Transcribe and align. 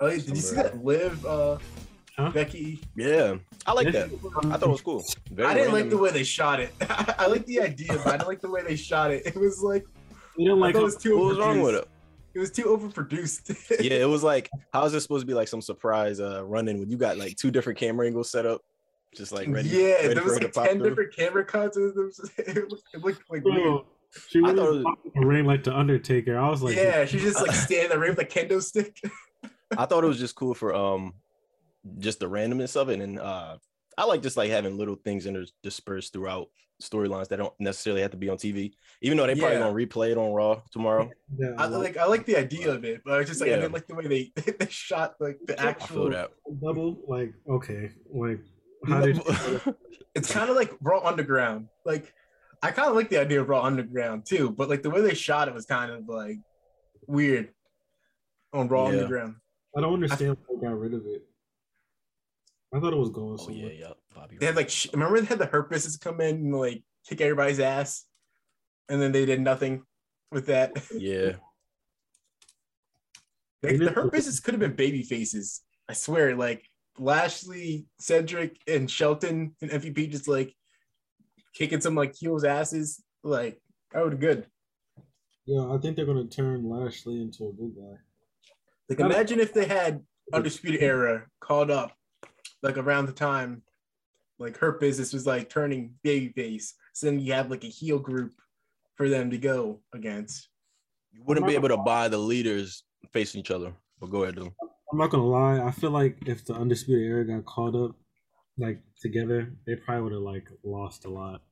Oh, 0.00 0.10
did 0.10 0.28
you 0.28 0.36
see 0.36 0.56
that 0.56 0.84
live 0.84 1.24
uh 1.26 1.58
Huh? 2.16 2.30
Becky? 2.30 2.80
Yeah, 2.96 3.36
I 3.64 3.72
like 3.72 3.92
that. 3.92 4.06
I 4.50 4.56
thought 4.56 4.62
it 4.64 4.68
was 4.68 4.80
cool. 4.80 5.04
Very 5.30 5.48
I 5.48 5.54
didn't 5.54 5.72
like 5.72 5.88
the 5.88 5.96
way 5.98 6.10
they 6.10 6.24
shot 6.24 6.58
it. 6.58 6.72
I 6.80 7.28
like 7.28 7.46
the 7.46 7.60
idea, 7.60 7.92
but 7.92 8.06
I 8.08 8.12
didn't 8.12 8.26
like 8.26 8.40
the 8.40 8.50
way 8.50 8.62
they 8.62 8.74
shot 8.74 9.12
it. 9.12 9.22
It 9.26 9.36
was 9.36 9.62
like 9.62 9.84
You 10.36 10.48
don't 10.48 10.58
like 10.58 10.74
it 10.74 10.82
was 10.82 10.96
too 10.96 11.16
What 11.16 11.26
was 11.28 11.38
wrong 11.38 11.60
with 11.62 11.74
overproduced. 11.76 11.78
it? 11.82 11.88
It 12.34 12.38
was 12.40 12.50
too 12.50 12.64
overproduced. 12.64 13.80
Yeah, 13.84 13.98
it 13.98 14.08
was 14.08 14.24
like, 14.24 14.50
how 14.72 14.84
is 14.84 14.92
this 14.92 15.04
supposed 15.04 15.22
to 15.22 15.26
be 15.28 15.34
like 15.34 15.46
some 15.46 15.62
surprise 15.62 16.18
uh 16.20 16.44
running 16.44 16.80
when 16.80 16.90
you 16.90 16.96
got 16.96 17.18
like 17.18 17.36
two 17.36 17.52
different 17.52 17.78
camera 17.78 18.06
angles 18.06 18.30
set 18.32 18.46
up, 18.46 18.62
just 19.14 19.30
like 19.30 19.46
ready? 19.48 19.68
yeah, 19.68 19.94
ready 19.94 20.14
there 20.14 20.24
was 20.24 20.40
like 20.40 20.52
ten 20.52 20.78
through? 20.78 20.88
different 20.88 21.14
camera 21.14 21.44
cuts. 21.44 21.76
It, 21.76 21.94
was, 21.94 22.30
it, 22.38 22.68
looked, 22.68 22.82
it 22.94 23.00
looked 23.00 23.22
like 23.30 23.44
weird. 23.44 23.62
Bro, 23.62 23.86
she 24.28 24.40
I 24.40 24.50
really 24.50 24.56
thought 24.56 24.66
it 24.66 24.74
was- 24.74 24.84
was 25.14 25.24
ring 25.24 25.44
like 25.46 25.62
the 25.62 25.76
Undertaker. 25.76 26.36
I 26.36 26.48
was 26.48 26.62
like, 26.64 26.74
yeah, 26.74 27.04
she's 27.04 27.22
just 27.22 27.40
like 27.40 27.52
standing 27.52 27.84
in 27.84 27.90
the 27.90 27.98
ring 28.00 28.10
with 28.16 28.20
a 28.20 28.24
kendo 28.24 28.60
stick. 28.60 29.00
I 29.76 29.84
thought 29.86 30.04
it 30.04 30.08
was 30.08 30.18
just 30.18 30.34
cool 30.34 30.54
for 30.54 30.74
um 30.74 31.14
just 31.98 32.20
the 32.20 32.26
randomness 32.28 32.76
of 32.76 32.88
it, 32.88 33.00
and 33.00 33.18
uh 33.18 33.56
I 33.96 34.04
like 34.04 34.22
just 34.22 34.36
like 34.36 34.50
having 34.50 34.76
little 34.78 34.94
things 34.96 35.26
interspersed 35.26 36.12
throughout 36.12 36.48
storylines 36.80 37.26
that 37.28 37.38
don't 37.38 37.52
necessarily 37.58 38.02
have 38.02 38.12
to 38.12 38.16
be 38.16 38.28
on 38.28 38.36
TV, 38.36 38.72
even 39.02 39.18
though 39.18 39.26
they 39.26 39.34
probably 39.34 39.56
Yeah. 39.56 39.62
gonna 39.64 39.74
replay 39.74 40.10
it 40.12 40.18
on 40.18 40.32
Raw 40.32 40.62
tomorrow. 40.70 41.10
yeah, 41.36 41.52
I 41.58 41.66
like 41.66 41.96
I 41.96 42.04
like 42.06 42.24
the 42.24 42.36
idea 42.36 42.70
of 42.72 42.84
it, 42.84 43.02
but 43.04 43.18
I 43.18 43.24
just 43.24 43.40
like 43.40 43.50
I 43.50 43.56
didn't 43.56 43.72
like 43.72 43.88
the 43.88 43.94
way 43.96 44.06
they 44.06 44.32
they 44.58 44.66
shot 44.68 45.16
like 45.20 45.38
the 45.44 45.54
I 45.60 45.72
feel 45.74 45.82
actual. 46.06 46.10
that. 46.10 46.30
double. 46.62 47.00
Like, 47.08 47.34
okay, 47.48 47.90
like, 48.12 48.40
how 48.86 49.00
did 49.00 49.20
It's 50.14 50.32
kind 50.32 50.48
of 50.50 50.56
like 50.56 50.72
Raw 50.80 51.00
Underground. 51.00 51.68
Like 51.84 52.12
I 52.62 52.70
kind 52.70 52.88
of 52.88 52.94
like 52.96 53.08
the 53.10 53.18
idea 53.18 53.40
of 53.40 53.48
Raw 53.48 53.62
Underground 53.62 54.24
too, 54.26 54.50
but 54.50 54.68
like 54.68 54.82
the 54.82 54.90
way 54.90 55.00
they 55.00 55.14
shot 55.14 55.48
it 55.48 55.54
was 55.54 55.66
kind 55.66 55.90
of 55.90 56.08
like 56.08 56.38
weird 57.08 57.48
on 58.52 58.68
Raw 58.68 58.84
Yeah. 58.88 58.92
Underground. 59.00 59.34
I 59.76 59.80
don't 59.80 59.94
understand 59.94 60.36
why 60.46 60.56
they 60.60 60.66
got 60.66 60.78
rid 60.78 60.94
of 60.94 61.06
it. 61.06 61.22
I 62.74 62.80
thought 62.80 62.92
it 62.92 62.96
was 62.96 63.10
going 63.10 63.34
oh 63.34 63.44
somewhere. 63.44 63.72
yeah, 63.72 63.86
yeah, 63.88 63.92
Bobby. 64.14 64.36
They 64.38 64.46
had 64.46 64.56
like 64.56 64.68
sh- 64.70 64.88
remember 64.92 65.20
they 65.20 65.26
had 65.26 65.38
the 65.38 65.46
Hurt 65.46 65.70
Business 65.70 65.96
come 65.96 66.20
in 66.20 66.36
and 66.36 66.54
like 66.54 66.82
kick 67.06 67.20
everybody's 67.20 67.60
ass, 67.60 68.04
and 68.88 69.00
then 69.00 69.12
they 69.12 69.24
did 69.24 69.40
nothing 69.40 69.82
with 70.30 70.46
that. 70.46 70.72
yeah, 70.94 71.32
They, 73.62 73.76
the 73.76 73.90
Hurt 73.90 74.12
Business 74.12 74.40
could 74.40 74.54
have 74.54 74.60
been 74.60 74.76
baby 74.76 75.02
faces. 75.02 75.62
I 75.88 75.94
swear, 75.94 76.36
like 76.36 76.64
Lashley, 76.98 77.86
Cedric, 77.98 78.58
and 78.66 78.90
Shelton 78.90 79.54
and 79.62 79.70
MVP 79.70 80.10
just 80.10 80.28
like 80.28 80.54
kicking 81.54 81.80
some 81.80 81.94
like 81.94 82.14
heels 82.14 82.44
asses. 82.44 83.02
Like 83.22 83.60
that 83.92 84.04
would 84.04 84.20
be 84.20 84.26
good. 84.26 84.46
Yeah, 85.46 85.72
I 85.72 85.78
think 85.78 85.96
they're 85.96 86.06
gonna 86.06 86.26
turn 86.26 86.68
Lashley 86.68 87.20
into 87.22 87.48
a 87.48 87.52
good 87.52 87.74
guy. 87.74 87.96
Like 88.88 89.00
imagine 89.00 89.40
if 89.40 89.52
they 89.52 89.66
had 89.66 90.02
Undisputed 90.32 90.82
Era 90.82 91.26
called 91.40 91.70
up 91.70 91.92
like 92.62 92.78
around 92.78 93.06
the 93.06 93.12
time 93.12 93.62
like 94.38 94.56
Hurt 94.56 94.80
Business 94.80 95.12
was 95.12 95.26
like 95.26 95.48
turning 95.50 95.94
babyface. 96.04 96.72
So 96.92 97.06
then 97.06 97.20
you 97.20 97.32
have 97.32 97.50
like 97.50 97.64
a 97.64 97.68
heel 97.68 97.98
group 97.98 98.32
for 98.96 99.08
them 99.08 99.30
to 99.30 99.38
go 99.38 99.80
against. 99.94 100.48
you 101.12 101.22
wouldn't 101.24 101.46
be 101.46 101.54
able 101.54 101.68
to 101.68 101.76
buy 101.76 102.08
the 102.08 102.18
leaders 102.18 102.84
facing 103.12 103.40
each 103.40 103.50
other. 103.50 103.72
But 104.00 104.10
go 104.10 104.22
ahead, 104.22 104.36
though. 104.36 104.54
I'm 104.92 104.98
not 104.98 105.10
gonna 105.10 105.26
lie. 105.26 105.60
I 105.60 105.70
feel 105.70 105.90
like 105.90 106.16
if 106.26 106.44
the 106.44 106.54
Undisputed 106.54 107.04
Era 107.04 107.24
got 107.24 107.44
called 107.44 107.76
up 107.76 107.96
like 108.56 108.80
together, 109.00 109.52
they 109.66 109.76
probably 109.76 110.02
would 110.02 110.12
have 110.12 110.22
like 110.22 110.48
lost 110.64 111.04
a 111.04 111.10
lot. 111.10 111.42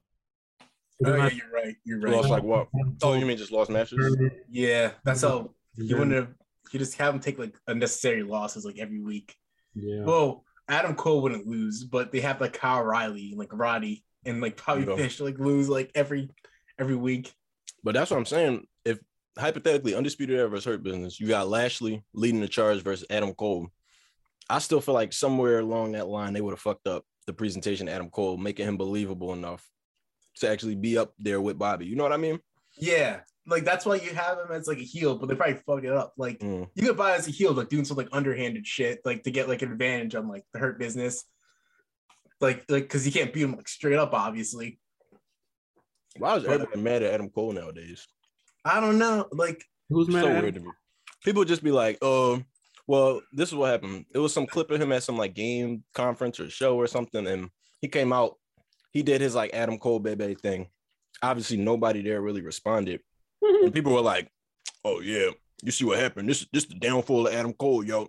Oh 1.04 1.14
yeah, 1.14 1.28
you're 1.30 1.50
right. 1.52 1.76
You're 1.84 2.00
right. 2.00 2.14
Lost 2.14 2.30
like 2.30 2.42
what? 2.42 2.68
Oh, 3.02 3.14
you 3.14 3.26
mean 3.26 3.36
just 3.36 3.52
lost 3.52 3.70
matches? 3.70 4.16
Yeah, 4.48 4.92
that's 5.04 5.22
how 5.22 5.50
you 5.74 5.98
wouldn't 5.98 6.16
have. 6.16 6.28
You 6.72 6.78
just 6.78 6.98
have 6.98 7.14
them 7.14 7.20
take 7.20 7.38
like 7.38 7.56
unnecessary 7.66 8.22
losses 8.22 8.64
like 8.64 8.78
every 8.78 9.00
week. 9.00 9.34
Yeah. 9.74 10.04
Well, 10.04 10.44
Adam 10.68 10.94
Cole 10.94 11.22
wouldn't 11.22 11.46
lose, 11.46 11.84
but 11.84 12.12
they 12.12 12.20
have 12.20 12.40
like 12.40 12.54
Kyle 12.54 12.80
O'Reilly, 12.80 13.34
like 13.36 13.50
Roddy, 13.52 14.04
and 14.24 14.40
like 14.40 14.64
Bobby 14.64 14.80
You 14.80 14.86
know. 14.86 14.96
Fish 14.96 15.20
like 15.20 15.38
lose 15.38 15.68
like 15.68 15.90
every 15.94 16.30
every 16.78 16.96
week. 16.96 17.32
But 17.84 17.94
that's 17.94 18.10
what 18.10 18.16
I'm 18.16 18.26
saying. 18.26 18.66
If 18.84 18.98
hypothetically 19.38 19.94
undisputed 19.94 20.38
era 20.38 20.48
versus 20.48 20.64
hurt 20.64 20.82
business, 20.82 21.20
you 21.20 21.28
got 21.28 21.48
Lashley 21.48 22.02
leading 22.12 22.40
the 22.40 22.48
charge 22.48 22.82
versus 22.82 23.06
Adam 23.10 23.32
Cole. 23.34 23.68
I 24.48 24.58
still 24.58 24.80
feel 24.80 24.94
like 24.94 25.12
somewhere 25.12 25.60
along 25.60 25.92
that 25.92 26.08
line 26.08 26.32
they 26.32 26.40
would 26.40 26.52
have 26.52 26.60
fucked 26.60 26.86
up 26.86 27.04
the 27.26 27.32
presentation 27.32 27.88
of 27.88 27.94
Adam 27.94 28.10
Cole, 28.10 28.36
making 28.36 28.66
him 28.66 28.76
believable 28.76 29.32
enough 29.32 29.68
to 30.36 30.48
actually 30.48 30.76
be 30.76 30.98
up 30.98 31.12
there 31.18 31.40
with 31.40 31.58
Bobby. 31.58 31.86
You 31.86 31.96
know 31.96 32.04
what 32.04 32.12
I 32.12 32.18
mean? 32.18 32.40
Yeah, 32.76 33.20
like 33.46 33.64
that's 33.64 33.86
why 33.86 33.96
you 33.96 34.12
have 34.14 34.38
him 34.38 34.50
as 34.50 34.66
like 34.66 34.78
a 34.78 34.82
heel, 34.82 35.16
but 35.16 35.28
they 35.28 35.34
probably 35.34 35.54
fucked 35.66 35.84
it 35.84 35.92
up. 35.92 36.14
Like 36.16 36.40
Mm. 36.40 36.68
you 36.74 36.86
could 36.86 36.96
buy 36.96 37.14
as 37.14 37.28
a 37.28 37.30
heel, 37.30 37.52
like 37.52 37.68
doing 37.68 37.84
some 37.84 37.96
like 37.96 38.08
underhanded 38.12 38.66
shit, 38.66 39.00
like 39.04 39.22
to 39.24 39.30
get 39.30 39.48
like 39.48 39.62
an 39.62 39.72
advantage 39.72 40.14
on 40.14 40.28
like 40.28 40.44
the 40.52 40.58
hurt 40.58 40.78
business. 40.78 41.24
Like, 42.40 42.64
like 42.68 42.84
because 42.84 43.06
you 43.06 43.12
can't 43.12 43.32
beat 43.32 43.42
him 43.42 43.56
like 43.56 43.68
straight 43.68 43.96
up, 43.98 44.12
obviously. 44.12 44.78
Why 46.18 46.36
is 46.36 46.44
everybody 46.44 46.80
mad 46.80 47.02
at 47.02 47.14
Adam 47.14 47.30
Cole 47.30 47.52
nowadays? 47.52 48.06
I 48.64 48.80
don't 48.80 48.98
know. 48.98 49.26
Like, 49.32 49.62
Who's 49.88 50.08
mad 50.08 50.22
so 50.22 50.28
at 50.30 50.42
weird 50.42 50.54
to 50.54 50.60
me. 50.60 50.70
People 51.24 51.44
just 51.44 51.62
be 51.62 51.70
like, 51.70 51.98
"Oh, 52.02 52.42
well, 52.86 53.20
this 53.32 53.48
is 53.50 53.54
what 53.54 53.70
happened. 53.70 54.06
It 54.14 54.18
was 54.18 54.32
some 54.32 54.46
clip 54.46 54.70
of 54.70 54.80
him 54.80 54.92
at 54.92 55.02
some 55.02 55.16
like 55.18 55.34
game 55.34 55.84
conference 55.94 56.40
or 56.40 56.48
show 56.50 56.76
or 56.76 56.86
something, 56.86 57.26
and 57.26 57.50
he 57.80 57.88
came 57.88 58.12
out. 58.12 58.36
He 58.92 59.02
did 59.02 59.20
his 59.20 59.34
like 59.34 59.52
Adam 59.54 59.78
Cole 59.78 59.98
baby 59.98 60.34
thing. 60.34 60.68
Obviously, 61.22 61.56
nobody 61.56 62.02
there 62.02 62.20
really 62.22 62.42
responded, 62.42 63.00
and 63.42 63.72
people 63.74 63.92
were 63.92 64.00
like, 64.00 64.30
"Oh 64.84 65.00
yeah, 65.00 65.30
you 65.62 65.72
see 65.72 65.84
what 65.84 65.98
happened? 65.98 66.28
This 66.28 66.42
is 66.42 66.48
this 66.52 66.64
the 66.66 66.74
downfall 66.74 67.26
of 67.26 67.34
Adam 67.34 67.52
Cole, 67.54 67.84
yo. 67.84 68.08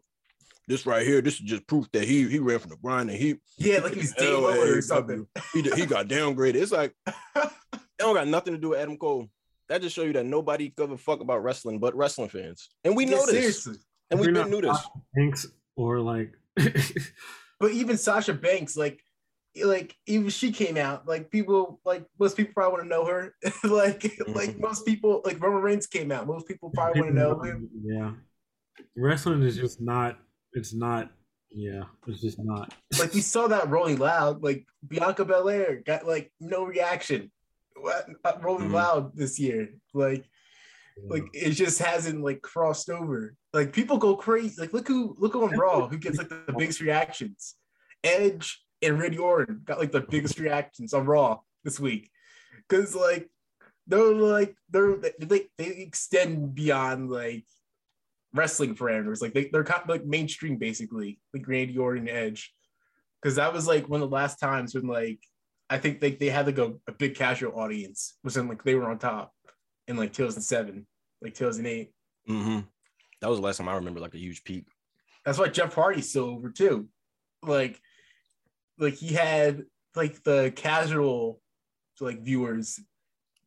This 0.68 0.86
right 0.86 1.06
here, 1.08 1.22
this 1.22 1.36
is 1.36 1.40
just 1.42 1.66
proof 1.68 1.90
that 1.94 2.04
he 2.04 2.28
he 2.28 2.40
ran 2.40 2.60
from 2.60 2.72
the 2.72 2.76
grind 2.78 3.10
and 3.10 3.18
he 3.18 3.36
yeah, 3.58 3.80
like 3.80 3.94
he's 3.94 4.14
Dave 4.14 4.38
LA, 4.40 4.50
or 4.50 4.82
something. 4.82 5.26
he 5.54 5.62
he 5.62 5.86
got 5.86 6.08
downgraded. 6.10 6.56
It's 6.56 6.74
like 6.74 6.94
it 7.08 7.50
don't 7.98 8.14
got 8.16 8.28
nothing 8.28 8.54
to 8.54 8.60
do 8.60 8.70
with 8.70 8.80
Adam 8.80 8.98
Cole. 8.98 9.30
That 9.70 9.82
just 9.82 9.96
show 9.96 10.04
you 10.04 10.14
that 10.14 10.26
nobody 10.26 10.70
give 10.76 10.92
a 10.92 10.98
fuck 10.98 11.22
about 11.22 11.42
wrestling 11.44 11.80
but 11.80 11.96
wrestling 11.96 12.30
fans, 12.30 12.70
and 12.84 12.96
we 12.98 13.06
Yeah, 13.06 13.12
know 13.12 13.26
this, 13.26 13.64
seriously. 13.64 13.76
and 14.12 14.20
we've 14.20 14.28
been 14.28 14.34
not 14.36 14.50
knew 14.50 14.62
this. 14.62 14.78
Hanks 15.16 15.48
or 15.78 16.00
like 16.02 16.34
But 17.60 17.72
even 17.72 17.98
Sasha 17.98 18.34
Banks, 18.34 18.78
like, 18.78 19.02
like 19.64 19.96
even 20.06 20.30
she 20.30 20.52
came 20.52 20.78
out, 20.78 21.08
like 21.08 21.30
people, 21.32 21.80
like 21.86 22.06
most 22.20 22.38
people 22.38 22.54
probably 22.54 22.74
want 22.74 22.84
to 22.84 22.90
know 22.90 23.06
her. 23.06 23.36
like, 23.64 24.04
like 24.28 24.52
Mhm. 24.56 24.60
most 24.60 24.86
people, 24.86 25.22
like 25.26 25.42
Roman 25.42 25.62
Reigns 25.62 25.88
came 25.88 26.12
out. 26.12 26.28
Most 26.28 26.48
people 26.48 26.70
probably 26.72 27.02
want 27.02 27.14
to 27.14 27.20
know 27.20 27.40
him. 27.42 27.70
Yeah. 27.84 28.12
Wrestling 28.96 29.42
is 29.44 29.56
just 29.58 29.82
not 29.82 30.20
it's 30.54 30.74
not 30.74 31.12
yeah, 31.50 31.84
it's 32.08 32.22
just 32.22 32.40
not. 32.40 32.74
Like 33.00 33.14
we 33.14 33.22
saw 33.22 33.48
that 33.48 33.70
Rolling 33.70 33.98
Loud, 33.98 34.44
like 34.44 34.66
Bianca 34.88 35.24
Belair 35.26 35.78
got 35.86 36.06
like 36.06 36.32
no 36.40 36.64
reaction. 36.66 37.32
What 37.76 38.08
uh, 38.26 38.34
Rolling 38.42 38.70
Mhm. 38.70 38.74
Loud 38.74 39.16
this 39.16 39.40
year? 39.40 39.70
Like, 39.94 40.26
like 41.08 41.24
it 41.34 41.52
just 41.52 41.80
hasn't 41.80 42.22
like 42.24 42.42
crossed 42.42 42.90
over. 42.90 43.36
Like 43.54 43.72
people 43.72 43.98
go 43.98 44.16
crazy. 44.16 44.60
Like 44.60 44.74
look 44.74 44.88
who 44.88 45.16
look 45.20 45.36
on 45.36 45.52
Raw 45.58 45.88
who 45.88 45.98
gets 45.98 46.18
like 46.18 46.30
the 46.30 46.54
biggest 46.58 46.82
reactions. 46.82 47.56
Edge 48.04 48.64
and 48.82 49.00
Randy 49.00 49.18
Orton 49.18 49.62
got 49.64 49.80
like 49.80 49.92
the 49.92 50.02
biggest 50.02 50.40
reactions 50.40 50.94
on 50.94 51.06
Raw 51.06 51.40
this 51.64 51.80
week 51.80 52.10
because 52.68 52.96
like 52.96 53.30
they're 53.88 54.14
like 54.14 54.56
they're 54.70 54.98
they 54.98 55.48
they 55.58 55.68
extend 55.68 56.54
beyond 56.54 57.10
like 57.10 57.46
wrestling 58.34 58.76
parameters. 58.76 59.22
Like 59.22 59.34
they, 59.34 59.50
they're 59.52 59.64
kind 59.64 59.82
of 59.82 59.90
like 59.90 60.06
mainstream 60.06 60.58
basically, 60.58 61.20
like 61.34 61.48
Randy 61.48 61.78
Orton 61.78 62.10
Edge. 62.10 62.54
Because 63.22 63.36
that 63.36 63.52
was 63.52 63.68
like 63.68 63.90
one 63.90 64.02
of 64.02 64.10
the 64.10 64.16
last 64.16 64.40
times 64.40 64.76
when 64.76 64.88
like 64.88 65.20
I 65.70 65.78
think 65.78 66.00
they, 66.00 66.12
they 66.12 66.30
had 66.30 66.46
like 66.46 66.60
a, 66.60 66.74
a 66.88 66.92
big 66.92 67.16
casual 67.16 67.60
audience 67.60 68.18
was 68.24 68.38
in 68.38 68.48
like 68.48 68.64
they 68.64 68.76
were 68.76 68.90
on 68.90 69.00
top 69.00 69.34
in 69.88 69.98
like 69.98 70.14
2007, 70.14 70.86
like 71.22 71.34
2008. 71.34 71.92
hmm 72.28 72.60
That 73.22 73.30
was 73.30 73.40
the 73.40 73.46
last 73.46 73.58
time 73.58 73.70
I 73.70 73.76
remember 73.76 74.00
like 74.00 74.14
a 74.14 74.20
huge 74.20 74.44
peak. 74.44 74.66
That's 75.26 75.38
why 75.38 75.50
Jeff 75.50 75.74
Hardy's 75.74 76.10
still 76.10 76.26
over 76.26 76.50
too. 76.50 76.88
Like, 77.44 77.82
like 78.78 78.94
he 78.96 79.14
had 79.14 79.66
like 79.96 80.24
the 80.24 80.52
casual 80.56 81.42
like 82.00 82.22
viewers 82.22 82.80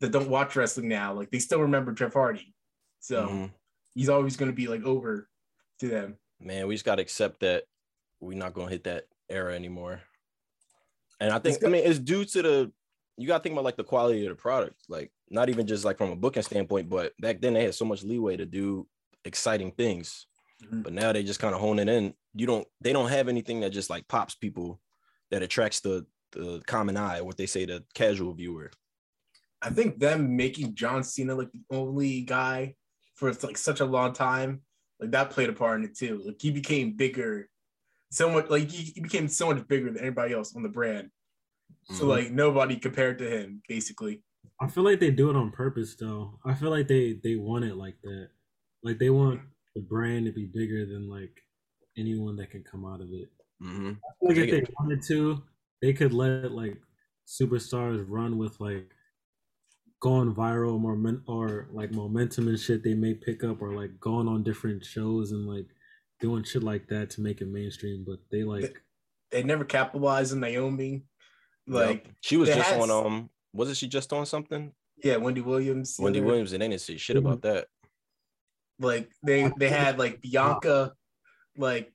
that 0.01 0.11
don't 0.13 0.29
watch 0.29 0.57
wrestling 0.57 0.89
now, 0.89 1.13
like 1.13 1.31
they 1.31 1.39
still 1.39 1.61
remember 1.61 1.93
Jeff 1.93 2.15
Hardy. 2.15 2.55
So 3.01 3.29
Mhm. 3.29 3.53
he's 3.95 4.09
always 4.09 4.37
going 4.37 4.51
to 4.51 4.57
be 4.57 4.67
like 4.67 4.83
over 4.83 5.29
to 5.79 5.89
them. 5.89 6.19
Man, 6.41 6.67
we 6.67 6.75
just 6.75 6.85
gotta 6.85 7.03
accept 7.03 7.41
that 7.41 7.65
we're 8.21 8.37
not 8.37 8.55
gonna 8.55 8.71
hit 8.71 8.85
that 8.85 9.07
era 9.29 9.55
anymore. 9.55 10.01
And 11.21 11.33
I 11.33 11.39
think 11.39 11.65
I 11.65 11.69
mean 11.69 11.85
it's 11.85 11.99
due 11.99 12.25
to 12.25 12.43
the 12.43 12.73
you 13.17 13.27
gotta 13.27 13.43
think 13.43 13.53
about 13.53 13.65
like 13.65 13.77
the 13.77 13.85
quality 13.85 14.25
of 14.25 14.31
the 14.31 14.41
product, 14.41 14.77
like 14.89 15.13
not 15.29 15.51
even 15.51 15.67
just 15.67 15.85
like 15.85 15.99
from 15.99 16.11
a 16.11 16.17
booking 16.17 16.43
standpoint, 16.43 16.89
but 16.89 17.13
back 17.21 17.41
then 17.41 17.53
they 17.55 17.63
had 17.65 17.75
so 17.75 17.85
much 17.85 18.03
leeway 18.03 18.37
to 18.37 18.47
do 18.47 18.89
exciting 19.25 19.71
things. 19.73 20.27
Mhm. 20.63 20.83
But 20.83 20.93
now 20.95 21.13
they 21.13 21.23
just 21.23 21.41
kind 21.41 21.55
of 21.55 21.61
hone 21.61 21.79
it 21.79 21.89
in. 21.89 22.15
You 22.35 22.47
don't 22.47 22.67
they 22.81 22.93
don't 22.95 23.11
have 23.11 23.29
anything 23.29 23.61
that 23.61 23.71
just 23.71 23.91
like 23.91 24.09
pops 24.09 24.35
people 24.35 24.81
that 25.31 25.43
attracts 25.43 25.81
the 25.81 26.07
the 26.33 26.63
common 26.67 26.97
eye, 26.97 27.21
what 27.21 27.37
they 27.37 27.47
say 27.47 27.65
the 27.65 27.85
casual 27.95 28.33
viewer. 28.35 28.71
I 29.63 29.71
think 29.71 29.99
them 29.99 30.37
making 30.37 30.75
John 30.75 31.03
Cena 31.03 31.35
like 31.35 31.51
the 31.53 31.77
only 31.77 32.23
guy 32.23 32.77
for 33.15 33.33
like 33.33 33.59
such 33.59 33.81
a 33.81 33.85
long 33.85 34.13
time, 34.13 34.63
like 35.01 35.11
that 35.11 35.31
played 35.31 35.49
a 35.51 35.53
part 35.53 35.81
in 35.81 35.85
it 35.87 35.97
too. 35.97 36.23
Like 36.25 36.37
he 36.41 36.51
became 36.51 36.97
bigger, 36.97 37.49
so 38.11 38.31
much 38.31 38.49
like 38.49 38.71
he, 38.71 38.93
he 38.95 39.01
became 39.01 39.29
so 39.29 39.53
much 39.53 39.67
bigger 39.67 39.91
than 39.91 40.01
anybody 40.03 40.33
else 40.35 40.55
on 40.55 40.63
the 40.63 40.69
brand. 40.69 41.11
So 41.91 42.05
Mhm. 42.05 42.09
like 42.09 42.31
nobody 42.31 42.77
compared 42.77 43.19
to 43.19 43.29
him, 43.29 43.63
basically. 43.69 44.23
I 44.61 44.69
feel 44.69 44.85
like 44.85 45.01
they 45.01 45.11
do 45.11 45.31
it 45.31 45.37
on 45.37 45.51
purpose 45.51 45.97
though. 45.97 46.39
I 46.45 46.55
feel 46.55 46.71
like 46.71 46.87
they 46.89 47.15
they 47.23 47.37
want 47.37 47.65
it 47.65 47.75
like 47.77 48.01
that. 48.03 48.29
Like 48.83 48.99
they 48.99 49.11
want 49.11 49.41
the 49.75 49.83
brand 49.83 50.27
to 50.27 50.33
be 50.33 50.47
bigger 50.47 50.87
than 50.87 51.09
like 51.09 51.43
anyone 51.97 52.37
that 52.37 52.51
can 52.51 52.63
come 52.63 52.85
out 52.87 53.01
of 53.01 53.09
it. 53.13 53.31
Mhm. 53.63 53.99
Like 54.23 54.37
if 54.37 54.51
they 54.51 54.59
it. 54.63 54.75
wanted 54.79 55.03
to, 55.09 55.43
they 55.83 55.93
could 55.93 56.13
let 56.13 56.53
like 56.53 56.77
superstars 57.27 58.05
run 58.09 58.39
with 58.39 58.59
like 58.61 58.91
going 60.01 60.35
viral 60.35 60.81
moment 60.81 61.23
or 61.27 61.69
like 61.73 61.93
momentum 61.93 62.49
and 62.49 62.59
shit 62.59 62.83
they 62.83 62.95
may 62.95 63.13
pick 63.15 63.45
up 63.45 63.61
or 63.61 63.75
like 63.75 63.99
going 64.01 64.27
on 64.29 64.43
different 64.43 64.83
shows 64.85 65.33
and 65.33 65.47
like 65.47 65.67
doing 66.21 66.43
shit 66.43 66.63
like 66.63 66.89
that 66.89 67.11
to 67.11 67.21
make 67.21 67.41
it 67.41 67.49
mainstream. 67.49 68.05
But 68.07 68.19
they 68.31 68.43
like 68.45 68.83
They 69.31 69.43
never 69.43 69.65
capitalized 69.65 70.33
on 70.33 70.41
Naomi. 70.41 71.05
Like 71.67 72.05
Yep. 72.07 72.15
she 72.23 72.37
was 72.37 72.49
just 72.49 72.71
had- 72.71 72.81
on 72.81 72.91
um 72.91 73.31
wasn't 73.53 73.77
she 73.77 73.89
just 73.89 74.13
on 74.13 74.25
something? 74.27 74.73
yeah, 75.03 75.17
Wendy 75.17 75.41
Williams. 75.41 75.97
Wendy 75.99 76.19
other- 76.21 76.27
Williams 76.27 76.53
and 76.53 76.63
they 76.63 76.69
didn't 76.69 76.81
say 76.81 76.97
shit 76.97 77.17
Mhm. 77.17 77.21
about 77.21 77.43
that. 77.43 77.69
Like 78.79 79.11
they 79.23 79.51
they 79.59 79.69
had 79.69 79.99
like 79.99 80.21
Bianca, 80.23 80.95
like 81.57 81.93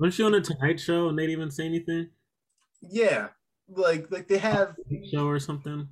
wasn't 0.00 0.14
she 0.14 0.22
on 0.24 0.32
the 0.32 0.40
Tonight 0.40 0.80
Show 0.80 1.08
and 1.08 1.18
they 1.18 1.26
didn't 1.26 1.38
even 1.38 1.50
say 1.50 1.66
anything? 1.66 2.08
yeah, 2.82 3.28
like 3.68 4.10
like 4.10 4.28
they 4.28 4.38
have 4.38 4.76
Show 5.12 5.26
or 5.26 5.38
something. 5.38 5.88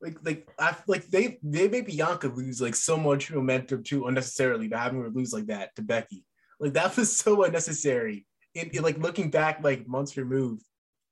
like 0.00 0.16
like 0.24 0.48
I 0.58 0.76
like 0.86 1.06
they 1.06 1.38
they 1.42 1.68
made 1.68 1.86
Bianca 1.86 2.28
lose 2.28 2.60
like 2.60 2.74
so 2.74 2.96
much 2.96 3.30
momentum 3.30 3.82
too 3.82 4.06
unnecessarily 4.06 4.68
by 4.68 4.78
having 4.78 5.00
her 5.00 5.10
lose 5.10 5.32
like 5.32 5.46
that 5.46 5.74
to 5.76 5.82
Becky. 5.82 6.24
Like 6.60 6.74
that 6.74 6.96
was 6.96 7.16
so 7.16 7.44
unnecessary. 7.44 8.26
It, 8.54 8.74
it, 8.74 8.82
like 8.82 8.98
looking 8.98 9.30
back 9.30 9.60
like 9.62 9.88
months 9.88 10.16
removed, 10.16 10.64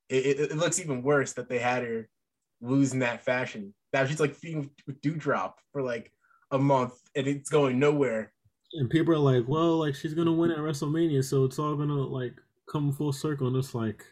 it, 0.09 0.25
it, 0.25 0.39
it 0.51 0.57
looks 0.57 0.79
even 0.79 1.01
worse 1.01 1.33
that 1.33 1.49
they 1.49 1.57
had 1.57 1.83
her 1.83 2.07
lose 2.61 2.93
in 2.93 2.99
that 2.99 3.23
fashion. 3.23 3.73
That 3.93 4.07
she's 4.07 4.19
like 4.19 4.35
feeding 4.35 4.69
with 4.85 5.01
Doudrop 5.01 5.53
for 5.73 5.81
like 5.81 6.11
a 6.51 6.59
month 6.59 6.93
and 7.15 7.27
it's 7.27 7.49
going 7.49 7.79
nowhere. 7.79 8.31
And 8.73 8.89
people 8.89 9.13
are 9.13 9.17
like, 9.17 9.47
well, 9.47 9.77
like 9.77 9.95
she's 9.95 10.13
gonna 10.13 10.31
win 10.31 10.51
at 10.51 10.57
WrestleMania, 10.57 11.23
so 11.23 11.43
it's 11.43 11.59
all 11.59 11.75
gonna 11.75 11.93
like 11.93 12.35
come 12.69 12.91
full 12.91 13.11
circle. 13.11 13.47
And 13.47 13.55
it's 13.57 13.75
like, 13.75 14.05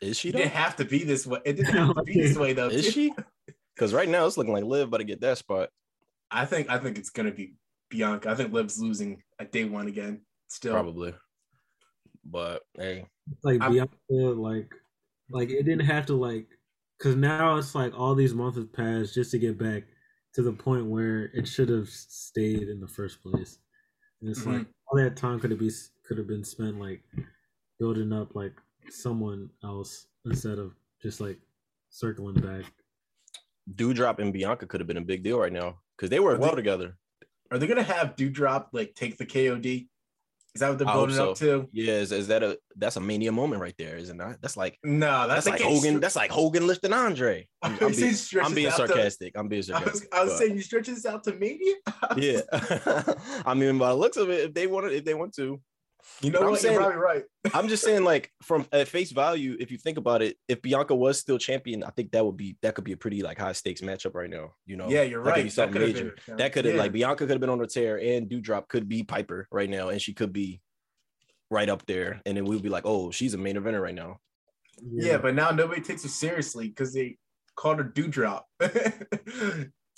Is 0.00 0.16
she 0.18 0.28
It 0.28 0.36
didn't 0.36 0.52
have 0.52 0.76
to 0.76 0.84
be 0.84 1.02
this 1.04 1.26
way. 1.26 1.40
It 1.44 1.54
didn't 1.54 1.74
have 1.76 1.94
to 1.96 2.02
be 2.02 2.20
this 2.20 2.36
way 2.36 2.52
though. 2.52 2.68
Is 2.68 2.92
she? 2.92 3.12
Because 3.74 3.92
right 3.92 4.08
now 4.08 4.26
it's 4.26 4.36
looking 4.36 4.52
like 4.52 4.64
Liv 4.64 4.88
about 4.88 4.98
to 4.98 5.04
get 5.04 5.20
that 5.22 5.38
spot. 5.38 5.70
I 6.30 6.44
think 6.44 6.70
I 6.70 6.78
think 6.78 6.98
it's 6.98 7.10
gonna 7.10 7.32
be 7.32 7.54
Bianca. 7.90 8.30
I 8.30 8.34
think 8.34 8.52
Liv's 8.52 8.78
losing 8.80 9.22
at 9.40 9.52
day 9.52 9.64
one 9.64 9.88
again. 9.88 10.20
Still, 10.48 10.72
Probably. 10.72 11.14
But 12.24 12.62
hey, 12.74 13.06
like 13.42 13.60
I'm- 13.60 13.72
Bianca, 13.72 13.94
like, 14.10 14.72
like 15.30 15.50
it 15.50 15.64
didn't 15.64 15.86
have 15.86 16.06
to 16.06 16.14
like, 16.14 16.46
because 16.98 17.16
now 17.16 17.56
it's 17.56 17.74
like 17.74 17.98
all 17.98 18.14
these 18.14 18.34
months 18.34 18.56
have 18.58 18.72
passed 18.72 19.14
just 19.14 19.30
to 19.32 19.38
get 19.38 19.58
back 19.58 19.84
to 20.36 20.42
the 20.42 20.52
point 20.52 20.84
where 20.84 21.30
it 21.32 21.48
should 21.48 21.70
have 21.70 21.88
stayed 21.88 22.68
in 22.68 22.78
the 22.78 22.86
first 22.86 23.22
place. 23.22 23.58
And 24.20 24.28
it's 24.28 24.44
like 24.44 24.56
mm-hmm. 24.56 24.70
all 24.88 25.02
that 25.02 25.16
time 25.16 25.40
could 25.40 25.50
have 25.50 25.58
be 25.58 25.70
could 26.06 26.18
have 26.18 26.26
been 26.26 26.44
spent 26.44 26.78
like 26.78 27.02
building 27.80 28.12
up 28.12 28.36
like 28.36 28.52
someone 28.90 29.48
else 29.64 30.08
instead 30.26 30.58
of 30.58 30.74
just 31.00 31.22
like 31.22 31.38
circling 31.88 32.34
back. 32.34 32.64
Doudrop 33.74 34.18
and 34.18 34.30
Bianca 34.30 34.66
could 34.66 34.78
have 34.78 34.86
been 34.86 34.98
a 34.98 35.02
big 35.02 35.22
deal 35.22 35.40
right 35.40 35.52
now 35.52 35.78
because 35.96 36.10
they 36.10 36.20
work 36.20 36.38
Well, 36.38 36.48
well 36.48 36.56
they- 36.56 36.62
together. 36.62 36.98
Are 37.50 37.58
they 37.58 37.66
gonna 37.66 37.82
have 37.82 38.16
Doudrop 38.16 38.66
like 38.72 38.94
take 38.94 39.16
the 39.16 39.24
KOD? 39.24 39.88
Is 40.56 40.60
that 40.60 40.70
what 40.70 40.78
they're 40.78 40.88
hope 40.88 41.08
building 41.08 41.28
up 41.28 41.36
to? 41.36 41.68
Yeah, 41.70 41.96
is, 41.96 42.12
is 42.12 42.28
that 42.28 42.42
a 42.42 42.58
that's 42.76 42.96
a 42.96 43.00
mania 43.00 43.30
moment 43.30 43.60
right 43.60 43.74
there, 43.76 43.98
is 43.98 44.08
it 44.08 44.16
not? 44.16 44.40
That's 44.40 44.56
like 44.56 44.78
No, 44.82 45.28
that's, 45.28 45.44
that's, 45.44 45.60
like 45.60 45.70
Hogan. 45.70 46.00
That's 46.00 46.16
like 46.16 46.30
Hogan 46.30 46.66
lifting 46.66 46.94
Andre. 46.94 47.46
I'm, 47.62 47.72
I'm, 47.72 47.92
being, 47.92 48.14
I'm 48.42 48.54
being 48.54 48.68
out 48.68 48.78
to- 48.78 48.88
sarcastic. 48.88 49.36
I'm 49.36 49.48
being 49.48 49.62
I 49.74 49.80
was, 49.80 49.82
sarcastic. 49.82 50.14
I 50.14 50.24
was 50.24 50.38
saying 50.38 50.56
you 50.56 50.62
stretch 50.62 50.86
this 50.86 51.04
out 51.04 51.24
to 51.24 51.34
Mania. 51.34 51.74
yeah. 52.16 52.40
I 53.44 53.52
mean, 53.52 53.76
by 53.76 53.90
the 53.90 53.96
looks 53.96 54.16
of 54.16 54.30
it, 54.30 54.44
if 54.46 54.54
they 54.54 54.66
want 54.66 54.86
to, 54.86 54.96
if 54.96 55.04
they 55.04 55.12
want 55.12 55.34
to, 55.34 55.60
you 56.20 56.30
know 56.30 56.40
I'm 56.40 56.50
what? 56.50 56.60
saying- 56.60 56.74
You're 56.74 56.82
probably 56.82 56.98
right. 57.00 57.24
I'm 57.54 57.68
just 57.68 57.84
saying, 57.84 58.04
like 58.04 58.30
from 58.42 58.66
at 58.72 58.88
face 58.88 59.12
value, 59.12 59.56
if 59.60 59.70
you 59.70 59.78
think 59.78 59.98
about 59.98 60.22
it, 60.22 60.36
if 60.48 60.62
Bianca 60.62 60.94
was 60.94 61.18
still 61.18 61.38
champion, 61.38 61.82
I 61.84 61.90
think 61.90 62.12
that 62.12 62.24
would 62.24 62.36
be 62.36 62.56
that 62.62 62.74
could 62.74 62.84
be 62.84 62.92
a 62.92 62.96
pretty 62.96 63.22
like 63.22 63.38
high 63.38 63.52
stakes 63.52 63.80
matchup 63.80 64.14
right 64.14 64.30
now. 64.30 64.54
You 64.64 64.76
know, 64.76 64.88
yeah, 64.88 65.02
you're 65.02 65.22
that 65.24 65.30
could 65.30 65.36
right. 65.36 65.44
be 65.44 65.50
something 65.50 65.72
could've 65.74 65.94
major. 65.94 66.14
been- 66.26 66.36
that 66.38 66.52
could 66.52 66.64
have 66.64 66.74
yeah. 66.74 66.80
like 66.80 66.92
Bianca 66.92 67.18
could 67.26 67.30
have 67.30 67.40
been 67.40 67.50
on 67.50 67.58
her 67.58 67.66
tear, 67.66 67.98
and 68.00 68.28
Doudrop 68.28 68.68
could 68.68 68.88
be 68.88 69.02
Piper 69.02 69.46
right 69.50 69.68
now, 69.70 69.88
and 69.88 70.00
she 70.00 70.12
could 70.14 70.32
be 70.32 70.60
right 71.50 71.68
up 71.68 71.86
there, 71.86 72.20
and 72.26 72.36
then 72.36 72.44
we'd 72.44 72.62
be 72.62 72.68
like, 72.68 72.86
oh, 72.86 73.10
she's 73.10 73.34
a 73.34 73.38
main 73.38 73.56
eventer 73.56 73.80
right 73.80 73.94
now. 73.94 74.18
yeah, 74.92 75.16
but 75.18 75.34
now 75.34 75.50
nobody 75.50 75.80
takes 75.80 76.02
her 76.02 76.08
seriously 76.08 76.68
because 76.68 76.92
they 76.92 77.18
called 77.54 77.78
her 77.78 77.84
Doudrop. 77.84 78.42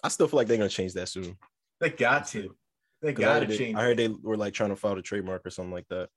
I 0.04 0.08
still 0.08 0.28
feel 0.28 0.36
like 0.36 0.46
they're 0.46 0.56
gonna 0.58 0.68
change 0.68 0.92
that 0.94 1.08
soon. 1.08 1.36
They 1.80 1.90
got 1.90 2.26
to. 2.28 2.54
They 3.02 3.12
'Cause 3.12 3.24
I 3.24 3.28
gotta 3.28 3.40
heard, 3.40 3.48
they, 3.48 3.58
change. 3.58 3.76
I 3.76 3.82
heard 3.82 3.96
they 3.96 4.08
were 4.08 4.36
like 4.36 4.54
trying 4.54 4.70
to 4.70 4.76
file 4.76 4.98
a 4.98 5.02
trademark 5.02 5.46
or 5.46 5.50
something 5.50 5.72
like 5.72 5.88
that. 5.88 6.08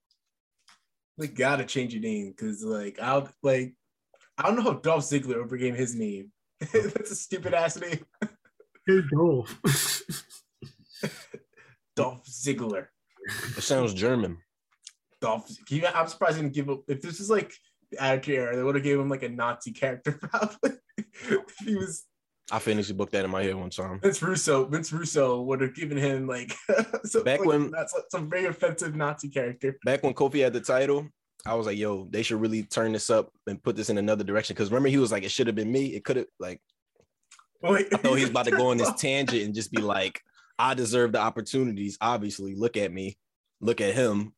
They 1.18 1.28
gotta 1.28 1.66
change 1.66 1.94
your 1.94 2.02
name 2.02 2.32
because 2.32 2.64
like 2.64 3.00
I'll 3.00 3.30
like 3.44 3.76
I 4.38 4.44
don't 4.44 4.56
know 4.56 4.64
how 4.64 4.74
Dolph 4.74 5.04
Ziggler 5.04 5.36
overcame 5.36 5.76
his 5.76 5.96
name. 5.96 6.32
That's 6.74 7.12
a 7.12 7.16
stupid 7.16 7.54
ass 7.54 7.80
name. 7.80 8.06
Hey, 8.88 9.02
Dolph. 9.12 9.60
Dolph 11.96 12.26
Ziggler. 12.26 12.88
It 13.58 13.62
sounds 13.62 13.94
German. 13.94 14.38
Dolph. 15.20 15.50
He, 15.68 15.86
I'm 15.86 16.08
surprised 16.08 16.38
he 16.38 16.44
didn't 16.44 16.56
give 16.56 16.70
up. 16.70 16.82
If 16.88 17.02
this 17.02 17.20
is 17.20 17.30
like 17.30 17.54
the 17.92 18.02
Attitude 18.02 18.36
Era, 18.36 18.56
they 18.56 18.64
would 18.64 18.76
have 18.76 18.84
gave 18.84 19.00
him 19.00 19.10
like 19.10 19.24
a 19.24 19.30
Nazi 19.30 19.72
character 19.72 20.14
probably. 20.22 20.72
he 21.64 21.76
was 21.76 22.06
I 22.52 22.60
finished 22.60 22.96
booked 22.98 23.14
that 23.14 23.24
in 23.26 23.32
my 23.32 23.44
head 23.44 23.56
one 23.56 23.70
time. 23.70 24.00
Vince 24.02 24.22
Russo. 24.22 24.66
Vince 24.66 24.92
Russo 24.92 25.42
would 25.42 25.62
have 25.62 25.74
given 25.74 25.98
him 25.98 26.28
like 26.28 26.54
some, 27.06 27.24
Back 27.24 27.40
like, 27.40 27.48
when- 27.48 27.72
that's 27.72 27.94
like 27.94 28.04
some 28.10 28.30
very 28.30 28.46
offensive 28.46 28.96
Nazi 28.96 29.30
character. 29.30 29.78
Back 29.86 30.04
when 30.04 30.14
Kofi 30.14 30.44
had 30.44 30.54
the 30.54 30.60
title, 30.62 31.08
I 31.46 31.56
was 31.56 31.66
like, 31.66 31.78
yo, 31.78 32.08
they 32.12 32.22
should 32.24 32.42
really 32.42 32.64
turn 32.64 32.92
this 32.92 33.10
up 33.10 33.32
and 33.48 33.62
put 33.64 33.76
this 33.76 33.90
in 33.90 33.98
another 33.98 34.24
direction. 34.24 34.54
Because 34.54 34.70
remember, 34.70 34.90
he 34.90 34.98
was 34.98 35.12
like, 35.12 35.24
it 35.24 35.32
should 35.32 35.48
have 35.48 35.56
been 35.56 35.72
me. 35.72 35.88
It 35.88 36.04
could 36.04 36.18
have 36.18 36.28
like 36.40 36.62
Wait, 37.64 37.88
I 37.94 37.98
thought 37.98 38.16
he 38.16 38.22
was 38.24 38.32
about 38.32 38.46
to 38.46 38.52
go 38.52 38.72
on 38.72 38.78
this 38.78 38.92
tangent 38.98 39.44
and 39.44 39.54
just 39.56 39.72
be 39.72 39.82
like, 39.82 40.20
I 40.60 40.74
deserve 40.74 41.12
the 41.12 41.20
opportunities. 41.20 41.98
Obviously, 42.02 42.56
look 42.56 42.76
at 42.76 42.92
me, 42.92 43.18
look 43.60 43.82
at 43.82 43.94
him. 43.94 44.34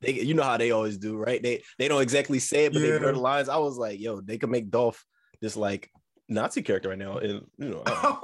They, 0.00 0.12
you 0.12 0.34
know 0.34 0.44
how 0.44 0.56
they 0.56 0.70
always 0.70 0.96
do, 0.96 1.16
right? 1.16 1.42
They 1.42 1.62
they 1.78 1.88
don't 1.88 2.02
exactly 2.02 2.38
say 2.38 2.66
it, 2.66 2.72
but 2.72 2.80
they 2.80 2.88
Yeah. 2.88 2.98
blur 2.98 3.12
the 3.12 3.18
lines. 3.20 3.48
I 3.48 3.56
was 3.58 3.76
like, 3.76 3.98
yo, 4.00 4.20
they 4.20 4.38
could 4.38 4.50
make 4.50 4.70
Dolph 4.70 5.04
this 5.40 5.56
like 5.56 5.90
Nazi 6.28 6.62
character 6.62 6.90
right 6.90 6.98
now, 6.98 7.18
and 7.18 7.46
you 7.58 7.68
know, 7.70 7.82
know, 7.86 8.20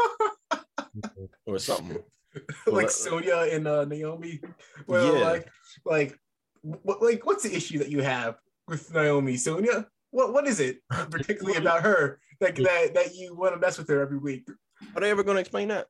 or 1.46 1.58
something. 1.58 2.02
like 2.66 2.86
Well, 2.86 2.88
Sonya 2.88 3.48
and 3.50 3.66
uh, 3.66 3.84
Naomi. 3.84 4.40
Well, 4.86 5.16
Yeah. 5.16 5.24
like, 5.24 5.48
like, 5.84 6.18
what, 6.62 7.02
like, 7.02 7.24
what's 7.26 7.44
the 7.44 7.54
issue 7.54 7.78
that 7.78 7.90
you 7.90 8.02
have 8.02 8.36
with 8.68 8.92
Naomi, 8.92 9.36
Sonya? 9.36 9.86
What, 10.10 10.32
what 10.32 10.46
is 10.46 10.60
it 10.60 10.80
particularly 11.10 11.58
about 11.58 11.82
her 11.82 12.20
that 12.40 12.56
that, 12.56 12.94
that 12.94 13.14
you 13.14 13.34
want 13.34 13.54
to 13.54 13.60
mess 13.60 13.78
with 13.78 13.88
her 13.88 14.00
every 14.00 14.18
week? 14.18 14.48
Are 14.94 15.00
they 15.00 15.10
ever 15.10 15.22
going 15.22 15.36
to 15.36 15.40
explain 15.40 15.68
that? 15.68 15.86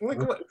Like, 0.00 0.18
what? 0.18 0.42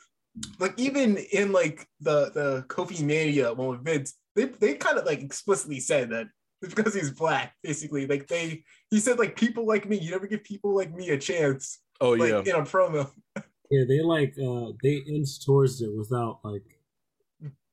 Like, 0.60 0.74
even 0.78 1.18
in 1.18 1.52
like 1.52 1.88
the 2.00 2.32
the 2.32 2.66
Kofi 2.68 3.02
Mania 3.02 3.54
one 3.54 3.70
with 3.70 3.84
Vince, 3.84 4.16
they 4.36 4.46
they 4.46 4.76
kind 4.76 4.98
of 5.00 5.06
like 5.06 5.22
explicitly 5.22 5.80
said 5.80 6.12
that 6.12 6.28
it's 6.62 6.74
because 6.74 6.94
he's 6.96 7.12
black. 7.12 7.56
Basically, 7.64 8.08
like 8.08 8.28
they 8.28 8.64
he 8.90 9.00
said 9.00 9.20
like 9.20 9.36
people 9.36 9.66
like 9.68 9.88
me, 9.88 9.98
you 10.00 10.12
never 10.12 10.28
give 10.28 10.44
people 10.44 10.76
like 10.76 10.94
me 10.94 11.10
a 11.10 11.18
chance. 11.18 11.80
Oh 12.02 12.12
Like 12.12 12.30
yeah, 12.30 12.40
in 12.40 12.62
a 12.62 12.64
promo. 12.64 13.12
Yeah, 13.70 13.84
they 13.86 14.02
like 14.02 14.34
uh 14.40 14.72
they 14.82 14.96
inch 15.14 15.46
towards 15.46 15.82
it 15.82 15.90
without 15.94 16.40
like 16.46 16.64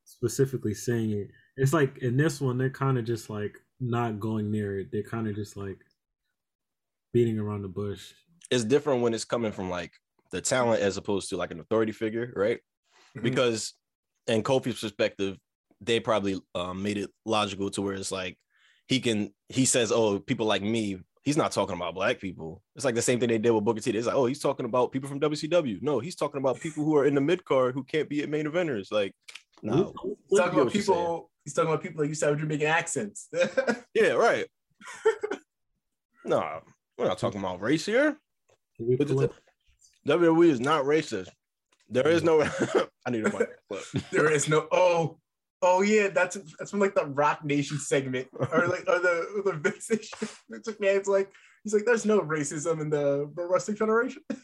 specifically 0.05 0.75
saying 0.75 1.13
it. 1.13 1.31
It's 1.57 1.73
like 1.73 1.99
in 1.99 2.17
this 2.17 2.41
one 2.41 2.59
they're 2.59 2.71
kind 2.71 2.99
of 2.99 3.05
just 3.05 3.31
like 3.31 3.57
not 3.81 4.19
going 4.19 4.51
near 4.51 4.81
it. 4.81 4.89
They're 4.91 5.03
kind 5.05 5.29
of 5.29 5.37
just 5.37 5.57
like 5.57 5.79
beating 7.13 7.39
around 7.39 7.63
the 7.63 7.69
bush. 7.69 8.13
it's 8.51 8.65
different 8.65 9.03
when 9.03 9.15
it's 9.15 9.25
coming 9.25 9.53
from 9.53 9.71
like 9.71 9.93
the 10.31 10.41
talent 10.41 10.83
as 10.83 10.97
opposed 10.97 11.29
to 11.31 11.37
like 11.37 11.51
an 11.51 11.61
authority 11.61 11.93
figure, 11.93 12.33
right? 12.35 12.59
Mhm. 13.17 13.23
Because 13.23 13.75
in 14.27 14.43
Kofi's 14.43 14.81
perspective, 14.81 15.39
they 15.81 16.01
probably 16.01 16.41
um, 16.55 16.83
made 16.83 16.99
it 16.99 17.11
logical 17.25 17.71
to 17.71 17.83
where 17.83 17.95
it's 17.95 18.11
like 18.13 18.37
he 18.87 19.01
can 19.01 19.33
he 19.49 19.65
says, 19.65 19.91
"Oh, 19.93 20.19
people 20.19 20.47
like 20.47 20.63
me." 20.63 20.99
He's 21.23 21.39
not 21.39 21.53
talking 21.53 21.75
about 21.75 21.95
black 21.95 22.21
people. 22.21 22.61
It's 22.77 22.85
like 22.85 22.95
the 22.95 23.01
same 23.01 23.19
thing 23.19 23.31
they 23.31 23.39
did 23.39 23.51
with 23.51 23.65
Booker 23.65 23.81
T. 23.81 23.91
It's 23.93 24.07
like, 24.07 24.15
"Oh, 24.15 24.27
he's 24.27 24.41
talking 24.41 24.67
about 24.67 24.93
people 24.93 25.09
from 25.09 25.21
WCW." 25.21 25.81
No, 25.81 25.99
he's 25.99 26.17
talking 26.17 26.39
about 26.39 26.61
people 26.61 26.85
who 26.85 26.97
are 26.97 27.07
in 27.07 27.15
the 27.15 27.21
mid 27.23 27.45
card 27.47 27.75
who 27.75 27.83
can't 27.83 28.09
be 28.11 28.23
at 28.23 28.29
main 28.29 28.45
eventers. 28.47 28.93
Like, 28.93 29.15
no, 29.63 29.95
He's 30.29 30.39
talking 30.39 30.55
about 30.55 30.65
what 30.67 30.75
you're 30.75 30.83
saying. 30.83 30.99
people. 30.99 31.31
He's 31.45 31.55
talking 31.55 31.71
about 31.71 31.83
people 31.83 32.01
like 32.03 32.09
you 32.11 32.15
said, 32.15 32.39
Jamaican 32.39 32.67
accents. 32.67 33.29
yeah, 33.95 34.09
right. 34.13 34.47
no, 36.25 36.61
we're 36.99 37.07
not 37.07 37.19
talking 37.19 37.41
about 37.41 37.61
race 37.61 37.87
here. 37.87 38.17
We 38.79 38.97
But 38.97 39.09
pull 39.09 39.17
the- 39.19 39.25
up- 39.27 39.35
WWE 40.07 40.51
is 40.51 40.61
not 40.61 40.85
racist. 40.85 41.29
There 41.89 42.09
is 42.09 42.23
no. 42.23 42.43
I 43.07 43.11
need 43.11 43.25
to 43.25 43.31
find 43.31 43.47
that 43.47 43.57
clip. 43.93 44.05
there 44.11 44.31
is 44.31 44.49
no. 44.49 44.67
Oh, 44.73 45.19
oh 45.65 45.83
yeah, 45.83 46.09
that's 46.09 46.37
that's 46.59 46.71
from 46.71 46.81
like 46.81 46.95
the 46.95 47.07
Rock 47.07 47.45
Nation 47.45 47.79
segment, 47.79 48.29
or 48.33 48.67
like 48.69 48.85
or 48.89 48.99
the 48.99 49.43
or 49.45 49.53
the 49.53 49.59
Vince 49.59 49.89
Vince 49.89 50.69
McMahon's 50.69 51.09
like 51.09 51.31
he's 51.63 51.75
like, 51.75 51.85
there's 51.85 52.05
no 52.05 52.21
racism 52.21 52.81
in 52.81 52.91
the 52.91 53.31
Pro 53.35 53.49
Wrestling 53.49 53.77
Federation. 53.77 54.23
Let, 54.31 54.41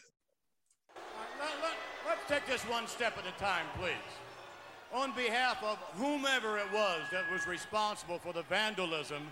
us 2.17 2.23
take 2.27 2.45
this 2.47 2.61
one 2.63 2.87
step 2.87 3.17
at 3.17 3.25
a 3.25 3.39
time, 3.39 3.65
please. 3.79 3.93
On 4.93 5.13
behalf 5.15 5.63
of 5.63 5.77
whomever 5.93 6.57
it 6.57 6.71
was 6.73 7.01
that 7.11 7.31
was 7.31 7.47
responsible 7.47 8.19
for 8.19 8.33
the 8.33 8.43
vandalism 8.43 9.23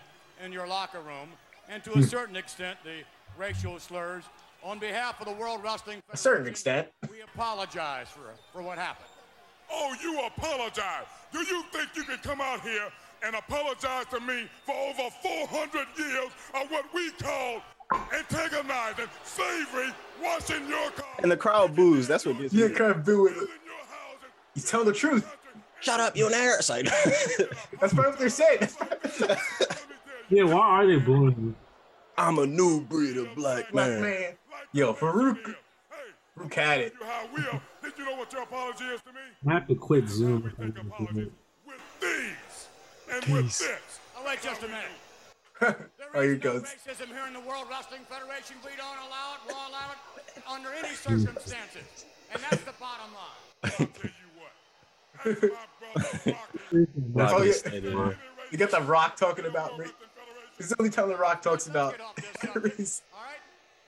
in 0.44 0.54
your 0.54 0.68
locker 0.68 1.02
room, 1.02 1.30
and 1.68 1.84
to 1.84 1.92
a 1.92 1.96
hmm. 1.96 2.02
certain 2.04 2.36
extent 2.36 2.80
the 2.84 3.02
racial 3.38 3.78
slurs, 3.80 4.24
on 4.64 4.80
behalf 4.80 5.20
of 5.20 5.28
the 5.28 5.34
World 5.34 5.62
Wrestling 5.64 6.02
Federation, 6.02 6.14
A 6.14 6.18
certain 6.18 6.48
extent. 6.48 6.88
we 7.10 7.22
apologize 7.22 8.08
for, 8.10 8.34
for 8.54 8.62
what 8.62 8.78
happened. 8.78 9.10
Oh, 9.72 9.96
you 10.02 10.20
apologize. 10.26 11.06
Do 11.32 11.40
you 11.40 11.64
think 11.72 11.90
you 11.96 12.04
can 12.04 12.18
come 12.18 12.42
out 12.42 12.62
here 12.62 12.88
and 13.24 13.36
apologize 13.36 14.06
to 14.12 14.20
me 14.20 14.48
for 14.66 14.74
over 14.76 15.10
400 15.22 15.88
years 15.98 16.32
of 16.56 16.72
what 16.72 16.86
we 16.94 17.12
call 17.12 17.62
antagonizing, 18.18 19.06
slavery, 19.24 19.90
washing 20.24 20.68
your 20.68 20.90
car? 20.92 21.06
And 21.22 21.32
the 21.32 21.38
crowd 21.38 21.76
boos. 21.76 22.08
That's 22.08 22.26
what 22.26 22.38
gets 22.40 22.54
me. 22.54 22.62
Yeah, 22.64 22.70
kind 22.70 22.92
of 22.92 23.06
booing. 23.06 23.34
in 23.34 23.40
your 23.40 23.48
house 23.48 24.18
and- 24.56 24.66
telling 24.66 24.88
the 24.88 24.94
truth. 24.94 25.36
Shut 25.82 26.00
up, 26.02 26.18
you 26.18 26.28
an 26.28 26.34
parasite. 26.34 26.86
That's 27.80 27.94
probably 27.94 28.10
what 28.12 28.20
they're 28.20 28.30
saying. 28.30 28.68
Yeah, 30.30 30.44
why 30.44 30.60
are 30.60 30.88
they 30.88 30.98
booing 30.98 31.36
you? 31.40 31.56
I'm 32.18 32.38
a 32.38 32.46
new 32.46 32.82
breed 32.82 33.16
of 33.18 33.34
black 33.34 33.72
Black 33.72 33.88
man. 33.90 34.02
man. 34.02 34.34
Yo, 34.74 34.94
Faarooq. 34.94 35.56
Hey, 36.40 36.46
Faarooq 36.48 36.78
it. 36.80 36.94
you 37.00 37.06
how 37.06 37.28
we 37.36 37.42
are. 37.48 37.62
Think 37.82 37.98
you 37.98 38.06
know 38.06 38.16
what 38.16 38.32
your 38.34 38.44
apology 38.44 38.86
is 38.86 39.02
to 39.02 39.12
me? 39.14 39.20
I 39.48 39.54
have 39.54 39.68
to 39.68 39.76
quit 39.76 40.08
Zoom. 40.08 40.44
We 40.44 40.66
take 40.66 40.78
apologies 40.80 41.28
with 41.66 41.78
these 42.02 42.68
and 43.12 43.26
with 43.34 43.44
These. 43.46 43.60
this. 43.60 44.00
Oh, 44.18 44.24
wait 44.26 44.42
just 44.42 44.64
a 44.64 44.68
minute. 44.68 44.86
There 46.14 46.24
here 46.24 46.34
is 46.34 46.44
no 46.44 46.54
goes. 46.54 46.64
racism 46.64 47.08
here 47.08 47.28
in 47.28 47.34
the 47.34 47.42
World 47.42 47.68
Wrestling 47.70 48.02
Federation. 48.10 48.56
We 48.64 48.72
don't 48.78 48.98
allow 49.08 49.36
it. 49.36 49.54
Won't 49.54 49.70
allow 49.70 49.92
it 49.92 50.44
under 50.50 50.70
any 50.74 50.96
circumstances. 50.96 52.06
And 52.34 52.42
that's 52.50 52.64
the 52.64 52.74
bottom 52.80 53.14
line. 53.14 53.30
I'll 53.64 53.70
tell 53.88 54.10
you 54.10 54.30
what. 54.40 55.52
My 57.14 57.32
brother, 57.34 57.44
Rocky. 57.44 57.52
Oh, 57.66 58.10
yeah. 58.10 58.14
You 58.52 58.58
got 58.58 58.72
the 58.72 58.82
Rock 58.82 59.18
talking 59.18 59.46
about 59.46 59.78
race. 59.78 59.92
This 60.58 60.68
is 60.68 60.70
the 60.72 60.78
only 60.80 60.90
time 60.92 61.10
the 61.10 61.18
Rock 61.18 61.42
talks 61.42 61.68
about 61.68 61.92
get 61.92 62.02
off 62.02 62.16
this 62.16 62.26
subject, 62.42 62.78
race. 62.80 63.02
All 63.14 63.20
right? 63.24 63.36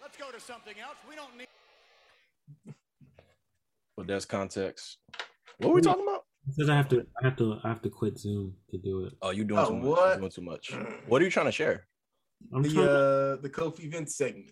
Let's 0.02 0.18
go 0.18 0.30
to 0.30 0.40
something 0.40 0.76
else. 0.80 0.98
We 1.10 1.16
don't 1.16 1.36
need. 1.38 1.48
But 3.98 4.08
that's 4.08 4.26
context. 4.26 4.98
What 5.58 5.70
are 5.70 5.74
we 5.74 5.82
talking 5.82 6.04
about? 6.04 6.24
Because 6.48 6.70
I 6.70 6.76
have 6.76 6.88
to, 6.90 7.06
I 7.22 7.26
have 7.26 7.36
to, 7.38 7.60
I 7.64 7.70
have 7.70 7.82
to 7.84 7.90
quit 7.90 8.18
Zoom 8.18 8.56
to 8.72 8.78
do 8.78 9.06
it. 9.06 9.14
Oh, 9.22 9.30
you 9.30 9.44
doing 9.44 9.60
Oh, 9.60 9.70
too 9.70 9.76
much. 9.76 9.86
what? 9.86 10.08
You're 10.10 10.18
doing 10.18 10.32
too 10.32 10.42
much. 10.42 10.72
What 11.08 11.22
are 11.22 11.26
you 11.26 11.32
trying 11.32 11.46
to 11.46 11.52
share? 11.52 11.86
I'm 12.54 12.64
trying. 12.64 12.76
The 12.76 13.38
uh 13.38 13.42
the 13.42 13.50
Kofi 13.50 13.92
Vince 13.92 14.16
segment. 14.16 14.52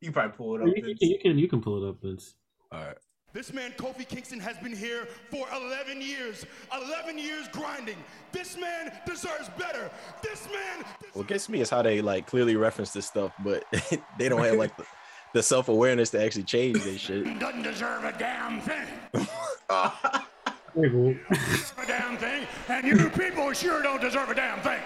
You 0.00 0.08
can 0.08 0.12
probably 0.12 0.36
pull 0.36 0.56
it 0.56 0.60
up. 0.62 0.66
you, 0.68 0.74
can, 0.74 0.84
Vince. 0.84 0.98
you 1.00 1.18
can, 1.22 1.38
you 1.38 1.48
can 1.48 1.62
pull 1.62 1.82
it 1.82 1.88
up, 1.88 2.02
Vince. 2.02 2.34
All 2.72 2.80
right. 2.84 2.96
This 3.32 3.52
man, 3.52 3.72
Kofi 3.72 4.06
Kingston, 4.06 4.38
has 4.38 4.56
been 4.58 4.76
here 4.76 5.08
for 5.30 5.48
11 5.52 6.00
years. 6.00 6.46
11 6.72 7.18
years 7.18 7.48
grinding. 7.48 7.96
This 8.30 8.56
man 8.56 8.92
deserves 9.06 9.48
better. 9.58 9.90
This 10.22 10.46
man. 10.52 10.84
What 11.14 11.26
gets 11.26 11.48
me 11.48 11.60
is 11.60 11.68
how 11.70 11.82
they 11.82 12.00
like 12.00 12.26
clearly 12.28 12.54
reference 12.54 12.92
this 12.92 13.06
stuff, 13.06 13.32
but 13.42 13.64
they 14.18 14.28
don't 14.28 14.44
have 14.44 14.56
like 14.56 14.76
the, 14.76 14.84
the 15.34 15.42
self 15.42 15.68
awareness 15.68 16.08
to 16.10 16.24
actually 16.24 16.44
change 16.44 16.82
this 16.82 16.98
shit. 17.00 17.38
Doesn't 17.38 17.62
deserve 17.62 18.04
a 18.04 18.12
damn 18.18 18.60
thing. 18.62 18.86
Hey. 20.76 20.86
A 20.88 21.86
damn 21.86 22.16
thing. 22.18 22.48
And 22.68 22.84
you 22.84 23.08
people 23.10 23.52
sure 23.52 23.80
don't 23.80 24.00
deserve 24.00 24.28
a 24.30 24.34
damn 24.34 24.58
thing. 24.60 24.80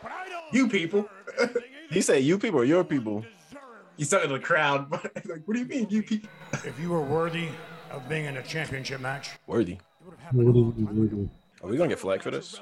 But 0.00 0.12
I 0.12 0.28
don't. 0.28 0.44
You 0.54 0.68
people. 0.68 1.08
deserve 1.26 1.40
anything 1.40 1.62
either. 1.86 1.94
He 1.94 2.00
said, 2.02 2.22
"You 2.22 2.38
people, 2.38 2.60
or 2.60 2.64
your 2.64 2.84
people." 2.84 3.20
Deserve 3.48 3.62
He's 3.96 4.10
talking 4.10 4.28
to 4.28 4.34
the 4.34 4.40
crowd, 4.40 4.88
but 4.88 5.02
like, 5.28 5.42
what 5.44 5.54
do 5.54 5.58
you 5.58 5.64
mean, 5.66 5.88
you 5.90 6.04
people? 6.04 6.28
If 6.52 6.78
you 6.80 6.90
were 6.90 7.00
worthy 7.02 7.48
of 7.90 8.08
being 8.08 8.26
in 8.26 8.36
a 8.36 8.42
championship 8.44 9.00
match, 9.00 9.30
Worthy. 9.48 9.78
What 10.04 10.20
do 10.20 10.58
you- 10.60 10.86
what 10.86 10.94
do 10.94 11.16
you- 11.16 11.30
Are 11.64 11.68
we 11.68 11.76
gonna 11.76 11.88
get 11.88 11.98
flagged 11.98 12.22
for 12.22 12.30
this? 12.30 12.54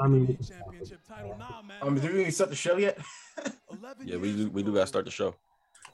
I 0.00 0.08
mean, 0.08 0.36
Um, 1.80 1.94
did 1.94 2.12
we 2.12 2.20
even 2.22 2.32
start 2.32 2.50
the 2.50 2.56
show 2.56 2.76
yet? 2.76 2.98
Yeah, 4.04 4.16
we 4.16 4.32
do. 4.34 4.50
We 4.50 4.62
do 4.64 4.74
gotta 4.74 4.86
start 4.88 5.04
the 5.04 5.10
show. 5.12 5.36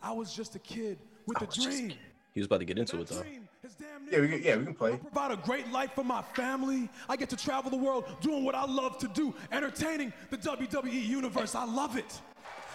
I 0.03 0.13
was 0.13 0.33
just 0.35 0.55
a 0.55 0.59
kid 0.59 0.99
with 1.27 1.41
a 1.43 1.47
was 1.47 1.55
just 1.55 1.69
dream. 1.69 1.93
He 2.35 2.41
was 2.41 2.47
about 2.47 2.59
to 2.61 2.65
get 2.65 2.79
into 2.79 3.01
it 3.01 3.09
though. 3.09 3.23
dream 3.23 3.49
is 3.65 3.75
damn 3.75 4.13
Yeah, 4.13 4.21
we 4.21 4.29
can, 4.29 4.43
yeah, 4.43 4.57
we 4.57 4.65
can 4.65 4.73
I 4.73 4.77
play. 4.77 4.97
provide 4.97 5.33
a 5.33 5.37
great 5.37 5.71
life 5.73 5.93
for 5.95 6.05
my 6.05 6.23
family. 6.35 6.89
I 7.09 7.17
get 7.17 7.29
to 7.31 7.37
travel 7.37 7.71
the 7.71 7.77
world 7.77 8.05
doing 8.21 8.45
what 8.45 8.55
I 8.55 8.65
love 8.65 8.99
to 8.99 9.09
do, 9.09 9.35
entertaining 9.51 10.13
the 10.31 10.39
WWE 10.39 11.07
universe. 11.07 11.55
I 11.55 11.65
love 11.65 11.97
it. 11.97 12.21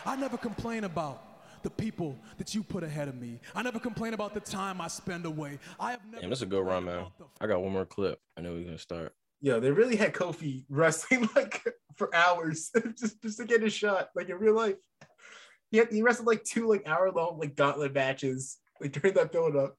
I 0.05 0.15
never 0.15 0.37
complain 0.37 0.83
about 0.83 1.61
the 1.63 1.69
people 1.69 2.17
that 2.37 2.53
you 2.53 2.61
put 2.61 2.83
ahead 2.83 3.07
of 3.07 3.15
me. 3.15 3.39
I 3.55 3.61
never 3.63 3.79
complain 3.79 4.13
about 4.13 4.33
the 4.33 4.41
time 4.41 4.81
I 4.81 4.89
spend 4.89 5.25
away. 5.25 5.59
I 5.79 5.91
have 5.91 6.01
never 6.05 6.21
Damn, 6.21 6.29
this 6.29 6.39
is 6.39 6.43
a 6.43 6.45
good 6.47 6.65
run, 6.65 6.83
complained 6.83 7.11
man. 7.19 7.29
I 7.39 7.47
got 7.47 7.61
one 7.61 7.71
more 7.71 7.85
clip. 7.85 8.19
I 8.35 8.41
know 8.41 8.51
we're 8.53 8.65
gonna 8.65 8.77
start. 8.77 9.15
Yo, 9.39 9.59
they 9.61 9.71
really 9.71 9.95
had 9.95 10.13
Kofi 10.13 10.65
wrestling 10.69 11.29
like 11.35 11.63
for 11.95 12.13
hours 12.13 12.69
just, 12.99 13.21
just 13.21 13.37
to 13.37 13.45
get 13.45 13.63
a 13.63 13.69
shot, 13.69 14.09
like 14.13 14.27
in 14.29 14.37
real 14.37 14.55
life. 14.55 14.75
He 15.73 15.79
had, 15.79 15.91
he 15.91 16.03
wrestled 16.03 16.27
like 16.27 16.43
two 16.43 16.69
like 16.69 16.87
hour 16.87 17.11
long 17.11 17.39
like 17.39 17.55
gauntlet 17.55 17.95
matches 17.95 18.59
like 18.79 18.91
during 18.91 19.15
that 19.15 19.31
build 19.31 19.55
up. 19.55 19.75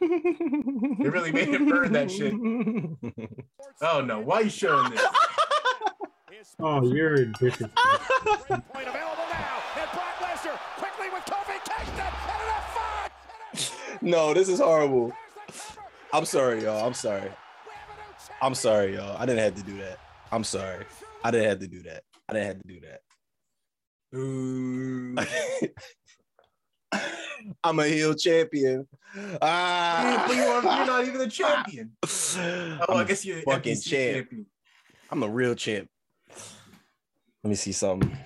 They 0.00 0.08
really 1.08 1.30
made 1.30 1.48
him 1.48 1.68
burn 1.68 1.92
that 1.92 2.10
shit. 2.10 2.34
Oh 3.82 4.00
no, 4.00 4.20
why 4.20 4.36
are 4.36 4.42
you 4.42 4.50
showing 4.50 4.90
this? 4.90 5.00
Oh, 6.58 6.82
you're 6.82 7.14
a 7.14 7.26
different. 7.32 7.74
point 7.76 8.62
available 8.88 9.26
now. 9.30 9.58
And 9.76 9.90
Brock 9.92 10.16
Lesnar 10.20 10.58
quickly 10.78 11.10
with 11.12 11.22
Kofi 11.24 11.62
Kingston 11.64 12.00
and 12.00 12.40
an 12.40 13.10
F5. 13.52 14.02
No, 14.02 14.32
this 14.32 14.48
is 14.48 14.58
horrible. 14.58 15.08
There's 15.08 15.60
the 15.60 15.74
cover. 15.74 15.88
I'm 16.14 16.24
sorry, 16.24 16.62
y'all. 16.62 16.86
I'm 16.86 16.94
sorry. 16.94 17.20
We 17.20 17.26
have 17.26 17.90
a 17.90 18.00
new 18.00 18.14
champion. 18.18 18.38
I'm 18.40 18.54
sorry, 18.54 18.94
y'all. 18.94 19.16
I 19.18 19.26
didn't 19.26 19.44
have 19.44 19.54
to 19.56 19.62
do 19.62 19.76
that. 19.78 19.98
I'm 20.32 20.44
sorry. 20.44 20.86
I 21.22 21.30
didn't 21.30 21.48
have 21.48 21.58
to 21.58 21.68
do 21.68 21.82
that. 21.82 22.04
I 22.28 22.32
didn't 22.32 22.46
have 22.46 22.62
to 22.62 22.68
do 22.68 22.80
Ooh. 24.14 25.16
I'm 27.62 27.78
a 27.78 27.86
heel 27.86 28.14
champion. 28.14 28.86
Ah, 29.42 30.32
you 30.32 30.42
are, 30.42 30.62
you're 30.62 30.86
not 30.86 31.06
even 31.06 31.20
a 31.20 31.28
champion. 31.28 31.92
Oh, 32.38 32.84
I'm 32.88 32.96
I 32.98 33.02
a 33.02 33.04
guess 33.04 33.24
you're 33.24 33.42
fucking 33.42 33.80
champ. 33.80 34.28
champion. 34.28 34.46
I'm 35.10 35.22
a 35.22 35.28
real 35.28 35.54
champ. 35.54 35.88
Let 37.42 37.50
me 37.50 37.54
see 37.54 37.72
something. 37.72 38.16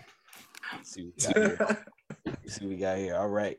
Let's 0.74 0.92
see 0.92 1.04
what 1.04 1.14
we 1.16 1.22
got 1.26 1.36
here. 1.36 1.84
Let's 2.26 2.54
see 2.56 2.64
what 2.64 2.70
we 2.70 2.76
got 2.76 2.98
here. 2.98 3.16
All 3.16 3.28
right. 3.28 3.58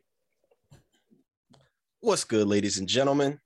What's 1.99 2.23
good, 2.23 2.47
ladies 2.47 2.79
and 2.79 2.87
gentlemen? 2.87 3.39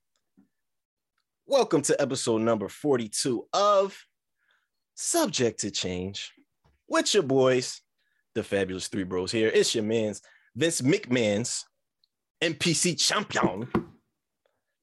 Welcome 1.45 1.81
to 1.83 2.01
episode 2.01 2.41
number 2.41 2.69
42 2.69 3.47
of 3.53 3.97
Subject 4.95 5.59
to 5.59 5.71
Change 5.71 6.31
with 6.87 7.13
your 7.13 7.23
boys, 7.23 7.81
the 8.35 8.43
fabulous 8.43 8.87
three 8.87 9.03
bros 9.03 9.31
here. 9.31 9.49
It's 9.51 9.73
your 9.73 9.83
man's 9.83 10.21
Vince 10.55 10.81
McMahon's 10.81 11.65
NPC 12.43 12.99
champion, 12.99 13.67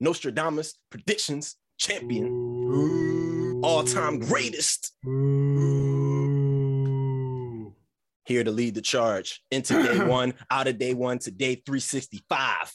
Nostradamus 0.00 0.74
predictions 0.90 1.56
champion, 1.78 3.60
all 3.62 3.84
time 3.84 4.18
greatest. 4.18 4.92
Ooh. 5.06 5.72
here 8.24 8.42
to 8.42 8.50
lead 8.50 8.74
the 8.74 8.80
charge 8.80 9.42
into 9.50 9.80
day 9.82 10.02
one, 10.08 10.34
out 10.50 10.66
of 10.66 10.78
day 10.78 10.94
one 10.94 11.18
to 11.20 11.30
day 11.30 11.54
365. 11.66 12.72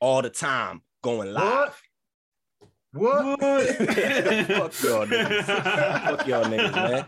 All 0.00 0.20
the 0.22 0.30
time 0.30 0.82
going 1.02 1.32
live. 1.32 1.80
What? 2.92 3.40
Fuck 3.40 3.62
y'all 4.82 5.06
niggas. 5.06 5.44
Fuck 6.04 6.26
y'all 6.28 6.44
niggas, 6.44 6.74
man. 6.74 7.04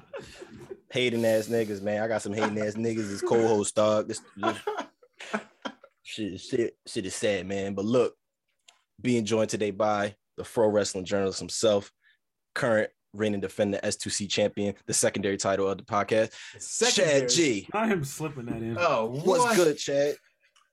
Hating 0.90 1.24
ass 1.24 1.48
niggas, 1.48 1.82
man. 1.82 2.02
I 2.02 2.08
got 2.08 2.22
some 2.22 2.32
hating 2.32 2.58
ass 2.58 2.74
niggas 2.74 3.12
as 3.12 3.22
co-host, 3.22 3.74
dog. 3.74 4.08
This, 4.08 4.20
this 4.36 4.56
shit, 6.02 6.40
shit, 6.40 6.76
shit 6.86 7.06
is 7.06 7.14
sad, 7.14 7.46
man. 7.46 7.74
But 7.74 7.84
look, 7.84 8.14
being 9.00 9.24
joined 9.24 9.50
today 9.50 9.70
by 9.70 10.14
the 10.36 10.44
Pro 10.44 10.68
Wrestling 10.68 11.04
journalist 11.04 11.38
himself, 11.38 11.90
current 12.54 12.90
reigning 13.12 13.40
defending 13.40 13.80
S2C 13.80 14.28
champion, 14.28 14.74
the 14.86 14.92
secondary 14.94 15.36
title 15.36 15.68
of 15.68 15.78
the 15.78 15.84
podcast, 15.84 16.32
Secondary. 16.58 17.20
Chad 17.20 17.28
G. 17.30 17.68
I 17.72 17.90
am 17.90 18.04
slipping 18.04 18.46
that 18.46 18.56
in. 18.56 18.76
Oh, 18.78 19.20
What's 19.24 19.56
good, 19.56 19.78
Chad? 19.78 20.16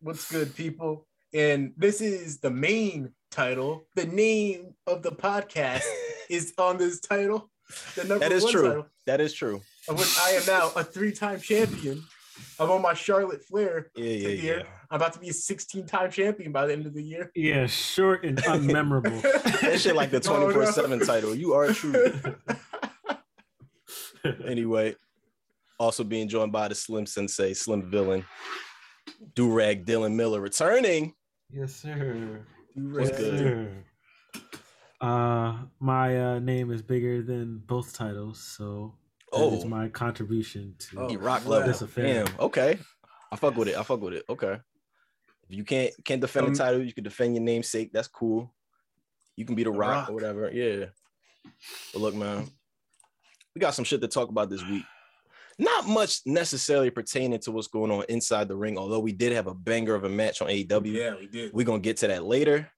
What's 0.01 0.29
good, 0.31 0.55
people? 0.55 1.07
And 1.33 1.73
this 1.77 2.01
is 2.01 2.39
the 2.39 2.51
main 2.51 3.11
title. 3.31 3.87
The 3.95 4.05
name 4.05 4.75
of 4.85 5.01
the 5.01 5.11
podcast 5.11 5.83
is 6.29 6.53
on 6.57 6.77
this 6.77 6.99
title. 6.99 7.49
The 7.95 8.03
number 8.03 8.19
That 8.19 8.31
is 8.33 8.43
one 8.43 8.51
true. 8.51 8.67
title, 8.67 8.85
That 9.07 9.21
is 9.21 9.33
true. 9.33 9.61
Of 9.89 9.99
which 9.99 10.17
I 10.19 10.31
am 10.31 10.43
now 10.47 10.71
a 10.75 10.83
three-time 10.83 11.39
champion. 11.39 12.03
I'm 12.59 12.71
on 12.71 12.81
my 12.81 12.93
Charlotte 12.93 13.43
Flair 13.45 13.91
Yeah, 13.95 14.05
yeah, 14.05 14.27
year. 14.29 14.57
yeah. 14.59 14.63
I'm 14.89 14.95
about 14.97 15.13
to 15.13 15.19
be 15.19 15.29
a 15.29 15.33
16-time 15.33 16.09
champion 16.11 16.51
by 16.51 16.65
the 16.65 16.73
end 16.73 16.85
of 16.87 16.93
the 16.93 17.03
year. 17.03 17.31
Yeah, 17.35 17.67
short 17.67 18.25
and 18.25 18.37
unmemorable. 18.39 19.21
That 19.61 19.79
shit 19.79 19.95
like 19.95 20.09
the 20.11 20.17
Oh, 20.29 20.39
no. 20.39 20.51
24 20.51 20.65
7 20.73 20.99
title. 21.05 21.35
You 21.35 21.53
are 21.53 21.71
true. 21.73 22.13
Anyway, 24.45 24.95
also 25.77 26.03
being 26.03 26.29
joined 26.29 26.53
by 26.53 26.69
the 26.69 26.75
Slim 26.75 27.05
Sensei, 27.05 27.53
Slim 27.53 27.91
Villain, 27.91 28.23
Durag 29.35 29.85
Dylan 29.85 30.15
Miller 30.15 30.39
returning. 30.39 31.13
yes, 31.51 31.75
sir. 31.75 32.45
What's 32.73 33.09
Yes, 33.09 33.19
good? 33.19 33.37
sir. 33.39 34.41
Uh, 35.01 35.57
my 35.81 36.17
uh, 36.35 36.39
name 36.39 36.71
is 36.71 36.81
bigger 36.81 37.21
than 37.21 37.57
both 37.65 37.93
titles, 37.93 38.39
so 38.39 38.95
that 39.35 39.53
is 39.57 39.63
Oh, 39.65 39.67
my 39.67 39.87
contribution 39.89 40.75
to. 40.79 41.01
Oh, 41.01 41.07
he 41.09 41.17
rock 41.17 41.43
wow. 41.45 41.51
level. 41.51 41.67
This 41.67 41.81
affair. 41.81 42.25
Damn. 42.25 42.39
Okay. 42.39 42.77
I 43.31 43.35
fuck 43.35 43.55
with 43.55 43.67
it. 43.67 43.75
I 43.75 43.83
fuck 43.83 44.01
with 44.01 44.13
it. 44.13 44.23
Okay. 44.29 44.59
If 45.49 45.55
you 45.57 45.63
can't 45.63 45.91
can't 46.05 46.21
defend 46.21 46.47
Um, 46.47 46.53
the 46.53 46.57
title, 46.59 46.83
you 46.83 46.93
can 46.93 47.03
defend 47.03 47.35
your 47.35 47.43
namesake. 47.43 47.91
That's 47.93 48.07
cool. 48.07 48.53
You 49.35 49.45
can 49.45 49.55
be 49.55 49.63
the 49.63 49.71
The 49.71 49.77
rock, 49.77 49.95
Rock. 49.95 50.09
or 50.09 50.13
whatever. 50.13 50.51
Yeah. 50.51 50.85
But 51.91 52.01
look, 52.01 52.15
man, 52.15 52.49
we 53.55 53.59
got 53.59 53.73
some 53.73 53.85
shit 53.85 54.01
to 54.01 54.07
talk 54.07 54.29
about 54.29 54.49
this 54.49 54.63
week. 54.65 54.83
Not 55.59 55.87
much 55.87 56.21
necessarily 56.25 56.89
pertaining 56.89 57.39
to 57.41 57.51
what's 57.51 57.67
going 57.67 57.91
on 57.91 58.05
inside 58.09 58.47
the 58.47 58.55
ring, 58.55 58.77
although 58.77 58.99
we 58.99 59.11
did 59.11 59.33
have 59.33 59.45
a 59.47 59.53
banger 59.53 59.93
of 59.93 60.03
a 60.03 60.09
match 60.09 60.41
on 60.41 60.47
AEW. 60.47 60.91
yeah, 60.93 61.15
we 61.15 61.27
did. 61.27 61.53
We're 61.53 61.65
gonna 61.65 61.79
get 61.79 61.97
to 61.97 62.07
that 62.07 62.23
later. 62.23 62.71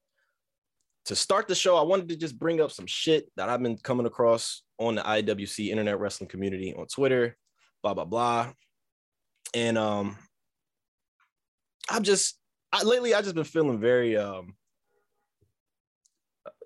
To 1.06 1.16
start 1.16 1.46
the 1.46 1.54
show, 1.54 1.76
I 1.76 1.82
wanted 1.82 2.08
to 2.08 2.16
just 2.16 2.38
bring 2.38 2.60
up 2.60 2.72
some 2.72 2.86
shit 2.86 3.30
that 3.36 3.48
I've 3.48 3.62
been 3.62 3.78
coming 3.78 4.06
across 4.06 4.62
on 4.78 4.96
the 4.96 5.02
IWC 5.02 5.68
internet 5.68 6.00
wrestling 6.00 6.28
community 6.28 6.74
on 6.76 6.86
Twitter, 6.86 7.36
blah 7.82 7.94
blah 7.94 8.04
blah. 8.04 8.52
And 9.54 9.78
um 9.78 10.16
I'm 11.88 12.02
just 12.02 12.38
I 12.72 12.82
lately 12.82 13.14
I 13.14 13.22
just 13.22 13.36
been 13.36 13.44
feeling 13.44 13.78
very 13.78 14.16
um 14.16 14.56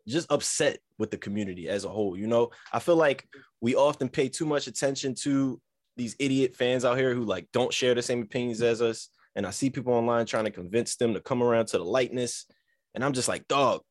just 0.08 0.32
upset 0.32 0.78
with 0.98 1.10
the 1.10 1.18
community 1.18 1.68
as 1.68 1.84
a 1.84 1.90
whole. 1.90 2.16
You 2.16 2.26
know, 2.26 2.50
I 2.72 2.78
feel 2.78 2.96
like 2.96 3.28
we 3.60 3.74
often 3.74 4.08
pay 4.08 4.30
too 4.30 4.46
much 4.46 4.66
attention 4.66 5.14
to 5.16 5.60
these 5.96 6.16
idiot 6.18 6.56
fans 6.56 6.86
out 6.86 6.96
here 6.96 7.14
who 7.14 7.24
like 7.24 7.46
don't 7.52 7.72
share 7.72 7.94
the 7.94 8.02
same 8.02 8.22
opinions 8.22 8.62
as 8.62 8.80
us. 8.80 9.10
And 9.36 9.46
I 9.46 9.50
see 9.50 9.68
people 9.68 9.92
online 9.92 10.24
trying 10.24 10.46
to 10.46 10.50
convince 10.50 10.96
them 10.96 11.12
to 11.12 11.20
come 11.20 11.42
around 11.42 11.66
to 11.66 11.78
the 11.78 11.84
lightness. 11.84 12.46
And 12.94 13.04
I'm 13.04 13.12
just 13.12 13.28
like, 13.28 13.46
dog, 13.46 13.82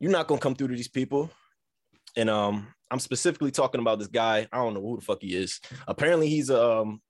you're 0.00 0.10
not 0.12 0.26
gonna 0.26 0.40
come 0.40 0.54
through 0.54 0.68
to 0.68 0.76
these 0.76 0.88
people. 0.88 1.30
And 2.16 2.28
um, 2.28 2.66
I'm 2.90 2.98
specifically 2.98 3.50
talking 3.50 3.80
about 3.80 3.98
this 3.98 4.08
guy. 4.08 4.46
I 4.52 4.56
don't 4.58 4.74
know 4.74 4.82
who 4.82 4.96
the 4.96 5.04
fuck 5.04 5.22
he 5.22 5.34
is. 5.34 5.60
Apparently, 5.88 6.28
he's 6.28 6.50
a 6.50 6.62
um 6.62 7.00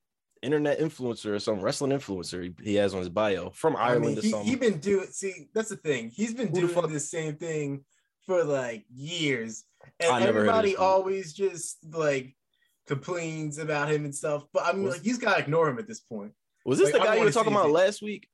internet 0.43 0.81
influencer 0.81 1.35
or 1.35 1.39
some 1.39 1.61
wrestling 1.61 1.93
influencer 1.93 2.43
he, 2.43 2.53
he 2.71 2.75
has 2.75 2.95
on 2.95 2.99
his 2.99 3.09
bio 3.09 3.51
from 3.51 3.77
I 3.77 3.91
Ireland 3.91 4.07
mean, 4.07 4.19
or 4.19 4.23
he, 4.23 4.31
something. 4.31 4.49
he 4.49 4.57
been 4.57 4.79
doing. 4.79 5.07
See, 5.07 5.49
that's 5.55 5.71
the 5.71 5.77
thing. 5.77 6.11
He's 6.11 6.35
been 6.35 6.49
Who 6.49 6.67
doing 6.69 6.93
the 6.93 7.01
same 7.01 7.37
thing 7.37 7.85
for 8.27 8.45
like 8.45 8.85
years, 8.95 9.65
and 10.01 10.11
I 10.13 10.23
everybody 10.23 10.77
always 10.77 11.33
just 11.33 11.79
like 11.93 12.37
complains 12.87 13.59
about 13.59 13.91
him 13.91 14.05
and 14.05 14.15
stuff. 14.15 14.45
But 14.53 14.65
I 14.67 14.73
mean, 14.73 14.85
Was- 14.85 14.95
like 14.97 15.03
he's 15.03 15.19
got 15.19 15.35
to 15.35 15.43
ignore 15.43 15.69
him 15.69 15.79
at 15.79 15.89
this 15.89 16.01
point. 16.01 16.33
Was 16.65 16.79
this 16.79 16.93
like, 16.93 17.03
the 17.03 17.09
guy 17.09 17.17
you 17.17 17.25
were 17.25 17.33
talking 17.33 17.53
about 17.53 17.67
it. 17.67 17.73
last 17.73 18.03
week? 18.03 18.29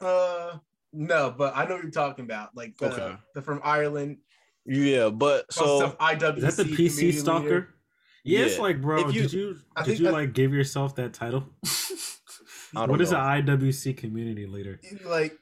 Uh, 0.00 0.58
no, 0.92 1.34
but 1.36 1.56
I 1.56 1.64
know 1.66 1.74
what 1.74 1.82
you're 1.82 1.90
talking 1.92 2.24
about. 2.24 2.50
Like 2.56 2.76
the, 2.78 2.92
Okay. 2.92 3.16
the 3.34 3.42
from 3.42 3.60
Ireland. 3.64 4.18
Yeah, 4.66 5.08
but 5.10 5.52
so 5.52 5.80
some 5.80 5.92
IWC. 5.92 6.36
Is 6.38 6.56
that 6.56 6.56
the 6.56 6.64
community 6.64 6.88
PC 6.88 6.96
leader. 7.02 7.18
stalker? 7.18 7.68
Yeah, 8.24 8.40
it's 8.40 8.58
like, 8.58 8.80
bro, 8.80 9.08
If 9.08 9.14
you- 9.14 9.22
did 9.22 9.32
you 9.32 9.56
I 9.74 9.82
did 9.84 9.98
you 9.98 10.08
I- 10.08 10.12
like 10.12 10.32
give 10.32 10.52
yourself 10.52 10.94
that 10.96 11.12
title? 11.14 11.44
I 12.74 12.80
don't 12.86 12.90
What 12.90 13.00
is 13.00 13.10
know. 13.12 13.18
an 13.18 13.44
IWC 13.46 13.96
community 13.96 14.46
leader? 14.46 14.80
Like, 15.04 15.36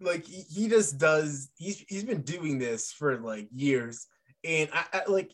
like 0.00 0.24
he, 0.24 0.42
he 0.42 0.68
just 0.68 0.98
does. 0.98 1.50
He's 1.56 1.84
he's 1.88 2.04
been 2.04 2.22
doing 2.22 2.58
this 2.58 2.92
for 2.92 3.18
like 3.18 3.48
years, 3.52 4.06
and 4.44 4.68
I, 4.72 4.84
I 4.92 5.02
like. 5.10 5.32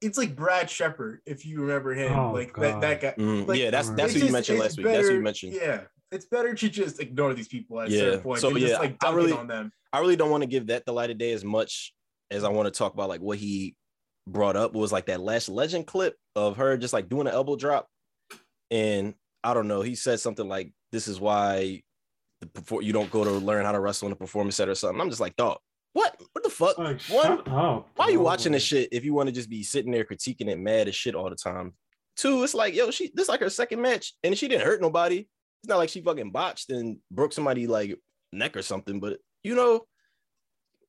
It's 0.00 0.18
like 0.18 0.36
Brad 0.36 0.68
Shepard, 0.68 1.20
if 1.24 1.46
you 1.46 1.62
remember 1.62 1.94
him, 1.94 2.12
Oh, 2.18 2.32
like 2.32 2.54
that, 2.56 2.72
God. 2.74 2.82
that 2.82 3.00
guy. 3.00 3.14
Mm, 3.18 3.48
like, 3.48 3.58
yeah, 3.58 3.70
that's 3.70 3.88
that's 3.90 4.12
who 4.12 4.20
you 4.20 4.30
mentioned 4.32 4.58
it's 4.58 4.64
last 4.64 4.76
week. 4.76 4.86
That's 4.86 5.08
who 5.08 5.14
you 5.14 5.20
mentioned. 5.22 5.52
Yeah, 5.54 5.80
it's 6.14 6.26
better 6.26 6.54
to 6.54 6.68
just 6.68 7.00
ignore 7.00 7.34
these 7.34 7.48
people 7.48 7.80
at 7.80 7.88
a 7.88 7.90
Yeah, 7.90 7.98
certain 7.98 8.20
point. 8.20 8.40
so, 8.40 8.50
yeah, 8.50 8.68
just 8.68 8.80
like 8.80 8.96
I 9.04 9.12
really- 9.12 9.32
it 9.32 9.38
on 9.38 9.46
them. 9.48 9.72
I 9.92 9.98
really 10.00 10.16
don't 10.16 10.30
want 10.30 10.42
to 10.42 10.48
give 10.48 10.68
that 10.68 10.84
the 10.86 10.92
light 10.92 11.10
of 11.10 11.18
day 11.18 11.32
as 11.32 11.44
much 11.44 11.92
as 12.30 12.42
I 12.44 12.48
want 12.48 12.66
to 12.72 12.76
talk 12.76 12.94
about 12.94 13.08
like 13.08 13.20
what 13.20 13.38
he 13.38 13.76
brought 14.26 14.56
up 14.56 14.72
was 14.72 14.90
like 14.90 15.06
that 15.06 15.20
Lash 15.20 15.48
Legend 15.48 15.86
clip 15.86 16.16
of 16.34 16.56
her 16.56 16.76
just 16.76 16.92
like 16.92 17.08
doing 17.08 17.26
an 17.26 17.34
elbow 17.34 17.56
drop. 17.56 17.86
And 18.70 19.14
I 19.42 19.54
don't 19.54 19.68
know, 19.68 19.82
he 19.82 19.94
said 19.94 20.20
something 20.20 20.48
like, 20.48 20.72
This 20.90 21.06
is 21.08 21.20
why 21.20 21.82
the 22.40 22.46
perfor- 22.46 22.82
you 22.82 22.92
don't 22.92 23.10
go 23.10 23.22
to 23.24 23.30
learn 23.30 23.64
how 23.64 23.72
to 23.72 23.80
wrestle 23.80 24.06
in 24.06 24.12
a 24.12 24.16
performance 24.16 24.56
set 24.56 24.68
or 24.68 24.74
something. 24.74 25.00
I'm 25.00 25.10
just 25.10 25.20
like, 25.20 25.36
dog, 25.36 25.58
what? 25.92 26.20
What 26.32 26.42
the 26.42 26.50
fuck? 26.50 26.76
Like, 26.78 27.00
One, 27.02 27.38
why 27.94 28.06
are 28.06 28.10
you 28.10 28.16
bro. 28.18 28.24
watching 28.24 28.52
this 28.52 28.62
shit 28.64 28.88
if 28.90 29.04
you 29.04 29.14
want 29.14 29.28
to 29.28 29.32
just 29.32 29.48
be 29.50 29.62
sitting 29.62 29.92
there 29.92 30.04
critiquing 30.04 30.48
it 30.48 30.58
mad 30.58 30.88
as 30.88 30.94
shit 30.96 31.14
all 31.14 31.30
the 31.30 31.36
time? 31.36 31.74
Two, 32.16 32.42
it's 32.42 32.54
like, 32.54 32.74
yo, 32.74 32.90
she 32.90 33.10
this 33.14 33.24
is 33.24 33.28
like 33.28 33.40
her 33.40 33.50
second 33.50 33.80
match, 33.82 34.14
and 34.24 34.36
she 34.36 34.48
didn't 34.48 34.64
hurt 34.66 34.80
nobody. 34.80 35.26
It's 35.64 35.68
not 35.70 35.78
like 35.78 35.88
she 35.88 36.02
fucking 36.02 36.30
botched 36.30 36.68
and 36.68 36.98
broke 37.10 37.32
somebody 37.32 37.66
like 37.66 37.98
neck 38.32 38.54
or 38.54 38.60
something, 38.60 39.00
but 39.00 39.18
you 39.42 39.54
know, 39.54 39.86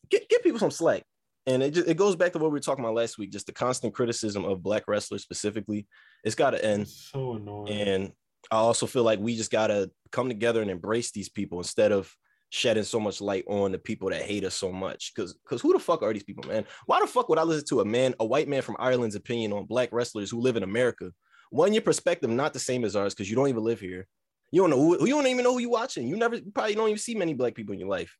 get 0.09 0.27
get 0.27 0.43
people 0.43 0.59
some 0.59 0.69
slack. 0.69 1.03
And 1.45 1.63
it 1.63 1.71
just 1.71 1.87
it 1.87 1.95
goes 1.95 2.17
back 2.17 2.33
to 2.33 2.39
what 2.39 2.51
we 2.51 2.55
were 2.55 2.59
talking 2.59 2.83
about 2.83 2.93
last 2.93 3.17
week, 3.17 3.31
just 3.31 3.45
the 3.45 3.53
constant 3.53 3.93
criticism 3.93 4.43
of 4.43 4.61
black 4.61 4.83
wrestlers 4.89 5.23
specifically. 5.23 5.87
It's 6.25 6.35
gotta 6.35 6.61
end. 6.61 6.81
It's 6.81 7.09
so 7.09 7.35
annoying. 7.35 7.69
And 7.69 8.11
I 8.51 8.57
also 8.57 8.85
feel 8.85 9.03
like 9.03 9.19
we 9.19 9.37
just 9.37 9.49
gotta 9.49 9.89
come 10.11 10.27
together 10.27 10.61
and 10.61 10.69
embrace 10.69 11.11
these 11.13 11.29
people 11.29 11.59
instead 11.59 11.93
of 11.93 12.13
shedding 12.49 12.83
so 12.83 12.99
much 12.99 13.21
light 13.21 13.45
on 13.47 13.71
the 13.71 13.79
people 13.79 14.09
that 14.09 14.23
hate 14.23 14.43
us 14.43 14.55
so 14.55 14.73
much. 14.73 15.13
Cause 15.15 15.37
cause 15.47 15.61
who 15.61 15.71
the 15.71 15.79
fuck 15.79 16.03
are 16.03 16.11
these 16.11 16.23
people, 16.23 16.43
man? 16.49 16.65
Why 16.85 16.99
the 16.99 17.07
fuck 17.07 17.29
would 17.29 17.39
I 17.39 17.43
listen 17.43 17.65
to 17.67 17.79
a 17.79 17.85
man, 17.85 18.13
a 18.19 18.25
white 18.25 18.49
man 18.49 18.61
from 18.61 18.75
Ireland's 18.77 19.15
opinion 19.15 19.53
on 19.53 19.67
black 19.67 19.93
wrestlers 19.93 20.29
who 20.29 20.41
live 20.41 20.57
in 20.57 20.63
America? 20.63 21.13
One, 21.49 21.71
your 21.71 21.83
perspective 21.83 22.29
not 22.29 22.51
the 22.51 22.59
same 22.59 22.83
as 22.83 22.97
ours 22.97 23.13
because 23.13 23.29
you 23.29 23.37
don't 23.37 23.47
even 23.47 23.63
live 23.63 23.79
here. 23.79 24.07
You 24.55 24.61
don't 24.61 24.69
know 24.69 24.77
who 24.77 25.05
you 25.05 25.13
don't 25.13 25.27
even 25.27 25.43
know 25.43 25.51
who 25.51 25.59
you're 25.59 25.69
watching. 25.69 26.07
You 26.07 26.15
never 26.15 26.37
you 26.37 26.49
probably 26.49 26.75
don't 26.75 26.87
even 26.87 26.97
see 26.97 27.13
many 27.13 27.33
black 27.33 27.55
people 27.55 27.73
in 27.73 27.79
your 27.79 27.89
life. 27.89 28.17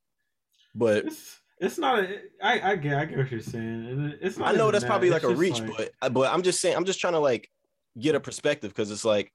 But 0.76 1.06
it's 1.06 1.40
it's 1.62 1.78
not 1.78 2.00
a 2.00 2.24
I 2.44 2.72
I 2.72 2.76
get 2.76 2.98
I 2.98 3.06
get 3.06 3.18
what 3.18 3.32
you're 3.32 3.40
saying. 3.40 4.18
It's 4.20 4.38
not 4.38 4.54
I 4.54 4.58
know 4.58 4.70
that's 4.70 4.84
that, 4.84 4.90
probably 4.90 5.10
like 5.12 5.24
a 5.24 5.34
reach, 5.34 5.62
like- 5.62 5.94
but 6.02 6.14
but 6.14 6.34
I'm 6.34 6.42
just 6.42 6.60
saying, 6.60 6.76
I'm 6.76 6.84
just 6.84 7.00
trying 7.00 7.14
to 7.14 7.20
like 7.20 7.50
get 7.98 8.16
a 8.16 8.20
perspective 8.20 8.72
because 8.72 8.92
it's 8.92 9.06
like 9.06 9.32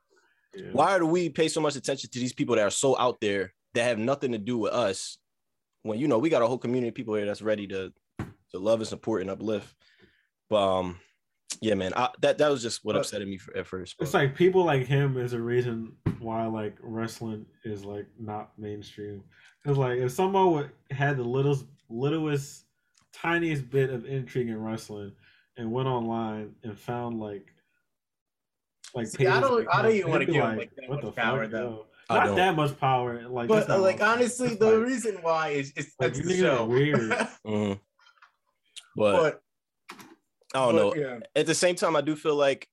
yeah. 0.55 0.67
why 0.73 0.99
do 0.99 1.07
we 1.07 1.31
pay 1.31 1.49
so 1.49 1.63
much 1.63 1.75
attention 1.75 2.11
to 2.11 2.19
these 2.19 2.35
people 2.35 2.55
that 2.57 2.67
are 2.67 2.71
so 2.71 2.99
out 2.99 3.19
there 3.23 3.55
that 3.73 3.85
have 3.85 3.97
nothing 3.99 4.33
to 4.33 4.39
do 4.39 4.59
with 4.59 4.75
us 4.75 5.17
when 5.85 5.99
you 5.99 6.07
know 6.07 6.19
we 6.19 6.29
got 6.29 6.43
a 6.43 6.47
whole 6.47 6.59
community 6.59 6.89
of 6.89 6.95
people 6.95 7.15
here 7.15 7.25
that's 7.25 7.41
ready 7.41 7.67
to 7.67 7.91
to 8.51 8.59
love 8.59 8.81
and 8.81 8.89
support 8.89 9.23
and 9.23 9.31
uplift 9.31 9.75
but 10.51 10.59
um 10.59 11.01
yeah 11.61 11.75
man 11.75 11.93
I, 11.97 12.09
that 12.21 12.39
that 12.39 12.49
was 12.51 12.63
just 12.63 12.85
what 12.85 12.93
But- 12.95 13.01
upset 13.01 13.27
me 13.27 13.37
for, 13.39 13.57
at 13.57 13.67
first 13.67 13.97
It's 13.99 14.15
like 14.15 14.35
people 14.35 14.65
like 14.65 14.87
him 14.87 15.17
is 15.17 15.33
a 15.33 15.41
reason 15.41 15.93
why 16.21 16.47
like 16.47 16.77
wrestling 16.81 17.47
is 17.65 17.85
like 17.85 18.07
not 18.19 18.51
mainstream. 18.59 19.23
Cause 19.67 19.77
like 19.77 19.99
if 19.99 20.13
someone 20.13 20.53
would, 20.53 20.71
had 20.91 21.17
the 21.19 21.23
littlest, 21.25 21.65
littlest, 21.91 22.65
tiniest 23.13 23.69
bit 23.71 23.91
of 23.91 24.07
intrigue 24.07 24.49
in 24.49 24.61
wrestling 24.63 25.13
and 25.57 25.71
went 25.73 25.89
online 25.89 26.55
and 26.63 26.79
found 26.79 27.21
like 27.21 27.47
like 28.95 29.07
See, 29.07 29.27
I 29.27 29.41
don't- 29.41 29.55
like 29.59 29.69
I 29.75 29.83
don't 29.83 29.93
even 29.93 30.11
wanna 30.11 30.27
they'd 30.27 30.33
give 30.33 30.45
him, 30.45 30.57
like, 30.59 30.75
that 30.77 30.89
what 30.89 31.03
much 31.03 31.15
the 31.15 31.21
power, 31.21 31.43
fuck, 31.43 31.51
though. 31.53 31.87
I 32.09 32.15
Not 32.17 32.25
don't. 32.27 32.37
that 32.37 32.57
much 32.57 32.79
power. 32.81 33.29
Like, 33.29 33.49
But 33.49 33.71
uh, 33.71 33.79
like 33.81 34.01
what 34.01 34.09
honestly, 34.09 34.55
the 34.61 34.81
reason 34.81 35.17
why 35.23 35.51
is 35.51 35.73
it's 35.77 35.95
Like, 36.01 36.15
the 36.15 36.37
show. 36.37 36.65
weird. 36.67 37.11
Mhm. 37.47 37.79
but, 38.97 39.13
but 39.23 39.43
i 40.55 40.59
don't 40.59 40.77
know 40.77 40.95
yeah. 40.95 41.19
at 41.37 41.47
the 41.47 41.55
same 41.55 41.75
time 41.75 41.97
i 41.97 42.01
do 42.01 42.17
feel 42.17 42.35
like 42.35 42.69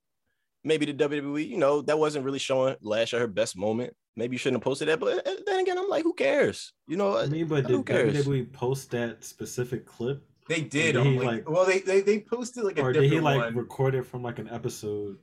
maybe 0.63 0.85
the 0.85 0.93
wwe 0.93 1.47
you 1.47 1.57
know 1.57 1.81
that 1.81 1.97
wasn't 1.97 2.23
really 2.23 2.39
showing 2.39 2.75
lash 2.81 3.13
at 3.13 3.19
her 3.19 3.27
best 3.27 3.57
moment 3.57 3.93
maybe 4.15 4.33
you 4.33 4.37
shouldn't 4.37 4.57
have 4.57 4.63
posted 4.63 4.87
that 4.87 4.99
but 4.99 5.25
then 5.45 5.59
again 5.59 5.77
i'm 5.77 5.89
like 5.89 6.03
who 6.03 6.13
cares 6.13 6.73
you 6.87 6.97
know 6.97 7.17
I 7.17 7.27
mean, 7.27 7.47
but 7.47 7.65
who 7.65 7.83
did 7.83 7.85
cares? 7.85 8.25
WWE 8.25 8.51
post 8.53 8.91
that 8.91 9.23
specific 9.23 9.85
clip, 9.85 10.23
They 10.47 10.61
did. 10.61 10.93
Did 10.93 10.97
on, 10.97 11.05
he, 11.05 11.19
like, 11.19 11.27
like- 11.27 11.49
well, 11.49 11.65
they, 11.65 11.79
they 11.79 12.01
they 12.01 12.19
posted 12.21 12.63
like 12.63 12.79
a 12.79 12.81
or 12.81 12.93
did 12.93 13.11
he 13.11 13.19
like 13.19 13.37
one. 13.39 13.55
record 13.55 13.95
it 13.95 14.05
from 14.05 14.23
like 14.23 14.39
an 14.39 14.49
episode? 14.49 15.17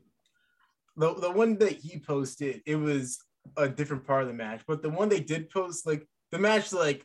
the 0.96 1.14
the 1.14 1.30
one 1.30 1.58
that 1.58 1.72
he 1.72 1.98
posted, 1.98 2.62
it 2.66 2.76
was 2.76 3.18
a 3.56 3.68
different 3.68 4.06
part 4.06 4.22
of 4.22 4.28
the 4.28 4.34
match. 4.34 4.62
But 4.66 4.82
the 4.82 4.90
one 4.90 5.08
they 5.08 5.20
did 5.20 5.50
post, 5.50 5.86
like 5.86 6.06
the 6.30 6.38
match, 6.38 6.72
like 6.72 7.04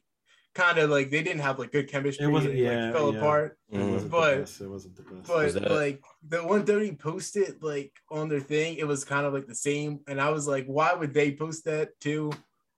kind 0.55 0.77
of 0.79 0.89
like 0.89 1.09
they 1.11 1.21
didn't 1.23 1.41
have 1.41 1.59
like 1.59 1.71
good 1.71 1.87
chemistry. 1.89 2.25
It 2.25 2.29
wasn't- 2.29 2.55
and, 2.55 2.63
like, 2.63 2.71
yeah, 2.73 2.91
fell 2.91 3.13
yeah. 3.13 3.19
apart. 3.19 3.57
It 3.71 3.77
Mhm. 3.77 4.09
But- 4.09 4.37
It 4.61 4.67
wasn't 4.69 4.95
the 4.95 5.03
best. 5.03 5.27
But 5.27 5.53
that- 5.53 5.71
like 5.71 6.01
the 6.27 6.43
one 6.43 6.65
WWE 6.65 6.95
posted 6.99 7.61
like 7.61 7.93
on 8.09 8.29
their 8.29 8.39
thing, 8.39 8.77
it 8.77 8.87
was 8.87 9.03
kind 9.05 9.25
of 9.25 9.33
like 9.33 9.47
the 9.47 9.55
same. 9.55 9.99
And 10.07 10.19
I 10.19 10.29
was 10.29 10.47
like, 10.47 10.65
why 10.65 10.93
would 10.93 11.13
they 11.13 11.33
post 11.35 11.65
that 11.65 11.99
too? 11.99 12.31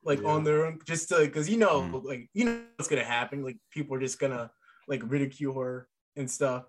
Like 0.03 0.21
Yeah. 0.21 0.29
on 0.29 0.43
their 0.43 0.65
own, 0.65 0.79
just 0.85 1.09
to 1.09 1.19
because 1.19 1.49
you 1.49 1.57
know, 1.57 1.81
Mhm. 1.81 2.03
like 2.03 2.29
you 2.33 2.45
know 2.45 2.61
what's 2.75 2.89
gonna 2.89 3.03
happen. 3.03 3.43
Like 3.43 3.57
people 3.69 3.95
are 3.95 3.99
just 3.99 4.19
gonna 4.19 4.51
like 4.87 5.01
ridicule 5.05 5.57
her 5.59 5.87
and 6.17 6.29
stuff. 6.29 6.65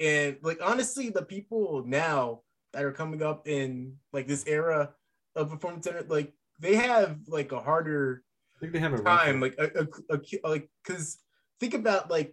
And 0.00 0.38
like 0.42 0.58
honestly, 0.60 1.10
the 1.10 1.22
people 1.24 1.84
now 1.86 2.42
that 2.72 2.84
are 2.84 2.92
coming 2.92 3.22
up 3.22 3.46
in 3.46 3.98
like 4.12 4.26
this 4.26 4.44
era 4.46 4.94
of 5.36 5.50
performance 5.50 5.84
center, 5.84 6.02
like 6.08 6.32
they 6.58 6.74
have 6.74 7.18
like 7.28 7.52
a 7.52 7.60
harder 7.60 8.24
I 8.24 8.31
think 8.62 8.72
they 8.72 8.78
have 8.78 8.94
a 8.94 9.02
time 9.02 9.40
like 9.40 9.56
a, 9.58 9.86
a, 10.10 10.16
a 10.16 10.48
like 10.48 10.70
because 10.86 11.18
think 11.58 11.74
about 11.74 12.08
like 12.10 12.32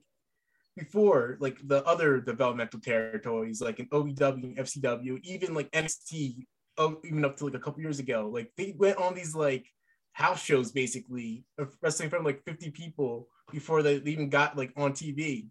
before 0.77 1.37
like 1.39 1.57
the 1.67 1.83
other 1.85 2.21
developmental 2.21 2.79
territories 2.79 3.61
like 3.61 3.79
in 3.79 3.89
OVW 3.89 4.43
and 4.43 4.57
FCW 4.57 5.19
even 5.23 5.55
like 5.55 5.71
NXT 5.71 6.45
oh, 6.77 7.01
even 7.03 7.25
up 7.25 7.35
to 7.37 7.45
like 7.45 7.55
a 7.55 7.59
couple 7.59 7.81
years 7.81 7.97
ago 7.97 8.29
like 8.31 8.51
they 8.57 8.75
went 8.77 8.97
on 8.99 9.15
these 9.15 9.35
like 9.35 9.65
house 10.13 10.41
shows 10.41 10.71
basically 10.71 11.45
of 11.57 11.75
wrestling 11.81 12.11
from 12.11 12.23
like 12.23 12.43
50 12.45 12.69
people 12.71 13.27
before 13.51 13.81
they 13.81 13.95
even 13.95 14.29
got 14.29 14.55
like 14.55 14.71
on 14.77 14.93
TV 14.93 15.47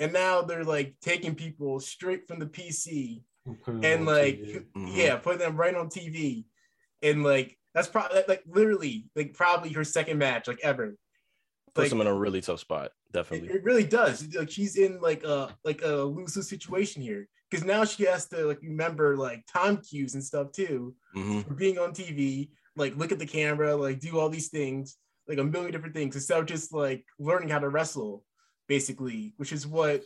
and 0.00 0.12
now 0.12 0.40
they're 0.40 0.64
like 0.64 0.94
taking 1.02 1.34
people 1.34 1.78
straight 1.80 2.26
from 2.26 2.38
the 2.38 2.46
PC 2.46 3.22
putting 3.62 3.84
and 3.84 4.06
like. 4.06 4.40
Mhm. 4.74 4.96
yeah 4.96 5.16
put 5.16 5.38
them 5.38 5.56
right 5.56 5.74
on 5.74 5.88
tv 5.88 6.46
and 7.02 7.22
like 7.22 7.58
that's 7.74 7.88
probably 7.88 8.22
like 8.28 8.42
literally 8.46 9.06
like 9.16 9.34
probably 9.34 9.72
her 9.72 9.84
second 9.84 10.18
match 10.18 10.48
like 10.48 10.60
ever. 10.62 10.96
Puts 11.74 11.86
like 11.86 11.92
him 11.92 12.00
in 12.00 12.06
a 12.06 12.14
really 12.14 12.40
tough 12.40 12.60
spot. 12.60 12.92
Definitely. 13.12 13.48
it 13.50 13.64
really 13.64 13.84
does. 13.84 14.32
Like 14.34 14.50
she's 14.50 14.76
in 14.76 15.00
like 15.00 15.24
a 15.24 15.54
like 15.64 15.82
a 15.82 15.96
lose-lose 15.96 16.48
situation 16.48 17.02
here. 17.02 17.28
Because 17.50 17.64
now 17.64 17.84
she 17.84 18.04
has 18.04 18.26
to 18.28 18.44
like 18.46 18.60
remember 18.62 19.16
like 19.16 19.44
time 19.52 19.76
cues 19.78 20.14
and 20.14 20.24
stuff 20.24 20.50
too 20.52 20.94
hmm 21.12 21.40
for 21.42 21.54
being 21.54 21.78
on 21.78 21.92
tv 21.92 22.48
like 22.74 22.96
look 22.96 23.12
at 23.12 23.20
the 23.20 23.26
camera 23.26 23.76
like 23.76 24.00
do 24.00 24.18
all 24.18 24.28
these 24.28 24.48
things 24.48 24.96
like 25.28 25.38
a 25.38 25.44
million 25.44 25.72
different 25.72 25.94
things. 25.94 26.14
Instead 26.14 26.40
of 26.40 26.46
just 26.46 26.72
like 26.72 27.04
learning 27.18 27.48
how 27.48 27.58
to 27.58 27.68
wrestle 27.68 28.24
basically 28.68 29.34
which 29.36 29.52
is 29.52 29.66
what 29.66 30.02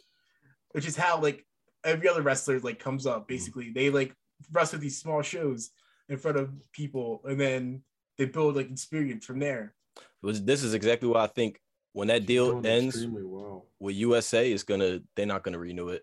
which 0.72 0.86
is 0.86 0.96
how 0.96 1.20
like 1.20 1.46
every 1.84 2.08
other 2.08 2.22
wrestler 2.22 2.60
like 2.60 2.78
comes 2.78 3.06
up 3.06 3.28
basically. 3.28 3.70
They 3.70 3.90
like 3.90 4.14
wrestle 4.52 4.78
these 4.78 5.00
small 5.00 5.22
shows 5.22 5.70
in 6.08 6.16
front 6.18 6.36
of 6.38 6.50
people 6.72 7.20
and 7.24 7.38
then 7.40 7.82
they 8.16 8.24
build 8.24 8.56
like 8.56 8.70
experience 8.70 9.24
from 9.24 9.38
there 9.38 9.74
Was 10.22 10.42
this 10.44 10.62
is 10.62 10.74
exactly 10.74 11.08
why 11.08 11.24
I 11.24 11.26
think 11.28 11.60
when 11.92 12.08
that 12.08 12.26
deal 12.26 12.64
ends 12.66 13.06
well. 13.06 13.66
with 13.80 13.96
USA, 13.96 14.50
it's 14.52 14.62
gonna 14.62 15.00
they're 15.16 15.26
not 15.26 15.42
gonna 15.42 15.58
renew 15.58 15.88
it. 15.88 16.02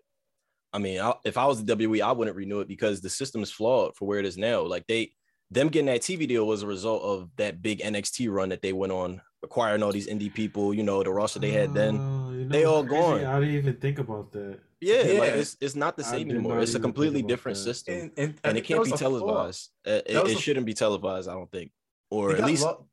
I 0.72 0.78
mean, 0.78 1.00
I, 1.00 1.14
if 1.24 1.38
I 1.38 1.46
was 1.46 1.64
the 1.64 1.74
WWE, 1.76 2.02
I 2.02 2.12
wouldn't 2.12 2.36
renew 2.36 2.60
it 2.60 2.68
because 2.68 3.00
the 3.00 3.08
system 3.08 3.42
is 3.42 3.50
flawed 3.50 3.96
for 3.96 4.06
where 4.06 4.18
it 4.18 4.26
is 4.26 4.36
now. 4.36 4.62
Like 4.62 4.86
they 4.88 5.12
them 5.50 5.68
getting 5.68 5.86
that 5.86 6.02
TV 6.02 6.26
deal 6.28 6.46
was 6.46 6.62
a 6.62 6.66
result 6.66 7.02
of 7.02 7.30
that 7.36 7.62
big 7.62 7.78
NXT 7.80 8.30
run 8.30 8.48
that 8.50 8.62
they 8.62 8.72
went 8.72 8.92
on, 8.92 9.22
acquiring 9.42 9.82
all 9.82 9.92
these 9.92 10.08
indie 10.08 10.32
people. 10.32 10.74
You 10.74 10.82
know, 10.82 11.02
the 11.02 11.10
roster 11.10 11.38
they 11.38 11.52
had 11.52 11.72
then. 11.72 11.98
Oh, 11.98 12.32
you 12.32 12.48
They 12.48 12.64
all 12.64 12.84
crazy? 12.84 13.00
gone. 13.00 13.24
I 13.24 13.40
didn't 13.40 13.54
even 13.54 13.76
think 13.76 13.98
about 13.98 14.32
that. 14.32 14.58
Yeah, 14.80 14.96
like 15.18 15.32
it's 15.34 15.56
it's 15.60 15.74
not 15.74 15.96
the 15.96 16.04
same 16.04 16.30
anymore. 16.30 16.60
It's 16.60 16.74
a 16.74 16.80
completely 16.80 17.22
different 17.22 17.56
that. 17.56 17.64
system, 17.64 17.94
and 17.94 18.10
and, 18.18 18.34
I 18.44 18.48
and 18.50 18.58
it 18.58 18.62
can't 18.64 18.84
be 18.84 18.90
was 18.90 19.00
a 19.00 19.04
flaw. 19.04 19.18
televised. 19.20 19.70
Uh, 19.86 19.90
It, 19.90 20.16
it 20.16 20.36
a- 20.36 20.40
shouldn't 20.40 20.66
be 20.66 20.74
televised. 20.74 21.28
I 21.28 21.32
don't 21.32 21.50
think, 21.50 21.72
or 22.10 22.32
They 22.34 22.40
at 22.42 22.46
least 22.46 22.62
lo- 22.64 22.86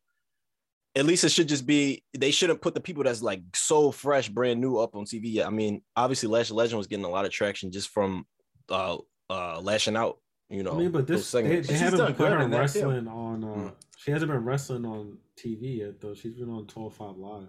at 0.95 1.05
least 1.05 1.23
it 1.23 1.29
should 1.29 1.47
just 1.49 1.65
be 1.65 2.03
they 2.17 2.31
shouldn't 2.31 2.61
put 2.61 2.73
the 2.73 2.79
people 2.81 3.03
that's 3.03 3.21
like 3.21 3.41
so 3.55 3.91
fresh, 3.91 4.29
brand 4.29 4.61
new 4.61 4.77
up 4.77 4.95
on 4.95 5.03
TV. 5.05 5.23
yet. 5.33 5.47
I 5.47 5.49
mean, 5.49 5.81
obviously 5.95 6.29
Lash 6.29 6.49
of 6.51 6.55
Legend 6.55 6.77
was 6.77 6.87
getting 6.87 7.05
a 7.05 7.09
lot 7.09 7.25
of 7.25 7.31
traction 7.31 7.71
just 7.71 7.89
from 7.89 8.25
uh 8.69 8.97
uh 9.29 9.59
lashing 9.59 9.97
out, 9.97 10.19
you 10.49 10.63
know. 10.63 10.73
I 10.75 10.77
mean, 10.77 10.91
but 10.91 11.05
this 11.07 11.29
they, 11.31 11.59
they 11.59 11.73
haven't 11.73 11.99
done 11.99 12.13
put 12.13 12.29
good 12.29 12.31
her 12.31 12.37
that, 12.47 12.49
too. 12.49 12.57
wrestling 12.59 13.07
on. 13.07 13.43
Uh, 13.43 13.47
Mm. 13.47 13.73
She 13.97 14.11
hasn't 14.11 14.29
been 14.31 14.43
wrestling 14.43 14.85
on 14.85 15.17
TV 15.37 15.77
yet, 15.79 15.99
though. 16.01 16.13
She's 16.13 16.33
been 16.33 16.49
on 16.49 16.65
12-5 16.65 17.17
Live, 17.17 17.47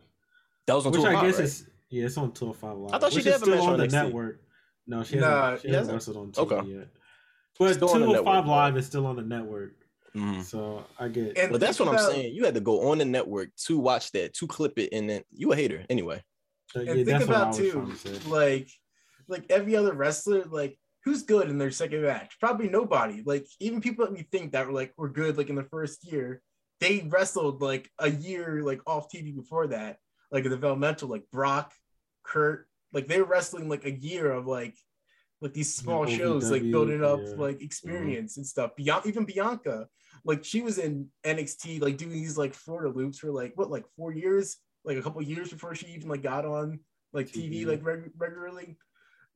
that 0.68 0.74
was 0.74 0.86
on 0.86 0.92
which 0.92 1.00
tour 1.02 1.16
I 1.16 1.26
guess 1.26 1.34
right? 1.34 1.44
is 1.44 1.68
yeah, 1.94 2.06
it's 2.06 2.16
on 2.18 2.32
12-5 2.32 2.62
Live. 2.84 2.94
I 2.94 2.98
thought 2.98 3.12
she 3.12 3.18
which 3.18 3.24
did 3.24 3.34
is 3.34 3.40
have 3.40 3.48
a 3.48 3.50
match 3.52 3.60
on 3.60 3.68
on 3.72 3.78
the 3.78 3.86
NXT. 3.86 3.92
network. 3.92 4.40
No, 4.86 5.02
she 5.04 5.16
Nah, 5.16 5.26
hasn't. 5.52 5.62
She 5.62 5.68
she 5.68 5.74
hasn't 5.74 5.94
hasn't? 5.94 5.94
wrestled 5.94 6.16
on 6.16 6.32
TV 6.32 6.58
Okay. 6.58 6.70
yet. 6.70 6.88
But 7.58 7.74
Still 7.74 7.88
on 7.90 8.00
the 8.00 8.06
205 8.06 8.24
network, 8.34 8.46
Live 8.48 8.74
though. 8.74 8.78
is 8.80 8.86
still 8.86 9.06
on 9.06 9.16
the 9.16 9.22
network, 9.22 9.72
Mhm. 10.14 10.42
so 10.42 10.84
I 10.98 11.08
get. 11.08 11.38
And 11.38 11.52
But 11.52 11.60
that's 11.60 11.78
what 11.78 11.86
think 11.86 11.98
I'm 11.98 12.04
about- 12.04 12.12
saying. 12.14 12.34
You 12.34 12.44
had 12.44 12.54
to 12.54 12.60
go 12.60 12.88
on 12.90 12.98
the 12.98 13.04
network 13.04 13.54
to 13.66 13.78
watch 13.78 14.10
that, 14.12 14.34
to 14.34 14.46
clip 14.46 14.78
it, 14.78 14.90
and 14.92 15.08
then 15.08 15.22
you 15.30 15.52
a 15.52 15.56
hater 15.56 15.84
anyway. 15.88 16.22
and 16.74 16.86
yeah, 16.86 16.94
think 16.94 17.06
that's 17.06 17.24
about 17.24 17.54
too, 17.54 17.94
to 18.02 18.28
like, 18.28 18.68
like 19.28 19.44
every 19.50 19.76
other 19.76 19.92
wrestler, 19.94 20.44
like 20.44 20.76
who's 21.04 21.22
good 21.22 21.48
in 21.48 21.56
their 21.58 21.70
second 21.70 22.02
match? 22.02 22.36
Probably 22.40 22.68
nobody. 22.68 23.22
Like 23.24 23.46
even 23.60 23.80
people 23.80 24.04
that 24.04 24.12
we 24.12 24.22
think 24.32 24.52
that 24.52 24.66
were 24.66 24.72
like 24.72 24.92
were 24.96 25.08
good, 25.08 25.36
like 25.38 25.48
in 25.50 25.54
the 25.54 25.62
first 25.70 26.04
year, 26.10 26.42
they 26.80 27.06
wrestled 27.08 27.62
like 27.62 27.88
a 28.00 28.10
year 28.10 28.62
like 28.64 28.80
off 28.88 29.08
TV 29.08 29.30
before 29.36 29.68
that, 29.68 29.98
like 30.32 30.44
a 30.46 30.48
developmental, 30.48 31.08
like 31.08 31.30
Brock, 31.30 31.72
Kurt, 32.24 32.66
like 32.92 33.06
they 33.06 33.20
were 33.20 33.26
wrestling 33.26 33.68
like 33.68 33.84
a 33.84 33.92
year 33.92 34.32
of 34.32 34.46
like 34.46 34.76
like 35.40 35.52
these 35.52 35.74
small 35.74 36.06
shows, 36.06 36.50
like 36.50 36.62
building 36.62 37.04
up 37.04 37.20
yeah. 37.22 37.34
like 37.36 37.60
experience 37.60 38.38
and 38.38 38.46
stuff. 38.46 38.74
Beyond 38.76 39.06
even 39.06 39.24
Bianca, 39.24 39.88
like 40.24 40.42
she 40.44 40.62
was 40.62 40.78
in 40.78 41.08
NXT, 41.24 41.82
like 41.82 41.98
doing 41.98 42.12
these 42.12 42.38
like 42.38 42.54
Florida 42.54 42.88
loops 42.88 43.18
for 43.18 43.30
like 43.30 43.52
what, 43.56 43.70
like 43.70 43.84
four 43.96 44.12
years, 44.12 44.56
like 44.84 44.96
a 44.96 45.02
couple 45.02 45.20
years 45.22 45.50
before 45.50 45.74
she 45.74 45.86
even 45.88 46.08
like 46.08 46.22
got 46.22 46.46
on 46.46 46.80
like 47.12 47.28
TV, 47.28 47.62
TV. 47.62 47.66
like 47.66 47.84
reg- 47.84 48.10
regularly. 48.16 48.78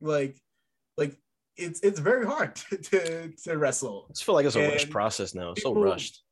Like, 0.01 0.39
like 0.97 1.15
it's 1.57 1.81
it's 1.81 1.99
very 1.99 2.25
hard 2.25 2.55
to 2.69 2.77
to, 2.77 3.31
to 3.43 3.57
wrestle, 3.57 4.07
I 4.09 4.13
just 4.13 4.23
feel 4.23 4.35
like 4.35 4.45
it's 4.45 4.55
a 4.55 4.67
rushed 4.67 4.89
process 4.89 5.35
now. 5.35 5.51
It's 5.51 5.61
so 5.61 5.69
people- 5.69 5.83
rushed. 5.83 6.23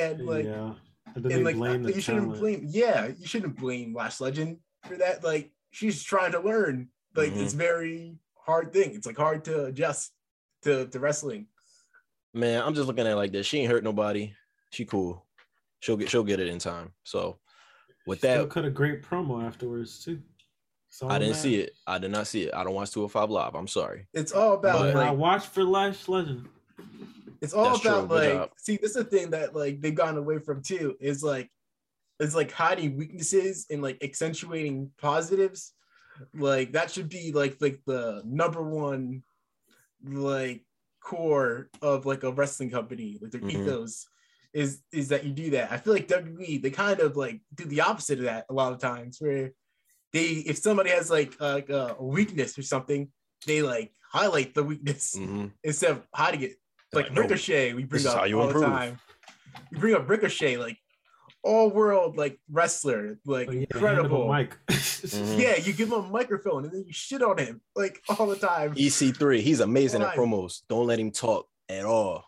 and 0.00 0.24
like 0.24 0.46
yeah, 0.46 0.72
and 1.14 1.26
and 1.26 1.44
like 1.44 1.56
blame 1.56 1.82
the 1.82 1.92
you 1.92 2.00
shouldn't 2.00 2.24
talent. 2.24 2.40
blame 2.40 2.66
yeah 2.70 3.08
you 3.18 3.26
shouldn't 3.26 3.56
blame 3.56 3.94
Lash 3.94 4.20
Legend 4.20 4.58
for 4.84 4.96
that. 4.96 5.22
Like 5.22 5.50
she's 5.76 6.02
trying 6.02 6.32
to 6.32 6.40
learn. 6.40 6.88
Like 7.14 7.32
Mhm. 7.32 7.42
it's 7.42 7.52
very 7.52 8.18
hard 8.34 8.72
thing. 8.72 8.94
It's 8.94 9.06
like 9.06 9.16
hard 9.18 9.44
to 9.44 9.66
adjust 9.66 10.12
to 10.62 10.86
to 10.88 10.98
wrestling. 11.00 11.48
Man, 12.32 12.62
I'm 12.62 12.74
just 12.74 12.86
looking 12.86 13.06
at 13.06 13.12
it 13.12 13.16
like 13.16 13.32
this. 13.32 13.46
She 13.46 13.58
ain't 13.58 13.70
hurt 13.70 13.84
nobody. 13.84 14.32
She 14.70 14.84
cool. 14.86 15.26
She'll 15.80 15.96
get 15.98 16.08
she'll 16.08 16.24
get 16.24 16.40
it 16.40 16.48
in 16.48 16.58
time. 16.58 16.92
So 17.04 17.38
with 18.06 18.18
Still 18.20 18.44
that, 18.44 18.50
cut 18.50 18.64
a 18.64 18.70
great 18.70 19.02
promo 19.02 19.44
afterwards 19.44 20.02
too. 20.02 20.22
So 20.88 21.08
I 21.08 21.18
didn't 21.18 21.34
see 21.34 21.56
it. 21.56 21.74
I 21.86 21.98
did 21.98 22.10
not 22.10 22.26
see 22.26 22.44
it. 22.44 22.54
I 22.54 22.64
don't 22.64 22.72
watch 22.74 22.90
205 22.92 23.28
live. 23.30 23.54
I'm 23.54 23.68
sorry. 23.68 24.08
It's 24.14 24.32
all 24.32 24.54
about 24.54 24.78
But- 24.78 24.94
But 24.94 25.02
I 25.02 25.10
like 25.10 25.18
watched 25.18 25.48
for 25.48 25.62
Lash 25.62 26.08
Legend. 26.08 26.48
it's 27.42 27.52
all 27.52 27.64
That's 27.70 27.80
true. 27.80 27.90
about 27.90 28.08
Good 28.08 28.36
like 28.40 28.50
see 28.56 28.76
this 28.78 28.90
is 28.96 28.96
the 28.96 29.04
thing 29.04 29.30
that 29.30 29.54
like 29.54 29.82
they've 29.82 29.94
gotten 29.94 30.16
away 30.16 30.38
from 30.38 30.62
too 30.62 30.96
is 31.00 31.22
like 31.22 31.50
is 32.20 32.34
like 32.34 32.50
hiding 32.52 32.96
weaknesses 32.96 33.66
and 33.70 33.82
like 33.82 34.02
accentuating 34.02 34.90
positives 34.98 35.72
like 36.34 36.72
that 36.72 36.90
should 36.90 37.08
be 37.08 37.32
like 37.32 37.56
like 37.60 37.80
the 37.86 38.22
number 38.24 38.62
one 38.62 39.22
like 40.02 40.64
core 41.02 41.68
of 41.82 42.06
like 42.06 42.22
a 42.24 42.32
wrestling 42.32 42.70
company 42.70 43.18
like 43.20 43.30
their 43.30 43.40
Mhm. 43.40 43.50
ethos 43.50 44.06
is 44.52 44.82
is 44.92 45.08
that 45.08 45.24
you 45.24 45.32
do 45.32 45.50
that 45.50 45.70
i 45.70 45.76
feel 45.76 45.92
like 45.92 46.08
wwe 46.08 46.60
they 46.62 46.70
kind 46.70 47.00
of 47.00 47.16
like 47.16 47.40
do 47.54 47.64
the 47.64 47.82
opposite 47.82 48.18
of 48.18 48.24
that 48.24 48.46
a 48.48 48.54
lot 48.54 48.72
of 48.72 48.78
times 48.80 49.18
where 49.20 49.52
they 50.12 50.24
if 50.46 50.56
somebody 50.56 50.90
has 50.90 51.10
like 51.10 51.34
uh, 51.40 51.52
like 51.54 51.68
a 51.68 51.96
weakness 52.00 52.58
or 52.58 52.62
something 52.62 53.08
they 53.46 53.60
like 53.60 53.92
highlight 54.10 54.54
the 54.54 54.64
weakness 54.64 55.14
Mhm. 55.16 55.52
instead 55.62 55.90
of 55.90 56.06
hiding 56.14 56.42
it 56.42 56.56
like 56.92 57.12
no, 57.12 57.22
Ricochet, 57.22 57.74
we 57.74 57.84
bring 57.84 58.06
up 58.06 58.16
all 58.16 58.24
improve. 58.24 58.54
the 58.54 58.66
time. 58.66 58.98
You 59.72 59.78
bring 59.78 59.94
up 59.94 60.08
Ricochet, 60.08 60.56
like 60.56 60.78
all 61.46 61.70
world 61.70 62.16
like 62.16 62.38
wrestler, 62.50 63.18
like 63.24 63.46
But 63.46 63.54
yeah, 63.56 63.60
incredible. 63.70 64.28
Mike. 64.28 64.56
Mhm. 64.96 65.38
Yeah, 65.40 65.56
you 65.56 65.72
give 65.72 65.88
him 65.88 65.94
a 65.94 66.02
microphone 66.02 66.64
and 66.64 66.72
then 66.72 66.84
you 66.86 66.92
shit 66.92 67.22
on 67.22 67.38
him 67.38 67.60
like 67.76 68.02
all 68.08 68.26
the 68.26 68.34
time. 68.36 68.74
EC3, 68.74 69.40
he's 69.40 69.60
amazing 69.60 70.02
at 70.02 70.08
Why? 70.08 70.16
promos. 70.16 70.62
Don't 70.68 70.86
let 70.86 70.98
him 70.98 71.12
talk 71.12 71.46
at 71.68 71.84
all. 71.84 72.24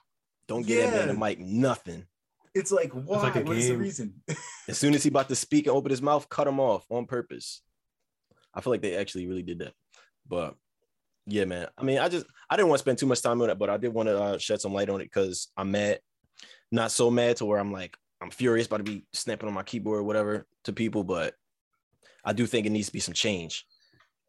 Don't 0.47 0.65
get 0.65 0.83
that 0.83 0.97
man 0.97 1.09
the 1.09 1.15
Yeah. 1.15 1.19
mic, 1.19 1.41
nothing. 1.41 2.07
It's 2.55 2.71
like 2.71 2.93
why? 2.93 3.23
like 3.23 3.35
what 3.47 3.57
is 3.57 3.69
the 3.69 3.77
reason? 3.77 4.23
As 4.69 4.79
soon 4.79 4.95
as 4.95 5.03
he 5.03 5.09
about 5.09 5.29
to 5.31 5.35
speak 5.35 5.67
and 5.67 5.75
open 5.75 5.91
his 5.91 6.03
mouth, 6.03 6.29
cut 6.29 6.47
him 6.47 6.61
off 6.61 6.85
on 6.91 7.07
purpose. 7.07 7.63
I 8.55 8.61
feel 8.61 8.73
like 8.73 8.83
they 8.83 8.95
actually 8.97 9.27
really 9.27 9.43
did 9.43 9.59
that. 9.61 9.73
But 10.29 10.55
yeah, 11.27 11.45
man. 11.47 11.67
I 11.77 11.83
mean, 11.83 11.99
I 11.99 12.09
just 12.09 12.27
I 12.49 12.57
didn't 12.57 12.69
want 12.69 12.79
to 12.79 12.83
spend 12.85 12.99
too 12.99 13.07
much 13.07 13.23
time 13.23 13.41
on 13.43 13.51
it, 13.51 13.59
but 13.59 13.71
I 13.71 13.77
did 13.79 13.93
want 13.93 14.09
to 14.09 14.21
uh, 14.23 14.39
shed 14.39 14.61
some 14.61 14.73
light 14.75 14.89
on 14.91 15.01
it 15.01 15.05
because 15.05 15.49
I'm 15.57 15.71
mad. 15.73 16.01
Not 16.71 16.93
so 16.93 17.11
mad 17.11 17.37
to 17.39 17.45
where 17.47 17.59
I'm 17.59 17.73
like 17.73 17.97
I'm 18.21 18.31
furious 18.31 18.67
about 18.67 18.79
to 18.79 18.83
be 18.85 19.05
snapping 19.13 19.49
on 19.49 19.55
my 19.55 19.63
keyboard 19.63 20.01
or 20.01 20.05
whatever 20.05 20.47
to 20.65 20.73
people, 20.73 21.05
but 21.05 21.35
I 22.25 22.33
do 22.33 22.47
think 22.47 22.67
it 22.67 22.71
needs 22.71 22.89
to 22.89 22.93
be 22.93 23.01
some 23.01 23.15
change. 23.15 23.65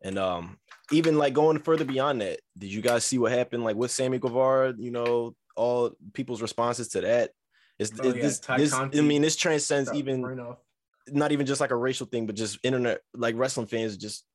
And 0.01 0.17
um, 0.17 0.57
even 0.91 1.17
like 1.17 1.33
going 1.33 1.59
further 1.59 1.85
beyond 1.85 2.21
that, 2.21 2.39
did 2.57 2.71
you 2.71 2.81
guys 2.81 3.03
see 3.03 3.17
what 3.17 3.31
happened 3.31 3.63
like 3.63 3.75
with 3.75 3.91
Sammy 3.91 4.19
Guevara? 4.19 4.73
You 4.77 4.91
know, 4.91 5.35
all 5.55 5.91
people's 6.13 6.41
responses 6.41 6.89
to 6.89 7.01
that. 7.01 7.31
It's 7.77 7.91
Oh, 7.99 8.07
yeah, 8.07 8.21
this, 8.21 8.39
this 8.39 8.73
I 8.73 8.87
mean, 8.87 9.21
this 9.21 9.35
transcends 9.35 9.91
even 9.93 10.21
not 11.07 11.31
even 11.31 11.45
just 11.45 11.61
like 11.61 11.71
a 11.71 11.75
racial 11.75 12.07
thing, 12.07 12.25
but 12.25 12.35
just 12.35 12.59
internet 12.63 13.01
like 13.13 13.35
wrestling 13.37 13.67
fans 13.67 13.97
just 13.97 14.25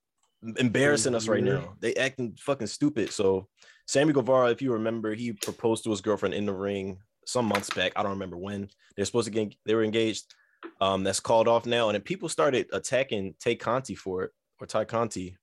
embarrassing 0.56 1.14
us 1.14 1.28
right 1.28 1.42
now. 1.42 1.74
They 1.80 1.94
acting 1.94 2.36
fucking 2.38 2.66
stupid. 2.66 3.12
So 3.12 3.48
Sammy 3.86 4.12
Guevara, 4.12 4.50
if 4.50 4.60
you 4.60 4.72
remember, 4.72 5.14
he 5.14 5.32
proposed 5.32 5.84
to 5.84 5.90
his 5.90 6.00
girlfriend 6.00 6.34
in 6.34 6.46
the 6.46 6.52
ring 6.52 6.98
some 7.28 7.46
months 7.46 7.70
back. 7.70 7.92
I 7.96 8.02
don't 8.02 8.12
remember 8.12 8.36
when. 8.36 8.68
They're 8.96 9.04
supposed 9.04 9.26
to 9.26 9.30
get 9.32 9.54
they 9.66 9.74
were 9.74 9.84
engaged. 9.84 10.34
Um, 10.80 11.04
that's 11.04 11.20
called 11.20 11.46
off 11.48 11.66
now. 11.66 11.88
And 11.88 11.94
then 11.94 12.02
people 12.02 12.28
started 12.28 12.66
attacking 12.72 13.34
Tay 13.40 13.54
Conti 13.56 13.94
for 13.94 14.24
it 14.24 14.30
or 14.60 14.66
Ty 14.66 14.84
Conti 14.86 15.36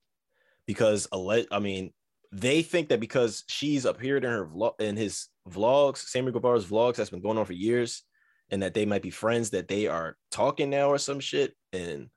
because 0.66 1.08
I 1.14 1.60
mean 1.60 1.94
they 2.32 2.62
think 2.64 2.90
that 2.90 3.00
because 3.00 3.44
she's 3.48 3.86
appeared 3.86 4.24
in 4.24 4.32
her 4.32 4.46
vlog 4.48 4.80
in 4.80 4.96
his 4.98 5.28
vlogs, 5.50 5.98
Sammy 5.98 6.32
Guevara's 6.32 6.66
vlogs 6.66 6.96
that's 6.96 7.10
been 7.10 7.22
going 7.22 7.38
on 7.38 7.46
for 7.46 7.54
years, 7.54 8.04
and 8.50 8.64
that 8.64 8.74
they 8.74 8.86
might 8.86 9.02
be 9.02 9.10
friends 9.10 9.50
that 9.52 9.68
they 9.68 9.88
are 9.88 10.18
talking 10.32 10.70
now 10.70 10.88
or 10.90 10.98
some 10.98 11.20
shit. 11.20 11.54
And 11.74 12.10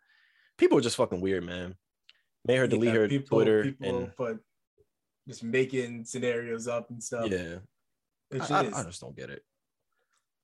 people 0.57 0.79
are 0.79 0.83
just 0.83 0.97
fucking 0.97 1.21
weird, 1.21 1.45
man. 1.45 1.75
Made 2.47 2.57
her 2.59 2.67
delete 2.67 2.89
Yeah, 2.95 3.01
her 3.01 3.09
people, 3.09 3.39
Twitter 3.39 3.63
people 3.65 3.99
and 3.99 4.17
put 4.17 4.39
just 5.27 5.43
making 5.43 6.05
scenarios 6.05 6.69
up 6.69 6.91
and 6.91 7.03
stuff. 7.03 7.31
yeah, 7.31 7.57
I, 8.33 8.55
I- 8.67 8.81
I 8.81 8.83
just 8.85 9.01
don't 9.01 9.17
get 9.17 9.31
it. 9.31 9.43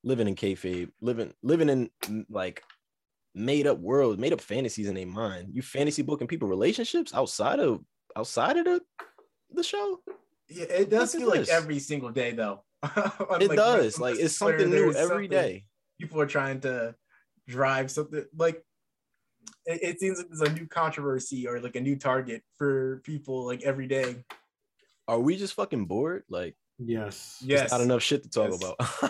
Living 0.02 0.28
in 0.28 0.34
kayfabe, 0.34 0.90
living 1.02 1.32
living 1.42 1.68
in 1.68 1.90
mm, 2.04 2.24
like 2.30 2.62
made 3.34 3.66
up 3.66 3.78
world, 3.78 4.18
made 4.18 4.32
up 4.32 4.40
fantasies 4.40 4.88
in 4.88 4.94
their 4.94 5.06
mind. 5.06 5.48
You 5.52 5.60
fantasy 5.62 6.02
booking 6.02 6.26
people 6.26 6.48
relationships 6.48 7.12
outside 7.14 7.58
of 7.60 7.80
outside 8.16 8.56
of 8.56 8.64
the 8.64 8.80
the 9.52 9.62
show. 9.62 10.00
Yeah, 10.48 10.64
it 10.64 10.90
does 10.90 11.12
Look 11.14 11.20
feel 11.22 11.30
like 11.30 11.40
this. 11.40 11.50
every 11.50 11.78
single 11.78 12.10
day 12.10 12.32
though. 12.32 12.62
It 13.40 13.48
like, 13.48 13.56
does. 13.56 13.96
on 13.96 14.02
Like 14.02 14.14
Twitter, 14.14 14.24
it's 14.24 14.36
something 14.36 14.70
new 14.70 14.84
there's 14.92 14.96
every 14.96 15.08
something- 15.26 15.30
day. 15.30 15.64
People 16.00 16.18
are 16.22 16.26
trying 16.26 16.60
to 16.62 16.94
drive 17.46 17.90
something 17.90 18.24
like 18.34 18.64
it, 19.66 19.80
it 19.82 20.00
seems 20.00 20.16
like 20.18 20.28
there's 20.28 20.40
a 20.50 20.54
new 20.54 20.66
controversy 20.66 21.46
or 21.46 21.60
like 21.60 21.76
a 21.76 21.80
new 21.80 21.96
target 21.96 22.42
for 22.56 23.02
people 23.04 23.44
like 23.44 23.62
every 23.62 23.86
day. 23.86 24.24
Are 25.06 25.20
we 25.20 25.36
just 25.36 25.52
fucking 25.54 25.84
bored? 25.84 26.22
Like 26.30 26.56
Yes. 26.78 27.36
Yes. 27.44 27.60
There's 27.60 27.72
not 27.72 27.80
enough 27.82 28.02
shit 28.02 28.22
to 28.22 28.30
talk 28.30 28.50
Yes. 28.50 28.62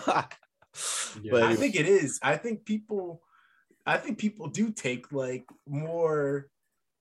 about. 0.03 0.33
Yeah. 1.21 1.31
But 1.31 1.43
I 1.43 1.55
think 1.55 1.75
it 1.75 1.85
is. 1.87 2.19
I 2.23 2.37
think 2.37 2.63
people 2.63 3.21
I 3.85 3.97
think 3.97 4.17
people 4.17 4.47
do 4.47 4.71
take 4.71 5.11
like 5.11 5.45
more 5.67 6.47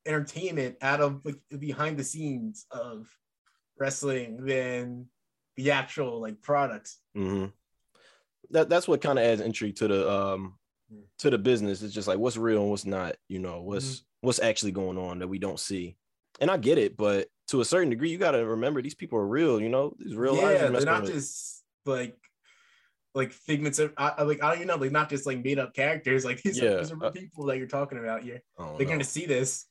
entertainment 0.04 0.76
out 0.82 1.00
of 1.00 1.20
like 1.24 1.36
behind 1.58 1.96
the 1.96 2.02
scenes 2.04 2.66
of 2.72 3.06
wrestling 3.78 4.44
than 4.44 5.06
the 5.56 5.70
actual 5.70 6.20
like 6.20 6.42
products. 6.42 6.98
mhm. 7.16 7.52
that 8.50 8.68
that's 8.68 8.88
what 8.88 9.00
kind 9.00 9.18
of 9.18 9.24
adds 9.24 9.40
intrigue 9.40 9.76
to 9.76 9.88
the 9.88 10.10
um 10.10 10.58
to 11.18 11.30
the 11.30 11.38
business. 11.38 11.82
It's 11.82 11.94
just 11.94 12.08
like 12.08 12.18
what's 12.18 12.36
real 12.36 12.62
and 12.62 12.70
what's 12.70 12.84
not. 12.86 13.16
You 13.28 13.38
know 13.38 13.62
what's 13.62 14.02
what's 14.22 14.40
actually 14.40 14.72
going 14.72 14.98
on 14.98 15.20
that 15.20 15.28
we 15.28 15.38
don't 15.38 15.60
see. 15.60 15.96
And 16.40 16.50
I 16.50 16.56
get 16.56 16.78
it, 16.78 16.96
but 16.96 17.28
to 17.48 17.60
a 17.60 17.64
certain 17.64 17.90
degree, 17.90 18.10
you 18.10 18.18
got 18.18 18.32
to 18.32 18.44
remember 18.44 18.80
these 18.82 18.94
people 18.94 19.18
are 19.18 19.26
real. 19.26 19.60
You 19.60 19.68
know, 19.68 19.94
these 19.98 20.16
real 20.16 20.34
lives. 20.34 20.60
yeah, 20.60 20.68
they're 20.68 20.80
not 20.84 21.02
with. 21.02 21.12
just 21.12 21.62
like 21.84 22.16
like 23.14 23.32
figments 23.32 23.78
of 23.78 23.92
I, 23.96 24.12
I- 24.18 24.22
like 24.22 24.42
I 24.42 24.48
don't 24.50 24.56
even 24.56 24.68
know, 24.68 24.76
like 24.76 24.92
not 24.92 25.08
just 25.10 25.26
like 25.26 25.42
made 25.44 25.58
up 25.58 25.74
characters. 25.74 26.24
Like 26.24 26.42
these, 26.42 26.58
Yeah, 26.58 26.70
are, 26.70 26.78
these 26.78 26.92
are 26.92 27.04
uh, 27.04 27.10
people 27.10 27.44
that 27.46 27.58
you're 27.58 27.66
talking 27.66 27.98
about 27.98 28.22
here. 28.22 28.40
I 28.58 28.64
They're 28.76 28.86
know. 28.86 28.92
gonna 28.92 29.04
see 29.04 29.26
this 29.26 29.66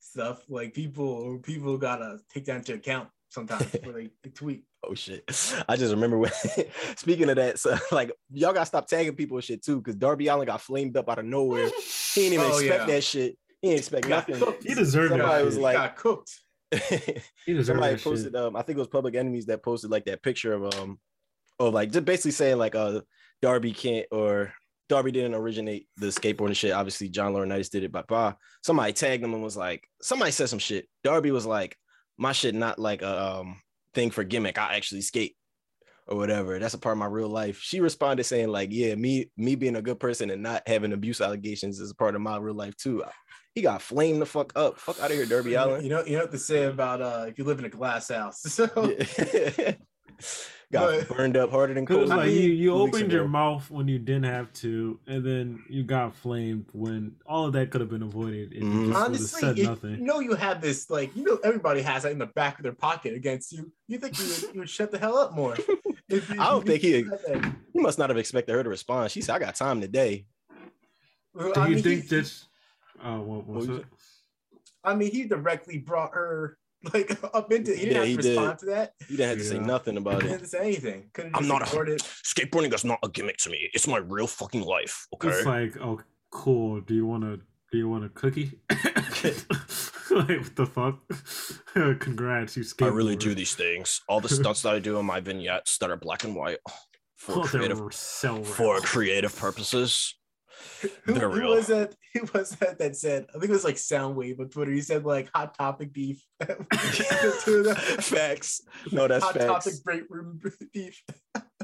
stuff. 0.00 0.44
Like 0.48 0.74
people, 0.74 1.38
people 1.42 1.78
gotta 1.78 2.18
take 2.32 2.44
that 2.46 2.56
into 2.56 2.74
account 2.74 3.08
sometimes 3.28 3.64
before 3.72 3.92
they, 3.92 4.10
they 4.22 4.30
tweet. 4.30 4.64
Oh 4.84 4.94
shit! 4.94 5.22
I 5.68 5.76
just 5.76 5.94
remember 5.94 6.18
when. 6.18 6.32
speaking 6.96 7.30
of 7.30 7.36
that, 7.36 7.58
so 7.58 7.76
like 7.92 8.10
y'all 8.32 8.52
gotta 8.52 8.66
stop 8.66 8.88
tagging 8.88 9.14
people 9.14 9.36
and 9.36 9.44
shit 9.44 9.62
too, 9.64 9.78
because 9.78 9.94
Darby 9.94 10.26
Allin 10.26 10.46
got 10.46 10.60
flamed 10.60 10.96
up 10.96 11.08
out 11.08 11.18
of 11.20 11.24
nowhere. 11.24 11.68
He 12.14 12.22
didn't 12.28 12.34
even 12.34 12.46
Oh, 12.52 12.58
expect 12.58 12.80
yeah. 12.88 12.94
that 12.94 13.04
shit. 13.04 13.38
He 13.60 13.68
didn't 13.68 13.78
expect 13.78 14.08
Got 14.08 14.28
nothing. 14.28 14.44
cooked. 14.44 14.64
He 14.64 14.74
deserved 14.74 15.10
Somebody 15.12 15.38
that. 15.38 15.44
was 15.44 15.54
shit. 15.54 15.62
like- 15.62 15.76
got 15.76 15.96
cooked. 15.96 16.40
he 17.46 17.52
deserved 17.52 17.66
somebody 17.66 17.92
that 17.94 18.00
shit. 18.00 18.04
posted 18.12 18.34
um 18.34 18.56
i 18.56 18.62
think 18.62 18.76
it 18.78 18.80
was 18.80 18.88
public 18.88 19.14
enemies 19.14 19.44
that 19.44 19.62
posted 19.62 19.90
like 19.90 20.06
that 20.06 20.22
picture 20.22 20.54
of 20.54 20.74
um 20.74 20.98
of 21.68 21.74
like 21.74 21.90
just 21.92 22.04
basically 22.04 22.30
saying 22.30 22.58
like 22.58 22.74
uh 22.74 23.00
darby 23.40 23.72
can't 23.72 24.06
or 24.10 24.52
darby 24.88 25.10
didn't 25.10 25.34
originate 25.34 25.86
the 25.96 26.06
skateboarding 26.06 26.56
shit. 26.56 26.72
Obviously 26.72 27.08
john 27.08 27.32
laurinaitis 27.32 27.70
did 27.70 27.84
it 27.84 27.92
but 27.92 28.06
bah. 28.06 28.34
somebody 28.62 28.92
tagged 28.92 29.24
him 29.24 29.34
and 29.34 29.42
was 29.42 29.56
like 29.56 29.86
somebody 30.00 30.30
said 30.30 30.48
some 30.48 30.58
shit. 30.58 30.88
Darby 31.04 31.30
was 31.30 31.46
like 31.46 31.76
my 32.18 32.32
shit 32.32 32.54
not 32.54 32.78
like 32.78 33.02
a 33.02 33.22
um 33.22 33.60
thing 33.94 34.10
for 34.10 34.24
gimmick. 34.24 34.58
I 34.58 34.76
actually 34.76 35.02
skate 35.02 35.36
or 36.06 36.16
whatever. 36.16 36.58
That's 36.58 36.74
a 36.74 36.78
part 36.78 36.94
of 36.94 36.98
my 36.98 37.06
real 37.06 37.28
life. 37.28 37.58
She 37.60 37.80
responded 37.80 38.24
saying 38.24 38.48
like 38.48 38.68
yeah 38.72 38.94
me 38.94 39.30
me 39.36 39.54
being 39.54 39.76
a 39.76 39.82
good 39.82 40.00
person 40.00 40.30
and 40.30 40.42
not 40.42 40.62
having 40.66 40.92
abuse 40.92 41.20
allegations 41.20 41.80
is 41.80 41.90
a 41.90 41.94
part 41.94 42.14
of 42.14 42.20
my 42.20 42.36
real 42.38 42.54
life 42.54 42.76
too. 42.76 43.04
He 43.54 43.62
got 43.62 43.82
flamed 43.82 44.20
the 44.20 44.26
fuck 44.26 44.52
up. 44.56 44.78
Fuck 44.78 45.00
out 45.00 45.10
of 45.10 45.16
here 45.16 45.26
darby 45.26 45.54
allin 45.54 45.84
You 45.84 45.90
know, 45.90 46.04
you 46.04 46.12
know 46.16 46.24
what 46.24 46.32
to 46.32 46.38
say 46.38 46.64
about 46.64 47.00
uh 47.00 47.26
if 47.28 47.38
you 47.38 47.44
live 47.44 47.58
in 47.58 47.64
a 47.64 47.70
glass 47.70 48.08
house. 48.08 48.40
So 48.42 48.68
Yeah. 49.32 49.74
got 50.72 51.06
But- 51.08 51.16
burned 51.16 51.36
up 51.36 51.50
harder 51.50 51.74
than 51.74 51.86
Cause 51.86 51.94
cold. 51.96 52.02
it's 52.08 52.10
like 52.16 52.26
mean, 52.26 52.42
you, 52.42 52.48
you 52.50 52.70
two 52.70 52.84
weeks 52.84 52.96
opened 52.96 53.12
your 53.12 53.28
mouth 53.28 53.70
when 53.70 53.86
you 53.88 53.98
didn't 53.98 54.24
have 54.24 54.52
to, 54.54 54.98
and 55.06 55.24
then 55.24 55.62
you 55.68 55.84
got 55.84 56.14
flamed 56.16 56.66
when 56.72 57.14
all 57.26 57.46
of 57.46 57.52
that 57.52 57.70
could 57.70 57.80
have 57.80 57.90
been 57.90 58.02
avoided 58.02 58.52
if 58.52 58.62
Mhm. 58.62 58.80
you 58.86 58.86
just 58.92 58.98
honestly, 59.04 59.40
said 59.40 59.58
if 59.58 59.68
nothing. 59.68 59.90
you 59.92 60.04
know 60.04 60.20
you 60.20 60.34
have 60.34 60.60
this, 60.60 60.90
like 60.90 61.14
you 61.14 61.22
know 61.24 61.38
everybody 61.44 61.82
has 61.82 62.02
that 62.04 62.12
in 62.12 62.18
the 62.18 62.26
back 62.26 62.58
of 62.58 62.62
their 62.64 62.72
pocket 62.72 63.14
against 63.14 63.52
you. 63.52 63.70
You 63.86 63.98
think 63.98 64.18
you 64.18 64.26
would, 64.26 64.54
you 64.54 64.60
would 64.60 64.70
shut 64.70 64.90
the 64.90 64.98
hell 64.98 65.16
up 65.18 65.34
more? 65.34 65.56
If 66.08 66.28
you- 66.28 66.40
I 66.40 66.50
don't 66.50 66.66
think 66.66 66.82
he- 66.82 67.06
He 67.72 67.80
must 67.80 67.98
not 67.98 68.10
have 68.10 68.18
expected 68.18 68.52
her 68.54 68.62
to 68.62 68.68
respond. 68.68 69.10
She 69.12 69.22
said, 69.22 69.34
"I 69.34 69.38
got 69.38 69.54
time 69.54 69.80
today." 69.80 70.26
Well, 71.32 71.52
Do 71.54 71.60
I 71.60 71.68
you 71.68 71.74
mean, 71.76 71.84
think 71.84 72.02
he, 72.02 72.08
this? 72.08 72.46
Oh, 73.02 73.20
what 73.22 73.46
was 73.46 73.66
What 73.68 73.80
it? 73.80 73.86
I 74.84 74.94
mean, 74.94 75.10
he 75.10 75.24
directly 75.24 75.78
brought 75.78 76.12
her 76.12 76.58
like 76.94 77.18
up 77.34 77.52
into. 77.52 77.72
He 77.74 77.86
didn't 77.86 77.92
Yeah, 77.92 77.98
have 78.00 78.08
he 78.08 78.16
to 78.16 78.22
did. 78.22 78.28
respond 78.36 78.58
to 78.60 78.66
that. 78.66 78.94
You 79.08 79.16
didn't 79.16 79.28
have 79.30 79.38
to 79.38 79.44
say 79.44 79.54
Yeah. 79.56 79.66
nothing 79.66 79.94
He 79.94 79.98
about 79.98 80.20
didn't 80.20 80.30
have 80.32 80.40
to 80.42 80.48
say 80.48 80.58
anything. 80.60 81.10
Could 81.12 81.24
have 81.26 81.34
I'm 81.36 81.48
not 81.48 81.62
a- 81.62 81.66
ignored 81.66 81.88
it. 81.90 82.02
Skateboarding 82.24 82.74
is 82.74 82.84
not 82.84 82.98
a 83.02 83.08
gimmick 83.08 83.36
to 83.38 83.50
me. 83.50 83.68
It's 83.74 83.86
my 83.86 83.98
real 83.98 84.26
fucking 84.26 84.62
life. 84.62 85.06
Okay. 85.14 85.28
It's 85.28 85.46
like, 85.46 85.76
oh, 85.80 86.00
cool. 86.30 86.80
Do 86.80 86.94
you 86.94 87.06
want 87.06 87.22
to? 87.24 87.40
Do 87.70 87.78
you 87.78 87.88
want 87.88 88.04
a 88.04 88.08
cookie? 88.10 88.58
like 88.70 90.28
what 90.28 90.56
the 90.56 90.66
fuck? 90.66 90.98
Congrats, 92.00 92.56
you 92.56 92.64
skateboarding. 92.64 92.82
I 92.92 92.94
really 92.94 93.16
do 93.16 93.34
these 93.34 93.54
things. 93.54 94.02
All 94.08 94.20
the 94.20 94.28
stunts 94.28 94.62
that 94.62 94.74
I 94.74 94.78
do 94.78 94.98
in 94.98 95.06
my 95.06 95.20
vignettes 95.20 95.78
that 95.78 95.90
are 95.90 95.96
black 95.96 96.24
and 96.24 96.34
white 96.36 96.58
for 97.16 97.38
Oh, 97.38 97.42
creative 97.42 97.80
so 97.92 98.42
for 98.42 98.78
creative 98.80 99.34
purposes. 99.36 100.14
Who, 101.04 101.12
They're 101.12 101.30
who 101.30 101.40
real. 101.40 101.50
was 101.50 101.68
that? 101.68 101.94
Who 102.14 102.28
was 102.34 102.50
that 102.56 102.78
that 102.78 102.96
said? 102.96 103.26
I 103.30 103.32
think 103.38 103.44
it 103.44 103.50
was 103.50 103.64
like 103.64 103.76
Soundwave 103.76 104.40
on 104.40 104.48
Twitter. 104.48 104.72
He 104.72 104.80
said 104.80 105.04
like 105.04 105.30
hot 105.34 105.56
topic 105.56 105.92
beef. 105.92 106.22
facts. 108.00 108.62
No, 108.90 109.06
that's 109.08 109.24
hot 109.24 109.34
facts. 109.34 109.46
topic 109.46 109.84
break 109.84 110.02
room 110.10 110.40
beef. 110.72 111.02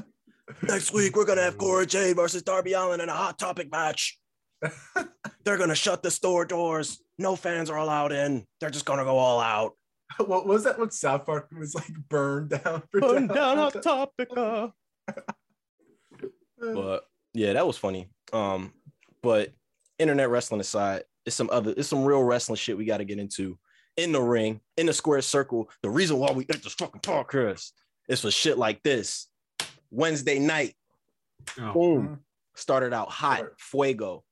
Next 0.63 0.93
week 0.93 1.15
we're 1.15 1.25
gonna 1.25 1.43
have 1.43 1.57
Cora 1.57 1.85
Jade 1.85 2.15
versus 2.15 2.41
Darby 2.41 2.73
Allin 2.73 3.01
in 3.01 3.09
a 3.09 3.13
hot 3.13 3.37
topic 3.37 3.71
match. 3.71 4.17
They're 5.43 5.57
gonna 5.57 5.75
shut 5.75 6.03
the 6.03 6.11
store 6.11 6.45
doors. 6.45 7.01
No 7.17 7.35
fans 7.35 7.69
are 7.69 7.77
allowed 7.77 8.11
in. 8.11 8.45
They're 8.59 8.69
just 8.69 8.85
gonna 8.85 9.05
go 9.05 9.17
all 9.17 9.39
out. 9.39 9.73
What 10.17 10.47
was 10.47 10.63
that? 10.63 10.79
What 10.79 10.93
South 10.93 11.25
Park 11.25 11.49
was 11.57 11.75
like 11.75 11.93
burned 12.09 12.49
down? 12.49 12.83
For 12.91 12.99
Burn 12.99 13.27
down 13.27 13.57
hot 13.57 13.81
topic. 13.81 14.29
But 16.59 17.05
yeah, 17.33 17.53
that 17.53 17.67
was 17.67 17.77
funny. 17.77 18.09
Um, 18.33 18.73
but 19.21 19.51
internet 19.97 20.29
wrestling 20.29 20.61
aside, 20.61 21.03
it's 21.25 21.35
some 21.35 21.49
other, 21.51 21.73
it's 21.75 21.87
some 21.89 22.05
real 22.05 22.23
wrestling 22.23 22.55
shit 22.57 22.77
we 22.77 22.85
got 22.85 22.97
to 22.97 23.05
get 23.05 23.19
into 23.19 23.57
in 23.97 24.11
the 24.11 24.21
ring, 24.21 24.61
in 24.77 24.85
the 24.85 24.93
square 24.93 25.21
circle. 25.21 25.69
The 25.83 25.89
reason 25.89 26.17
why 26.17 26.31
we 26.31 26.43
ate 26.43 26.63
this 26.63 26.73
fucking 26.73 27.01
podcast 27.01 27.71
is 28.07 28.21
for 28.21 28.31
shit 28.31 28.57
like 28.57 28.81
this. 28.83 29.27
Wednesday 29.91 30.39
night, 30.39 30.75
Oh, 31.59 31.73
boom, 31.73 32.19
started 32.55 32.93
out 32.93 33.09
hot, 33.09 33.39
Sure. 33.39 33.55
fuego. 33.57 34.23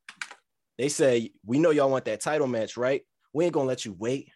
They 0.77 0.89
say, 0.89 1.31
we 1.45 1.57
know 1.59 1.71
y'all 1.71 1.89
want 1.89 2.05
that 2.05 2.21
title 2.21 2.47
match, 2.47 2.77
right? 2.77 3.01
We 3.33 3.45
ain't 3.45 3.53
gonna 3.53 3.67
let 3.67 3.85
you 3.85 3.93
wait 3.97 4.29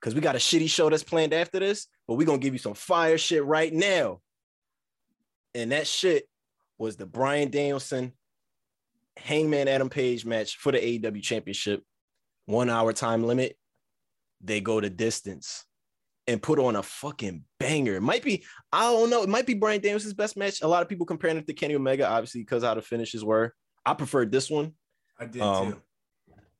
because 0.00 0.14
we 0.14 0.20
got 0.20 0.36
a 0.36 0.38
shitty 0.38 0.70
show 0.70 0.88
that's 0.88 1.02
planned 1.02 1.32
after 1.32 1.58
this, 1.58 1.86
but 2.06 2.14
we 2.14 2.24
gonna 2.24 2.38
give 2.38 2.52
you 2.54 2.58
some 2.58 2.74
fire 2.74 3.18
shit 3.18 3.44
right 3.44 3.72
now. 3.72 4.20
And 5.54 5.72
that 5.72 5.86
shit 5.86 6.28
was 6.78 6.96
the 6.96 7.06
Bryan 7.06 7.50
Danielson 7.50 8.12
Hangman 9.16 9.68
Adam 9.68 9.88
Page 9.88 10.24
match 10.24 10.56
for 10.56 10.72
the 10.72 10.78
AEW 10.78 11.22
championship. 11.22 11.82
One 12.46 12.70
hour 12.70 12.92
time 12.92 13.24
limit. 13.24 13.56
They 14.42 14.60
go 14.60 14.80
the 14.80 14.90
distance 14.90 15.64
and 16.26 16.42
put 16.42 16.58
on 16.58 16.76
a 16.76 16.82
fucking 16.82 17.44
banger. 17.58 17.94
It 17.96 18.02
might 18.02 18.22
be, 18.22 18.44
I 18.72 18.82
don't 18.82 19.10
know, 19.10 19.22
it 19.22 19.28
might 19.28 19.46
be 19.46 19.54
Bryan 19.54 19.80
Danielson's 19.80 20.12
best 20.14 20.36
match. 20.36 20.60
A 20.62 20.68
lot 20.68 20.82
of 20.82 20.88
people 20.88 21.06
comparing 21.06 21.36
it 21.38 21.46
to 21.46 21.54
Kenny 21.54 21.74
Omega, 21.74 22.06
obviously, 22.08 22.42
because 22.42 22.62
how 22.62 22.74
the 22.74 22.82
finishes 22.82 23.24
were. 23.24 23.54
I 23.84 23.94
preferred 23.94 24.30
this 24.32 24.50
one 24.50 24.72
I 25.18 25.26
did 25.26 25.40
um, 25.42 25.72
too. 25.72 25.82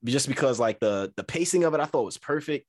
just 0.05 0.29
because 0.29 0.59
like 0.61 0.79
the 0.81 1.13
the 1.17 1.25
pacing 1.25 1.65
of 1.65 1.75
it, 1.75 1.81
I 1.81 1.85
thought 1.85 2.05
was 2.05 2.19
perfect. 2.19 2.67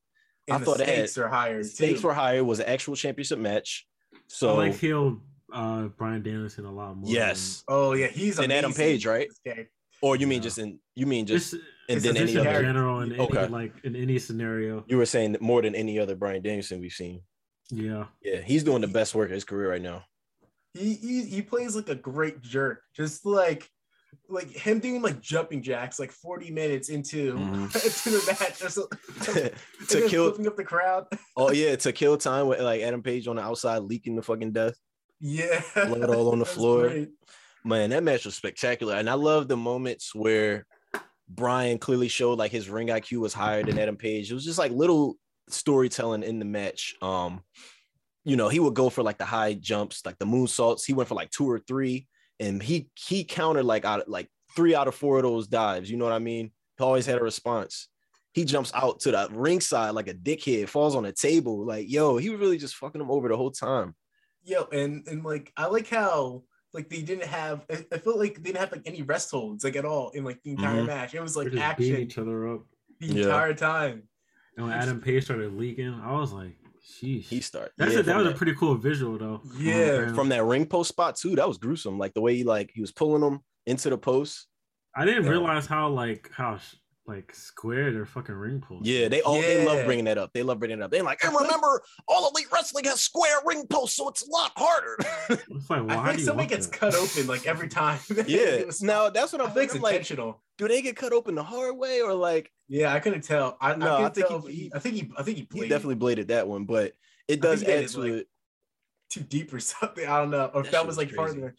And 0.47 0.55
I 0.55 0.59
the 0.59 0.65
thought 0.65 0.79
it 0.81 0.87
had- 0.87 0.95
stakes 1.09 1.17
are 1.17 1.27
higher. 1.29 1.59
The 1.59 1.69
stakes 1.69 2.01
too. 2.01 2.07
were 2.07 2.13
higher. 2.13 2.37
It 2.37 2.45
was 2.45 2.59
an 2.59 2.65
actual 2.67 2.95
championship 2.95 3.39
match. 3.39 3.87
So 4.27 4.55
I 4.55 4.67
like 4.67 4.75
heel 4.75 5.21
uh 5.53 5.83
Bryan 5.83 6.21
Danielson 6.23 6.65
a 6.65 6.71
lot 6.71 6.97
more. 6.97 7.09
Yes. 7.09 7.63
Oh 7.67 7.93
yeah, 7.93 8.07
he's 8.07 8.39
And 8.39 8.51
Adam 8.51 8.73
Page, 8.73 9.05
right? 9.05 9.29
this 9.29 9.39
guy. 9.55 9.67
Or 10.01 10.15
you 10.15 10.27
mean 10.27 10.39
Yeah. 10.39 10.43
just 10.43 10.57
in 10.59 10.79
you 10.95 11.05
mean 11.05 11.25
just 11.25 11.51
just, 11.51 11.63
and 11.89 11.97
it's 11.97 12.05
then 12.05 12.17
a 12.17 12.19
any 12.19 12.31
in 12.33 12.39
other 12.39 12.61
general 12.61 12.99
in 13.01 13.13
any 13.13 13.47
like 13.47 13.73
in 13.83 13.95
any 13.95 14.19
scenario. 14.19 14.83
you 14.87 14.97
were 14.97 15.05
saying 15.05 15.31
that 15.33 15.41
more 15.41 15.61
than 15.61 15.75
any 15.75 15.99
other 15.99 16.15
Bryan 16.15 16.41
Danielson 16.41 16.79
we've 16.79 16.91
seen. 16.91 17.21
Yeah. 17.69 18.05
Yeah, 18.21 18.41
he's 18.41 18.63
doing 18.63 18.81
the 18.81 18.87
best 18.87 19.15
work 19.15 19.29
of 19.29 19.33
his 19.33 19.43
career 19.43 19.69
right 19.69 19.81
now. 19.81 20.05
He, 20.73 20.93
he 20.93 21.23
he 21.23 21.41
plays 21.41 21.75
like 21.75 21.89
a 21.89 21.95
great 21.95 22.41
jerk. 22.41 22.83
Just 22.95 23.25
like 23.25 23.69
like 24.29 24.49
him 24.49 24.79
doing 24.79 25.01
like 25.01 25.21
jumping 25.21 25.61
jacks 25.61 25.99
like 25.99 26.11
40 26.11 26.51
minutes 26.51 26.89
into 26.89 27.33
mm-hmm. 27.33 27.63
into 27.63 28.09
the 28.09 28.37
match. 28.39 28.59
Just, 28.59 28.77
and 29.37 29.51
to 29.89 30.07
kill 30.09 30.29
flipping 30.29 30.47
up 30.47 30.57
the 30.57 30.63
crowd. 30.63 31.05
oh 31.35 31.51
yeah, 31.51 31.75
to 31.75 31.91
kill 31.91 32.17
time 32.17 32.47
with 32.47 32.59
like 32.59 32.81
Adam 32.81 33.01
Page 33.01 33.27
on 33.27 33.37
the 33.37 33.41
outside 33.41 33.79
leaking 33.79 34.15
the 34.15 34.21
fucking 34.21 34.51
death. 34.51 34.75
Yeah. 35.19 35.61
Blood 35.73 36.09
all 36.09 36.31
on 36.31 36.39
the 36.39 36.45
floor. 36.57 36.89
great. 36.89 37.09
Man, 37.63 37.89
that 37.89 38.03
match 38.03 38.25
was 38.25 38.35
spectacular. 38.35 38.95
And 38.95 39.09
I 39.09 39.13
love 39.13 39.47
the 39.47 39.57
moments 39.57 40.15
where 40.15 40.65
Bryan 41.29 41.77
clearly 41.77 42.07
showed 42.07 42.39
like 42.39 42.51
his 42.51 42.69
ring 42.69 42.87
IQ 42.87 43.19
was 43.19 43.33
higher 43.33 43.63
than 43.63 43.79
Adam 43.79 43.97
Page. 43.97 44.31
It 44.31 44.33
was 44.33 44.45
just 44.45 44.59
like 44.59 44.71
little 44.71 45.17
storytelling 45.49 46.23
in 46.23 46.39
the 46.39 46.45
match. 46.45 46.95
Um, 47.01 47.41
you 48.23 48.35
know, 48.35 48.49
he 48.49 48.59
would 48.59 48.73
go 48.73 48.89
for 48.89 49.03
like 49.03 49.17
the 49.17 49.25
high 49.25 49.53
jumps, 49.53 50.05
like 50.05 50.17
the 50.19 50.25
moonsaults. 50.25 50.85
He 50.85 50.93
went 50.93 51.09
for 51.09 51.15
like 51.15 51.31
two 51.31 51.49
or 51.49 51.59
three, 51.59 52.07
and 52.39 52.61
he 52.61 52.89
he 52.95 53.23
countered 53.23 53.65
like 53.65 53.85
out 53.85 54.07
like 54.09 54.29
three 54.55 54.75
out 54.75 54.87
of 54.87 54.95
four 54.95 55.17
of 55.17 55.23
those 55.23 55.47
dives. 55.47 55.89
You 55.89 55.97
know 55.97 56.05
what 56.05 56.13
I 56.13 56.19
mean? 56.19 56.51
He 56.77 56.83
always 56.83 57.05
had 57.05 57.17
a 57.17 57.23
response. 57.23 57.87
He 58.33 58.45
jumps 58.45 58.71
out 58.73 58.99
to 59.01 59.11
the 59.11 59.29
ringside 59.31 59.95
like 59.95 60.07
a 60.07 60.13
dickhead, 60.13 60.69
falls 60.69 60.95
on 60.95 61.05
a 61.05 61.11
table. 61.11 61.65
Like, 61.65 61.89
yo, 61.89 62.17
he 62.17 62.29
was 62.29 62.39
really 62.39 62.57
just 62.57 62.75
fucking 62.75 63.01
him 63.01 63.09
over 63.09 63.27
the 63.27 63.37
whole 63.37 63.51
time. 63.51 63.95
Yo, 64.43 64.65
and 64.71 65.07
and 65.07 65.23
like 65.23 65.51
I 65.57 65.67
like 65.67 65.87
how 65.87 66.43
like 66.77 66.89
they 66.89 67.01
didn't 67.01 67.25
have 67.25 67.65
I, 67.69 67.85
I 67.91 67.97
felt 67.97 68.17
like 68.17 68.35
they 68.37 68.43
didn't 68.51 68.59
have 68.59 68.71
like 68.71 68.83
any 68.85 69.01
rest 69.01 69.31
holds 69.31 69.63
like 69.65 69.75
at 69.75 69.83
all 69.83 70.11
in 70.11 70.23
like 70.23 70.41
the 70.43 70.51
entire 70.51 70.83
Mhm. 70.83 70.87
match. 70.87 71.13
It 71.15 71.21
was 71.21 71.33
They're 71.35 71.49
like 71.49 71.59
action 71.59 71.97
each 71.97 72.17
other 72.17 72.47
up. 72.47 72.61
the 73.01 73.07
Yeah. 73.07 73.23
entire 73.25 73.53
time. 73.53 74.03
And 74.55 74.67
when 74.67 74.73
Adam 74.75 75.01
Page 75.01 75.25
started 75.25 75.53
leaking, 75.53 75.93
I 75.93 76.13
was 76.19 76.31
like, 76.33 76.55
sheesh. 76.83 77.23
He 77.23 77.41
started. 77.41 77.71
That's 77.77 77.93
yeah, 77.93 77.99
a, 77.99 78.03
that 78.03 78.13
from 78.15 78.23
was 78.25 78.33
a 78.33 78.37
pretty 78.37 78.55
cool 78.55 78.75
visual 78.75 79.17
though. 79.17 79.41
Yeah. 79.57 80.13
from 80.13 80.29
that 80.29 80.43
ring 80.45 80.65
post 80.65 80.89
spot 80.89 81.15
too. 81.15 81.35
That 81.35 81.47
was 81.47 81.57
gruesome. 81.57 81.97
Like 81.97 82.13
the 82.13 82.21
way 82.21 82.35
he 82.37 82.43
like 82.43 82.71
he 82.73 82.79
was 82.81 82.91
pulling 82.91 83.21
them 83.21 83.41
into 83.65 83.89
the 83.89 83.97
post. 83.97 84.47
I 84.95 85.05
didn't 85.05 85.25
Yeah. 85.25 85.31
realize 85.31 85.65
how 85.65 85.89
like 85.89 86.29
how 86.33 86.57
sh- 86.57 86.75
like 87.07 87.33
square 87.33 87.93
their 87.93 88.05
fucking 88.05 88.35
ring 88.35 88.59
post. 88.59 88.85
Yeah, 88.85 89.07
they 89.07 89.21
all 89.21 89.39
they 89.39 89.65
love 89.65 89.85
bringing 89.85 90.05
that 90.05 90.17
up. 90.17 90.33
They 90.33 90.43
love 90.43 90.59
bringing 90.59 90.79
it 90.79 90.81
up. 90.83 90.91
They're 90.91 91.03
like, 91.03 91.23
and 91.23 91.33
remember, 91.33 91.81
all 92.07 92.29
elite 92.29 92.47
wrestling 92.51 92.83
has 92.85 92.99
square 92.99 93.37
ring 93.45 93.65
posts, 93.67 93.95
so 93.95 94.09
it's 94.09 94.27
a 94.27 94.29
lot 94.29 94.51
harder. 94.57 94.97
It's 95.49 95.69
like 95.69 95.79
I 95.79 95.83
why 95.83 95.93
feel 95.93 95.97
like 96.03 96.13
do 96.15 96.19
you 96.19 96.25
somebody 96.25 96.49
gets 96.49 96.67
that? 96.67 96.77
cut 96.79 96.95
open 96.95 97.27
like 97.27 97.45
every 97.47 97.69
time. 97.69 97.99
yeah. 98.09 98.25
It 98.25 98.75
Now 98.81 99.09
that's 99.09 99.31
what 99.31 99.41
I 99.41 99.45
I'm 99.45 99.51
think 99.51 99.63
it's 99.65 99.73
thinking. 99.73 99.81
Like, 99.83 99.93
intentional. 99.95 100.41
do 100.57 100.67
they 100.67 100.81
get 100.81 100.95
cut 100.97 101.13
open 101.13 101.35
the 101.35 101.43
hard 101.43 101.77
way 101.77 102.01
or 102.01 102.13
like 102.13 102.51
Yeah, 102.67 102.93
I 102.93 102.99
couldn't 102.99 103.21
tell. 103.21 103.57
I, 103.61 103.75
No, 103.75 103.95
I, 103.97 104.05
I 104.07 104.09
think 104.09 104.27
he- 104.45 104.53
he, 104.53 104.71
I 104.75 104.79
think 104.79 104.95
he 104.95 105.11
I 105.17 105.23
think 105.23 105.37
he 105.37 105.47
he 105.61 105.67
definitely 105.69 105.95
bladed 105.95 106.27
that 106.27 106.47
one? 106.47 106.65
But 106.65 106.91
it 107.29 107.39
does 107.41 107.61
think 107.63 107.71
add 107.83 107.87
to 107.89 107.99
like, 108.01 108.11
it. 108.11 108.27
too 109.09 109.21
deep 109.21 109.53
or 109.53 109.59
something. 109.61 110.05
I 110.05 110.17
don't 110.19 110.31
know. 110.31 110.51
Or 110.53 110.59
if 110.61 110.65
That 110.67 110.71
that 110.73 110.85
was 110.87 110.97
was 110.97 111.05
like 111.05 111.15
part 111.15 111.29
crazy. 111.31 111.41
the 111.41 111.53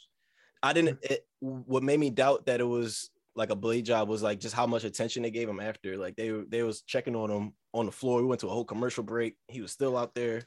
I 0.62 0.72
didn't. 0.74 0.98
It, 1.02 1.26
what 1.40 1.82
made 1.82 2.00
me 2.00 2.10
doubt 2.10 2.46
that 2.46 2.60
it 2.60 2.64
was 2.64 3.10
like 3.38 3.50
a 3.50 3.56
blade 3.56 3.86
job 3.86 4.08
was 4.08 4.20
like 4.22 4.40
just 4.40 4.54
how 4.54 4.66
much 4.66 4.82
attention 4.84 5.22
they 5.22 5.30
gave 5.30 5.48
him 5.48 5.60
after. 5.60 5.96
Like 5.96 6.16
they 6.16 6.28
they 6.48 6.62
was 6.64 6.82
checking 6.82 7.14
on 7.14 7.30
him 7.30 7.52
on 7.72 7.86
the 7.86 7.92
floor. 7.92 8.20
We 8.20 8.26
went 8.26 8.40
to 8.40 8.48
a 8.48 8.50
whole 8.50 8.64
commercial 8.64 9.04
break. 9.04 9.36
He 9.46 9.60
was 9.62 9.70
still 9.70 9.96
out 9.96 10.14
there. 10.14 10.42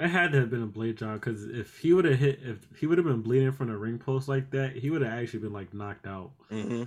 It 0.00 0.08
had 0.08 0.30
to 0.32 0.40
have 0.40 0.50
been 0.50 0.62
a 0.62 0.66
blade 0.66 0.96
job 0.96 1.14
because 1.20 1.44
if 1.44 1.76
he 1.78 1.92
would 1.92 2.04
have 2.04 2.18
hit, 2.18 2.38
if 2.44 2.64
he 2.78 2.86
would 2.86 2.98
have 2.98 3.06
been 3.06 3.20
bleeding 3.22 3.50
from 3.52 3.66
the 3.68 3.76
ring 3.76 3.98
post 3.98 4.28
like 4.28 4.50
that, 4.52 4.76
he 4.76 4.90
would 4.90 5.02
have 5.02 5.12
actually 5.12 5.40
been 5.40 5.52
like 5.52 5.74
knocked 5.74 6.06
out. 6.06 6.30
Mm-hmm. 6.52 6.84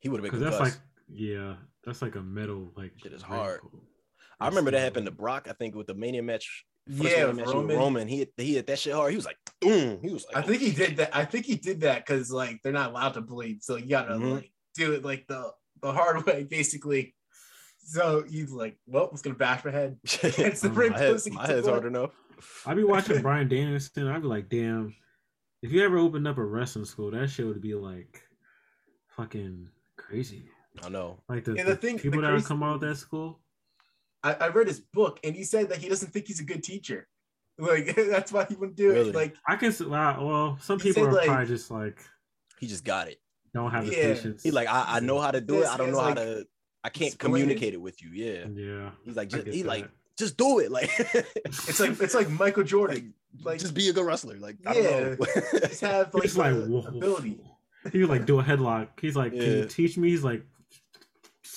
He 0.00 0.08
would 0.10 0.18
have 0.18 0.24
Because 0.24 0.40
been 0.40 0.50
that's 0.50 0.60
like, 0.60 0.78
yeah, 1.08 1.54
that's 1.84 2.02
like 2.02 2.14
a 2.16 2.22
metal 2.22 2.70
like. 2.76 2.92
Shit 3.02 3.12
is 3.14 3.22
hard. 3.22 3.62
post. 3.62 3.74
I 4.38 4.48
remember 4.48 4.70
that 4.70 4.80
happened 4.80 5.06
to 5.06 5.12
Brock. 5.12 5.48
I 5.48 5.54
think 5.54 5.74
with 5.74 5.86
the 5.86 5.94
Mania 5.94 6.22
match. 6.22 6.64
First 6.88 7.02
Yeah, 7.02 7.26
Mania 7.26 7.34
match 7.34 7.46
with 7.46 7.54
Roman. 7.54 7.76
Roman. 7.76 8.08
He 8.08 8.18
hit, 8.18 8.32
he 8.36 8.54
hit 8.54 8.66
that 8.66 8.78
shit 8.78 8.94
hard. 8.94 9.10
He 9.10 9.16
was 9.16 9.26
like, 9.26 9.36
boom. 9.60 9.98
He 10.02 10.12
was 10.12 10.24
like, 10.32 10.44
I 10.44 10.46
think 10.46 10.60
he 10.62 10.72
did 10.72 10.96
that. 10.98 11.14
I 11.16 11.24
think 11.24 11.46
he 11.46 11.56
did 11.56 11.80
that 11.82 12.04
because 12.06 12.30
like 12.30 12.60
they're 12.62 12.72
not 12.72 12.90
allowed 12.90 13.14
to 13.14 13.20
bleed, 13.22 13.62
so 13.62 13.76
you 13.76 13.88
gotta 13.88 14.14
Mhm. 14.14 14.34
like 14.36 14.52
do 14.74 14.92
it 14.92 15.04
like 15.04 15.26
the 15.26 15.52
the 15.82 15.92
hard 15.92 16.24
way, 16.26 16.44
basically. 16.44 17.14
So 17.78 18.22
he's 18.28 18.50
like, 18.52 18.76
well, 18.86 19.04
I'm 19.04 19.10
just 19.12 19.24
gonna 19.24 19.36
bash 19.36 19.64
my 19.64 19.70
head. 19.70 19.98
It's 20.22 20.60
the 20.60 20.70
ring 20.70 20.92
my, 20.92 20.98
head, 20.98 21.12
post 21.12 21.30
my 21.32 21.46
head's 21.46 21.66
hard 21.66 21.86
enough. 21.86 22.10
I'd 22.66 22.76
be 22.76 22.84
watching 22.84 23.20
Bryan 23.22 23.48
Danielson. 23.48 24.06
I'd 24.08 24.22
be 24.22 24.28
like, 24.28 24.48
damn, 24.48 24.94
if 25.62 25.72
you 25.72 25.84
ever 25.84 25.98
opened 25.98 26.26
up 26.28 26.38
a 26.38 26.44
wrestling 26.44 26.84
school, 26.84 27.10
that 27.10 27.28
shit 27.30 27.46
would 27.46 27.60
be 27.60 27.74
like 27.74 28.22
fucking 29.16 29.68
crazy. 29.96 30.44
I 30.82 30.88
know. 30.88 31.20
Like 31.28 31.44
the, 31.44 31.52
And 31.52 31.60
the 31.60 31.64
the 31.72 31.76
thing- 31.76 31.96
the 31.96 32.02
people 32.02 32.20
that 32.22 32.28
would 32.28 32.36
crazy 32.36 32.48
come 32.48 32.62
out 32.62 32.76
of 32.76 32.80
that 32.82 32.96
school. 32.96 33.40
I, 34.22 34.34
I 34.34 34.48
read 34.48 34.66
his 34.66 34.80
book, 34.80 35.18
and 35.24 35.34
he 35.34 35.44
said 35.44 35.70
that 35.70 35.78
he 35.78 35.88
doesn't 35.88 36.12
think 36.12 36.26
he's 36.26 36.40
a 36.40 36.44
good 36.44 36.62
teacher. 36.62 37.08
Like 37.58 37.94
that's 37.94 38.32
why 38.32 38.46
he 38.46 38.54
wouldn't 38.54 38.76
do 38.76 38.90
Really? 38.90 39.10
it. 39.10 39.14
Like 39.14 39.34
I 39.46 39.56
can 39.56 39.68
s- 39.68 39.80
wow, 39.82 40.24
well, 40.26 40.58
some 40.62 40.78
people 40.78 41.02
said, 41.04 41.10
are 41.12 41.16
like- 41.16 41.26
probably 41.26 41.46
just 41.46 41.70
like 41.70 41.98
He 42.58 42.66
just 42.66 42.84
got 42.84 43.08
it. 43.08 43.18
Don't 43.54 43.70
have 43.70 43.86
the 43.86 43.92
Yeah. 43.92 44.14
patience. 44.14 44.42
He 44.42 44.50
like, 44.50 44.68
I, 44.68 44.84
I 44.96 45.00
know 45.00 45.18
how 45.20 45.30
to 45.30 45.40
do 45.40 45.62
it. 45.62 45.66
I 45.68 45.76
don't 45.76 45.88
yes, 45.88 45.96
know 45.96 46.00
how 46.02 46.08
like, 46.08 46.16
to. 46.16 46.46
I 46.82 46.88
can't 46.88 47.18
communicate 47.18 47.74
it 47.74 47.80
with 47.80 48.02
you. 48.02 48.10
Yeah. 48.12 48.46
yeah. 48.54 48.90
He's 49.04 49.16
like, 49.16 49.28
just, 49.28 49.46
he 49.48 49.62
that. 49.62 49.68
like, 49.68 49.88
just 50.16 50.36
do 50.36 50.60
it. 50.60 50.70
Like, 50.70 50.90
it's 50.98 51.80
like 51.80 52.00
it's 52.00 52.14
like 52.14 52.30
Michael 52.30 52.62
Jordan. 52.64 53.14
like, 53.36 53.44
like- 53.44 53.60
just 53.60 53.74
be 53.74 53.88
a 53.88 53.92
good 53.92 54.06
wrestler. 54.06 54.38
Like, 54.38 54.56
I 54.66 54.74
Yeah. 54.78 54.82
don't 55.00 55.20
know. 55.20 55.26
Just 55.60 55.80
have 55.82 56.14
like, 56.14 56.22
He's 56.24 56.36
like, 56.38 56.52
ability. 56.52 57.40
He 57.92 58.00
would 58.00 58.08
like 58.10 58.26
do 58.26 58.38
a 58.40 58.42
headlock. 58.42 58.88
He's 59.00 59.16
like, 59.16 59.32
can 59.32 59.40
you 59.42 59.64
teach 59.66 59.96
me? 59.96 60.10
He's 60.10 60.22
like, 60.24 60.44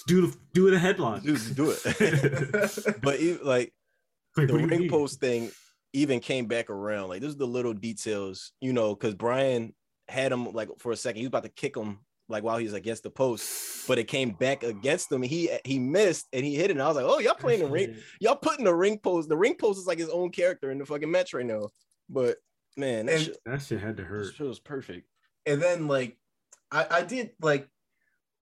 do 0.08 0.28
the 0.28 0.38
do 0.54 0.72
the 0.72 0.78
headlock. 0.78 1.24
Dude, 1.24 1.56
do 1.56 1.72
it. 1.72 3.02
but 3.02 3.20
he, 3.20 3.34
like, 3.38 3.74
Like, 4.36 4.48
the 4.48 4.54
what 4.54 4.60
do 4.60 4.60
you 4.60 4.68
ring 4.68 4.90
post 4.90 5.20
thing 5.20 5.52
even 5.94 6.20
came 6.20 6.48
back 6.48 6.70
around. 6.70 7.10
Like, 7.10 7.22
this 7.22 7.30
is 7.30 7.38
the 7.38 7.46
little 7.48 7.74
details, 7.74 8.52
you 8.62 8.74
know, 8.74 8.96
because 8.96 9.14
Bryan 9.14 9.74
had 10.08 10.32
him 10.32 10.52
like 10.54 10.70
for 10.80 10.92
a 10.92 10.96
second. 10.96 11.18
He 11.20 11.24
was 11.24 11.30
about 11.30 11.44
to 11.44 11.50
kick 11.50 11.76
him 11.78 12.00
like 12.30 12.44
while 12.44 12.58
he 12.58 12.64
was 12.66 12.74
against 12.74 13.04
the 13.04 13.10
post, 13.10 13.88
but 13.88 13.98
it 14.00 14.08
came 14.08 14.32
back 14.32 14.64
against 14.64 15.12
him. 15.12 15.22
He 15.22 15.50
he 15.66 15.80
missed 15.80 16.28
and 16.34 16.46
he 16.46 16.56
hit 16.56 16.70
it. 16.70 16.72
And 16.72 16.82
I 16.82 16.88
was 16.88 16.96
like, 16.96 17.06
oh, 17.08 17.20
y'all 17.20 17.36
playing 17.36 17.60
the 17.62 17.68
ring. 17.68 17.96
Y'all 18.20 18.36
putting 18.36 18.66
the 18.66 18.74
ring 18.76 18.98
post. 19.00 19.30
The 19.30 19.38
ring 19.38 19.56
post 19.56 19.80
is 19.80 19.88
like 19.88 20.00
his 20.00 20.10
own 20.10 20.32
character 20.32 20.72
in 20.72 20.78
the 20.80 20.86
fucking 20.86 21.12
match 21.12 21.34
right 21.34 21.46
now. 21.46 21.70
But 22.10 22.38
man, 22.78 23.06
that 23.08 23.16
And- 23.16 23.24
shit, 23.26 23.38
That 23.46 23.62
shit 23.62 23.80
had 23.82 23.98
to 23.98 24.04
hurt. 24.04 24.34
shit 24.36 24.48
was 24.48 24.60
perfect. 24.60 25.08
and 25.46 25.62
then 25.62 25.88
like 25.88 26.18
I, 26.72 26.88
I 26.90 27.02
did 27.04 27.32
like 27.42 27.68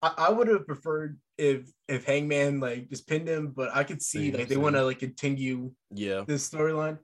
I, 0.01 0.13
I 0.17 0.29
would 0.31 0.47
have 0.47 0.65
preferred 0.67 1.19
if 1.37 1.69
if 1.87 2.05
Hangman 2.05 2.59
like 2.59 2.89
just 2.89 3.07
pinned 3.07 3.27
him, 3.27 3.53
but 3.55 3.69
I 3.75 3.83
could 3.83 4.01
see 4.01 4.29
Same, 4.31 4.39
like 4.39 4.47
they 4.47 4.57
want 4.57 4.75
to 4.75 4.83
like 4.85 4.99
continue 4.99 5.71
Yeah. 5.91 6.23
this 6.27 6.47
storyline. 6.49 6.99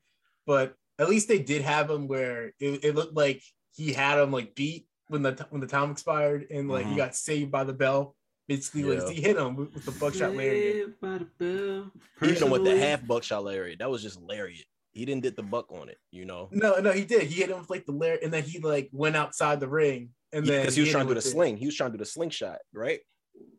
But 0.45 0.75
at 0.99 1.09
least 1.09 1.27
they 1.27 1.39
did 1.39 1.61
have 1.63 1.89
him 1.89 2.07
where 2.07 2.47
it, 2.59 2.83
it 2.83 2.95
looked 2.95 3.15
like 3.15 3.41
he 3.79 3.93
had 3.93 4.19
him 4.19 4.31
like 4.31 4.53
beat 4.55 4.87
when 5.07 5.21
the 5.23 5.47
when 5.49 5.61
the 5.61 5.67
time 5.67 5.91
expired 5.91 6.47
and 6.51 6.69
like 6.69 6.85
Mhm. 6.85 6.91
he 6.91 6.95
got 6.97 7.15
saved 7.15 7.51
by 7.51 7.63
the 7.63 7.73
bell. 7.73 8.15
Basically, 8.47 8.83
like 8.83 9.07
he 9.09 9.21
hit 9.21 9.37
him 9.37 9.55
with, 9.55 9.73
with 9.73 9.85
the 9.85 9.91
buckshot 9.91 10.35
lariat. 10.35 10.75
Saved 10.87 10.99
by 10.99 11.17
the 11.19 11.25
bell. 11.39 11.91
He 12.19 12.27
hit 12.33 12.41
him 12.41 12.49
with 12.49 12.63
the 12.63 12.77
half 12.77 13.05
buckshot 13.05 13.43
lariat. 13.43 13.79
That 13.79 13.89
was 13.91 14.01
just 14.01 14.19
lariat. 14.21 14.65
He 14.91 15.05
didn't 15.05 15.21
get 15.21 15.35
the 15.35 15.43
buck 15.43 15.71
on 15.71 15.87
it, 15.87 15.97
you 16.11 16.25
know. 16.25 16.49
No, 16.51 16.79
no, 16.79 16.91
he 16.91 17.05
did. 17.05 17.23
He 17.23 17.41
hit 17.41 17.51
him 17.51 17.59
with 17.59 17.69
like 17.69 17.85
the 17.85 17.91
lariat, 17.91 18.23
and 18.23 18.33
then 18.33 18.43
he 18.43 18.59
like 18.59 18.89
went 18.91 19.15
outside 19.15 19.59
the 19.59 19.67
ring, 19.69 20.09
and 20.33 20.45
then 20.45 20.61
Because 20.61 20.75
he 20.75 20.81
was 20.81 20.89
hit 20.89 20.93
trying 20.93 21.05
to 21.05 21.09
do 21.09 21.13
the 21.13 21.17
with 21.19 21.25
it. 21.27 21.29
sling. 21.29 21.57
He 21.57 21.67
was 21.67 21.75
trying 21.75 21.91
to 21.91 21.97
do 21.97 22.01
the 22.03 22.09
slingshot, 22.09 22.57
right? 22.73 22.99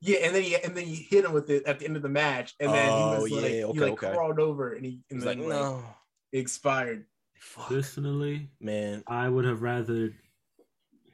Yeah, 0.00 0.18
and 0.24 0.34
then 0.34 0.42
he 0.42 0.56
and 0.56 0.76
then 0.76 0.84
he 0.86 0.96
hit 0.96 1.24
him 1.24 1.32
with 1.32 1.48
it 1.50 1.64
at 1.66 1.78
the 1.78 1.86
end 1.86 1.94
of 1.96 2.02
the 2.02 2.08
match, 2.08 2.54
and 2.58 2.72
then 2.74 2.88
Oh, 2.90 3.24
he 3.24 3.32
was 3.34 3.42
like, 3.42 3.52
yeah, 3.52 3.56
he 3.58 3.64
okay, 3.64 3.80
like 3.80 3.92
okay. 3.92 4.12
crawled 4.12 4.40
over, 4.40 4.72
and 4.74 4.84
he 4.84 5.00
and 5.10 5.18
He's 5.20 5.24
then 5.24 5.38
like, 5.38 5.48
like, 5.48 5.60
no, 5.60 5.84
expired. 6.32 7.06
Fuck, 7.40 7.68
Personally, 7.68 8.48
man. 8.60 9.02
I 9.06 9.28
would 9.28 9.44
have 9.46 9.62
rather 9.62 10.12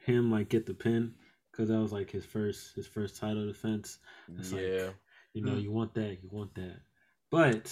him 0.05 0.29
like 0.29 0.49
get 0.49 0.65
the 0.65 0.73
pin 0.73 1.13
because 1.51 1.69
that 1.69 1.79
was 1.79 1.91
like 1.93 2.11
his 2.11 2.25
first 2.25 2.75
his 2.75 2.85
first 2.85 3.15
title 3.17 3.47
defense. 3.47 3.99
It's 4.37 4.51
like- 4.51 4.61
yeah, 4.61 4.89
You 5.33 5.43
know, 5.43 5.53
Mm. 5.53 5.61
you 5.63 5.71
want 5.71 5.93
that, 5.93 6.17
you 6.21 6.29
want 6.31 6.53
that. 6.55 6.81
But 7.29 7.71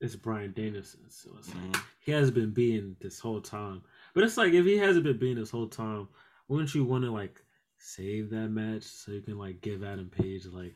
it's 0.00 0.16
Bryan 0.16 0.52
Danielson, 0.52 1.10
so 1.10 1.30
it's 1.38 1.54
like 1.54 1.72
Mhm. 1.72 1.84
he 2.00 2.12
has 2.12 2.30
been 2.30 2.52
being 2.52 2.96
this 3.00 3.18
whole 3.18 3.40
time. 3.40 3.82
But 4.14 4.24
it's 4.24 4.36
like 4.36 4.52
if 4.54 4.64
he 4.64 4.76
hasn't 4.78 5.04
been 5.04 5.18
being 5.18 5.36
this 5.36 5.50
whole 5.50 5.68
time, 5.68 6.08
wouldn't 6.48 6.74
you 6.74 6.84
want 6.84 7.04
to 7.04 7.10
like 7.10 7.44
save 7.78 8.30
that 8.30 8.48
match 8.48 8.84
so 8.84 9.12
you 9.12 9.20
can 9.22 9.36
like 9.38 9.60
give 9.60 9.82
Adam 9.84 10.08
Page 10.08 10.46
like 10.46 10.74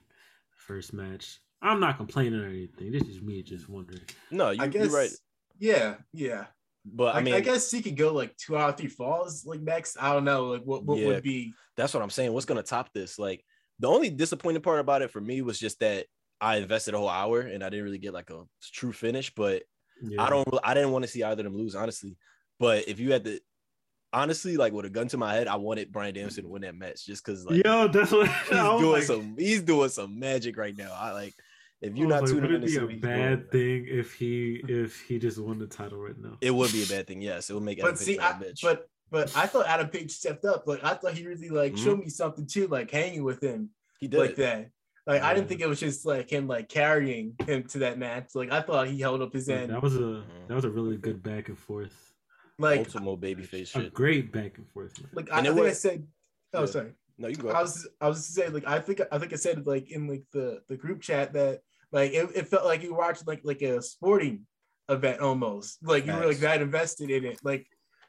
the 0.50 0.56
first 0.58 0.92
match? 0.92 1.40
I'm 1.62 1.80
not 1.80 1.96
complaining 1.96 2.38
or 2.40 2.48
anything. 2.48 2.92
This 2.92 3.08
is 3.08 3.22
me 3.22 3.42
just 3.42 3.68
wondering. 3.68 4.04
no, 4.30 4.50
you, 4.50 4.62
I 4.62 4.68
guess. 4.68 4.86
you're 4.90 4.94
right. 4.94 5.10
Yeah, 5.58 5.96
yeah. 6.12 6.46
But 6.84 7.14
I, 7.14 7.18
I 7.18 7.22
mean, 7.22 7.34
I 7.34 7.40
guess 7.40 7.70
he 7.70 7.80
could 7.82 7.96
go 7.96 8.12
like 8.12 8.36
two 8.36 8.56
out 8.56 8.70
of 8.70 8.76
three 8.76 8.88
falls 8.88 9.46
like 9.46 9.60
next. 9.60 9.96
I 10.00 10.12
don't 10.12 10.24
know. 10.24 10.44
Like 10.46 10.62
what, 10.64 10.84
what 10.84 10.98
Yeah. 10.98 11.06
would 11.06 11.22
be? 11.22 11.54
that's 11.76 11.92
what 11.94 12.02
I'm 12.02 12.10
saying. 12.10 12.32
What's 12.32 12.46
gonna 12.46 12.62
top 12.62 12.92
this? 12.92 13.18
Like 13.18 13.44
the 13.80 13.88
only 13.88 14.10
disappointing 14.10 14.62
part 14.62 14.80
about 14.80 15.02
it 15.02 15.10
for 15.10 15.20
me 15.20 15.40
was 15.42 15.58
just 15.58 15.80
that 15.80 16.06
I 16.40 16.56
invested 16.56 16.94
a 16.94 16.98
whole 16.98 17.08
hour 17.08 17.40
and 17.40 17.64
I 17.64 17.70
didn't 17.70 17.84
really 17.84 17.98
get 17.98 18.12
like 18.12 18.30
a 18.30 18.44
true 18.72 18.92
finish. 18.92 19.34
But 19.34 19.62
Yeah. 20.02 20.22
I 20.22 20.30
don't. 20.30 20.46
I 20.62 20.74
didn't 20.74 20.92
want 20.92 21.04
to 21.04 21.10
see 21.10 21.22
either 21.22 21.40
of 21.40 21.44
them 21.44 21.56
lose, 21.56 21.74
honestly. 21.74 22.16
But 22.60 22.86
if 22.88 23.00
you 23.00 23.12
had 23.12 23.24
to, 23.24 23.40
honestly, 24.12 24.56
like 24.56 24.72
with 24.72 24.84
a 24.84 24.90
gun 24.90 25.08
to 25.08 25.16
my 25.16 25.34
head, 25.34 25.48
I 25.48 25.56
wanted 25.56 25.90
Bryan 25.90 26.14
Danielson 26.14 26.44
to 26.44 26.50
win 26.50 26.62
that 26.62 26.76
match 26.76 27.04
just 27.06 27.24
because 27.24 27.44
like 27.46 27.64
Yo, 27.64 27.88
that's 27.88 28.12
what 28.12 28.28
he's 28.28 28.50
doing 28.50 28.92
like, 28.92 29.02
some 29.04 29.36
he's 29.38 29.62
doing 29.62 29.88
some 29.88 30.18
magic 30.18 30.56
right 30.56 30.76
now. 30.76 30.92
I 30.94 31.12
like 31.12 31.34
if 31.84 31.96
you're 31.96 32.06
was 32.06 32.14
not 32.14 32.22
like, 32.22 32.30
tuning 32.30 32.52
would 32.52 32.64
it 32.64 32.66
to 32.66 32.72
be 32.72 32.76
a 32.76 32.80
what 32.82 32.92
he's 32.92 33.00
doing, 33.02 33.18
bad 33.18 33.38
like, 33.40 33.50
thing 33.50 33.86
if 33.88 34.12
he 34.14 34.62
if 34.68 35.00
he 35.02 35.18
just 35.18 35.38
won 35.38 35.58
the 35.58 35.66
title 35.66 35.98
right 35.98 36.18
now? 36.18 36.36
it 36.40 36.50
would 36.50 36.72
be 36.72 36.82
a 36.82 36.86
bad 36.86 37.06
thing. 37.06 37.20
Yes, 37.22 37.50
it 37.50 37.54
would 37.54 37.62
make 37.62 37.78
Adam 37.78 37.92
But 37.92 37.98
Page 37.98 38.06
see, 38.06 38.12
look 38.14 38.22
like 38.22 38.34
I, 38.34 38.38
a 38.38 38.40
bitch. 38.52 38.62
but 38.62 38.88
but 39.10 39.36
I 39.36 39.46
thought 39.46 39.66
Adam 39.66 39.88
Page 39.88 40.10
stepped 40.10 40.44
up. 40.44 40.66
Like 40.66 40.82
I 40.82 40.94
thought 40.94 41.14
he 41.14 41.26
really 41.26 41.50
like 41.50 41.74
Mhm. 41.74 41.84
showed 41.84 41.98
me 42.00 42.08
something 42.08 42.46
too, 42.46 42.66
like 42.68 42.90
hanging 42.90 43.22
with 43.22 43.42
him 43.42 43.70
he 44.00 44.08
did. 44.08 44.18
like 44.18 44.36
that. 44.36 44.70
Like 45.06 45.22
I 45.22 45.34
didn't 45.34 45.48
think 45.48 45.60
it 45.60 45.68
was 45.68 45.78
just 45.80 46.06
like 46.06 46.30
him 46.30 46.46
like 46.48 46.68
carrying 46.68 47.34
him 47.46 47.64
to 47.64 47.78
that 47.80 47.98
match. 47.98 48.34
Like 48.34 48.50
I 48.50 48.62
thought 48.62 48.88
he 48.88 48.98
held 49.00 49.20
up 49.22 49.32
his 49.34 49.48
Like, 49.48 49.58
end. 49.58 49.70
that 49.72 49.82
was 49.82 49.96
a 49.96 50.00
Mhm. 50.00 50.48
that 50.48 50.54
was 50.54 50.64
a 50.64 50.70
really 50.70 50.96
good 50.96 51.22
back 51.22 51.48
and 51.48 51.58
forth, 51.58 52.14
Like 52.58 52.78
Ultimo 52.78 53.16
babyface 53.16 53.62
a 53.76 53.82
shit. 53.82 53.94
great 53.94 54.32
back 54.32 54.56
and 54.56 54.66
forth. 54.68 54.98
man. 55.00 55.10
like 55.12 55.30
I, 55.30 55.34
I 55.34 55.38
And 55.38 55.46
it 55.48 55.54
think 55.54 55.66
I 55.66 55.72
said. 55.72 56.06
Oh, 56.54 56.60
Yeah. 56.60 56.66
sorry. 56.66 56.92
No, 57.18 57.28
you 57.28 57.36
go. 57.36 57.50
I 57.50 57.60
was 57.62 57.86
I 58.00 58.08
was 58.08 58.26
saying 58.26 58.54
like 58.54 58.66
I 58.66 58.80
think 58.80 59.00
I 59.12 59.18
think 59.18 59.32
I 59.32 59.36
said 59.36 59.66
like 59.66 59.90
in 59.90 60.08
like 60.08 60.24
the 60.32 60.62
the 60.68 60.76
group 60.76 61.00
chat 61.02 61.32
that 61.34 61.60
like 61.94 62.12
it, 62.12 62.28
it 62.34 62.48
felt 62.48 62.66
like 62.66 62.82
you 62.82 62.92
were 62.92 62.98
watching 62.98 63.24
like 63.26 63.40
like 63.44 63.62
a 63.62 63.80
sporting 63.80 64.44
event 64.90 65.20
almost 65.20 65.78
like 65.82 66.04
you 66.06 66.12
were 66.12 66.26
like 66.26 66.36
that 66.38 66.60
invested 66.60 67.08
in 67.10 67.24
it 67.24 67.38
like 67.42 67.66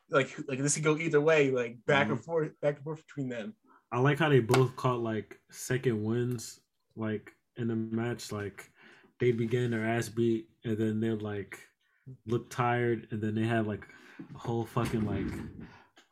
like 0.09 0.29
like 0.49 0.59
this 0.59 0.75
could 0.75 0.83
go 0.83 0.97
either 0.97 1.21
way 1.21 1.49
like 1.51 1.77
back 1.87 2.07
Mhm. 2.07 2.11
and 2.13 2.23
forth 2.25 2.51
back 2.61 2.75
and 2.75 2.83
forth 2.83 3.01
between 3.07 3.29
them. 3.29 3.53
I 3.91 3.99
like 3.99 4.19
how 4.19 4.27
they 4.29 4.39
both 4.41 4.75
caught 4.75 4.99
like 4.99 5.39
second 5.51 6.03
wins, 6.03 6.59
like 6.97 7.31
in 7.55 7.69
the 7.69 7.75
match. 7.75 8.31
Like 8.31 8.69
they 9.21 9.31
began 9.31 9.71
their 9.71 9.85
ass 9.85 10.09
beat, 10.09 10.49
and 10.65 10.77
then 10.77 10.99
they 10.99 11.11
like 11.11 11.59
look 12.27 12.49
tired, 12.49 13.07
and 13.11 13.21
then 13.21 13.35
they 13.35 13.43
had 13.55 13.65
like 13.67 13.85
a 14.35 14.37
whole 14.37 14.65
fucking 14.65 15.05
like, 15.05 15.31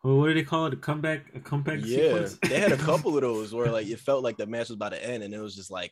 oh, 0.03 0.15
what 0.15 0.27
do 0.27 0.33
they 0.33 0.43
call 0.43 0.67
it? 0.67 0.73
A 0.73 0.77
comeback, 0.77 1.25
a 1.35 1.39
comeback 1.39 1.79
yeah, 1.83 1.97
sequence. 1.97 2.39
they 2.43 2.59
had 2.59 2.71
a 2.71 2.77
couple 2.89 3.15
of 3.15 3.21
those 3.21 3.53
where 3.53 3.69
like 3.71 3.87
it 3.87 3.99
felt 3.99 4.23
like 4.23 4.37
the 4.37 4.47
match 4.47 4.69
was 4.69 4.75
about 4.77 4.93
to 4.93 5.05
end, 5.05 5.23
and 5.23 5.33
it 5.33 5.39
was 5.41 5.55
just 5.55 5.71
like 5.71 5.91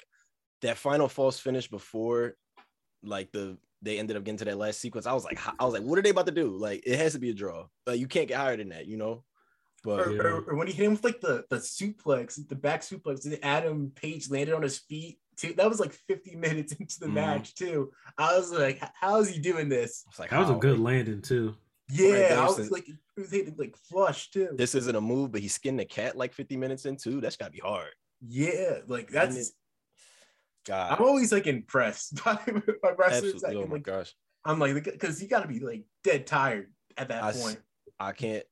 that 0.62 0.78
final 0.78 1.08
false 1.08 1.40
finish 1.40 1.68
before 1.70 2.36
like 3.04 3.32
the 3.32 3.58
they 3.84 3.98
ended 3.98 4.16
up 4.16 4.24
getting 4.24 4.38
to 4.38 4.46
that 4.46 4.58
last 4.58 4.80
sequence. 4.80 5.08
I 5.08 5.14
was 5.14 5.24
like, 5.26 5.40
I 5.60 5.66
was 5.66 5.74
like, 5.74 5.82
what 5.82 5.98
are 5.98 6.04
they 6.04 6.12
about 6.12 6.28
to 6.28 6.32
do? 6.32 6.56
Like, 6.56 6.84
it 6.86 6.98
has 7.00 7.14
to 7.14 7.20
be 7.20 7.32
a 7.32 7.34
draw. 7.34 7.66
Like, 7.88 8.00
you 8.00 8.08
can't 8.08 8.28
get 8.28 8.38
higher 8.38 8.56
than 8.56 8.70
that, 8.70 8.86
you 8.86 8.96
know. 8.96 9.24
But 9.84 10.06
Or, 10.08 10.12
Yeah. 10.12 10.22
or, 10.22 10.42
or 10.42 10.56
when 10.56 10.68
he 10.68 10.74
hit 10.74 10.86
him 10.86 10.92
with 10.92 11.04
like 11.04 11.20
the 11.20 11.46
the 11.50 11.58
suplex, 11.58 12.40
the 12.48 12.56
back 12.56 12.82
suplex, 12.82 13.26
and 13.26 13.40
Adam 13.44 13.92
Page 13.96 14.30
landed 14.30 14.54
on 14.54 14.62
his 14.62 14.78
feet 14.78 15.20
too. 15.36 15.54
That 15.54 15.68
was 15.68 15.80
like 15.80 15.94
50 15.94 16.36
minutes 16.48 16.74
into 16.74 17.00
the 17.00 17.08
Mhm. 17.08 17.14
match 17.14 17.56
too. 17.56 17.92
I 18.20 18.38
was 18.38 18.52
like, 18.52 18.80
how 19.00 19.20
is 19.20 19.30
he 19.30 19.40
doing 19.40 19.68
this? 19.70 20.04
it's 20.08 20.20
like 20.20 20.30
That 20.30 20.40
was 20.42 20.52
a 20.52 20.54
good 20.56 20.78
Like, 20.78 20.94
landing 20.94 21.22
too. 21.24 21.56
Yeah, 21.90 22.06
I 22.08 22.46
was 22.46 22.58
Danielson- 22.58 22.70
like, 22.70 22.88
it 22.88 22.96
was 23.18 23.32
hitting 23.32 23.56
like 23.58 23.76
flush 23.76 24.30
too. 24.30 24.50
This 24.54 24.76
isn't 24.76 24.96
a 24.96 25.02
move, 25.02 25.32
but 25.32 25.42
he 25.42 25.48
skinned 25.48 25.80
the 25.80 25.86
cat 25.86 26.16
like 26.16 26.34
50 26.34 26.56
minutes 26.56 26.86
into. 26.86 27.20
That's 27.20 27.36
gotta 27.36 27.52
be 27.52 27.60
hard. 27.60 27.90
Yeah, 28.28 28.82
like 28.88 29.10
that's. 29.10 29.54
God, 30.66 30.92
I'm 30.92 31.06
always 31.06 31.32
like 31.32 31.48
impressed 31.48 32.16
by, 32.26 32.36
by 32.84 32.92
wrestlers. 32.98 33.36
absolutely. 33.36 33.64
Oh 33.64 33.68
my 33.68 33.74
like, 33.74 33.84
gosh, 33.84 34.14
I'm 34.46 34.60
like, 34.60 34.84
because 34.84 35.22
you 35.22 35.28
got 35.28 35.42
to 35.42 35.48
be 35.48 35.60
like 35.60 35.84
dead 36.04 36.28
tired 36.28 36.72
at 36.98 37.10
that 37.10 37.24
I 37.24 37.32
point. 37.32 37.60
I 38.00 38.12
can't 38.12 38.44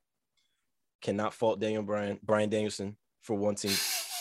cannot 1.02 1.34
fault 1.34 1.60
Daniel 1.60 1.84
Bryan 1.84 2.20
Brian 2.24 2.50
Danielson 2.50 2.98
for 3.22 3.36
wanting 3.36 3.72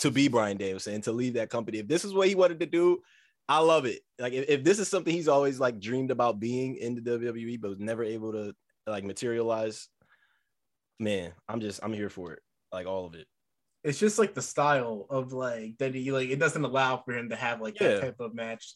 to 0.01 0.11
be 0.11 0.29
Bryan 0.29 0.57
Danielson 0.57 0.95
and 0.95 1.05
to 1.05 1.13
leave 1.13 1.35
that 1.35 1.51
company. 1.51 1.79
If 1.79 1.89
this 1.89 2.05
is 2.05 2.15
what 2.15 2.29
he 2.29 2.35
wanted 2.35 2.61
to 2.61 2.67
do, 2.67 3.01
I 3.49 3.59
love 3.61 3.87
it. 3.87 4.01
Like 4.19 4.33
if, 4.33 4.49
if 4.49 4.65
this 4.65 4.79
is 4.79 4.89
something 4.89 5.13
he's 5.13 5.29
always 5.29 5.59
like 5.59 5.81
dreamed 5.81 6.11
about 6.11 6.41
being 6.41 6.77
in 6.77 6.95
the 6.95 7.01
WWE, 7.01 7.61
but 7.61 7.71
was 7.71 7.81
never 7.81 8.05
able 8.05 8.33
to 8.33 8.55
like 8.87 9.05
materialize, 9.05 9.89
man, 10.99 11.33
I'm 11.49 11.61
just 11.61 11.81
I'm 11.83 11.93
here 11.93 12.11
for 12.11 12.33
it. 12.33 12.41
Like 12.73 12.87
all 12.87 13.07
of 13.07 13.15
it. 13.15 13.27
It's 13.85 13.99
just 13.99 14.19
like 14.19 14.35
the 14.35 14.43
style 14.43 15.07
of 15.09 15.33
like 15.33 15.79
that 15.79 15.95
he 15.95 16.11
like 16.13 16.31
it 16.31 16.39
doesn't 16.39 16.65
allow 16.65 16.99
for 16.99 17.17
him 17.17 17.29
to 17.31 17.37
have 17.37 17.61
like 17.61 17.79
Yeah. 17.81 17.89
that 17.95 18.01
type 18.01 18.21
of 18.21 18.35
match. 18.35 18.75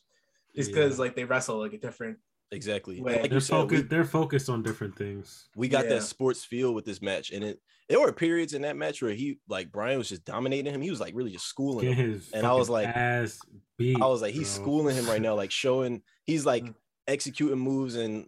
Just 0.55 0.71
Yeah. 0.71 0.77
because 0.77 0.99
like 0.99 1.17
they 1.17 1.25
wrestle 1.25 1.59
like 1.59 1.73
a 1.73 1.79
different. 1.79 2.19
Exactly. 2.51 3.01
Wait, 3.01 3.21
like 3.23 3.31
They're 3.31 3.35
you 3.35 3.41
said, 3.41 3.55
we- 3.57 3.63
focused. 3.63 3.89
They're 3.89 4.05
focused 4.05 4.49
on 4.51 4.63
different 4.63 4.95
things. 4.97 5.49
we 5.57 5.69
got 5.69 5.85
Yeah. 5.85 5.95
that 5.95 6.03
sports 6.03 6.45
feel 6.45 6.75
with 6.75 6.85
this 6.85 7.01
match 7.03 7.31
and 7.31 7.43
it 7.45 7.61
there 7.89 7.99
were 8.01 8.13
periods 8.13 8.55
in 8.55 8.63
that 8.63 8.77
match 8.77 9.03
where 9.03 9.13
he 9.13 9.39
like 9.49 9.73
Bryan 9.73 9.99
was 9.99 10.09
just 10.09 10.25
dominating 10.25 10.73
him 10.73 10.81
he 10.81 10.91
was 10.91 11.01
like 11.01 11.15
really 11.15 11.31
just 11.33 11.47
schooling 11.47 11.87
Get 11.89 11.97
him 11.97 12.23
And 12.33 12.47
I 12.47 12.53
was 12.53 12.71
like- 12.71 12.87
ass 12.89 13.39
beat. 13.79 14.01
I 14.01 14.07
was 14.07 14.23
like 14.23 14.35
he's 14.35 14.55
bro. 14.57 14.65
schooling 14.65 14.97
him 14.97 15.07
right 15.07 15.21
now 15.21 15.35
like 15.35 15.51
showing 15.51 16.03
he's 16.25 16.47
like 16.47 16.65
Mm. 16.65 16.75
executing 17.09 17.59
moves 17.59 17.97
and 17.97 18.27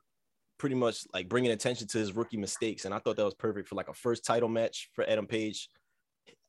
pretty 0.59 0.75
much 0.75 1.05
like 1.13 1.29
bringing 1.29 1.51
attention 1.53 1.87
to 1.89 1.99
his 1.99 2.13
rookie 2.15 2.37
mistakes 2.37 2.85
and 2.85 2.93
I 2.95 2.99
thought 2.99 3.17
that 3.17 3.25
was 3.25 3.35
perfect 3.35 3.69
for 3.69 3.75
like 3.77 3.89
a 3.89 3.95
first 3.95 4.25
title 4.25 4.49
match 4.49 4.91
for 4.95 5.09
Adam 5.09 5.27
Page 5.27 5.69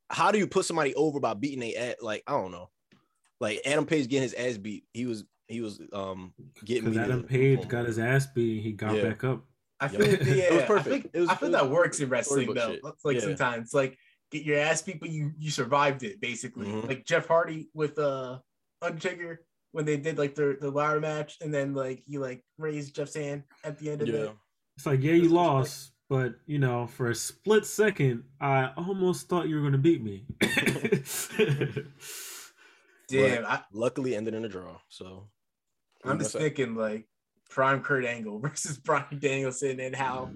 how 0.10 0.32
do 0.32 0.38
you 0.40 0.48
put 0.48 0.66
somebody 0.66 0.94
over 0.96 1.20
by 1.20 1.34
beating 1.34 1.64
a 1.64 1.76
at 1.76 2.04
like 2.04 2.24
I 2.28 2.32
don't 2.34 2.52
know 2.52 2.70
like 3.40 3.62
Adam 3.66 3.86
Page 3.86 4.08
getting 4.08 4.24
his 4.24 4.34
ass 4.34 4.58
beat 4.58 4.86
he 4.94 5.06
was 5.06 5.24
he 5.48 5.62
was 5.62 5.80
um 5.94 6.34
getting 6.64 6.86
me 6.86 6.92
Because 6.92 7.08
to- 7.08 7.14
Adam 7.14 7.24
Page 7.24 7.68
got 7.68 7.86
his 7.86 8.00
ass 8.00 8.28
beat. 8.28 8.62
He 8.64 8.72
got 8.72 8.96
Yeah. 8.96 9.04
back 9.04 9.24
up. 9.24 9.44
I 9.80 9.86
Yep. 9.88 10.02
feel 10.02 10.10
like, 10.12 10.20
yeah, 10.26 10.34
It 10.36 10.54
was 10.54 10.64
I 10.64 10.66
perfect. 10.68 10.90
think, 10.90 11.10
It 11.14 11.20
was- 11.20 11.30
I 11.30 11.36
feel 11.36 11.50
it 11.50 11.52
that 11.54 11.70
works 11.70 12.00
in 12.00 12.10
wrestling 12.10 12.54
though. 12.54 12.74
shit. 12.74 12.82
Like 13.04 13.16
Yeah. 13.16 13.22
sometimes 13.22 13.74
like 13.74 13.98
get 14.32 14.44
your 14.44 14.58
ass 14.60 14.82
beat, 14.82 15.00
but 15.00 15.10
you 15.10 15.32
you 15.38 15.52
survived 15.52 16.04
it 16.04 16.20
basically. 16.22 16.68
Mhm. 16.68 16.88
Like 16.88 17.06
Jeff 17.06 17.28
Hardy 17.28 17.70
with 17.74 17.98
uh 18.00 18.40
Undertaker 18.82 19.46
when 19.72 19.86
they 19.86 19.98
did 19.98 20.18
like 20.18 20.36
the 20.36 20.58
the 20.60 20.72
ladder 20.72 21.00
match, 21.00 21.38
and 21.42 21.54
then 21.54 21.74
like 21.74 22.04
he 22.08 22.18
like 22.18 22.44
raised 22.58 22.96
Jeff's 22.96 23.16
hand 23.16 23.44
at 23.64 23.78
the 23.80 23.90
end 23.92 24.02
of 24.02 24.08
yeah 24.08 24.16
it. 24.16 24.32
It's 24.78 24.86
like, 24.86 25.02
yeah, 25.02 25.12
you 25.14 25.22
This 25.24 25.32
was 25.32 25.32
lost, 25.34 25.92
but 26.10 26.36
you 26.46 26.60
know, 26.60 26.88
for 26.88 27.10
a 27.10 27.16
split 27.16 27.66
second, 27.66 28.24
I 28.40 28.72
almost 28.78 29.28
thought 29.30 29.48
you 29.48 29.56
were 29.56 29.62
gonna 29.64 29.78
beat 29.78 30.04
me. 30.04 30.26
Damn, 33.08 33.46
I, 33.46 33.62
luckily 33.72 34.16
ended 34.16 34.34
in 34.34 34.46
a 34.46 34.50
draw 34.50 34.78
so 34.90 35.28
I'm 36.04 36.18
just 36.18 36.34
thinking 36.34 36.74
like 36.76 37.06
prime 37.50 37.82
Kurt 37.82 38.04
Angle 38.06 38.40
versus 38.44 38.78
Bryan 38.78 39.20
Danielson 39.20 39.80
and 39.80 39.96
how 39.96 40.32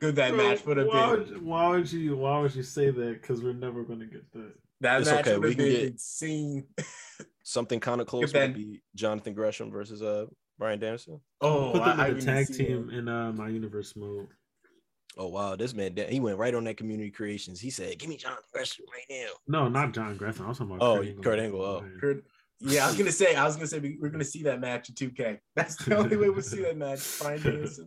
good 0.00 0.16
that 0.16 0.34
match 0.34 0.64
would 0.64 0.78
have 0.78 0.86
why 0.86 1.10
been. 1.16 1.18
Would, 1.34 1.42
why 1.44 1.68
would 1.68 1.92
you? 1.92 2.16
Why 2.16 2.38
would 2.40 2.54
you 2.54 2.62
say 2.62 2.90
that? 2.90 3.20
Because 3.20 3.42
we're 3.42 3.52
never 3.52 3.82
gonna 3.82 4.06
get 4.06 4.30
that. 4.32 4.52
That 4.80 5.02
It's 5.02 5.10
match 5.10 5.26
okay, 5.26 5.36
would 5.36 5.42
we 5.42 5.48
have 5.50 5.56
can 5.58 5.66
been 5.66 5.74
get- 5.74 5.92
insane. 5.92 6.66
something 7.44 7.80
kind 7.80 8.00
of 8.00 8.06
close 8.06 8.32
then- 8.32 8.50
would 8.52 8.56
be 8.56 8.80
Jonathan 8.94 9.34
Gresham 9.34 9.70
versus 9.70 10.02
uh 10.02 10.24
Bryan 10.58 10.78
Danielson. 10.80 11.20
Oh, 11.42 11.72
Put 11.72 11.84
them 11.84 12.00
I, 12.00 12.04
I 12.04 12.08
in 12.08 12.14
the 12.18 12.22
tag 12.24 12.46
team 12.48 12.86
that. 12.88 12.94
in 12.96 13.08
uh, 13.08 13.32
my 13.32 13.48
universe 13.48 13.94
mode. 13.96 14.28
Oh 15.18 15.26
wow, 15.28 15.56
this 15.56 15.74
man 15.74 15.94
he 16.08 16.20
went 16.20 16.38
right 16.38 16.54
on 16.54 16.64
that 16.64 16.76
community 16.76 17.10
creations. 17.10 17.60
He 17.60 17.70
said, 17.70 17.98
"Give 17.98 18.08
me 18.08 18.16
John 18.16 18.36
Gresham 18.52 18.84
right 18.92 19.04
now." 19.22 19.30
No, 19.48 19.68
not 19.68 19.92
John 19.92 20.16
Gresham. 20.16 20.46
I 20.46 20.48
was 20.50 20.58
talking 20.58 20.76
about 20.76 20.86
Oh, 20.86 20.96
Kurt 20.98 21.06
Angle. 21.08 21.22
Kurt 21.24 21.38
Angle, 21.40 21.60
oh. 21.62 21.84
Kurt- 22.00 22.24
Yeah, 22.60 22.84
I 22.84 22.88
was 22.88 22.96
gonna 22.96 23.10
say, 23.12 23.34
I 23.34 23.44
was 23.44 23.56
gonna 23.56 23.66
say 23.66 23.78
we, 23.80 23.98
we're 24.00 24.08
gonna 24.10 24.24
see 24.24 24.42
that 24.44 24.60
match 24.60 24.88
in 24.88 24.94
2K. 24.94 25.38
That's 25.56 25.76
the 25.84 25.96
only 25.96 26.16
way 26.16 26.30
we'll 26.30 26.42
see 26.42 26.62
that 26.62 26.76
match. 26.76 27.18
Bryan 27.20 27.42
Danielson. 27.42 27.86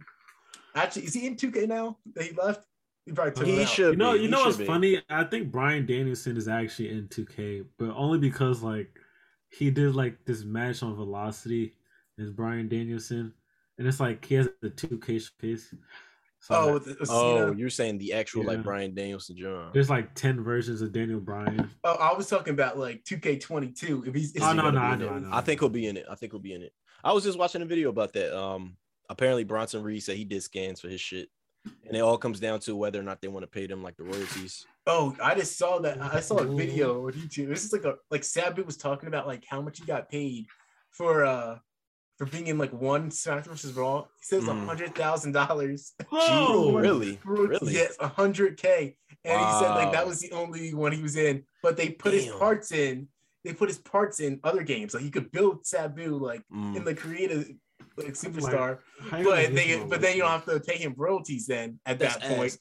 Actually, 0.75 1.05
is 1.05 1.13
he 1.13 1.27
in 1.27 1.35
2K 1.35 1.67
now 1.67 1.97
that 2.15 2.25
he 2.25 2.33
left? 2.35 2.65
He 3.05 3.11
probably 3.11 3.33
took 3.33 3.45
He 3.47 3.57
it 3.57 3.61
out. 3.63 3.69
should. 3.69 3.91
You 3.91 3.97
know, 3.97 4.13
be. 4.13 4.19
you 4.19 4.23
He 4.25 4.29
know 4.31 4.37
should 4.39 4.45
what's 4.47 4.57
be. 4.57 4.65
funny? 4.65 5.01
I 5.09 5.23
think 5.23 5.51
Bryan 5.51 5.85
Danielson 5.85 6.35
is 6.37 6.47
actually 6.47 6.89
in 6.89 7.07
2K, 7.07 7.65
but 7.77 7.91
only 7.95 8.17
because 8.17 8.61
like 8.63 8.89
he 9.49 9.69
did 9.71 9.95
like 9.95 10.25
this 10.25 10.43
match 10.43 10.83
on 10.83 10.95
Velocity 10.95 11.73
as 12.19 12.29
Bryan 12.31 12.67
Danielson, 12.67 13.33
and 13.77 13.87
it's 13.87 13.99
like 13.99 14.25
he 14.25 14.35
has 14.35 14.49
the 14.61 14.69
2K 14.71 15.21
showcase. 15.21 15.73
So 16.43 16.55
Oh, 16.55 16.73
with, 16.73 16.87
with 16.99 17.09
Oh, 17.09 17.45
Cena. 17.47 17.57
you're 17.57 17.69
saying 17.69 17.99
the 17.99 18.11
actual 18.11 18.41
Yeah. 18.43 18.49
like 18.49 18.63
Bryan 18.63 18.93
Danielson 18.93 19.37
John. 19.37 19.71
there's 19.73 19.89
like 19.89 20.13
10 20.13 20.43
versions 20.43 20.81
of 20.81 20.91
Daniel 20.91 21.21
Bryan. 21.21 21.69
oh, 21.85 21.93
I 21.95 22.13
was 22.13 22.27
talking 22.27 22.53
about 22.53 22.77
like 22.77 23.01
2K22. 23.05 24.07
If 24.07 24.13
he's, 24.13 24.33
is 24.35 24.43
Oh, 24.43 24.49
he 24.51 24.57
no, 24.57 24.69
no, 24.69 24.79
I 24.79 24.95
know. 24.97 25.07
I 25.09 25.19
know. 25.19 25.29
I 25.31 25.39
think 25.39 25.61
he'll 25.61 25.69
be 25.69 25.87
in 25.87 25.95
it. 25.95 26.05
I 26.11 26.15
think 26.15 26.33
he'll 26.33 26.41
be 26.41 26.53
in 26.53 26.61
it. 26.61 26.73
I 27.01 27.13
was 27.13 27.23
just 27.23 27.39
watching 27.39 27.61
a 27.61 27.65
video 27.65 27.87
about 27.89 28.11
that. 28.13 28.37
Um, 28.37 28.75
apparently 29.09 29.45
Bronson 29.45 29.83
Reed 29.83 30.03
said 30.03 30.17
he 30.17 30.25
did 30.25 30.43
scans 30.43 30.81
for 30.81 30.89
his 30.89 30.99
shit, 30.99 31.29
and 31.87 31.95
it 31.95 32.01
all 32.01 32.17
comes 32.17 32.41
down 32.41 32.59
to 32.61 32.75
whether 32.75 32.99
or 32.99 33.03
not 33.03 33.21
they 33.21 33.29
want 33.29 33.43
to 33.43 33.47
pay 33.49 33.65
them 33.65 33.81
like 33.81 33.95
the 33.95 34.03
royalties. 34.03 34.65
Oh, 34.85 35.15
I 35.23 35.35
just 35.35 35.57
saw 35.57 35.79
that. 35.79 36.01
I 36.01 36.19
saw 36.19 36.39
a 36.39 36.45
video 36.45 37.07
on 37.07 37.13
YouTube. 37.13 37.47
This 37.47 37.63
is 37.63 37.71
like 37.71 37.85
a 37.85 37.95
like 38.11 38.25
Sabu 38.25 38.63
was 38.65 38.75
talking 38.75 39.07
about 39.07 39.27
like 39.27 39.45
how 39.47 39.61
much 39.61 39.79
he 39.79 39.85
got 39.85 40.09
paid 40.09 40.45
for 40.91 41.23
uh 41.25 41.57
for 42.17 42.25
being 42.25 42.47
in 42.47 42.57
like 42.57 42.71
one 42.71 43.09
SmackDown 43.09 43.47
versus 43.47 43.73
Raw. 43.73 44.01
He 44.19 44.25
says 44.25 44.47
a 44.47 44.51
Mm. 44.51 44.65
hundred 44.65 44.95
thousand 44.95 45.31
dollars. 45.33 45.93
Oh, 46.11 46.77
really? 46.77 47.19
Really? 47.25 47.73
Yes, 47.73 47.95
a 47.99 48.07
hundred 48.07 48.57
K. 48.57 48.95
And 49.25 49.39
he 49.45 49.51
said 49.53 49.75
like 49.75 49.91
that 49.93 50.05
was 50.05 50.19
the 50.19 50.31
only 50.31 50.73
one 50.73 50.91
he 50.91 51.01
was 51.01 51.15
in. 51.15 51.43
But 51.61 51.77
they 51.77 51.89
put 51.89 52.13
his 52.13 52.27
parts 52.27 52.71
in. 52.71 53.07
They 53.43 53.53
put 53.53 53.69
his 53.69 53.77
parts 53.79 54.19
in 54.19 54.39
other 54.43 54.63
games. 54.63 54.93
Like 54.93 55.03
you 55.03 55.11
could 55.11 55.31
build 55.31 55.65
Sabu 55.65 56.17
like 56.17 56.43
Mm. 56.53 56.75
in 56.77 56.83
the 56.83 56.95
creative 56.95 57.49
like 57.97 58.13
superstar. 58.13 58.79
How 59.09 59.23
but 59.23 59.53
they 59.53 59.83
but 59.87 60.01
then 60.01 60.15
you 60.15 60.21
don't 60.23 60.31
have 60.31 60.45
to 60.45 60.59
pay 60.59 60.77
him 60.77 60.93
royalties 60.97 61.45
then 61.47 61.79
at 61.85 61.99
That's 61.99 62.17
that 62.17 62.37
point. 62.37 62.57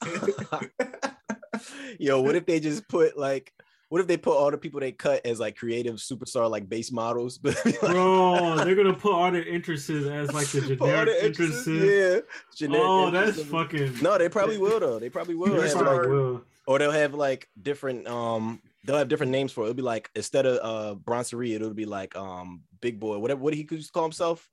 Yo, 1.99 2.21
what 2.21 2.35
if 2.35 2.45
they 2.45 2.59
just 2.59 2.87
put 2.89 3.17
like, 3.17 3.53
what 3.93 4.01
if 4.01 4.07
they 4.07 4.17
put 4.17 4.35
all 4.35 4.49
the 4.49 4.57
people 4.57 4.79
they 4.79 4.91
cut 4.91 5.23
as 5.23 5.39
like 5.39 5.55
creative 5.55 5.97
superstar 5.97 6.49
like 6.49 6.67
base 6.67 6.91
models? 6.91 7.37
But 7.43 7.63
like, 7.63 7.79
Bro, 7.79 8.55
they're 8.65 8.73
gonna 8.73 8.91
put 8.95 9.13
all 9.13 9.31
their 9.31 9.45
interests 9.47 9.87
as 9.87 10.33
like 10.33 10.47
the 10.47 10.61
generic 10.75 11.09
the 11.09 11.25
interests. 11.27 11.67
yeah. 11.67 12.19
Generic 12.55 12.83
Oh, 12.83 13.11
that's 13.11 13.43
fucking. 13.43 13.99
No, 14.01 14.17
they 14.17 14.29
probably 14.29 14.57
will 14.57 14.79
though. 14.79 14.97
They 14.97 15.09
probably 15.11 15.35
will. 15.35 15.61
They 15.61 15.69
probably 15.71 15.97
like- 15.99 16.07
will. 16.07 16.41
or 16.65 16.79
they'll 16.79 16.89
have 16.91 17.13
like 17.13 17.47
different 17.61 18.07
um 18.07 18.63
they'll 18.83 18.97
have 18.97 19.09
different 19.09 19.31
names 19.31 19.51
for 19.51 19.61
it. 19.61 19.65
It'll 19.65 19.75
be 19.75 19.83
like 19.83 20.09
instead 20.15 20.47
of 20.47 20.57
uh 20.63 20.95
Bronson 20.95 21.43
it'll 21.43 21.75
be 21.75 21.85
like 21.85 22.15
um 22.15 22.63
Big 22.81 22.99
Boy, 22.99 23.19
whatever 23.19 23.41
what 23.41 23.53
he 23.53 23.63
to 23.63 23.79
call 23.93 24.03
himself, 24.05 24.49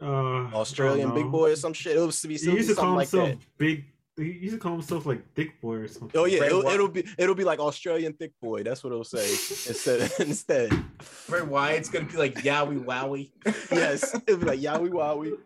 Uh, 0.00 0.06
Australian 0.54 1.14
Big. 1.14 1.32
Boy 1.32 1.50
or 1.50 1.56
some 1.56 1.72
shit. 1.72 1.96
It'll 1.96 2.06
be, 2.08 2.28
He 2.28 2.34
it'll 2.36 2.52
be 2.52 2.56
used 2.58 2.68
to 2.68 2.74
something 2.76 2.84
call 2.90 2.94
like 2.94 3.10
himself 3.10 3.28
that. 3.40 3.58
Big. 3.58 3.84
He 4.16 4.24
used 4.32 4.54
to 4.54 4.58
call 4.58 4.72
himself 4.72 5.04
like 5.04 5.34
Thick 5.34 5.60
Boy 5.60 5.74
or 5.74 5.88
something. 5.88 6.18
Oh 6.18 6.24
yeah, 6.24 6.38
Bray 6.38 6.46
it'll, 6.46 6.62
Wyatt. 6.62 6.74
it'll 6.74 6.88
be 6.88 7.04
it'll 7.18 7.34
be 7.34 7.44
like 7.44 7.58
Australian 7.58 8.14
Thick 8.14 8.32
Boy. 8.40 8.62
That's 8.62 8.82
what 8.82 8.90
it'll 8.90 9.04
say 9.04 9.28
instead. 9.30 10.10
instead, 10.20 10.84
Bray 11.28 11.42
Wyatt's 11.42 11.90
gonna 11.90 12.06
be 12.06 12.16
like 12.16 12.34
Yowie 12.36 12.82
Wowie. 12.82 13.30
yes, 13.70 14.14
it'll 14.26 14.40
be 14.40 14.46
like 14.46 14.60
Yowie 14.60 14.90
Wowie. 14.90 15.36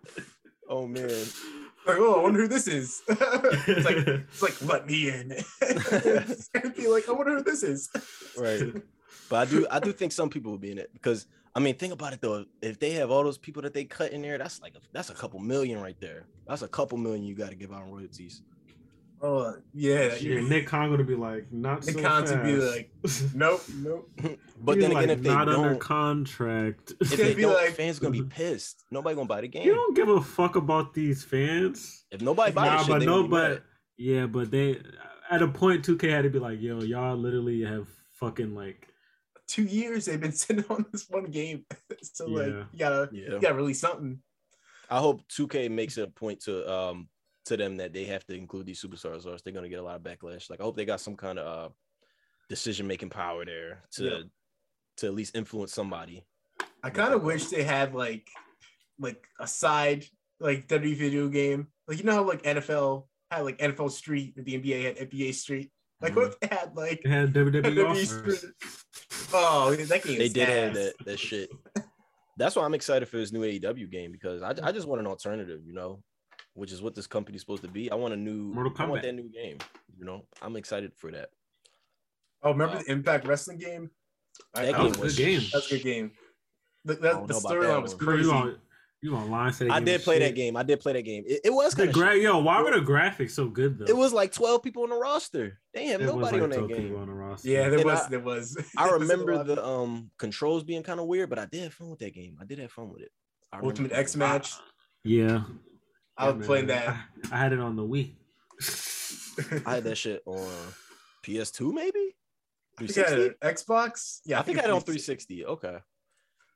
Oh 0.69 0.87
man, 0.87 1.09
like, 1.09 1.97
oh, 1.99 2.21
I 2.21 2.23
wonder 2.23 2.43
who 2.43 2.49
this 2.49 2.69
is. 2.69 3.03
it's 3.09 3.85
like 3.85 3.97
it's 3.97 4.43
like 4.43 4.63
let 4.63 4.87
me 4.87 5.09
in. 5.09 5.33
it's 5.63 6.49
gonna 6.49 6.71
be 6.71 6.87
like, 6.87 7.09
I 7.09 7.13
wonder 7.13 7.37
who 7.37 7.43
this 7.43 7.65
is. 7.65 7.91
right. 8.39 8.73
But 9.29 9.49
I 9.49 9.51
do 9.51 9.67
I 9.69 9.81
do 9.81 9.93
think 9.93 10.13
some 10.13 10.31
people 10.31 10.53
will 10.53 10.59
be 10.59 10.71
in 10.71 10.79
it 10.79 10.93
because 10.93 11.27
I 11.57 11.61
mean 11.61 11.75
think 11.75 11.93
about 11.93 12.13
it 12.13 12.21
though. 12.21 12.45
If 12.63 12.79
they 12.79 12.93
have 12.93 13.11
all 13.11 13.25
those 13.25 13.39
people 13.39 13.63
that 13.63 13.75
they 13.75 13.85
cut 13.85 14.13
in 14.13 14.23
there, 14.23 14.39
that's 14.39 14.61
like 14.63 14.75
a, 14.77 14.81
that's 14.93 15.11
a 15.11 15.15
couple 15.15 15.41
million 15.41 15.81
right 15.81 15.99
there. 16.01 16.27
That's 16.47 16.63
a 16.63 16.69
couple 16.69 16.99
million 16.99 17.25
you 17.25 17.35
got 17.35 17.51
to 17.51 17.57
give 17.57 17.73
out 17.73 17.83
in 17.83 17.91
royalties. 17.91 18.43
Oh 19.23 19.55
yeah, 19.75 20.15
Yeah, 20.15 20.41
Nick 20.41 20.67
Khan 20.67 20.91
gonna 20.91 21.05
be 21.05 21.15
like, 21.15 21.53
not 21.53 21.85
Nick 21.85 21.97
so 21.97 22.03
Khan's 22.03 22.31
fast. 22.31 22.43
gonna 22.43 22.57
be 22.57 22.63
like, 22.63 22.91
nope, 23.35 23.63
nope. 23.77 24.11
But 24.63 24.77
He's 24.77 24.83
then 24.89 24.97
again, 24.97 25.11
if 25.11 25.23
they 25.23 25.29
not 25.31 25.49
under 25.49 25.71
don't, 25.71 25.79
contract. 25.81 26.93
if 27.01 27.11
gonna 27.11 27.23
they 27.25 27.35
be 27.35 27.43
don't, 27.43 27.55
like- 27.55 27.71
fans 27.75 27.99
gonna 27.99 28.13
be 28.13 28.23
pissed. 28.23 28.85
Nobody 28.91 29.15
gonna 29.17 29.27
buy 29.29 29.41
the 29.43 29.49
game. 29.49 29.67
you 29.67 29.75
don't 29.75 29.95
give 29.95 30.09
a 30.09 30.21
fuck 30.23 30.57
about 30.57 30.95
these 30.95 31.23
fans. 31.25 32.05
If 32.11 32.21
nobody 32.23 32.53
buy 32.53 32.67
Nah, 32.67 32.77
the 32.79 32.83
shit, 32.85 32.89
but 32.89 32.99
they 33.01 33.07
no, 33.07 33.23
be 33.25 33.29
but 33.29 33.51
mad. 33.51 33.63
yeah, 33.99 34.27
but 34.27 34.51
they 34.51 34.81
at 35.31 35.43
a 35.43 35.49
point 35.49 35.85
2K 35.87 36.11
had 36.11 36.23
to 36.23 36.31
be 36.31 36.39
like, 36.39 36.61
yo, 36.61 36.81
y'all 36.83 37.17
literally 37.17 37.63
have 37.63 37.89
fucking 38.13 38.55
like 38.55 38.87
Two 39.47 39.65
years 39.65 40.05
they've 40.05 40.21
been 40.21 40.33
sitting 40.45 40.65
on 40.71 40.87
this 40.93 41.07
one 41.11 41.25
game, 41.25 41.65
so 42.03 42.27
like 42.27 42.47
Yeah. 42.49 42.65
you 42.73 42.79
gotta 42.79 43.09
yeah. 43.13 43.31
you 43.33 43.41
gotta 43.41 43.55
release 43.55 43.81
something. 43.81 44.21
I 44.89 44.99
hope 44.99 45.23
2K 45.29 45.71
makes 45.71 45.99
it 45.99 46.05
a 46.09 46.11
point 46.11 46.41
to 46.45 46.71
um 46.73 47.09
to 47.51 47.57
them 47.57 47.77
that 47.77 47.93
they 47.93 48.05
have 48.05 48.25
to 48.27 48.35
include 48.35 48.67
these 48.67 48.83
superstars, 48.83 49.27
or 49.27 49.31
else 49.33 49.43
they're 49.43 49.53
gonna 49.53 49.69
get 49.69 49.79
a 49.81 49.83
lot 49.83 49.97
of 49.97 50.03
backlash. 50.03 50.49
Like 50.51 50.61
I 50.61 50.63
hope 50.65 50.77
they 50.77 50.85
got 50.85 51.01
some 51.01 51.17
kind 51.17 51.39
of 51.39 51.47
uh, 51.47 51.73
decision 52.49 52.87
making 52.87 53.11
power 53.11 53.45
there 53.45 53.83
to 53.93 54.05
Yeah. 54.05 54.19
to 54.99 55.07
at 55.07 55.15
least 55.15 55.37
influence 55.37 55.73
somebody. 55.73 56.25
I 56.83 56.91
kind 56.91 57.13
of 57.13 57.23
wish 57.23 57.47
they 57.47 57.63
had 57.63 57.95
like 57.95 58.29
like 58.99 59.23
a 59.39 59.47
side 59.47 60.05
like 60.41 60.69
WWE 60.69 60.97
video 60.97 61.29
game. 61.29 61.69
Like 61.87 61.99
you 61.99 62.05
know 62.05 62.15
how 62.15 62.23
like 62.27 62.43
NFL 62.43 63.07
had 63.31 63.41
like 63.43 63.59
NFL 63.59 63.91
Street 63.91 64.35
or 64.39 64.43
the 64.43 64.55
NBA 64.61 64.85
had 64.85 65.11
NBA 65.11 65.35
Street. 65.35 65.71
Like 66.01 66.17
what 66.17 66.29
if 66.29 66.41
they 66.41 66.47
had 66.47 66.75
like 66.77 67.03
they 67.05 67.11
had 67.11 67.33
WWE 67.35 67.63
WWE 67.63 68.07
Street? 68.07 68.53
Oh, 69.35 69.75
that 69.75 70.03
game. 70.03 70.19
They 70.19 70.25
is 70.27 70.33
did 70.33 70.49
have 70.49 70.75
that 70.75 70.95
that 71.05 71.19
shit. 71.19 71.51
That's 72.37 72.57
why 72.57 72.65
I'm 72.65 72.75
excited 72.75 73.07
for 73.07 73.19
this 73.19 73.33
new 73.33 73.43
AEW 73.43 73.91
game 73.91 74.13
because 74.13 74.41
I, 74.43 74.55
I 74.63 74.73
just 74.73 74.89
want 74.89 75.01
an 75.01 75.07
alternative, 75.07 75.61
you 75.67 75.75
know, 75.75 76.03
which 76.55 76.73
is 76.73 76.83
what 76.83 76.95
this 76.95 77.07
company's 77.07 77.41
supposed 77.41 77.63
to 77.63 77.69
be. 77.69 77.91
I 77.91 77.95
want 77.95 78.15
a 78.15 78.17
new 78.17 78.53
Mortal 78.55 78.73
Kombat. 78.73 78.81
I 78.81 78.89
want 78.89 79.03
that 79.03 79.15
new 79.15 79.29
game. 79.31 79.59
You 79.99 80.05
know, 80.05 80.25
I'm 80.43 80.57
excited 80.57 80.93
for 80.97 81.11
that. 81.13 81.31
Oh, 82.43 82.53
remember 82.53 82.77
Wow. 82.77 82.83
the 82.83 82.93
Impact 82.93 83.27
Wrestling 83.27 83.59
game? 83.59 83.91
I- 84.55 84.67
That 84.67 84.75
I 84.75 84.79
game 84.79 84.89
was- 84.89 84.99
was 84.99 85.19
a 85.19 85.23
good 85.23 85.27
game. 85.41 85.49
That's 85.53 85.67
a 85.67 85.75
good 85.77 85.83
game. 85.85 86.11
The, 86.85 86.95
that, 86.95 87.27
the 87.27 87.35
storyline 87.35 87.83
was 87.83 87.95
one. 87.95 88.05
Bro, 88.05 88.15
you 88.17 88.23
crazy. 88.23 88.31
on 88.31 88.59
you 89.03 89.17
on 89.17 89.31
line 89.31 89.51
say 89.53 89.67
I 89.69 89.81
did 89.81 90.03
play 90.03 90.17
shit. 90.19 90.29
that 90.31 90.35
game. 90.35 90.57
I 90.59 90.63
did 90.63 90.79
play 90.81 90.93
that 90.95 91.03
game. 91.03 91.25
It, 91.27 91.41
it 91.45 91.51
was 91.51 91.75
The 91.75 91.85
kind 91.85 91.95
gra- 91.95 92.17
yo, 92.19 92.39
why 92.39 92.61
were 92.63 92.71
the 92.71 92.85
graphics 92.85 93.31
so 93.31 93.49
good 93.49 93.79
though? 93.79 93.85
it 93.87 93.97
was 93.97 94.13
like 94.13 94.31
12 94.33 94.63
people 94.63 94.83
on 94.83 94.91
the 94.91 94.97
roster. 94.97 95.59
They 95.73 95.87
have 95.87 96.01
It 96.03 96.05
was 96.07 96.15
nobody 96.17 96.37
like 96.41 96.43
on 96.43 96.51
that 96.69 96.75
game. 96.75 96.97
on 96.97 97.07
the 97.09 97.13
roster. 97.15 97.49
Yeah, 97.49 97.69
there 97.71 97.79
And 97.81 97.85
was. 97.85 98.01
I- 98.01 98.09
there 98.11 98.21
was. 98.21 98.57
I 98.77 98.85
there 98.89 98.99
was 98.99 99.09
remember 99.09 99.43
the 99.45 99.65
um 99.65 100.11
controls 100.19 100.65
being 100.65 100.83
kind 100.83 101.01
of 101.01 101.07
weird, 101.07 101.29
but 101.31 101.39
I 101.39 101.47
did 101.47 101.63
have 101.65 101.75
fun 101.75 101.91
with 101.91 101.99
that 102.01 102.13
game. 102.15 102.37
I 102.41 102.45
did 102.45 102.59
have 102.59 102.73
fun 102.73 102.91
with 102.91 103.03
it. 103.03 103.11
I 103.53 103.57
remember 103.57 103.71
Ultimate 103.73 103.89
playing 103.91 104.01
X 104.03 104.17
match. 104.17 104.53
yeah. 105.05 105.43
I 106.17 106.27
Yeah, 106.29 106.33
was 106.33 106.47
playing 106.47 106.67
man. 106.67 106.85
that. 106.87 107.33
I, 107.33 107.37
I 107.37 107.39
had 107.39 107.53
it 107.53 107.61
on 107.61 107.77
the 107.77 107.83
Wii. 107.83 108.15
I 109.67 109.75
had 109.77 109.85
that 109.85 109.97
shit 109.97 110.23
on 110.27 110.49
PS2, 111.25 111.73
maybe. 111.73 112.17
I 112.79 112.87
think 112.87 113.07
I 113.07 113.11
had 113.11 113.41
Xbox. 113.57 114.21
Yeah, 114.25 114.39
I 114.39 114.43
think 114.43 114.59
I 114.59 114.63
had 114.63 114.71
it 114.71 114.75
on 114.75 114.81
360. 114.81 115.43
360. 115.43 115.47
Okay. 115.47 115.79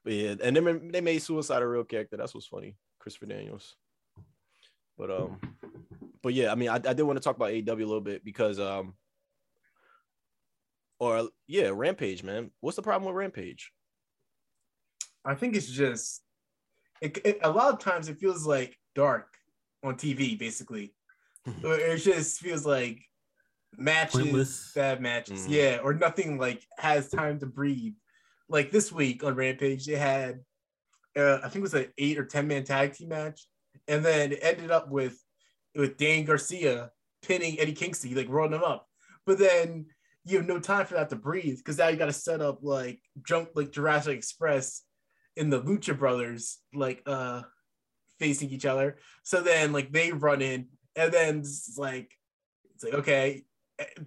But 0.04 0.12
yeah, 0.12 0.34
and 0.42 0.56
then 0.56 0.90
they 0.92 1.00
made 1.00 1.18
Suicide 1.22 1.62
a 1.62 1.66
real 1.66 1.84
character. 1.84 2.16
That's 2.16 2.34
what's 2.34 2.46
funny, 2.46 2.76
Christopher 2.98 3.26
Daniels. 3.26 3.74
But 4.98 5.10
um, 5.10 5.40
but 6.22 6.34
yeah, 6.34 6.52
I 6.52 6.54
mean, 6.54 6.68
I, 6.68 6.74
I 6.76 6.92
did 6.92 7.02
want 7.02 7.16
to 7.16 7.22
talk 7.22 7.36
about 7.36 7.50
AW 7.50 7.54
a 7.54 7.76
little 7.76 8.00
bit 8.00 8.24
because 8.24 8.60
um, 8.60 8.94
or 10.98 11.28
yeah, 11.46 11.70
Rampage, 11.74 12.22
man. 12.22 12.50
What's 12.60 12.76
the 12.76 12.82
problem 12.82 13.06
with 13.06 13.18
Rampage? 13.18 13.72
I 15.24 15.34
think 15.34 15.56
it's 15.56 15.68
just 15.70 16.22
it, 17.00 17.18
it- 17.24 17.38
a 17.42 17.50
lot 17.50 17.72
of 17.72 17.80
times 17.80 18.08
it 18.08 18.18
feels 18.18 18.46
like 18.46 18.78
dark 18.94 19.36
on 19.84 19.96
TV, 19.96 20.36
basically. 20.38 20.94
It 21.62 21.98
just 21.98 22.40
feels 22.40 22.64
like 22.64 23.00
matches, 23.76 24.20
Pointless. 24.20 24.72
bad 24.74 25.00
matches, 25.02 25.46
Mhm. 25.46 25.50
yeah, 25.50 25.78
or 25.82 25.92
nothing 25.92 26.38
like 26.38 26.66
has 26.78 27.10
time 27.10 27.38
to 27.40 27.46
breathe. 27.46 27.94
Like 28.48 28.70
this 28.70 28.90
week 28.90 29.22
on 29.22 29.34
Rampage, 29.34 29.86
they 29.86 29.96
had 29.96 30.40
uh, 31.16 31.36
I 31.44 31.48
think 31.48 31.56
it 31.56 31.60
was 31.62 31.74
an 31.74 31.92
eight 31.98 32.18
or 32.18 32.24
ten 32.24 32.48
man 32.48 32.64
tag 32.64 32.94
team 32.94 33.10
match, 33.10 33.46
and 33.86 34.04
then 34.04 34.32
it 34.32 34.38
ended 34.42 34.70
up 34.70 34.88
with 34.88 35.16
with 35.74 35.96
Dan 35.96 36.24
Garcia 36.24 36.90
pinning 37.22 37.58
Eddie 37.60 37.72
Kingston, 37.72 38.14
like 38.14 38.28
rolling 38.28 38.52
him 38.54 38.64
up. 38.64 38.88
But 39.26 39.38
then 39.38 39.86
you 40.24 40.38
have 40.38 40.46
no 40.46 40.58
time 40.58 40.86
for 40.86 40.94
that 40.94 41.10
to 41.10 41.16
breathe 41.16 41.58
because 41.58 41.76
now 41.78 41.88
you 41.88 41.96
got 41.98 42.06
to 42.06 42.12
set 42.12 42.40
up 42.40 42.60
like 42.62 43.00
jump 43.22 43.50
like 43.54 43.70
Jurassic 43.70 44.16
Express 44.16 44.82
in 45.36 45.50
the 45.50 45.60
Lucha 45.60 45.96
Brothers 45.98 46.58
like 46.72 47.02
uh 47.06 47.42
facing 48.18 48.50
each 48.50 48.66
other. 48.66 48.98
So 49.22 49.40
then 49.40 49.72
like 49.72 49.92
they 49.92 50.12
run 50.12 50.42
in 50.42 50.66
and 50.96 51.12
then 51.12 51.38
it's 51.38 51.76
like 51.76 52.12
it's 52.74 52.84
like 52.84 52.94
okay, 52.94 53.44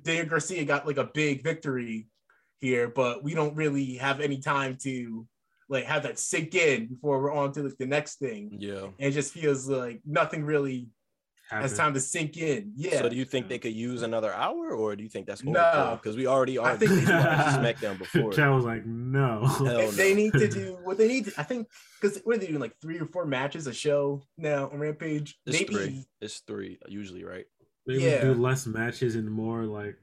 Dan 0.03 0.27
Garcia 0.27 0.65
got 0.65 0.87
like 0.87 0.97
a 0.97 1.09
big 1.13 1.43
victory 1.43 2.07
here, 2.59 2.87
but 2.87 3.23
we 3.23 3.33
don't 3.33 3.55
really 3.55 3.95
have 3.95 4.19
any 4.19 4.39
time 4.39 4.77
to 4.83 5.27
like 5.69 5.85
have 5.85 6.03
that 6.03 6.19
sink 6.19 6.55
in 6.55 6.87
before 6.87 7.21
we're 7.21 7.33
on 7.33 7.51
to 7.53 7.63
like 7.63 7.77
the 7.77 7.85
next 7.85 8.15
thing. 8.19 8.57
Yeah. 8.59 8.83
And 8.83 8.93
it 8.97 9.11
just 9.11 9.33
feels 9.33 9.67
like 9.67 10.01
nothing 10.05 10.43
really 10.43 10.87
has 11.49 11.71
Happened. 11.71 11.77
time 11.77 11.93
to 11.93 11.99
sink 12.01 12.37
in. 12.37 12.73
Yeah. 12.75 12.99
So 12.99 13.09
do 13.09 13.15
you 13.15 13.23
think 13.25 13.47
they 13.47 13.57
could 13.59 13.73
use 13.73 14.01
another 14.01 14.33
hour, 14.33 14.71
or 14.75 14.95
do 14.95 15.03
you 15.03 15.09
think 15.09 15.27
that's 15.27 15.43
No. 15.43 15.97
Because 16.01 16.17
we 16.17 16.27
already 16.27 16.57
are. 16.57 16.69
I 16.69 16.73
are. 16.73 16.77
think- 16.77 16.91
SmackDown 17.01 17.97
before. 17.97 18.33
Chad 18.33 18.49
was 18.51 18.65
like, 18.65 18.85
no. 18.85 19.45
Hell 19.45 19.91
they 19.91 20.13
need 20.13 20.33
to 20.33 20.47
do 20.61 20.77
what 20.83 20.97
they 20.97 21.07
need 21.07 21.25
to, 21.25 21.33
I 21.39 21.43
think 21.43 21.67
because 22.01 22.19
what 22.25 22.35
are 22.35 22.39
they 22.39 22.47
doing 22.47 22.59
like 22.59 22.75
three 22.81 22.99
or 22.99 23.05
four 23.05 23.25
matches 23.25 23.65
a 23.67 23.73
show 23.73 24.21
now 24.37 24.69
on 24.69 24.79
Rampage? 24.79 25.37
It's 25.45 25.59
Maybe 25.59 25.73
three. 25.73 26.05
It's 26.21 26.39
three 26.39 26.79
usually, 26.87 27.23
right? 27.23 27.45
Maybe 27.85 28.03
Yeah. 28.03 28.21
do 28.21 28.33
less 28.33 28.67
matches 28.67 29.15
and 29.15 29.31
more 29.31 29.63
like 29.63 29.95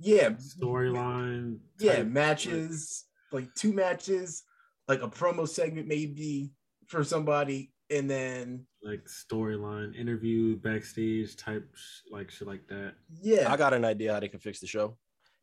yeah, 0.00 0.30
storyline. 0.30 1.58
yeah, 1.78 1.96
type- 1.96 2.06
matches, 2.06 3.04
like 3.32 3.52
two 3.54 3.72
matches, 3.72 4.42
like 4.86 5.02
a 5.02 5.08
promo 5.08 5.46
segment 5.48 5.86
maybe 5.88 6.52
for 6.86 7.04
somebody, 7.04 7.72
and 7.90 8.08
then 8.10 8.66
like 8.82 9.04
storyline 9.06 9.94
interview 9.96 10.56
backstage 10.56 11.36
type 11.36 11.68
sh- 11.74 12.00
like 12.10 12.30
shit 12.30 12.46
like 12.48 12.66
that. 12.68 12.94
yeah. 13.22 13.52
I 13.52 13.56
got 13.56 13.72
an 13.74 13.84
idea 13.84 14.12
how 14.14 14.20
they 14.20 14.28
can 14.28 14.40
fix 14.40 14.60
the 14.60 14.66
show. 14.66 14.96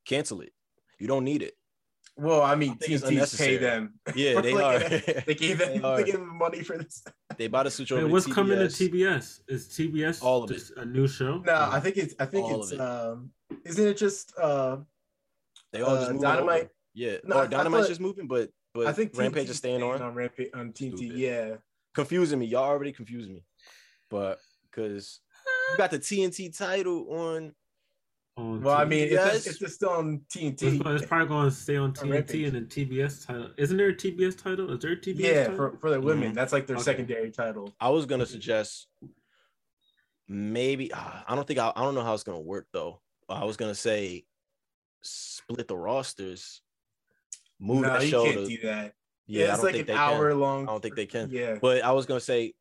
Cancel 0.06 0.42
it. 0.42 0.54
You 1.00 1.08
don't 1.08 1.24
need 1.24 1.42
it. 1.42 1.54
well, 2.18 2.42
I 2.42 2.56
mean, 2.56 2.72
I 2.82 2.86
think 2.86 3.02
pay 3.02 3.08
unnecessary. 3.10 3.58
them. 3.58 3.96
Yeah, 4.16 4.40
they 4.46 4.54
are. 4.54 4.80
They 4.80 5.34
gave 5.36 5.58
them, 5.58 5.70
They 5.74 5.82
are. 5.82 5.98
they 5.98 6.04
gave 6.06 6.14
them 6.14 6.38
money 6.38 6.62
for 6.64 6.78
this. 6.78 7.04
They 7.38 7.48
bought 7.48 7.68
a 7.68 7.72
switch 7.72 7.92
over. 7.92 8.04
Wait, 8.04 8.08
to 8.08 8.14
what's 8.14 8.28
coming 8.28 8.58
to 8.58 8.66
TBS. 8.66 8.90
TBS? 8.92 9.40
Is 9.50 9.68
TBS 9.68 10.24
All 10.24 10.44
of 10.44 10.50
just 10.50 10.72
a 10.78 10.86
new 10.86 11.08
show? 11.08 11.40
No, 11.40 11.54
I 11.72 11.80
think 11.80 11.98
it's. 11.98 12.14
I 12.20 12.26
think 12.26 12.46
All 12.46 12.62
it's. 12.64 12.72
it. 12.72 12.80
Um, 12.80 13.32
isn't 13.66 13.86
it 13.88 13.98
just? 13.98 14.34
Uh, 14.38 14.78
They 15.74 15.82
all 15.82 15.96
just 15.96 16.10
uh, 16.10 16.14
moving 16.14 16.22
Dynamite? 16.22 16.60
over. 16.62 16.70
Yeah, 16.94 17.18
No, 17.26 17.40
or 17.40 17.48
Dynamite's 17.48 17.82
thought- 17.84 17.90
just 17.90 18.00
moving, 18.02 18.28
but 18.28 18.50
but 18.74 18.88
I 18.88 18.94
think 18.94 19.12
Rampage 19.18 19.48
TNT 19.48 19.50
is 19.50 19.58
staying 19.58 19.84
on. 19.84 20.02
on 20.02 20.14
Rampage 20.16 20.50
on 20.54 20.72
TNT. 20.72 20.98
Stupid. 20.98 21.18
Yeah. 21.18 21.56
Confusing 21.96 22.40
me. 22.40 22.46
Y'all 22.46 22.64
already 22.64 22.92
confusing 22.92 23.34
me. 23.34 23.44
But 24.10 24.40
because 24.70 25.22
you 25.72 25.78
got 25.78 25.92
the 25.92 26.00
TNT 26.00 26.56
title 26.56 27.08
on. 27.12 27.54
On 28.38 28.62
Well, 28.62 28.76
I 28.76 28.84
mean, 28.84 29.08
if, 29.08 29.14
it's, 29.14 29.48
if 29.48 29.62
it's 29.62 29.76
still 29.76 29.92
on 29.92 30.22
it's, 30.30 30.36
TNT, 30.36 30.86
it's 30.96 31.06
probably 31.06 31.28
going 31.28 31.50
to 31.50 31.56
stay 31.56 31.78
on 31.78 31.86
On 31.86 31.94
TNT 31.94 32.12
Rampage. 32.12 32.44
and 32.48 32.56
then 32.56 32.66
TBS 32.66 33.26
title. 33.26 33.50
Isn't 33.58 33.78
there 33.78 33.90
a 33.90 33.96
TBS 33.96 34.38
title? 34.38 34.72
Is 34.72 34.80
there 34.80 34.92
a 34.92 34.98
TBS 34.98 35.20
yeah, 35.20 35.42
title? 35.48 35.56
for, 35.56 35.78
for 35.78 35.90
the 35.90 36.02
women, 36.02 36.32
Mhm. 36.32 36.36
that's 36.36 36.52
like 36.52 36.68
their 36.68 36.76
Okay. 36.76 36.84
secondary 36.84 37.32
title. 37.32 37.74
I 37.80 37.90
was 37.90 38.06
gonna 38.06 38.26
suggest 38.26 38.88
maybe 40.28 40.92
ah, 40.94 41.24
I 41.28 41.36
don't 41.36 41.48
think 41.48 41.60
I, 41.60 41.72
I 41.76 41.82
don't 41.84 41.96
know 41.96 42.02
how 42.04 42.14
it's 42.14 42.24
gonna 42.24 42.40
work 42.42 42.68
though. 42.74 43.00
I 43.30 43.46
was 43.46 43.56
gonna 43.58 43.76
say 43.76 44.26
split 45.02 45.68
the 45.68 45.78
rosters, 45.78 46.62
move 47.60 47.84
no, 47.84 47.94
that 47.94 48.06
you 48.06 48.12
can't 48.12 48.34
to 48.38 48.48
do 48.48 48.58
that. 48.64 48.94
Yeah, 49.28 49.46
I 49.46 49.48
it's 49.50 49.56
don't 49.58 49.66
like 49.66 49.74
think 49.76 49.90
an 49.90 49.96
they 49.96 50.00
hour 50.00 50.30
can. 50.30 50.40
long. 50.40 50.64
I 50.64 50.72
don't 50.72 50.82
think 50.82 50.96
they 50.96 51.06
can. 51.06 51.30
Yeah, 51.32 51.58
But 51.62 51.84
I 51.84 51.92
was 51.92 52.06
gonna 52.06 52.20
say, 52.20 52.54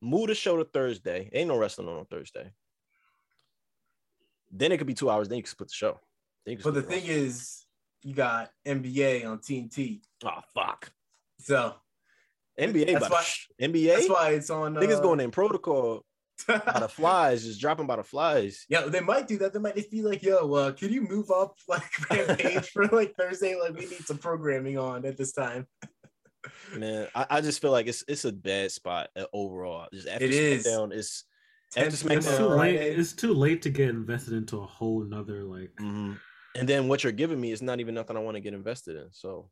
move 0.00 0.28
the 0.28 0.34
show 0.34 0.56
to 0.56 0.64
Thursday. 0.64 1.28
Ain't 1.32 1.48
no 1.48 1.58
wrestling 1.58 1.88
on 1.88 2.04
Thursday. 2.06 2.50
Then 4.50 4.72
it 4.72 4.78
could 4.78 4.86
be 4.86 4.94
two 4.94 5.10
hours. 5.10 5.28
Then 5.28 5.36
you 5.38 5.42
can 5.42 5.50
split 5.50 5.68
the 5.68 5.74
show. 5.74 6.00
Then 6.44 6.52
you 6.52 6.56
can 6.58 6.64
but 6.72 6.74
the 6.74 6.82
thing 6.82 7.04
is, 7.04 7.64
you 8.02 8.14
got 8.14 8.50
NBA 8.66 9.26
on 9.26 9.38
TNT, 9.38 10.00
oh 10.24 10.40
fuck, 10.54 10.90
so 11.40 11.74
NBA, 12.58 12.92
That's 12.98 13.10
why- 13.10 13.24
NBA. 13.68 13.86
that's 13.96 14.08
why 14.08 14.30
it's 14.30 14.48
on. 14.48 14.74
Niggas 14.76 14.98
uh, 14.98 15.00
going 15.02 15.20
in 15.20 15.30
protocol 15.30 16.05
by 16.46 16.80
the 16.80 16.88
flies, 16.90 17.44
just 17.44 17.60
dropping 17.60 17.86
by 17.86 17.96
the 17.96 18.04
flies. 18.04 18.64
Yeah, 18.68 18.82
they 18.82 19.00
might 19.00 19.28
do 19.28 19.38
that. 19.38 19.52
They 19.52 19.58
might 19.58 19.76
just 19.76 19.90
be 19.90 20.02
like, 20.02 20.22
"Yo, 20.22 20.52
uh, 20.54 20.72
can 20.72 20.92
you 20.92 21.02
move 21.02 21.30
up 21.30 21.56
like 21.68 22.10
Rampage 22.10 22.70
for 22.70 22.86
like 22.86 23.14
Thursday? 23.16 23.58
Like, 23.58 23.74
we 23.74 23.86
need 23.86 24.06
some 24.06 24.18
programming 24.18 24.78
on 24.78 25.04
at 25.04 25.16
this 25.16 25.32
time." 25.32 25.66
Man, 26.76 27.08
I, 27.14 27.26
I 27.30 27.40
just 27.40 27.60
feel 27.60 27.72
like 27.72 27.86
it's 27.86 28.04
it's 28.06 28.24
a 28.24 28.32
bad 28.32 28.70
spot 28.70 29.08
uh, 29.16 29.24
overall. 29.32 29.88
Just 29.92 30.08
after 30.08 30.24
It 30.24 30.32
is. 30.32 30.66
SmackDown, 30.66 30.92
it's 30.92 31.24
10 31.72 31.86
After 31.86 32.08
p.m. 32.08 32.18
It's 32.18 32.36
too 32.36 32.46
late. 32.46 32.76
It's 32.76 33.12
too 33.12 33.34
late 33.34 33.62
to 33.62 33.70
get 33.70 33.88
invested 33.88 34.34
into 34.34 34.58
a 34.60 34.66
whole 34.66 35.02
nother 35.02 35.42
like. 35.42 35.74
mhm. 35.80 36.18
and 36.56 36.68
then 36.68 36.86
what 36.86 37.02
you're 37.02 37.12
giving 37.12 37.40
me 37.40 37.50
is 37.50 37.62
not 37.62 37.80
even 37.80 37.94
nothing 37.94 38.16
I 38.16 38.20
want 38.20 38.36
to 38.36 38.40
get 38.40 38.54
invested 38.54 38.96
in. 38.96 39.08
So 39.10 39.50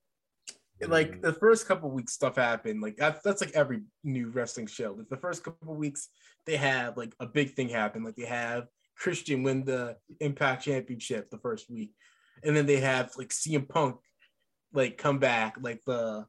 like 0.88 1.22
the 1.22 1.32
first 1.32 1.66
couple 1.66 1.90
weeks 1.90 2.12
stuff 2.12 2.36
happened 2.36 2.80
like 2.82 2.96
that's, 2.96 3.22
that's 3.22 3.40
like 3.40 3.52
every 3.54 3.82
new 4.02 4.28
wrestling 4.30 4.66
show 4.66 4.94
like 4.96 5.08
the 5.08 5.16
first 5.16 5.44
couple 5.44 5.74
weeks 5.74 6.08
they 6.46 6.56
have 6.56 6.96
like 6.96 7.14
a 7.20 7.26
big 7.26 7.54
thing 7.54 7.68
happen 7.68 8.02
like 8.04 8.14
they 8.16 8.26
have 8.26 8.68
christian 8.96 9.42
win 9.42 9.64
the 9.64 9.96
impact 10.20 10.64
championship 10.64 11.30
the 11.30 11.38
first 11.38 11.70
week 11.70 11.92
and 12.42 12.54
then 12.56 12.66
they 12.66 12.80
have 12.80 13.10
like 13.16 13.28
cm 13.30 13.68
punk 13.68 13.96
like 14.72 14.98
come 14.98 15.18
back 15.18 15.56
like 15.60 15.80
the 15.86 16.26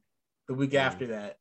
the 0.48 0.54
week 0.54 0.70
Mhm. 0.70 0.78
after 0.80 1.06
that 1.08 1.36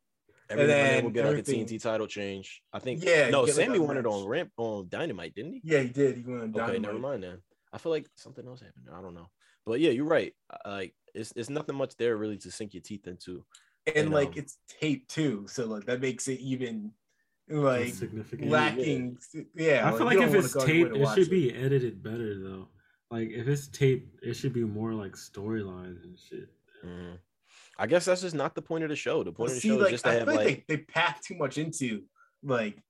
every 0.50 0.64
and 0.64 0.72
then 0.72 1.04
we'll 1.04 1.14
get 1.14 1.26
like 1.26 1.38
a 1.38 1.44
TNT 1.44 1.82
title 1.82 2.06
change. 2.08 2.62
I 2.72 2.80
think. 2.80 3.04
Yeah, 3.04 3.30
No, 3.32 3.42
like, 3.44 3.54
Sammy 3.54 3.80
won 3.80 3.98
it 3.98 4.06
on 4.06 4.28
ramp 4.28 4.52
on 4.58 4.88
Dynamite, 4.90 5.34
didn't 5.36 5.54
he? 5.54 5.62
yeah 5.64 5.80
he 5.82 5.90
did 5.90 6.18
he 6.18 6.24
went 6.24 6.56
on 6.56 6.62
Okay, 6.62 6.80
never 6.80 7.00
mind 7.00 7.24
then. 7.24 7.42
I 7.74 7.78
feel 7.80 7.92
like 7.92 8.08
something 8.16 8.46
else 8.48 8.62
happened. 8.62 8.88
I 8.94 9.02
don't 9.02 9.16
know. 9.16 9.28
But 9.66 9.80
yeah, 9.80 9.90
you're 9.92 10.06
right. 10.06 10.34
Like 10.66 10.94
it's 11.16 11.34
it's 11.36 11.50
nothing 11.50 11.76
much 11.76 11.96
there 11.98 12.16
really 12.18 12.38
to 12.38 12.52
sink 12.52 12.74
your 12.76 12.82
teeth 12.84 13.08
into. 13.08 13.44
and 13.88 13.98
And, 13.98 14.12
like 14.12 14.30
um, 14.30 14.34
it's 14.38 14.58
taped 14.68 15.10
too 15.10 15.46
so 15.48 15.66
like 15.68 15.86
that 15.86 16.02
makes 16.02 16.28
it 16.28 16.40
even 16.40 16.92
like 17.50 17.93
significant. 17.93 18.50
lacking 18.50 19.18
yeah 19.54 19.88
I 19.88 19.96
feel 19.98 20.06
like 20.08 20.18
if 20.18 20.34
it's 20.34 20.54
tape, 20.54 20.64
anywhere 20.64 20.93
taped, 20.93 20.96
to 20.96 21.02
it 21.12 21.16
should 21.16 21.30
be 21.30 21.54
edited 21.54 22.02
better 22.04 22.39
though. 22.39 22.68
Like 23.12 23.30
if 23.30 23.48
it's 23.48 23.68
tape, 23.68 24.16
it 24.24 24.34
should 24.34 24.54
be 24.54 24.64
more 24.64 24.93
like 24.93 25.14
storylines 25.14 26.04
and 26.04 26.18
shit. 26.18 26.50
Mhm. 26.84 27.20
I 27.78 27.88
guess 27.88 28.06
that's 28.06 28.22
just 28.22 28.36
not 28.36 28.56
the 28.56 28.62
point 28.62 28.84
of 28.84 28.89
the 28.89 28.96
show. 28.96 29.24
The 29.24 29.32
point 29.32 29.38
Well, 29.39 29.48
of 29.50 29.54
the 29.56 29.60
see, 29.62 29.68
show 29.70 29.76
like, 29.76 29.86
is 29.88 29.91
just 29.91 30.04
to 30.06 30.10
I 30.10 30.14
have 30.16 30.28
feel 30.28 30.36
like, 30.36 30.46
like 30.46 30.68
they, 30.68 30.76
they 30.78 30.82
pack 30.84 31.22
too 31.24 31.36
much 31.36 31.58
into 31.60 32.04
like 32.41 32.82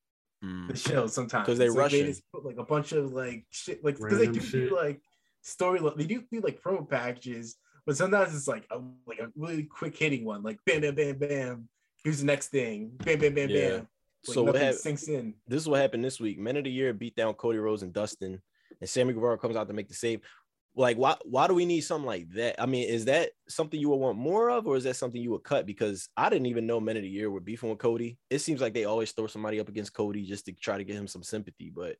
mm, 0.43 0.67
the 0.69 0.77
show 0.77 1.07
sometimes 1.07 1.45
because 1.45 1.57
they 1.59 1.65
It's 1.65 1.75
like 1.75 1.83
rushing. 1.83 2.05
just 2.05 2.23
put 2.33 2.45
like 2.45 2.57
a 2.57 2.63
bunch 2.63 2.91
of 2.93 3.11
like 3.11 3.45
shit 3.49 3.83
like 3.83 3.97
because 3.97 4.17
they 4.19 4.25
do 4.27 4.31
Random 4.39 4.43
shit. 4.43 4.69
do 4.69 4.75
like 4.75 5.01
story 5.41 5.79
they 5.97 6.05
do 6.05 6.23
do 6.31 6.39
like 6.41 6.61
promo 6.61 6.89
packages 6.89 7.57
but 7.85 7.95
sometimes 7.97 8.33
it's 8.35 8.47
like 8.47 8.65
a 8.71 8.79
like 9.05 9.19
a 9.19 9.27
really 9.35 9.63
quick 9.63 9.95
hitting 9.97 10.23
one 10.25 10.41
like 10.43 10.59
bam 10.65 10.81
bam 10.81 10.95
bam 10.95 11.17
bam 11.17 11.69
here's 12.03 12.19
the 12.19 12.25
next 12.25 12.47
thing 12.47 12.91
bam 13.03 13.19
bam 13.19 13.33
bam 13.35 13.49
Yeah. 13.49 13.69
bam 13.69 13.79
like 13.79 13.87
so 14.33 14.43
what 14.43 14.53
nothing 14.53 14.67
hap- 14.67 14.75
sinks 14.75 15.07
in 15.07 15.33
this 15.47 15.61
is 15.61 15.69
what 15.69 15.79
happened 15.81 16.03
this 16.03 16.19
week. 16.19 16.37
Men 16.39 16.57
of 16.57 16.63
the 16.63 16.71
year 16.71 16.93
beat 16.93 17.15
down 17.15 17.33
Cody 17.35 17.57
Rhodes 17.59 17.83
and 17.83 17.93
Dustin, 17.93 18.41
and 18.79 18.89
Sammy 18.89 19.13
Guevara 19.13 19.37
comes 19.37 19.55
out 19.55 19.67
to 19.67 19.73
make 19.73 19.87
the 19.87 19.93
save. 19.93 20.21
Like, 20.77 20.97
why 20.97 21.15
why 21.23 21.47
do 21.47 21.53
we 21.53 21.65
need 21.65 21.81
something 21.81 22.05
like 22.05 22.29
that? 22.31 22.61
I 22.61 22.65
mean, 22.65 22.89
is 22.89 23.05
that 23.05 23.29
something 23.47 23.79
you 23.79 23.89
would 23.89 23.95
want 23.95 24.17
more 24.17 24.49
of, 24.49 24.67
or 24.67 24.75
is 24.75 24.83
that 24.83 24.97
something 24.97 25.21
you 25.21 25.31
would 25.31 25.43
cut? 25.43 25.65
Because 25.65 26.09
I 26.17 26.29
didn't 26.29 26.47
even 26.47 26.67
know 26.67 26.81
Men 26.81 26.97
of 26.97 27.03
the 27.03 27.09
Year 27.09 27.31
were 27.31 27.39
beefing 27.39 27.69
with 27.69 27.79
Cody. 27.79 28.17
It 28.29 28.39
seems 28.39 28.59
like 28.59 28.73
they 28.73 28.83
always 28.83 29.11
throw 29.13 29.27
somebody 29.27 29.59
up 29.61 29.69
against 29.69 29.93
Cody 29.93 30.23
just 30.25 30.45
to 30.47 30.51
try 30.51 30.77
to 30.77 30.83
get 30.83 30.97
him 30.97 31.07
some 31.07 31.23
sympathy, 31.23 31.71
but 31.73 31.95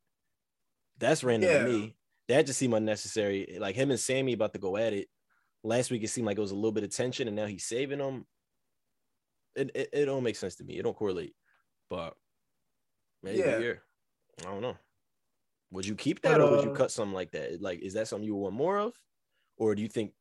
that's 0.97 1.23
random 1.23 1.49
Yeah. 1.49 1.59
to 1.63 1.69
me. 1.69 1.95
That 2.27 2.45
just 2.47 2.59
seemed 2.59 2.73
unnecessary. 2.73 3.57
Like 3.59 3.75
him 3.75 3.91
and 3.91 3.99
Sammy 3.99 4.33
about 4.33 4.51
to 4.53 4.59
go 4.59 4.75
at 4.77 4.91
it. 4.93 5.07
Last 5.63 5.89
week 5.91 6.03
it 6.03 6.09
seemed 6.09 6.27
like 6.27 6.37
it 6.37 6.41
was 6.41 6.51
a 6.51 6.55
little 6.55 6.71
bit 6.71 6.83
of 6.83 6.89
tension, 6.89 7.27
and 7.27 7.35
now 7.35 7.45
he's 7.45 7.65
saving 7.65 7.99
them. 7.99 8.25
It 9.55 9.71
it, 9.73 9.89
it 9.93 10.05
don't 10.05 10.23
make 10.23 10.35
sense 10.35 10.55
to 10.55 10.63
me. 10.65 10.77
It 10.77 10.83
don't 10.83 10.97
correlate. 10.97 11.33
But 11.89 12.15
maybe 13.23 13.39
Yeah. 13.39 13.59
yeah. 13.59 13.73
I 14.41 14.51
don't 14.51 14.61
know. 14.61 14.77
Would 15.71 15.85
you 15.85 15.95
keep 15.95 16.21
But, 16.21 16.29
that 16.29 16.41
or 16.41 16.51
would 16.51 16.63
you 16.63 16.71
uh, 16.71 16.75
cut 16.75 16.91
something 16.91 17.13
like 17.13 17.31
that? 17.31 17.61
Like, 17.61 17.79
is 17.79 17.93
that 17.93 18.07
something 18.07 18.25
you 18.25 18.35
want 18.35 18.55
more 18.55 18.77
of, 18.77 18.93
or 19.57 19.75
do 19.75 19.81
you 19.81 19.87
think 19.87 20.13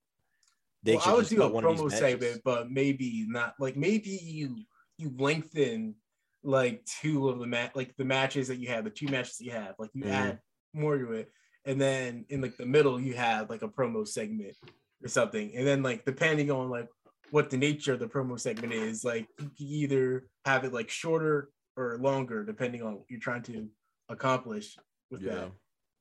they 0.83 0.93
well, 0.93 1.01
should 1.01 1.11
I 1.11 1.15
would 1.17 1.29
do 1.29 1.37
a 1.37 1.41
cut 1.41 1.53
one 1.53 1.65
of 1.65 1.71
promo 1.71 1.91
segment 1.91 2.43
but 2.45 2.71
maybe 2.71 3.25
not 3.29 3.55
like 3.59 3.77
maybe 3.77 4.11
you 4.11 4.57
you 4.99 5.11
lengthen 5.19 5.95
like 6.43 6.85
two 6.85 7.31
of 7.31 7.39
the 7.39 7.47
mat 7.47 7.75
like 7.75 7.97
the 7.97 8.05
matches 8.05 8.49
that 8.49 8.57
you 8.59 8.69
have 8.69 8.85
the 8.85 8.91
two 8.91 9.09
matches 9.09 9.41
you 9.41 9.51
have 9.51 9.75
like 9.79 9.91
you 9.95 10.05
Mhm. 10.05 10.11
add 10.13 10.41
more 10.75 10.99
to 10.99 11.13
it 11.13 11.33
and 11.65 11.81
then 11.81 12.27
in 12.29 12.43
like 12.43 12.57
the 12.59 12.67
middle 12.67 13.01
you 13.01 13.15
have 13.15 13.49
like 13.49 13.63
a 13.63 13.69
promo 13.69 14.07
segment 14.07 14.55
or 15.03 15.09
something 15.09 15.57
and 15.57 15.67
then 15.67 15.83
like 15.83 16.05
depending 16.05 16.51
on 16.51 16.69
like 16.69 16.89
what 17.35 17.51
the 17.51 17.57
nature 17.57 17.93
of 17.95 17.99
the 17.99 18.07
promo 18.07 18.39
segment 18.39 18.73
is 18.73 19.03
like 19.05 19.27
you 19.41 19.51
can 19.57 19.67
either 19.67 20.29
have 20.45 20.63
it 20.63 20.73
like 20.73 20.89
shorter 20.89 21.51
or 21.77 21.99
longer 22.01 22.45
depending 22.45 22.81
on 22.81 22.93
what 22.95 23.05
you're 23.09 23.19
trying 23.29 23.43
to 23.43 23.69
accomplish 24.09 24.77
with 25.11 25.21
Yeah. 25.21 25.35
that 25.35 25.53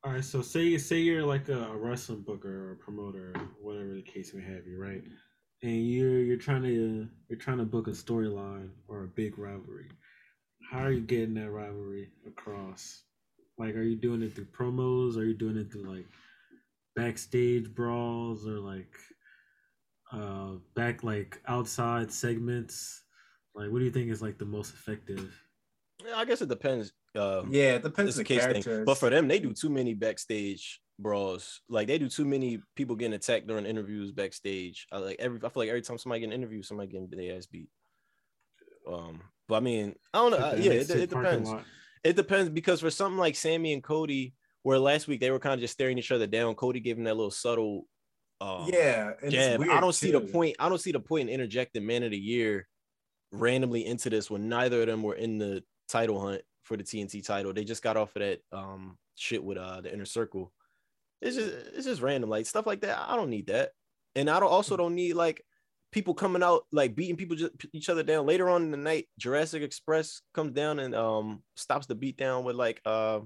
All 0.04 0.12
right, 0.12 0.24
so 0.24 0.42
say 0.42 0.78
say 0.78 0.98
you're 0.98 1.24
like 1.34 1.48
a, 1.48 1.60
a 1.74 1.76
wrestling 1.76 2.22
booker 2.22 2.54
or 2.68 2.72
a 2.72 2.76
promoter, 2.76 3.32
or 3.34 3.42
whatever 3.60 3.94
the 3.94 4.02
case 4.14 4.32
may 4.32 4.44
have 4.44 4.64
you, 4.70 4.78
right? 4.88 5.02
And 5.62 5.78
you're 5.94 6.20
you're 6.28 6.44
trying 6.48 6.62
to 6.62 7.08
you're 7.28 7.38
trying 7.46 7.58
to 7.58 7.64
book 7.74 7.88
a 7.88 7.96
storyline 8.04 8.68
or 8.86 8.98
a 9.04 9.08
big 9.08 9.36
rivalry. 9.36 9.88
How 10.70 10.80
are 10.84 10.92
you 10.92 11.00
getting 11.00 11.34
that 11.40 11.50
rivalry 11.50 12.10
across? 12.32 12.82
Like, 13.58 13.74
are 13.74 13.82
you 13.90 13.96
doing 13.96 14.22
it 14.22 14.34
through 14.34 14.52
promos? 14.58 15.16
Are 15.16 15.24
you 15.24 15.34
doing 15.44 15.56
it 15.56 15.72
through 15.72 15.88
like 15.96 16.06
backstage 16.94 17.74
brawls 17.74 18.46
or 18.46 18.58
like 18.60 18.94
uh 20.14 20.58
back 20.74 21.02
like 21.02 21.40
outside 21.46 22.12
segments? 22.12 23.02
Like, 23.54 23.70
what 23.70 23.78
do 23.78 23.84
you 23.84 23.90
think 23.90 24.10
is 24.10 24.22
like 24.22 24.38
the 24.38 24.44
most 24.44 24.74
effective? 24.74 25.34
Yeah, 26.04 26.16
I 26.16 26.24
guess 26.24 26.42
it 26.42 26.48
depends. 26.48 26.92
Um, 27.16 27.48
yeah 27.50 27.74
it 27.74 27.82
depends 27.82 28.10
it's 28.10 28.18
on 28.18 28.22
a 28.22 28.24
the 28.24 28.28
case 28.28 28.40
characters 28.40 28.64
thing. 28.64 28.84
But 28.84 28.98
for 28.98 29.10
them, 29.10 29.28
they 29.28 29.38
do 29.38 29.52
too 29.52 29.70
many 29.70 29.94
backstage 29.94 30.80
brawls. 30.98 31.60
Like 31.68 31.86
they 31.86 31.98
do 31.98 32.08
too 32.08 32.24
many 32.24 32.60
people 32.74 32.96
getting 32.96 33.14
attacked 33.14 33.46
during 33.46 33.66
interviews 33.66 34.12
backstage. 34.12 34.86
I 34.90 34.98
like 34.98 35.16
every. 35.18 35.38
I 35.38 35.48
feel 35.48 35.62
like 35.62 35.68
every 35.68 35.82
time 35.82 35.98
somebody 35.98 36.20
get 36.20 36.26
an 36.26 36.32
interview, 36.32 36.62
somebody 36.62 36.90
getting 36.90 37.08
their 37.10 37.36
ass 37.36 37.46
beat. 37.46 37.68
Um, 38.90 39.20
but 39.48 39.56
I 39.56 39.60
mean, 39.60 39.94
I 40.12 40.18
don't 40.18 40.30
know. 40.32 40.38
Like 40.38 40.54
Uh, 40.54 40.56
yeah, 40.56 40.72
it, 40.72 40.90
it 40.90 41.10
depends. 41.10 41.50
It 42.02 42.16
depends 42.16 42.50
because 42.50 42.80
for 42.80 42.90
something 42.90 43.18
like 43.18 43.36
Sammy 43.36 43.72
and 43.72 43.82
Cody, 43.82 44.34
where 44.62 44.78
last 44.78 45.08
week 45.08 45.20
they 45.20 45.30
were 45.30 45.38
kind 45.38 45.54
of 45.54 45.60
just 45.60 45.72
staring 45.72 45.98
each 45.98 46.12
other 46.12 46.26
down. 46.26 46.54
Cody 46.54 46.80
gave 46.80 46.98
him 46.98 47.04
that 47.04 47.16
little 47.16 47.30
subtle. 47.30 47.86
Um, 48.44 48.68
yeah 48.72 49.12
and 49.22 49.32
it's 49.32 49.34
jab. 49.34 49.60
I 49.62 49.80
don't 49.80 49.94
see 49.94 50.10
the 50.10 50.20
point. 50.32 50.56
I 50.58 50.68
don't 50.68 50.80
see 50.80 50.92
the 50.92 51.00
point 51.00 51.28
in 51.28 51.34
interjecting 51.34 51.86
Man 51.86 52.02
of 52.02 52.10
the 52.10 52.18
Year 52.18 52.68
randomly 53.32 53.86
into 53.86 54.10
this 54.10 54.30
when 54.30 54.48
neither 54.48 54.82
of 54.82 54.86
them 54.86 55.02
were 55.02 55.14
in 55.14 55.38
the 55.38 55.64
title 55.88 56.20
hunt 56.20 56.42
for 56.64 56.76
the 56.76 56.84
TNT 56.84 57.24
title. 57.24 57.52
They 57.52 57.64
just 57.64 57.82
got 57.82 57.96
off 57.96 58.14
of 58.16 58.20
that 58.20 58.40
um 58.52 58.98
shit 59.16 59.42
with 59.42 59.58
uh 59.58 59.80
the 59.80 59.92
inner 59.92 60.04
circle. 60.04 60.52
It's 61.22 61.36
just 61.36 61.48
it's 61.74 61.86
just 61.86 62.02
random 62.02 62.28
like 62.30 62.46
stuff 62.46 62.66
like 62.66 62.82
that. 62.82 62.98
I 63.08 63.16
don't 63.16 63.30
need 63.30 63.46
that, 63.46 63.70
and 64.14 64.28
I 64.28 64.38
don't 64.40 64.50
also 64.52 64.76
don't 64.76 64.94
need 64.94 65.14
like 65.14 65.42
people 65.90 66.12
coming 66.12 66.42
out 66.42 66.64
like 66.72 66.94
beating 66.96 67.16
people 67.16 67.36
just 67.36 67.52
each 67.72 67.88
other 67.88 68.02
down 68.02 68.26
later 68.26 68.50
on 68.50 68.62
in 68.62 68.70
the 68.72 68.76
night. 68.76 69.06
Jurassic 69.18 69.62
Express 69.62 70.20
comes 70.34 70.52
down 70.52 70.80
and 70.80 70.94
um 70.94 71.42
stops 71.56 71.86
the 71.86 71.94
beat 71.94 72.16
down 72.18 72.44
with 72.44 72.56
like 72.56 72.80
uh 72.84 73.20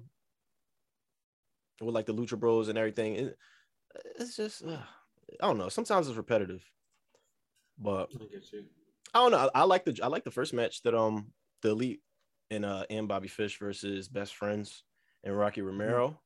with 1.81 1.95
like 1.95 2.07
the 2.07 2.15
Lucha 2.15 2.39
Bros 2.39 2.69
and 2.69 2.79
everything. 2.79 3.15
It- 3.17 3.39
it's 4.19 4.37
just 4.37 4.63
uh, 4.65 4.79
I 5.43 5.47
don't 5.47 5.59
know. 5.59 5.69
Sometimes 5.69 6.09
it's 6.09 6.17
repetitive, 6.17 6.63
but 7.79 8.11
I. 9.15 9.19
Don't 9.21 9.31
know. 9.31 9.51
I, 9.55 9.61
I 9.61 9.65
like 9.65 9.85
the 9.85 9.99
I 10.03 10.09
like 10.09 10.25
the 10.25 10.31
first 10.31 10.53
match 10.53 10.83
that 10.83 10.95
um 10.95 11.33
the 11.63 11.71
elite 11.71 12.01
and 12.51 12.65
uh 12.65 12.85
and 12.91 13.09
Bobby 13.09 13.29
Fish 13.29 13.59
versus 13.59 14.09
Best 14.09 14.35
Friends 14.37 14.85
and 15.25 15.37
Rocky 15.37 15.63
Romero. 15.63 16.21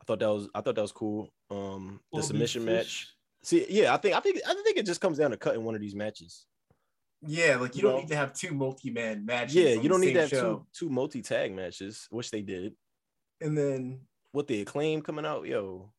I 0.00 0.04
thought 0.04 0.20
that 0.20 0.28
was 0.28 0.48
I 0.54 0.60
thought 0.60 0.74
that 0.74 0.82
was 0.82 0.92
cool. 0.92 1.30
Um 1.50 2.00
the 2.12 2.18
Bobby 2.18 2.26
submission 2.26 2.62
Fish? 2.66 2.74
match. 2.74 3.08
See, 3.42 3.66
yeah, 3.68 3.94
I 3.94 3.96
think 3.96 4.16
I 4.16 4.20
think 4.20 4.40
I 4.46 4.54
think 4.54 4.76
it 4.76 4.86
just 4.86 5.00
comes 5.00 5.18
down 5.18 5.30
to 5.30 5.36
cutting 5.36 5.64
one 5.64 5.74
of 5.74 5.80
these 5.80 5.94
matches. 5.94 6.46
Yeah, 7.26 7.56
like 7.56 7.74
you 7.74 7.78
You 7.78 7.82
don't 7.82 7.92
know? 7.94 8.00
need 8.00 8.08
to 8.08 8.16
have 8.16 8.34
two 8.34 8.52
multi-man 8.52 9.24
matches. 9.24 9.54
Yeah, 9.54 9.70
you 9.70 9.88
don't 9.88 10.02
need 10.02 10.12
to 10.12 10.20
have 10.20 10.28
show. 10.28 10.66
two 10.74 10.86
two 10.86 10.90
multi 10.90 11.22
tag 11.22 11.54
matches, 11.54 12.06
which 12.10 12.30
they 12.30 12.42
did. 12.42 12.74
And 13.40 13.56
then 13.56 14.00
With 14.34 14.46
the 14.46 14.60
acclaim 14.60 15.00
coming 15.00 15.24
out, 15.24 15.46
yo, 15.46 15.93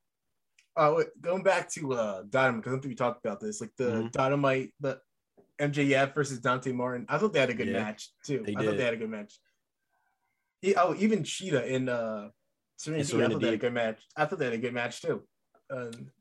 uh 0.78 1.03
going 1.21 1.43
back 1.43 1.69
to 1.71 1.93
uh 1.93 2.23
Dynamite, 2.30 2.63
because 2.63 2.73
I 2.78 2.82
think 2.82 2.91
we 2.91 2.95
talked 2.95 3.26
about 3.26 3.39
this. 3.39 3.61
Like 3.61 3.71
the 3.78 3.86
Mhm. 3.91 4.11
Dynamite, 4.11 4.73
the 4.80 4.99
MJF 5.59 6.13
versus 6.13 6.39
Dante 6.39 6.71
Martin. 6.71 7.05
I 7.07 7.17
thought 7.17 7.32
they 7.34 7.39
had 7.39 7.49
a 7.49 7.53
good 7.53 7.67
Yeah, 7.67 7.84
match 7.84 8.09
too. 8.23 8.43
they 8.45 8.55
I 8.55 8.63
thought 8.65 8.78
they 8.78 8.84
had 8.84 8.93
a 8.93 8.97
good 8.97 9.09
match. 9.09 9.39
He, 10.61 10.76
oh, 10.76 10.95
even 10.97 11.23
Cheetah 11.23 11.65
in 11.73 11.89
uh 11.89 12.30
Serenity, 12.78 13.23
I 13.23 13.28
thought 13.30 13.39
they 13.39 13.47
had 13.47 13.53
a 13.53 13.57
good 13.57 13.73
match. 13.73 14.03
I 14.17 14.26
thought 14.26 14.39
they 14.39 14.45
had 14.45 14.53
a 14.53 14.57
good 14.57 14.73
match 14.73 15.01
too. 15.01 15.23
Um, 15.69 16.11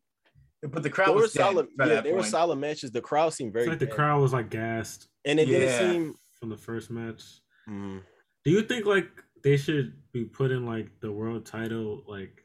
but 0.62 0.82
the 0.82 0.90
crowd 0.90 1.08
They 1.08 1.14
were 1.14 1.20
was 1.22 1.32
dead 1.32 1.42
solid. 1.42 1.66
Yeah, 1.78 1.86
that 1.86 2.04
they 2.04 2.12
were 2.12 2.22
solid 2.22 2.56
matches. 2.56 2.92
The 2.92 3.00
crowd 3.00 3.34
seemed 3.34 3.52
very 3.52 3.64
It's 3.64 3.70
like 3.70 3.78
the 3.80 3.86
crowd 3.88 4.20
was 4.22 4.32
like 4.32 4.50
gassed 4.50 5.08
and 5.24 5.40
it 5.40 5.48
Yeah. 5.48 5.58
didn't 5.58 5.92
seem. 5.92 6.14
from 6.40 6.50
the 6.50 6.56
first 6.56 6.90
match. 6.90 7.40
Mhm. 7.68 8.02
Do 8.44 8.50
you 8.50 8.62
think 8.62 8.84
like 8.86 9.08
they 9.42 9.56
should 9.56 10.00
be 10.12 10.24
putting 10.26 10.64
like 10.66 11.00
the 11.00 11.10
world 11.10 11.44
title 11.46 12.04
like 12.06 12.43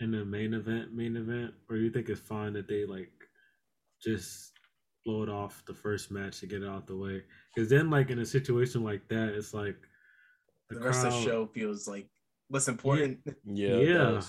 in 0.00 0.10
the 0.10 0.24
main 0.24 0.54
event, 0.54 0.92
main 0.92 1.16
event, 1.16 1.54
or 1.70 1.76
you 1.76 1.90
think 1.90 2.08
it's 2.08 2.20
fine 2.20 2.52
that 2.54 2.68
they 2.68 2.84
like 2.84 3.10
just 4.02 4.52
blow 5.04 5.22
it 5.22 5.28
off 5.28 5.62
the 5.66 5.74
first 5.74 6.10
match 6.10 6.40
to 6.40 6.46
get 6.46 6.62
it 6.62 6.68
out 6.68 6.86
the 6.86 6.96
way? 6.96 7.22
Because 7.54 7.70
then, 7.70 7.90
like 7.90 8.10
in 8.10 8.18
a 8.18 8.26
situation 8.26 8.84
like 8.84 9.08
that, 9.08 9.30
it's 9.30 9.54
like 9.54 9.76
The 10.70 10.80
rest 10.80 11.04
of 11.04 11.12
the 11.12 11.22
show 11.22 11.46
feels 11.46 11.88
like 11.88 12.08
less 12.50 12.68
important. 12.68 13.18
Yeah, 13.44 13.68
it 13.76 13.88
Yeah. 13.88 14.20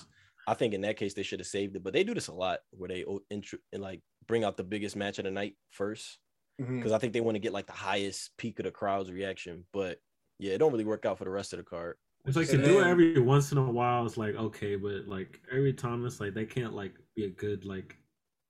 I 0.48 0.54
think 0.54 0.74
in 0.74 0.82
that 0.82 0.96
case 0.96 1.14
they 1.14 1.24
should 1.24 1.42
have 1.42 1.48
saved 1.48 1.76
it, 1.76 1.84
but 1.84 1.92
they 1.92 2.06
do 2.06 2.14
this 2.14 2.30
a 2.30 2.34
lot 2.34 2.60
where 2.72 2.88
they 2.88 3.04
intro 3.30 3.60
and 3.74 3.82
like 3.84 4.02
bring 4.28 4.46
out 4.46 4.56
the 4.56 4.64
biggest 4.64 4.96
match 4.96 5.20
of 5.20 5.26
the 5.26 5.32
night 5.32 5.56
first 5.72 6.20
mm-hmm. 6.62 6.78
because 6.78 6.94
I 6.94 6.98
think 6.98 7.12
they 7.14 7.22
want 7.22 7.36
to 7.36 7.40
get 7.40 7.54
like 7.54 7.68
the 7.68 7.74
highest 7.74 8.32
peak 8.38 8.60
of 8.60 8.66
the 8.66 8.72
crowd's 8.72 9.12
reaction. 9.12 9.66
But 9.74 10.00
yeah, 10.40 10.54
it 10.54 10.60
don't 10.60 10.72
really 10.72 10.86
work 10.86 11.06
out 11.06 11.18
for 11.18 11.26
the 11.26 11.30
rest 11.32 11.54
of 11.54 11.58
the 11.58 11.64
card. 11.64 11.98
It's 12.28 12.36
like 12.36 12.50
to 12.50 12.58
do 12.62 12.80
it 12.80 12.88
every 12.88 13.20
once 13.22 13.54
in 13.54 13.58
a 13.58 13.72
while. 13.72 14.06
It's 14.06 14.18
like 14.18 14.36
okay, 14.36 14.76
but 14.76 15.08
like 15.08 15.42
every 15.50 15.74
time 15.74 16.06
it's 16.06 16.20
like 16.20 16.34
they 16.34 16.46
can't 16.46 16.74
like 16.74 16.94
be 17.16 17.24
a 17.26 17.30
good 17.30 17.64
like 17.66 17.96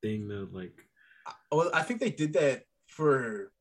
thing 0.02 0.28
to 0.28 0.48
like. 0.52 0.76
Well, 1.52 1.70
I 1.72 1.82
think 1.82 2.00
they 2.00 2.10
did 2.10 2.32
that 2.32 2.64
for 2.88 3.52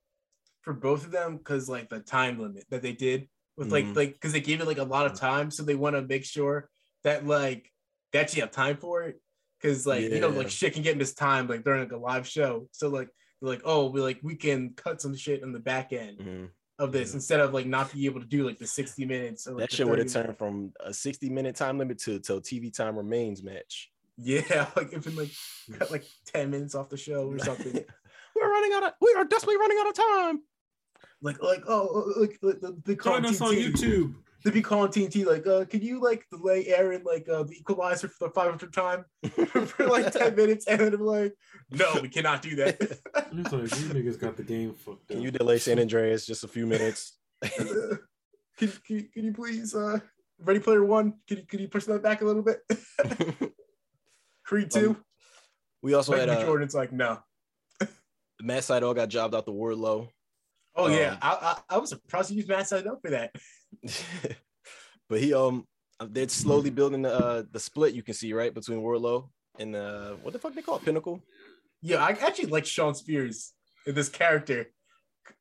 for 0.61 0.73
both 0.73 1.05
of 1.05 1.11
them 1.11 1.37
because 1.37 1.69
like 1.69 1.89
the 1.89 1.99
time 1.99 2.39
limit 2.39 2.65
that 2.71 2.81
they 2.81 2.93
did 2.93 3.29
with 3.57 3.71
like 3.71 3.85
Mhm. 3.85 3.95
like 3.95 4.13
because 4.13 4.33
they 4.33 4.41
gave 4.41 4.59
it 4.59 4.65
like 4.67 4.79
a 4.79 4.83
lot 4.83 5.05
of 5.05 5.13
time, 5.13 5.51
so 5.51 5.61
they 5.63 5.75
want 5.75 5.95
to 5.95 6.01
make 6.01 6.25
sure 6.25 6.69
that 7.03 7.25
like 7.27 7.71
they 8.11 8.19
actually 8.19 8.41
have 8.41 8.51
time 8.51 8.77
for 8.77 9.03
it. 9.03 9.21
Because 9.61 9.85
like 9.85 10.01
you 10.01 10.19
know 10.19 10.29
like 10.29 10.49
shit 10.49 10.73
can 10.73 10.81
get 10.81 10.93
in 10.93 10.99
this 10.99 11.13
time 11.13 11.47
like 11.47 11.63
during 11.63 11.81
like 11.81 11.91
a 11.91 11.97
live 11.97 12.27
show, 12.27 12.67
so 12.71 12.89
like 12.89 13.09
they're 13.39 13.51
like 13.51 13.61
oh 13.65 13.91
we 13.91 14.01
like 14.01 14.19
we 14.23 14.35
can 14.35 14.73
cut 14.73 14.99
some 14.99 15.15
shit 15.15 15.43
in 15.43 15.51
the 15.51 15.59
back 15.59 15.93
end 15.93 16.17
Mhm. 16.19 16.49
Of 16.79 16.91
this 16.91 17.13
instead 17.13 17.39
of 17.39 17.53
like 17.53 17.65
not 17.65 17.91
be 17.91 18.05
able 18.05 18.19
to 18.19 18.25
do 18.25 18.45
like 18.45 18.57
the 18.57 18.67
sixty 18.67 19.05
minutes. 19.05 19.47
Or, 19.47 19.51
like, 19.51 19.61
That 19.61 19.69
the 19.69 19.75
shit 19.75 19.87
would 19.87 19.99
have 19.99 20.11
turned 20.11 20.37
from 20.37 20.73
a 20.79 20.93
60 20.93 21.29
minute 21.29 21.55
time 21.55 21.77
limit 21.77 21.99
to 21.99 22.19
till 22.19 22.41
TV 22.41 22.73
time 22.73 22.97
remains 22.97 23.43
match. 23.43 23.91
Yeah, 24.17 24.67
like 24.75 24.93
if 24.93 25.07
in 25.07 25.15
like 25.15 25.31
cut 25.77 25.91
like 25.91 26.05
ten 26.25 26.51
minutes 26.51 26.75
off 26.75 26.89
the 26.89 26.97
show 26.97 27.27
or 27.31 27.39
something. 27.39 27.73
We're 28.35 28.51
running 28.51 28.73
out 28.73 28.83
of. 28.83 28.93
We 29.01 29.13
are 29.17 29.25
desperately 29.25 29.57
running 29.57 29.77
out 29.79 29.87
of 29.87 29.93
time. 29.95 30.41
like 31.21 31.41
like 31.41 31.63
oh, 31.67 31.89
oh 31.91 32.21
like, 32.21 32.37
like 32.41 32.59
the 32.59 32.77
the 32.83 32.95
Join 32.95 33.25
us 33.25 33.41
on 33.41 33.53
YouTube. 33.53 34.13
To 34.43 34.51
be 34.51 34.61
calling 34.61 34.91
TNT 34.91 35.25
like, 35.25 35.45
uh, 35.47 35.65
can 35.65 35.81
you 35.81 35.99
like 36.01 36.23
delay 36.31 36.67
Aaron 36.67 37.03
like 37.03 37.27
uh 37.27 37.43
the 37.43 37.53
equalizer 37.57 38.07
for 38.07 38.27
the 38.27 38.33
500th 38.33 38.71
time 38.71 39.03
for 39.67 39.87
like 39.87 40.11
10 40.11 40.35
minutes? 40.41 40.67
And 40.67 40.79
then 40.79 40.93
I'm 40.93 41.01
like, 41.01 41.33
no, 41.71 41.99
we 42.01 42.07
cannot 42.07 42.41
do 42.43 42.55
that. 42.57 42.79
It's 42.79 43.51
like 43.51 43.61
you 43.61 43.89
niggas 43.93 44.19
got 44.19 44.37
the 44.37 44.43
game 44.43 44.73
fucked 44.73 45.07
Can 45.09 45.17
up. 45.17 45.23
you 45.23 45.31
delay 45.31 45.57
San 45.57 45.79
Andreas 45.79 46.25
just 46.25 46.43
a 46.43 46.47
few 46.47 46.65
minutes? 46.67 47.17
can, 47.43 47.99
can, 48.57 48.71
you- 48.87 49.03
can 49.13 49.25
you 49.25 49.33
please 49.33 49.73
uh 49.75 49.99
Ready 50.39 50.59
Player 50.59 50.85
One? 50.85 51.15
Can 51.27 51.37
you 51.39 51.43
can 51.47 51.59
you 51.59 51.67
push 51.67 51.85
that 51.85 52.03
back 52.03 52.21
a 52.21 52.25
little 52.25 52.43
bit? 52.43 52.59
Creed 54.45 54.71
two. 54.71 54.89
Um, 54.91 55.03
we 55.81 55.93
also 55.93 56.15
had 56.15 56.29
uh, 56.29 56.41
Jordan's 56.45 56.73
like, 56.75 56.91
no. 56.91 57.19
Matt 58.41 58.61
Sydal 58.63 58.95
got 58.95 59.09
jobbed 59.09 59.33
out 59.35 59.45
the 59.45 59.51
Wardlow. 59.51 60.09
Oh 60.75 60.87
yeah, 60.87 61.13
um, 61.13 61.17
I, 61.23 61.37
I 61.69 61.75
I 61.75 61.77
was 61.79 61.89
surprised 61.89 62.29
you 62.29 62.37
used 62.37 62.47
Matt 62.49 62.65
Sydal 62.65 63.01
for 63.01 63.09
that. 63.09 63.31
but 65.09 65.19
he 65.19 65.33
um 65.33 65.65
they're 66.09 66.29
slowly 66.29 66.69
building 66.69 67.01
the 67.01 67.13
uh, 67.13 67.43
the 67.51 67.59
split 67.59 67.93
you 67.93 68.03
can 68.03 68.13
see 68.13 68.33
right 68.33 68.53
between 68.53 68.79
Wardlow 68.79 69.29
and 69.59 69.75
uh 69.75 70.11
what 70.21 70.33
the 70.33 70.39
fuck 70.39 70.53
they 70.53 70.61
call 70.61 70.77
it 70.77 70.85
Pinnacle. 70.85 71.21
Yeah, 71.81 72.03
I 72.03 72.09
actually 72.11 72.47
like 72.47 72.65
Shawn 72.65 72.95
Spears 72.95 73.53
in 73.85 73.95
this 73.95 74.09
character, 74.09 74.67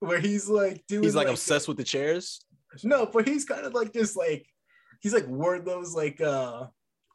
where 0.00 0.20
he's 0.20 0.48
like 0.48 0.84
doing 0.86 1.02
He's 1.02 1.14
like 1.14 1.28
obsessed 1.28 1.68
with 1.68 1.76
the 1.76 1.84
chairs. 1.84 2.44
No, 2.84 3.06
but 3.06 3.26
he's 3.26 3.44
kind 3.44 3.64
of 3.66 3.74
like 3.74 3.92
just 3.92 4.16
like 4.16 4.46
he's 5.00 5.12
like 5.14 5.26
Wardlow's 5.26 5.94
like 5.94 6.20
uh 6.20 6.66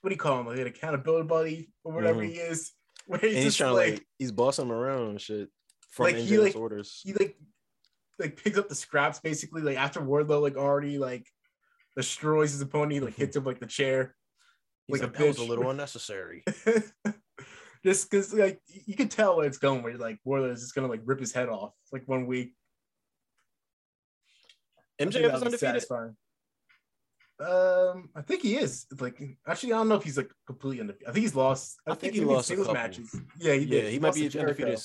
what 0.01 0.09
do 0.09 0.13
you 0.13 0.19
call 0.19 0.39
him? 0.41 0.47
Like 0.47 0.57
an 0.59 0.67
accountability 0.67 1.27
buddy 1.27 1.69
or 1.83 1.93
whatever 1.93 2.21
Mhm. 2.21 2.29
he 2.29 2.33
is. 2.35 2.71
Where 3.07 3.19
he's, 3.19 3.35
he's 3.35 3.43
just 3.45 3.57
trying 3.57 3.73
like, 3.73 3.85
to 3.87 3.91
like 3.93 4.05
he's 4.19 4.31
bossing 4.31 4.65
him 4.65 4.71
around 4.71 5.09
and 5.09 5.21
shit 5.21 5.49
from 5.91 6.05
Like, 6.05 6.15
like, 6.15 6.23
he, 6.25 6.37
like- 6.37 6.55
orders. 6.55 7.01
he 7.03 7.13
like 7.13 7.35
like 8.21 8.41
picks 8.41 8.57
up 8.57 8.69
the 8.69 8.75
scraps 8.75 9.19
basically 9.19 9.61
like 9.61 9.77
after 9.77 9.99
Wardlow 9.99 10.41
like 10.41 10.55
already 10.55 10.97
like 10.97 11.27
destroys 11.95 12.51
his 12.51 12.61
opponent, 12.61 12.93
he 12.93 12.99
like 12.99 13.15
hits 13.15 13.35
him 13.35 13.43
like 13.43 13.59
the 13.59 13.65
chair. 13.65 14.15
He's 14.87 15.01
like 15.01 15.09
like, 15.09 15.15
a 15.15 15.23
that 15.23 15.27
was 15.27 15.37
a 15.37 15.43
little 15.43 15.69
unnecessary. 15.71 16.43
just 17.83 18.09
because 18.09 18.33
like 18.33 18.59
you 18.85 18.95
can 18.95 19.07
tell 19.07 19.37
where 19.37 19.45
it's 19.45 19.57
going 19.57 19.83
where 19.83 19.97
like 19.97 20.19
Wardlow 20.25 20.51
is 20.51 20.61
just 20.61 20.75
gonna 20.75 20.87
like 20.87 21.01
rip 21.05 21.19
his 21.19 21.33
head 21.33 21.49
off 21.49 21.73
like 21.91 22.07
one 22.07 22.25
week. 22.27 22.53
I 24.99 25.05
think 25.05 25.15
MJF 25.15 25.25
is 25.25 25.33
undefeated. 25.33 25.59
satisfying. 25.59 26.15
Um, 27.41 28.09
I 28.15 28.21
think 28.21 28.43
he 28.43 28.55
is. 28.55 28.85
Like, 28.99 29.19
actually, 29.47 29.73
I 29.73 29.77
don't 29.77 29.89
know 29.89 29.95
if 29.95 30.03
he's 30.03 30.17
like 30.17 30.31
completely 30.45 30.81
undefeated. 30.81 31.09
I 31.09 31.11
think 31.11 31.23
he's 31.23 31.35
lost. 31.35 31.79
I 31.87 31.95
think 31.95 32.13
he 32.13 32.21
lost 32.21 32.45
a 32.45 32.47
singles 32.49 32.67
couple. 32.67 32.81
matches. 32.81 33.15
Yeah, 33.39 33.53
he 33.53 33.65
did. 33.65 33.85
Yeah, 33.85 33.89
he 33.89 33.99
might 33.99 34.13
be 34.13 34.25
undefeated 34.25 34.73
in 34.73 34.77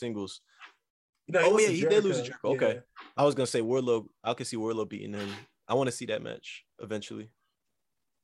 Oh, 1.35 1.59
yeah, 1.59 1.67
to 1.69 1.73
he 1.73 1.81
did 1.83 2.05
lose 2.05 2.19
to 2.19 2.23
Jericho. 2.25 2.49
Okay. 2.51 2.75
Yeah. 2.75 2.81
I 3.17 3.25
was 3.25 3.35
gonna 3.35 3.47
say 3.47 3.61
Wardlow. 3.61 4.07
I 4.23 4.35
could 4.35 4.47
see 4.47 4.57
Wardlow 4.57 4.89
beating 4.89 5.15
him. 5.15 5.29
I 5.69 5.75
want 5.75 5.89
to 5.89 5.93
see 5.93 6.07
that 6.07 6.23
match 6.23 6.65
eventually. 6.81 7.31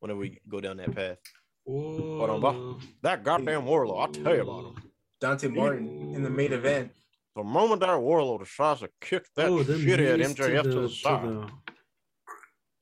Whenever 0.01 0.21
we 0.21 0.41
go 0.49 0.61
down 0.61 0.77
that 0.79 0.95
path. 0.95 1.19
Hold 1.67 2.45
on, 2.45 2.81
That 3.03 3.23
goddamn 3.23 3.63
Wardlow, 3.63 4.01
I'll 4.01 4.09
tell 4.09 4.35
you 4.35 4.43
about 4.43 4.65
him. 4.77 4.83
Dante 5.21 5.49
Martin 5.49 6.13
in 6.15 6.23
the 6.25 6.31
main 6.31 6.53
event. 6.53 6.91
The 7.37 7.43
moment 7.45 7.81
that 7.81 7.89
Wardlow 7.91 8.41
decides 8.41 8.81
to 8.81 8.91
kick 9.01 9.27
that 9.37 9.49
Oh, 9.49 9.63
shit 9.63 10.01
at 10.01 10.19
MJF 10.21 10.63
to 10.65 10.69
the, 10.71 10.81
to 10.83 10.89
side. 10.89 11.25
the- 11.25 11.51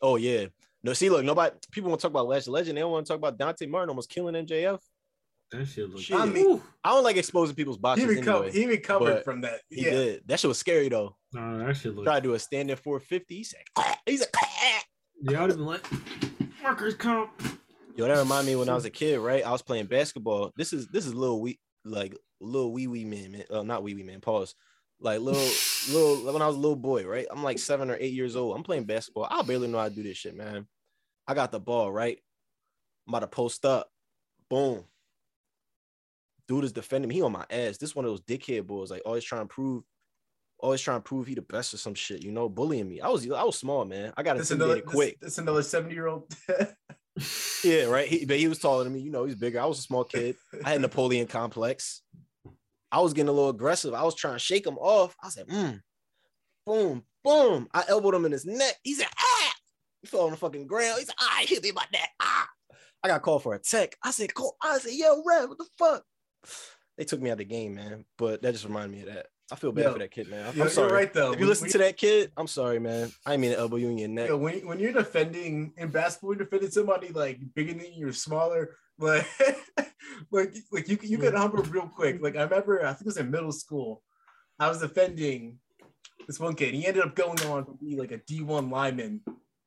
Oh 0.03 0.17
yeah. 0.17 0.47
No, 0.83 0.95
see, 0.95 1.11
look, 1.11 1.25
nobody. 1.25 1.55
People 1.71 1.91
want 1.91 2.01
to 2.01 2.05
talk 2.07 2.13
about 2.13 2.27
Lash 2.27 2.47
Legend. 2.49 2.77
They 2.77 2.81
don't 2.81 2.91
want 2.91 3.07
to 3.07 3.11
talk 3.13 3.19
about 3.19 3.37
Dante 3.37 3.67
Martin 3.67 3.91
almost 3.91 4.09
killing 4.09 4.35
MJF. 4.35 4.81
That 5.53 5.67
shit 5.67 5.91
looks. 5.91 6.11
I 6.13 6.27
mean, 6.27 6.63
I 6.85 6.91
don't 6.91 7.03
like 7.03 7.17
exposing 7.17 7.57
people's 7.57 7.79
he 7.97 8.07
recovered. 8.07 8.49
anyway. 8.49 8.53
he 8.53 8.67
recovered 8.67 9.25
from 9.25 9.41
that. 9.41 9.61
He 9.69 9.85
yeah, 9.85 9.91
did. 9.91 10.23
That 10.27 10.39
shit 10.39 10.49
was 10.49 10.59
scary 10.59 10.89
though. 10.89 11.17
Nah, 11.33 11.67
that 11.67 11.77
shit 11.77 11.95
looks. 11.95 12.07
Try 12.07 12.17
to 12.17 12.21
do 12.21 12.35
a 12.35 12.39
stand 12.39 12.71
at 12.71 12.79
450. 12.79 13.35
He 13.35 13.45
said, 13.45 13.61
he's 14.07 14.21
like, 14.21 14.31
Yeah, 15.23 15.43
I'd 15.43 15.51
have 15.51 15.59
been 15.59 15.67
like, 15.67 15.85
workers 16.65 16.95
comp. 16.95 17.31
yo, 17.97 18.07
that 18.07 18.19
remind 18.19 18.47
me 18.47 18.55
when 18.57 18.69
I 18.69 18.75
was 18.75 18.85
a 18.85 18.91
kid, 18.91 19.19
right? 19.19 19.45
I 19.45 19.51
was 19.51 19.63
playing 19.63 19.87
basketball. 19.87 20.53
This 20.57 20.73
is 20.73 20.87
this 20.89 21.07
is 21.07 21.15
little 21.15 21.41
wee 21.41 21.59
like 21.85 22.17
little 22.41 22.73
wee 22.73 22.87
wee 22.87 23.05
man, 23.05 23.33
man. 23.33 23.45
Uh, 23.51 23.63
not 23.63 23.83
wee 23.83 23.95
wee 23.95 24.05
man. 24.05 24.21
Pause. 24.21 24.55
Like 25.01 25.21
little 25.21 25.41
little 25.93 26.33
when 26.33 26.43
I 26.43 26.47
was 26.47 26.57
a 26.57 26.61
little 26.61 26.77
boy, 26.77 27.07
right? 27.07 27.27
I'm 27.31 27.43
like 27.43 27.59
seven 27.59 27.91
or 27.91 27.97
eight 27.99 28.13
years 28.13 28.37
old. 28.37 28.57
I'm 28.57 28.63
playing 28.63 28.85
basketball. 28.85 29.27
I 29.29 29.43
barely 29.43 29.67
know 29.67 29.79
how 29.79 29.89
to 29.89 29.95
do 29.95 30.03
this 30.05 30.17
shit, 30.17 30.37
man. 30.37 30.69
I 31.27 31.35
got 31.35 31.51
the 31.51 31.61
ball, 31.61 31.91
right? 31.91 32.19
I'm 33.07 33.15
about 33.15 33.21
to 33.21 33.27
post 33.27 33.65
up. 33.65 33.89
Boom. 34.49 34.85
Dude 36.51 36.65
is 36.65 36.73
defending 36.73 37.09
me. 37.09 37.15
He 37.15 37.23
on 37.23 37.31
my 37.31 37.45
ass. 37.49 37.79
This 37.79 37.95
one 37.95 38.05
of 38.05 38.11
those 38.11 38.23
dickhead 38.23 38.67
boys, 38.67 38.91
like 38.91 39.03
always 39.07 39.23
trying 39.23 39.43
to 39.43 39.47
prove, 39.47 39.85
always 40.59 40.81
trying 40.81 40.99
to 40.99 41.03
prove 41.03 41.29
he 41.29 41.35
the 41.35 41.43
best 41.43 41.73
or 41.73 41.77
some 41.77 41.95
shit, 41.95 42.25
you 42.25 42.33
know, 42.33 42.49
bullying 42.49 42.89
me. 42.89 43.01
I 43.01 43.07
was 43.07 43.31
I 43.31 43.45
was 43.45 43.57
small, 43.57 43.85
man. 43.85 44.13
I 44.17 44.25
got 44.25 44.37
that's 44.37 44.51
another. 44.51 44.73
intimidated 44.73 44.91
quick. 44.93 45.21
That's, 45.21 45.37
that's 45.37 45.39
another 45.39 45.63
seventy 45.63 45.95
year 45.95 46.09
old. 46.09 46.29
Yeah, 47.65 47.85
right. 47.85 48.09
He, 48.09 48.25
but 48.25 48.39
he 48.39 48.49
was 48.49 48.59
taller 48.59 48.85
than 48.85 48.95
me. 48.95 49.01
You 49.01 49.11
know, 49.11 49.27
he's 49.27 49.35
bigger. 49.35 49.61
I 49.61 49.67
was 49.67 49.79
a 49.79 49.83
small 49.83 50.05
kid. 50.05 50.37
I 50.65 50.71
had 50.71 50.81
Napoleon 50.81 51.27
complex. 51.27 52.01
I 52.91 53.01
was 53.01 53.13
getting 53.13 53.29
a 53.29 53.33
little 53.33 53.51
aggressive. 53.51 53.93
I 53.93 54.05
was 54.05 54.15
trying 54.15 54.37
to 54.37 54.39
shake 54.39 54.67
him 54.67 54.79
off. 54.79 55.15
I 55.23 55.29
said, 55.29 55.47
mm. 55.47 55.81
boom, 56.65 57.05
boom. 57.23 57.69
I 57.75 57.85
elbowed 57.89 58.15
him 58.15 58.25
in 58.25 58.33
his 58.33 58.47
neck. 58.47 58.77
He 58.83 58.95
said, 58.95 59.09
ah. 59.19 59.53
He 60.01 60.09
fell 60.09 60.23
on 60.23 60.31
the 60.31 60.37
fucking 60.39 60.67
ground. 60.67 61.01
He 61.01 61.05
said, 61.05 61.15
ah, 61.21 61.43
hit 61.43 61.63
me 61.63 61.69
in 61.69 61.75
my 61.75 61.85
neck. 61.93 62.09
Ah. 62.21 62.49
I 63.05 63.09
got 63.09 63.23
called 63.23 63.43
for 63.43 63.55
a 63.55 63.59
tech. 63.59 63.97
I 64.03 64.13
said, 64.13 64.33
call. 64.33 64.57
I 64.63 64.79
said, 64.79 64.95
yo, 64.95 65.23
Red, 65.27 65.49
what 65.49 65.59
the 65.59 65.67
fuck? 65.79 66.05
They 66.99 67.05
took 67.05 67.21
me 67.21 67.31
out 67.31 67.35
of 67.35 67.39
the 67.39 67.45
game, 67.47 67.75
man. 67.75 68.05
But 68.19 68.43
that 68.43 68.53
just 68.53 68.65
reminded 68.65 68.93
me 68.93 69.01
of 69.09 69.15
that. 69.15 69.27
I 69.53 69.57
feel 69.57 69.73
bad 69.73 69.85
Yo, 69.87 69.93
for 69.95 69.99
that 69.99 70.11
kid, 70.13 70.29
man. 70.29 70.47
I'm 70.47 70.57
You're, 70.57 70.69
sorry. 70.69 70.89
you're 70.89 70.97
right 70.97 71.13
though. 71.13 71.33
If 71.33 71.39
you 71.41 71.41
When- 71.41 71.49
listen 71.49 71.65
when- 71.65 71.73
to 71.73 71.79
that 71.79 71.97
kid, 71.97 72.31
I'm 72.37 72.47
sorry, 72.47 72.79
man. 72.79 73.11
I 73.27 73.37
mean 73.37 73.53
elbow 73.53 73.77
you 73.77 73.89
in 73.89 73.99
your 73.99 74.09
neck. 74.09 74.29
Yo, 74.29 74.37
when, 74.37 74.65
when 74.67 74.79
you're 74.79 74.93
defending 74.93 75.73
in 75.77 75.89
basketball, 75.89 76.35
you're 76.35 76.45
defending 76.45 76.71
somebody 76.71 77.09
like 77.09 77.41
bigger 77.55 77.73
than 77.75 77.93
you, 77.93 78.09
or 78.09 78.13
smaller, 78.13 78.77
like 78.99 79.27
like 80.31 80.55
like 80.71 80.89
you 80.89 80.99
you 81.03 81.19
get 81.19 81.35
humbled 81.35 81.67
real 81.69 81.89
quick. 81.89 82.23
Like 82.23 82.37
I 82.37 82.43
remember, 82.43 82.85
I 82.85 82.89
think 82.93 83.03
it 83.03 83.07
was 83.07 83.17
in 83.17 83.31
middle 83.31 83.53
school. 83.53 84.03
I 84.59 84.69
was 84.69 84.79
defending 84.81 85.59
this 86.29 86.39
one 86.39 86.55
kid. 86.55 86.75
He 86.75 86.87
ended 86.87 87.03
up 87.03 87.15
going 87.17 87.41
on 87.47 87.65
to 87.67 87.73
be 87.73 87.97
like 87.97 88.13
a 88.13 88.19
D1 88.19 88.71
lineman 88.71 89.23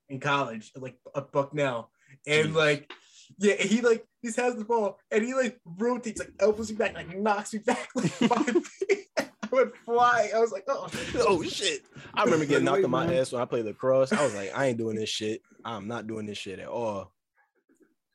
in 0.08 0.20
college, 0.20 0.72
like 0.78 0.96
a 1.16 1.22
Bucknell, 1.22 1.90
and 2.28 2.50
Jeez. 2.50 2.56
like. 2.56 2.92
Yeah, 3.40 3.56
he 3.56 3.82
like 3.82 4.06
he 4.22 4.30
has 4.36 4.56
the 4.56 4.66
ball 4.66 5.00
and 5.12 5.24
he 5.24 5.34
like 5.34 5.60
rotates, 5.66 6.20
like 6.20 6.32
elbows 6.40 6.72
me 6.72 6.78
back, 6.78 6.94
like 6.94 7.18
knocks 7.18 7.54
me 7.54 7.60
back 7.60 7.90
like 7.96 8.06
five 8.12 8.66
feet. 8.66 9.08
I 9.18 9.28
went 9.52 9.76
flying. 9.78 10.32
I 10.34 10.40
was 10.40 10.52
like, 10.52 10.64
oh, 10.68 10.88
oh 11.28 11.44
shit. 11.44 11.82
I 12.14 12.24
remember 12.24 12.46
getting 12.46 12.66
knocked 12.66 12.78
Wait, 12.80 12.86
on 12.86 12.92
my 12.92 13.06
man. 13.08 13.16
ass 13.18 13.32
when 13.32 13.42
I 13.42 13.46
played 13.46 13.66
lacrosse. 13.66 14.12
I 14.12 14.24
was 14.24 14.34
like, 14.34 14.52
I 14.56 14.66
ain't 14.68 14.78
doing 14.78 14.96
this 14.96 15.10
shit. 15.10 15.42
I'm 15.64 15.88
not 15.88 16.08
doing 16.08 16.26
this 16.26 16.38
shit 16.38 16.60
at 16.60 16.68
all. 16.68 17.12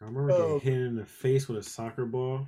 I 0.01 0.07
remember 0.07 0.33
Oh. 0.33 0.59
getting 0.59 0.73
hit 0.73 0.87
in 0.89 0.97
the 0.97 1.05
face 1.05 1.49
with 1.49 1.59
a 1.59 1.63
soccer 1.63 2.07
ball. 2.07 2.47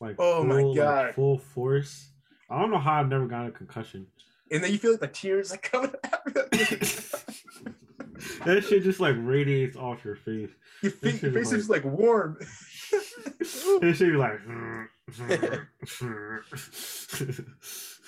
like 0.00 0.16
Oh 0.18 0.42
my 0.44 0.60
full, 0.60 0.70
like, 0.70 0.76
God. 0.76 1.14
full 1.14 1.38
force. 1.38 2.10
I 2.50 2.60
don't 2.60 2.70
know 2.70 2.78
how 2.78 2.94
I've 3.00 3.08
never 3.08 3.26
gotten 3.26 3.48
a 3.48 3.52
concussion. 3.52 4.06
And 4.50 4.62
then 4.62 4.70
you 4.72 4.78
feel 4.78 4.92
like 4.92 5.00
the 5.00 5.08
tears 5.08 5.50
like 5.50 5.62
coming 5.62 5.92
out. 6.12 6.20
That 8.44 8.64
shit 8.64 8.82
just 8.82 9.00
like 9.00 9.16
radiates 9.18 9.76
off 9.76 10.04
your 10.04 10.16
face. 10.16 10.50
your, 10.82 10.92
That 10.92 11.02
your 11.02 11.18
shit 11.18 11.34
face 11.34 11.52
is 11.52 11.64
is 11.64 11.70
like 11.70 11.84
warm. 11.84 12.38
That 13.80 13.94
shit 13.96 14.12
be 14.12 14.16
like. 14.16 14.40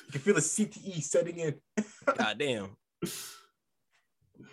You 0.06 0.12
can 0.12 0.20
feel 0.20 0.34
the 0.34 0.40
CTE 0.40 1.02
setting 1.02 1.38
in. 1.38 1.54
God 2.16 2.38
damn. 2.38 2.76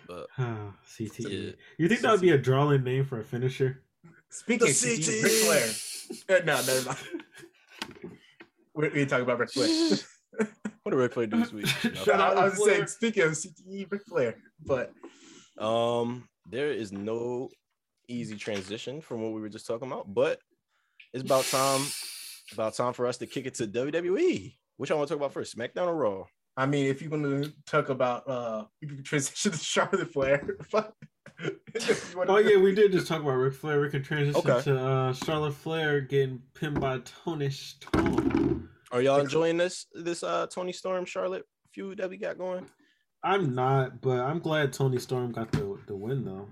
But 0.06 0.26
CTE. 0.38 1.46
Yeah. 1.46 1.52
You 1.78 1.88
think 1.88 2.00
that 2.00 2.12
would 2.12 2.20
be 2.20 2.30
a 2.30 2.38
drawing 2.38 2.82
name 2.84 3.04
for 3.04 3.20
a 3.20 3.24
finisher? 3.24 3.82
Speaking 4.30 4.66
The 4.66 4.72
of 4.72 4.76
CTE, 4.76 4.98
CTE. 4.98 5.22
Ric 5.22 5.32
Flair. 5.32 6.38
Uh, 6.40 6.44
no, 6.44 6.54
never 6.66 6.86
mind. 6.86 6.98
We're, 8.74 8.90
we're 8.92 9.06
talking 9.06 9.24
about 9.24 9.38
Ric 9.38 9.52
Flair. 9.52 9.96
what 10.82 10.90
did 10.90 10.96
Ric 10.98 11.12
Flair 11.12 11.26
do 11.26 11.38
this 11.38 11.52
week? 11.52 11.66
Shut 11.66 12.20
I, 12.20 12.28
up, 12.28 12.36
I 12.36 12.44
Ric 12.46 12.58
was 12.58 12.64
saying, 12.64 12.86
speaking 12.88 13.22
of 13.22 13.30
CTE, 13.32 13.90
Ric 13.90 14.04
Flair, 14.06 14.34
but 14.66 14.92
Um, 15.58 16.28
there 16.50 16.72
is 16.72 16.92
no 16.92 17.48
easy 18.08 18.36
transition 18.36 19.00
from 19.00 19.22
what 19.22 19.32
we 19.32 19.40
were 19.40 19.48
just 19.48 19.66
talking 19.66 19.90
about, 19.90 20.12
but 20.12 20.38
it's 21.12 21.22
about 21.24 21.44
time, 21.44 21.80
about 22.52 22.74
time 22.74 22.92
for 22.92 23.06
us 23.06 23.18
to 23.18 23.26
kick 23.26 23.46
it 23.46 23.54
to 23.54 23.66
WWE. 23.66 24.54
Which 24.76 24.90
I 24.90 24.94
want 24.94 25.08
to 25.08 25.14
talk 25.14 25.20
about 25.20 25.32
first, 25.32 25.56
SmackDown 25.56 25.86
or 25.86 25.94
Raw? 25.94 26.24
I 26.56 26.66
mean, 26.66 26.86
if 26.86 27.00
you're 27.00 27.10
gonna 27.10 27.46
talk 27.66 27.88
about 27.88 28.28
uh, 28.28 28.64
you 28.80 28.88
can 28.88 29.02
transition 29.04 29.52
to 29.52 29.58
Charlotte 29.58 30.12
Flair. 30.12 30.56
If 31.74 32.10
you 32.12 32.18
wanna- 32.18 32.32
Oh 32.32 32.36
yeah, 32.38 32.56
we 32.58 32.74
did 32.74 32.92
just 32.92 33.06
talk 33.08 33.20
about 33.22 33.32
Ric 33.34 33.54
Flair. 33.54 33.80
We 33.80 33.90
can 33.90 34.02
transition 34.04 34.48
Okay. 34.50 34.62
to 34.62 34.78
uh, 34.80 35.12
Charlotte 35.12 35.54
Flair 35.54 36.00
getting 36.00 36.40
pinned 36.54 36.80
by 36.80 37.00
Toni 37.04 37.50
Storm. 37.50 38.68
Are 38.92 39.02
y'all 39.02 39.18
enjoying 39.20 39.56
this 39.56 39.86
this 39.92 40.22
uh 40.22 40.46
Toni 40.48 40.72
Storm 40.72 41.04
Charlotte 41.04 41.44
feud 41.72 41.98
that 41.98 42.08
we 42.10 42.16
got 42.16 42.38
going? 42.38 42.66
I'm 43.24 43.54
not, 43.54 44.00
but 44.02 44.20
I'm 44.20 44.38
glad 44.38 44.72
Toni 44.72 44.98
Storm 44.98 45.32
got 45.32 45.50
the 45.52 45.78
the 45.86 45.96
win 45.96 46.24
though. 46.24 46.46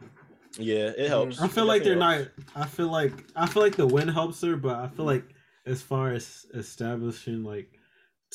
Yeah, 0.58 0.90
it 0.96 1.08
helps. 1.08 1.40
I 1.40 1.48
feel 1.48 1.64
It 1.64 1.68
like 1.68 1.84
they're 1.84 1.94
definitely 1.94 2.34
not. 2.56 2.64
I 2.64 2.66
feel 2.66 2.88
like 2.88 3.12
I 3.36 3.46
feel 3.46 3.62
like 3.62 3.76
the 3.76 3.86
win 3.86 4.08
helps 4.08 4.40
her, 4.42 4.56
but 4.56 4.76
I 4.76 4.88
feel 4.88 5.04
like 5.04 5.24
as 5.66 5.82
far 5.82 6.12
as 6.12 6.46
establishing 6.54 7.44
like 7.44 7.78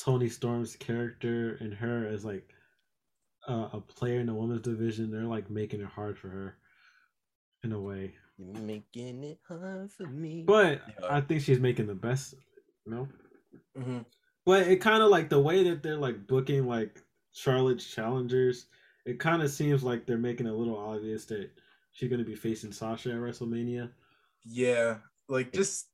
Toni 0.04 0.30
Storm's 0.30 0.76
character 0.76 1.58
and 1.60 1.74
her 1.74 2.08
as 2.08 2.24
like 2.24 2.48
uh, 3.48 3.70
a 3.74 3.82
player 3.82 4.20
in 4.20 4.28
the 4.28 4.34
women's 4.34 4.62
division, 4.62 5.12
they're 5.12 5.24
like 5.24 5.50
making 5.50 5.82
it 5.82 5.88
hard 5.88 6.18
for 6.18 6.30
her 6.30 6.58
in 7.64 7.72
a 7.72 7.82
way. 7.82 8.14
helps. 8.40 8.60
making 8.62 9.24
it 9.24 9.40
hard 9.48 9.92
for 9.92 10.06
me. 10.08 10.44
But 10.46 10.82
Yeah. 11.02 11.08
I 11.10 11.22
think 11.22 11.42
she's 11.42 11.60
making 11.60 11.88
the 11.88 11.96
best. 11.96 12.36
You 12.86 12.92
know. 12.94 13.08
Mhm. 13.78 14.06
But 14.46 14.68
it 14.68 14.78
kind 14.78 15.02
of 15.04 15.10
like 15.10 15.30
the 15.30 15.40
way 15.42 15.64
that 15.70 15.82
they're 15.84 15.98
like 15.98 16.28
booking 16.28 16.68
like 16.68 17.02
Charlotte's 17.38 17.86
challengers. 17.86 18.66
It 19.06 19.20
kind 19.20 19.42
of 19.44 19.52
seems 19.52 19.84
like 19.84 20.06
they're 20.06 20.18
making 20.18 20.48
it 20.48 20.52
a 20.52 20.56
little 20.56 20.78
obvious 20.78 21.26
that 21.26 21.50
she's 21.92 22.10
gonna 22.10 22.24
be 22.24 22.36
facing 22.36 22.72
Sasha 22.72 23.12
at 23.12 23.18
WrestleMania. 23.18 23.92
Yeah, 24.44 24.98
like 25.30 25.54
just 25.54 25.88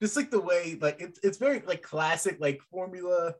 just 0.00 0.16
like 0.16 0.30
the 0.30 0.40
way 0.40 0.78
like 0.80 1.00
it's 1.00 1.18
it's 1.22 1.38
very 1.38 1.60
like 1.66 1.82
classic 1.82 2.36
like 2.40 2.62
formula 2.70 3.34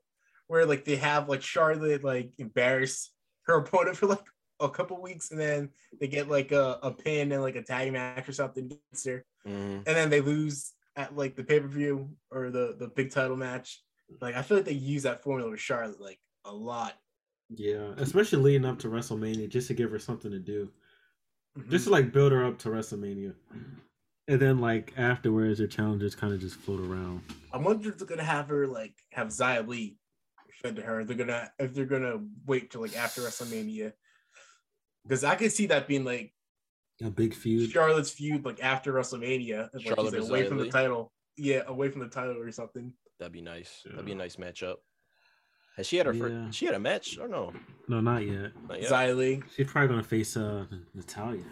where 0.49 0.67
like 0.67 0.85
they 0.85 0.97
have 0.97 1.29
like 1.29 1.43
Charlotte 1.43 2.03
like 2.05 2.33
embarrass 2.39 3.11
her 3.47 3.57
opponent 3.59 3.97
for 3.97 4.07
like 4.07 4.25
a 4.61 4.69
couple 4.69 5.01
weeks 5.01 5.31
and 5.31 5.41
then 5.41 5.69
they 6.01 6.07
get 6.07 6.29
like 6.29 6.53
a, 6.53 6.79
a 6.83 6.91
pin 6.91 7.33
and 7.33 7.43
like 7.43 7.57
a 7.57 7.63
tag 7.63 7.93
match 7.93 8.29
or 8.29 8.33
something 8.33 8.65
against 8.67 9.07
her 9.07 9.25
Mhm. 9.47 9.77
and 9.77 9.85
then 9.87 10.09
they 10.11 10.21
lose 10.21 10.73
at 10.97 11.15
like 11.17 11.35
the 11.37 11.45
pay-per-view 11.45 12.09
or 12.31 12.51
the 12.51 12.77
the 12.79 12.89
big 12.89 13.11
title 13.11 13.37
match. 13.37 13.83
Like 14.21 14.35
I 14.35 14.43
feel 14.43 14.57
like 14.59 14.67
they 14.67 14.73
use 14.73 15.03
that 15.05 15.23
formula 15.23 15.51
with 15.51 15.61
Charlotte 15.61 16.01
like 16.01 16.21
a 16.45 16.53
lot. 16.53 16.95
Yeah, 17.51 17.93
especially 17.99 18.43
leading 18.43 18.65
up 18.65 18.79
to 18.81 18.89
WrestleMania, 18.89 19.49
just 19.49 19.69
to 19.69 19.75
give 19.75 19.91
her 19.91 19.99
something 19.99 20.31
to 20.31 20.39
do, 20.39 20.73
Mhm. 21.59 21.71
just 21.71 21.85
to 21.85 21.91
like 21.91 22.13
build 22.13 22.33
her 22.33 22.45
up 22.45 22.59
to 22.61 22.69
WrestleMania, 22.71 23.35
and 24.29 24.41
then 24.41 24.59
like 24.59 24.93
afterwards, 24.97 25.59
her 25.61 25.67
challenges 25.67 26.15
kind 26.15 26.33
of 26.33 26.41
just 26.41 26.57
float 26.57 26.81
around. 26.81 27.23
I 27.53 27.59
wonder 27.59 27.91
if 27.91 27.99
they're 27.99 28.07
gonna 28.09 28.25
have 28.25 28.49
her 28.49 28.67
like 28.67 28.97
have 29.13 29.29
Xia 29.29 29.67
Li 29.67 29.99
fed 30.63 30.77
to 30.77 30.83
her. 30.83 31.05
They're 31.05 31.17
gonna 31.17 31.53
if 31.59 31.75
they're 31.75 31.85
gonna 31.87 32.27
wait 32.47 32.71
till 32.71 32.81
like 32.81 32.97
after 32.97 33.21
WrestleMania, 33.21 33.93
because 35.05 35.23
I 35.23 35.35
could 35.37 35.53
see 35.53 35.67
that 35.67 35.87
being 35.87 36.05
like 36.05 36.35
A 37.03 37.11
big 37.11 37.35
feud. 37.35 37.71
Charlotte's 37.71 38.11
feud 38.11 38.45
like 38.45 38.63
after 38.63 38.93
WrestleMania, 38.93 39.69
like, 39.75 39.83
Charlotte 39.85 40.15
she's, 40.15 40.23
like, 40.23 40.31
away 40.31 40.49
from 40.49 40.59
the 40.59 40.71
title. 40.71 41.13
Yeah, 41.37 41.65
away 41.67 41.91
from 41.91 42.01
the 42.01 42.09
title 42.09 42.39
or 42.41 42.51
something. 42.53 42.93
That'd 43.19 43.33
be 43.33 43.43
nice. 43.43 43.83
That'd 43.85 44.05
be 44.07 44.13
a 44.13 44.15
nice 44.17 44.37
matchup. 44.37 44.77
Has 45.77 45.87
she 45.89 45.97
had 45.97 46.07
her 46.07 46.13
Yeah. 46.13 46.47
first, 46.47 46.59
she 46.59 46.67
had 46.67 46.75
a 46.75 46.79
match 46.79 47.19
or 47.19 47.27
no? 47.29 47.53
No, 47.89 48.01
not 48.01 48.25
yet. 48.25 48.53
Not 48.69 48.81
yet. 48.81 48.91
Xia 48.91 49.43
She's 49.55 49.67
probably 49.67 49.89
gonna 49.89 50.03
face 50.05 50.37
uh 50.37 50.67
Natalya. 50.95 51.43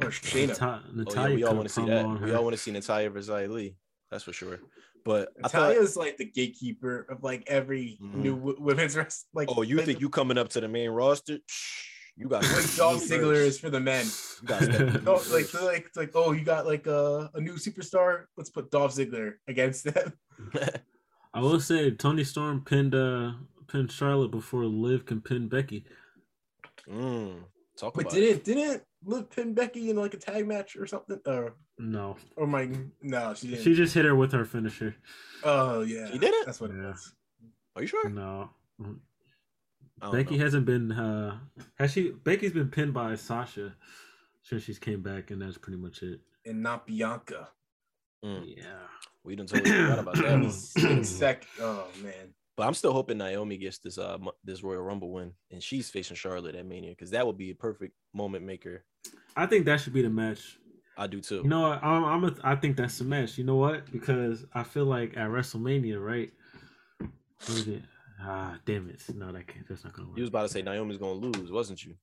or 0.00 0.08
Shayna. 0.10 0.48
Nata- 0.48 0.82
Oh, 0.84 0.88
yeah, 0.90 1.02
Natalya 1.04 1.34
we 1.36 1.44
all 1.44 1.54
want 1.54 1.68
to 1.68 1.72
see 1.74 1.84
that. 1.86 2.20
We 2.22 2.34
all 2.34 2.44
want 2.44 2.54
to 2.56 2.62
see 2.62 2.70
Natalya 2.72 3.10
versus 3.10 3.30
Xia 3.30 3.48
Li. 3.48 3.76
That's 4.10 4.24
for 4.24 4.32
sure. 4.32 4.60
But 5.04 5.28
I 5.42 5.48
thought, 5.48 5.68
Natalya's 5.70 5.96
like 5.96 6.16
the 6.16 6.24
gatekeeper 6.24 7.06
of 7.10 7.22
like 7.22 7.44
every 7.46 7.98
Mhm. 8.02 8.14
new 8.16 8.36
w- 8.36 8.56
women's 8.58 8.96
wrest. 8.96 9.26
Like, 9.34 9.48
oh, 9.50 9.62
you 9.62 9.76
like, 9.76 9.86
think 9.86 10.00
you 10.00 10.08
coming 10.08 10.38
up 10.38 10.48
to 10.50 10.60
the 10.60 10.68
main 10.68 10.90
roster? 10.90 11.38
Shh, 11.46 11.88
You 12.16 12.28
got 12.28 12.42
like 12.42 12.76
Dolph 12.76 13.02
Ziggler 13.02 13.34
is 13.50 13.58
for 13.58 13.70
the 13.70 13.80
men. 13.80 14.06
You 14.42 14.48
got 14.48 15.02
No, 15.02 15.14
like 15.32 15.52
like 15.54 15.90
like 15.96 16.10
oh 16.14 16.32
you 16.32 16.44
got 16.44 16.64
like 16.66 16.86
a, 16.86 17.30
a 17.34 17.40
new 17.40 17.54
superstar. 17.54 18.24
Let's 18.36 18.50
put 18.50 18.70
Dolph 18.70 18.94
Ziggler 18.94 19.34
against 19.48 19.84
them. 19.84 20.12
I 21.34 21.40
will 21.40 21.58
say 21.60 21.90
Toni 21.90 22.22
Storm 22.24 22.62
pinned 22.64 22.94
uh 22.94 23.32
pinned 23.74 23.90
Charlotte 23.90 24.30
before 24.30 24.64
Liv 24.64 25.04
can 25.04 25.20
pin 25.20 25.48
Becky. 25.48 25.84
mm, 26.88 27.42
talk 27.76 27.94
But 27.94 28.02
about 28.02 28.12
didn't 28.14 28.36
it. 28.38 28.44
didn't 28.44 28.82
Liv 29.04 29.28
pin 29.30 29.52
Becky 29.52 29.90
in 29.90 29.96
like 29.96 30.14
a 30.14 30.16
tag 30.16 30.46
match 30.46 30.76
or 30.76 30.86
something? 30.86 31.20
Or 31.26 31.56
No, 31.78 32.16
or 32.36 32.46
my 32.46 32.70
no 33.02 33.34
she 33.34 33.48
didn't. 33.48 33.64
she 33.64 33.74
just 33.74 33.94
hit 33.94 34.04
her 34.04 34.14
with 34.14 34.32
her 34.32 34.44
finisher. 34.44 34.94
oh 35.42 35.80
yeah, 35.82 36.10
She 36.12 36.18
did 36.18 36.32
it? 36.32 36.46
That's 36.46 36.60
what 36.60 36.70
it 36.70 36.76
Yeah. 36.76 36.90
was. 36.90 37.12
Are 37.76 37.82
you 37.82 37.88
sure? 37.88 38.08
No, 38.08 38.50
Becky 40.12 40.36
know. 40.38 40.44
hasn't 40.44 40.66
been. 40.66 40.92
uh 40.92 41.38
Has 41.78 41.92
she? 41.92 42.10
Becky's 42.12 42.52
been 42.52 42.68
pinned 42.70 42.94
by 42.94 43.16
Sasha 43.16 43.74
since 44.42 44.62
she's 44.62 44.78
came 44.78 45.02
back, 45.02 45.30
and 45.32 45.42
that's 45.42 45.58
pretty 45.58 45.78
much 45.78 46.02
it. 46.02 46.20
And 46.46 46.62
not 46.62 46.86
Bianca. 46.86 47.48
Mm, 48.24 48.56
Yeah. 48.56 48.86
we 49.24 49.34
done 49.34 49.46
totally 49.46 49.70
forgot 49.70 49.98
about 49.98 50.14
that. 50.16 51.04
Sec. 51.04 51.44
Oh 51.60 51.88
man. 52.02 52.32
But 52.56 52.66
I'm 52.66 52.74
still 52.74 52.92
hoping 52.92 53.18
Naomi 53.18 53.56
gets 53.56 53.78
this 53.78 53.98
uh 53.98 54.18
this 54.44 54.62
Royal 54.62 54.82
Rumble 54.82 55.10
win, 55.12 55.32
and 55.50 55.62
she's 55.62 55.90
facing 55.90 56.16
Charlotte 56.16 56.54
at 56.54 56.66
Mania 56.66 56.90
because 56.90 57.10
that 57.10 57.26
would 57.26 57.38
be 57.38 57.50
a 57.50 57.54
perfect 57.54 57.94
moment 58.12 58.44
maker. 58.44 58.84
I 59.36 59.46
think 59.46 59.64
that 59.66 59.80
should 59.80 59.92
be 59.92 60.02
the 60.02 60.10
match. 60.10 60.58
I 60.96 61.08
do 61.08 61.20
too. 61.20 61.36
You 61.36 61.48
know? 61.48 61.72
I'm, 61.72 62.04
I'm 62.04 62.24
a, 62.24 62.34
I 62.44 62.54
think 62.54 62.76
that's 62.76 62.98
the 62.98 63.04
match. 63.04 63.36
You 63.36 63.44
know 63.44 63.56
what? 63.56 63.90
Because 63.90 64.44
I 64.54 64.62
feel 64.62 64.84
like 64.84 65.16
at 65.16 65.28
WrestleMania, 65.28 66.04
right? 66.04 66.30
What 67.00 67.58
is 67.58 67.66
it? 67.66 67.82
Ah, 68.20 68.56
damn 68.64 68.88
it! 68.88 69.02
No, 69.14 69.32
that 69.32 69.48
can't. 69.48 69.68
That's 69.68 69.84
not 69.84 69.92
gonna 69.92 70.08
work. 70.08 70.16
you 70.16 70.22
was 70.22 70.28
about 70.30 70.42
to 70.42 70.48
say 70.48 70.62
Naomi's 70.62 70.98
gonna 70.98 71.12
lose, 71.14 71.50
wasn't 71.50 71.84
you? 71.84 71.94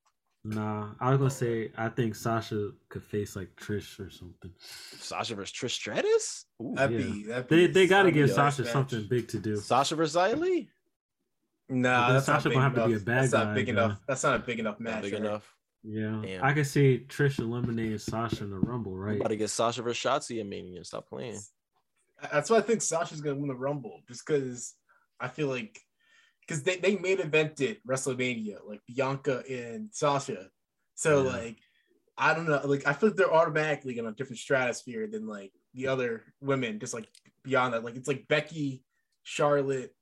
Nah, 0.44 0.89
I 1.00 1.10
was 1.12 1.20
gonna 1.20 1.30
say 1.30 1.72
I 1.78 1.89
think 1.89 2.16
Sasha 2.16 2.72
could 2.89 3.04
face 3.04 3.36
like 3.36 3.56
Trish 3.56 4.00
or 4.00 4.10
something. 4.10 4.52
Sasha 4.98 5.36
versus 5.36 5.56
Trish 5.56 5.72
Stratus. 5.72 6.46
Ooh. 6.62 6.74
That'd 6.76 7.00
Yeah. 7.00 7.06
be 7.06 7.24
that'd 7.24 7.50
They 7.50 7.68
be 7.68 7.74
they 7.74 7.88
got 7.88 8.04
to 8.04 8.12
give 8.12 8.32
Sasha 8.32 8.64
match. 8.64 8.72
something 8.72 9.08
big 9.08 9.28
to 9.30 9.39
do. 9.39 9.58
Sasha 9.58 9.96
versus 9.96 10.16
Xia 10.16 10.38
Li. 10.39 10.70
Nah, 11.70 12.14
that's 12.14 12.26
Sasha 12.26 12.50
not 12.50 12.50
big 12.50 12.54
gonna 12.54 12.64
have 12.64 12.76
to 12.76 12.88
be 12.88 12.94
a 12.96 13.00
bad 13.00 13.24
That's 13.24 13.34
not 13.34 13.54
big 13.56 13.66
though. 13.68 13.72
enough. 13.72 14.00
That's 14.08 14.24
not 14.24 14.36
a 14.36 14.39
big 14.39 14.60
enough 14.60 14.80
Not 14.80 14.94
match. 14.96 15.02
big 15.04 15.14
right? 15.14 15.22
enough. 15.22 15.56
Yeah, 15.84 16.22
Damn. 16.24 16.44
I 16.44 16.54
could 16.54 16.68
see 16.68 17.06
Trish 17.08 17.39
eliminating 17.39 17.98
Sasha 18.00 18.44
in 18.44 18.50
the 18.52 18.60
Rumble, 18.60 18.94
I'm 18.94 19.00
right? 19.00 19.16
about 19.18 19.30
to 19.30 19.36
get 19.36 19.50
Sasha 19.50 19.82
versus 19.84 20.04
Shotzi 20.04 20.39
at 20.39 20.46
Mania. 20.48 20.84
Stop 20.84 21.08
playing. 21.08 21.39
That's 22.32 22.50
why 22.50 22.58
I 22.58 22.62
think 22.62 22.82
Sasha's 22.82 23.22
gonna 23.22 23.36
win 23.39 23.48
the 23.48 23.56
Rumble, 23.56 24.02
just 24.08 24.26
because 24.26 24.76
I 25.20 25.28
feel 25.28 25.48
like 25.48 25.80
because 26.52 26.64
they, 26.64 26.78
they 26.78 26.97
main 26.97 27.18
evented 27.18 27.78
WrestleMania, 27.88 28.58
like 28.68 28.82
Bianca 28.88 29.43
and 29.49 29.89
Sasha. 29.91 30.49
So 30.95 31.24
Yeah. 31.24 31.30
like 31.32 31.58
I 32.18 32.34
don't 32.36 32.47
know, 32.47 32.62
like 32.66 32.86
I 32.86 32.93
feel 32.93 33.10
like 33.10 33.16
they're 33.18 33.34
automatically 33.34 33.97
in 33.97 34.06
a 34.06 34.12
different 34.12 34.39
stratosphere 34.39 35.08
than 35.08 35.26
like 35.28 35.52
the 35.74 35.88
other 35.88 36.24
women, 36.41 36.80
just 36.80 36.93
like 36.93 37.08
beyond 37.43 37.74
that. 37.74 37.84
Like 37.84 37.95
it's 37.95 38.08
like 38.08 38.28
Becky, 38.28 38.84
Charlotte, 39.24 39.95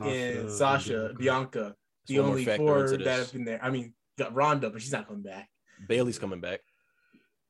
and 0.00 0.50
Sasha, 0.50 1.12
Bianca, 1.18 1.74
It's 2.02 2.08
the 2.10 2.18
only 2.20 2.44
four 2.44 2.88
that 2.88 2.98
this. 2.98 3.18
have 3.18 3.32
been 3.32 3.44
there. 3.44 3.58
I 3.62 3.70
mean, 3.70 3.94
got 4.18 4.34
Ronda, 4.34 4.70
but 4.70 4.82
she's 4.82 4.92
not 4.92 5.06
coming 5.08 5.22
back. 5.22 5.48
Bayley's 5.88 6.18
coming 6.18 6.40
back. 6.40 6.60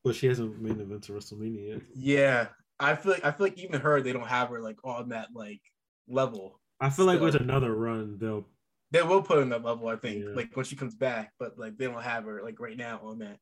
but 0.03 0.15
she 0.15 0.27
hasn't 0.27 0.61
made 0.61 0.73
an 0.73 0.81
event 0.81 1.03
to 1.03 1.11
WrestleMania 1.13 1.67
yet. 1.73 1.81
Yeah, 1.95 2.47
I 2.79 2.95
feel 2.95 3.11
like 3.11 3.25
I 3.25 3.31
feel 3.31 3.47
like 3.47 3.57
even 3.59 3.81
her, 3.81 4.01
they 4.01 4.13
don't 4.13 4.27
have 4.27 4.49
her 4.49 4.61
like 4.61 4.77
on 4.83 5.09
that 5.09 5.27
like 5.35 5.61
level. 6.07 6.59
I 6.79 6.89
feel 6.89 7.05
like 7.05 7.19
with 7.19 7.35
another 7.35 7.73
run, 7.75 8.17
they'll 8.19 8.45
They 8.91 9.01
will 9.03 9.21
put 9.21 9.37
her 9.37 9.41
on 9.43 9.49
that 9.49 9.63
level, 9.63 9.87
I 9.87 9.97
think, 9.97 10.23
Yeah. 10.25 10.31
like 10.33 10.55
when 10.55 10.65
she 10.65 10.75
comes 10.75 10.95
back, 10.95 11.33
but 11.39 11.57
like 11.59 11.77
they 11.77 11.85
don't 11.85 12.01
have 12.01 12.23
her 12.25 12.41
like 12.43 12.59
right 12.59 12.77
now 12.77 12.99
on 13.03 13.19
that. 13.19 13.37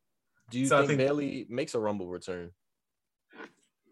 Do 0.49 0.59
you 0.59 0.65
So 0.67 0.77
think, 0.79 0.87
think- 0.89 0.99
Bayley 0.99 1.45
makes 1.49 1.73
a 1.75 1.79
Rumble 1.79 2.07
return? 2.07 2.51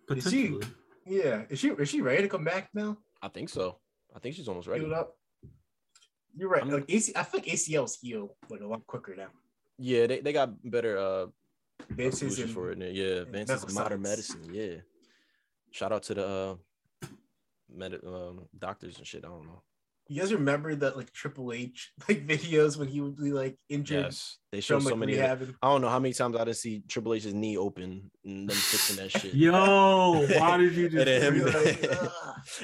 Is 0.09 0.23
she- 0.29 0.47
potentially. 0.49 0.67
Yeah, 1.07 1.45
is 1.49 1.59
she 1.59 1.69
is 1.69 1.89
she 1.89 2.01
ready 2.01 2.23
to 2.23 2.29
come 2.29 2.43
back 2.43 2.69
now? 2.73 2.97
I 3.21 3.27
think 3.29 3.49
so. 3.49 3.79
I 4.15 4.19
think 4.19 4.35
she's 4.35 4.47
almost 4.47 4.67
ready. 4.67 4.85
it 4.85 4.91
up. 4.93 5.15
You're 6.35 6.49
right. 6.49 6.63
I'm- 6.63 6.71
like 6.71 6.85
AC, 6.89 7.13
I 7.15 7.23
feel 7.23 7.39
like 7.41 7.49
ACLs 7.49 7.99
heal 8.01 8.35
like 8.49 8.61
a 8.61 8.67
lot 8.67 8.85
quicker 8.87 9.15
now. 9.15 9.29
Yeah, 9.77 10.07
they, 10.07 10.21
they 10.21 10.33
got 10.33 10.49
better 10.69 10.97
uh 10.97 11.27
Advances 11.89 12.39
in- 12.39 12.47
for 12.47 12.71
it. 12.71 12.77
now. 12.77 12.85
Yeah, 12.87 13.17
in 13.17 13.27
advances 13.27 13.63
in 13.65 13.73
modern 13.73 14.03
science. 14.03 14.33
medicine. 14.33 14.53
Yeah. 14.53 14.75
Shout 15.71 15.91
out 15.91 16.03
to 16.03 16.13
the 16.13 16.25
uh 16.27 16.55
med- 17.73 17.99
um, 18.05 18.47
doctors 18.57 18.97
and 18.97 19.07
shit. 19.07 19.23
I 19.25 19.29
don't 19.29 19.45
know. 19.45 19.61
You 20.07 20.21
guys 20.21 20.31
remember 20.31 20.75
that 20.75 20.95
like 20.95 21.11
Triple 21.13 21.51
H 21.51 21.91
like 22.07 22.27
videos 22.27 22.77
when 22.77 22.87
he 22.87 23.01
would 23.01 23.15
be 23.17 23.31
like 23.31 23.57
injured? 23.69 24.03
Yes, 24.03 24.37
they 24.51 24.59
show 24.61 24.75
from, 24.75 24.83
so 24.83 24.89
like, 24.91 24.99
many. 24.99 25.13
of 25.13 25.17
that. 25.19 25.39
rehabbing? 25.39 25.55
I 25.63 25.67
don't 25.69 25.81
know 25.81 25.89
how 25.89 25.97
many 25.97 26.13
times 26.13 26.35
I 26.35 26.43
didn't 26.43 26.57
see 26.57 26.83
Triple 26.87 27.15
H's 27.15 27.33
knee 27.33 27.57
open 27.57 28.11
and 28.23 28.47
them 28.47 28.55
fixing 28.55 28.97
that 28.97 29.09
shit. 29.09 29.33
Yo, 29.33 29.51
why 30.37 30.57
did 30.57 30.75
you 30.75 30.85
And 30.89 30.91
just? 30.93 31.05
then 31.07 31.21
him, 31.23 31.35
You're 31.37 31.45
like, 31.49 31.83
and 31.83 31.91
"Ugh." 31.99 32.11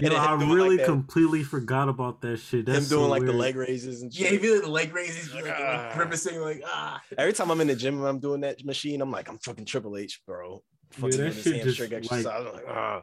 Yo, 0.01 0.09
then 0.09 0.19
I 0.19 0.33
really 0.35 0.77
like 0.77 0.85
completely 0.85 1.41
forgot 1.41 1.89
about 1.89 2.21
that 2.21 2.37
shit. 2.37 2.67
That's 2.67 2.85
him 2.91 2.97
doing 2.97 3.05
so 3.05 3.09
like 3.09 3.25
the 3.25 3.33
leg 3.33 3.55
raises 3.55 4.03
and 4.03 4.13
Yeah, 4.13 4.25
shit. 4.29 4.33
he'd 4.33 4.41
be 4.43 4.53
like 4.53 4.61
the 4.61 4.69
leg 4.69 4.93
raises, 4.93 5.31
he'd 5.31 5.41
be, 5.43 5.49
like, 5.49 5.57
Ah. 5.59 5.85
like 5.87 5.95
grimacing, 5.95 6.39
like 6.41 6.61
ah. 6.63 7.01
Every 7.17 7.33
time 7.33 7.49
I'm 7.49 7.59
in 7.61 7.65
the 7.65 7.75
gym 7.75 7.97
and 7.97 8.07
I'm 8.07 8.19
doing 8.19 8.41
that 8.41 8.63
machine, 8.63 9.01
I'm 9.01 9.09
like, 9.09 9.27
I'm 9.27 9.39
fucking 9.39 9.65
Triple 9.65 9.97
H, 9.97 10.21
bro. 10.27 10.61
Yeah, 10.99 11.07
that 11.09 11.33
shit 11.33 11.63
just, 11.63 11.79
hamstring 11.79 12.03
like- 12.11 12.25
I'm 12.27 12.53
like, 12.53 12.65
ah, 12.69 13.01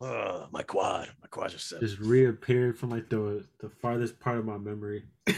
ah, 0.00 0.48
my 0.50 0.62
quad, 0.62 1.08
my 1.20 1.28
quads 1.28 1.54
are 1.72 1.80
just 1.80 1.98
reappeared 1.98 2.78
from 2.78 2.90
like 2.90 3.08
the 3.08 3.44
the 3.60 3.68
farthest 3.68 4.20
part 4.20 4.38
of 4.38 4.44
my 4.44 4.58
memory. 4.58 5.04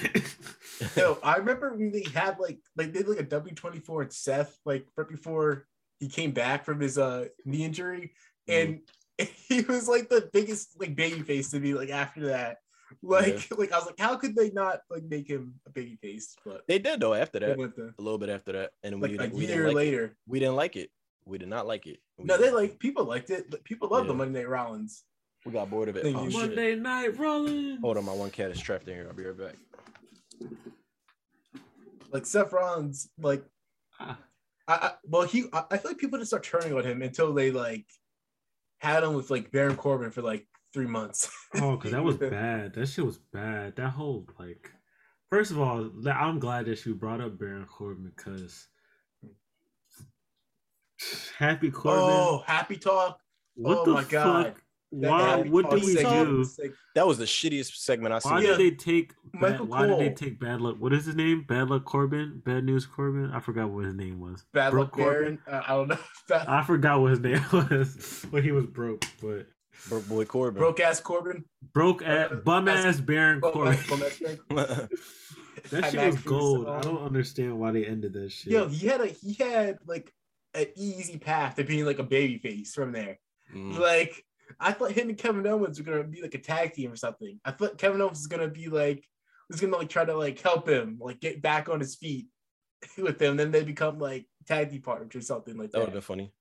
No, 0.97 1.19
I 1.23 1.37
remember 1.37 1.75
when 1.75 1.91
they 1.91 2.05
had 2.15 2.39
like 2.39 2.59
like 2.77 2.93
they 2.93 3.01
did 3.01 3.09
like 3.09 3.21
a 3.21 3.23
W 3.23 3.55
twenty 3.55 3.79
four 3.79 4.03
at 4.03 4.13
Seth 4.13 4.59
like 4.67 4.87
right 4.97 5.09
before 5.09 5.67
he 6.01 6.09
came 6.09 6.33
back 6.33 6.65
from 6.65 6.81
his 6.81 6.99
uh 6.99 7.27
knee 7.45 7.65
injury, 7.65 8.13
and 8.47 8.81
he 9.49 9.63
was 9.63 9.89
like 9.89 10.09
the 10.11 10.29
biggest 10.33 10.79
like 10.79 10.95
baby 10.95 11.23
face 11.23 11.51
to 11.53 11.61
me 11.61 11.73
like 11.73 11.91
after 11.91 12.27
that. 12.27 12.59
Like 13.03 13.47
like 13.57 13.73
I 13.73 13.79
was 13.79 13.87
like, 13.87 13.99
how 13.99 14.17
could 14.17 14.37
they 14.37 14.51
not 14.51 14.81
like 14.91 15.05
make 15.05 15.29
him 15.29 15.55
a 15.67 15.71
baby 15.71 15.97
face? 16.03 16.37
But 16.45 16.63
They 16.69 16.79
did 16.79 17.01
though 17.01 17.15
after 17.15 17.41
that, 17.41 17.57
the 17.57 17.95
a 17.99 18.03
little 18.03 18.19
bit 18.19 18.29
after 18.29 18.53
that, 18.53 18.71
and 18.83 19.01
we 19.01 19.09
like 19.09 19.19
a 19.19 19.23
didn't, 19.23 19.35
we 19.35 19.47
year 19.47 19.49
didn't 19.49 19.67
like 19.69 19.77
later. 19.77 20.05
It. 20.05 20.13
We 20.27 20.41
didn't 20.41 20.57
like 20.57 20.77
it. 20.77 20.91
We 21.27 21.39
did 21.39 21.49
not 21.49 21.67
like 21.67 21.87
it. 21.87 21.99
We, 22.17 22.25
No, 22.25 22.39
they 22.39 22.51
like 22.51 22.79
people 22.79 23.05
liked 23.05 23.31
it. 23.31 23.51
but 23.51 23.65
People 23.65 23.89
love 23.91 24.07
the 24.07 24.15
Monday 24.15 24.41
Night 24.41 24.49
Rollins. 24.49 25.05
we 25.45 25.53
got 25.53 25.69
bored 25.71 25.89
of 25.89 25.97
it. 25.97 26.03
Thank 26.05 26.17
Oh, 26.17 26.25
you. 26.25 26.31
shit. 26.31 26.41
Monday 26.41 26.75
night 26.77 27.19
Rollins. 27.19 27.81
Hold 27.83 27.97
on, 27.99 28.05
my 28.05 28.13
one 28.13 28.31
cat 28.31 28.51
is 28.51 28.61
trapped 28.61 28.87
in 28.89 28.95
here. 28.95 29.07
I'll 29.09 29.15
be 29.15 29.25
right 29.25 29.37
back. 29.39 29.57
Like 32.13 32.27
Seth 32.27 32.53
Rollins, 32.53 33.09
like 33.19 33.45
Ah. 33.99 34.19
I, 34.69 34.75
I 34.75 34.93
well 35.05 35.23
he 35.23 35.45
I, 35.53 35.65
I 35.71 35.79
feel 35.79 35.91
like 35.93 35.99
people 35.99 36.19
didn't 36.19 36.29
start 36.29 36.45
turning 36.45 36.73
on 36.73 36.85
him 36.85 37.03
until 37.03 37.33
they 37.33 37.51
like 37.51 37.87
had 38.81 39.03
him 39.03 39.15
with 39.15 39.31
like 39.31 39.51
Baron 39.51 39.77
Corbin 39.77 40.11
for 40.11 40.23
like 40.23 40.47
three 40.73 40.87
months. 40.87 41.31
Oh, 41.57 41.77
cause 41.77 41.91
that 41.93 42.05
was 42.05 42.17
bad. 42.19 42.75
That 42.75 42.87
shit 42.89 43.05
was 43.07 43.19
bad. 43.19 43.77
That 43.77 43.91
whole 43.91 44.27
like, 44.39 44.71
first 45.31 45.51
of 45.51 45.59
all, 45.61 45.91
I'm 46.07 46.39
glad 46.39 46.67
that 46.67 46.85
you 46.87 46.95
brought 46.95 47.21
up 47.21 47.39
Baron 47.39 47.67
Corbin 47.67 48.13
because 48.15 48.69
Happy 51.39 51.71
Corbin. 51.71 52.03
Oh, 52.03 52.43
happy 52.47 52.77
talk. 52.77 53.21
what 53.55 53.79
oh 53.79 53.85
the 53.85 53.93
my 53.93 54.05
God. 54.05 54.45
fuck? 54.47 54.63
That 54.93 55.11
Why? 55.11 55.43
What 55.43 55.63
Talk 55.63 55.73
did 55.73 55.85
we 55.85 55.95
segment 55.95 56.29
do? 56.29 56.39
was, 56.39 56.61
That 56.95 57.07
was 57.07 57.19
the 57.19 57.25
shittiest 57.25 57.75
segment 57.77 58.15
I 58.15 58.21
saw. 58.21 58.31
Why. 58.31 58.41
Yeah. 58.41 58.57
did 58.57 58.59
they 58.61 58.71
take? 58.71 59.13
Bad, 59.35 59.41
Michael 59.51 59.67
why 59.67 59.87
did 59.87 59.99
they 59.99 60.11
take 60.11 60.39
bad 60.41 60.61
luck? 60.61 60.77
What 60.79 60.93
is 60.93 61.05
his 61.05 61.17
name? 61.17 61.45
Bad 61.47 61.69
luck 61.69 61.85
Corbin. 61.85 62.41
Bad 62.47 62.65
news 62.65 62.87
Corbin. 62.87 63.31
I 63.33 63.41
forgot 63.41 63.69
what 63.69 63.85
his 63.85 63.95
name 63.95 64.21
was. 64.21 64.45
Bad 64.55 64.71
Broke 64.71 64.97
luck 64.97 65.07
Baron. 65.07 65.39
Uh, 65.51 65.61
I 65.67 65.75
don't 65.75 65.89
know. 65.89 65.99
Bad, 66.29 66.47
I 66.49 66.63
forgot 66.63 67.01
what 67.01 67.11
his 67.11 67.21
name 67.21 67.45
was 67.53 68.27
when 68.31 68.43
he 68.45 68.53
was 68.53 68.65
broke, 68.67 69.05
but 69.21 69.47
Broke 69.89 70.09
boy 70.09 70.25
Corbin. 70.25 70.59
broke 70.61 70.81
ass 70.81 71.01
Corbin. 71.01 71.45
broke 71.75 72.03
at 72.03 72.45
bum 72.45 72.67
ass 72.69 73.01
Baron 73.01 73.41
Corbin. 73.41 73.77
bum 73.91 74.03
ass 74.03 74.23
Baron. 74.49 74.89
That 75.71 75.91
shit 75.91 76.07
was 76.13 76.21
gold. 76.23 76.69
I 76.69 76.81
don't 76.83 77.03
understand 77.03 77.59
why 77.59 77.73
they 77.73 77.85
ended 77.85 78.13
that 78.13 78.31
shit. 78.31 78.53
Yo, 78.53 78.69
he 78.69 78.87
had 78.87 79.01
a 79.01 79.07
he 79.07 79.33
had 79.35 79.79
like 79.87 80.13
an 80.57 80.67
easy 80.77 81.19
path 81.19 81.57
to 81.57 81.65
being 81.65 81.85
like 81.85 81.99
a 81.99 82.05
baby 82.05 82.39
face 82.39 82.75
from 82.75 82.93
there. 82.93 83.19
Mm. 83.55 83.79
Like 83.79 84.25
I 84.61 84.73
thought 84.73 84.93
him 84.93 85.09
and 85.09 85.19
Kevin 85.19 85.47
Owens 85.47 85.79
were 85.79 85.85
gonna 85.85 86.05
be 86.05 86.23
like 86.23 86.35
a 86.35 86.39
tag 86.39 86.73
team 86.73 86.93
or 86.93 86.97
something. 86.97 87.39
I 87.45 87.51
thought 87.51 87.79
Kevin 87.79 88.01
Owens 88.01 88.19
was 88.19 88.27
gonna 88.27 88.49
be 88.49 88.69
like 88.69 89.05
was 89.49 89.61
gonna 89.61 89.77
like 89.77 89.89
try 89.89 90.05
to 90.05 90.17
like 90.17 90.41
help 90.41 90.69
him 90.69 90.99
like 91.01 91.21
get 91.21 91.43
back 91.43 91.69
on 91.69 91.81
his 91.81 91.95
feet 91.97 92.27
with 92.99 93.19
them. 93.19 93.37
Then 93.37 93.51
they 93.51 93.63
become 93.65 93.99
like 93.99 94.27
tag 94.47 94.71
team 94.71 94.83
partners 94.83 95.15
or 95.15 95.21
something 95.21 95.57
like 95.57 95.71
That 95.71 95.79
would 95.79 95.87
that. 95.89 95.95
have 95.95 95.95
been 95.95 96.03
funny. 96.03 96.33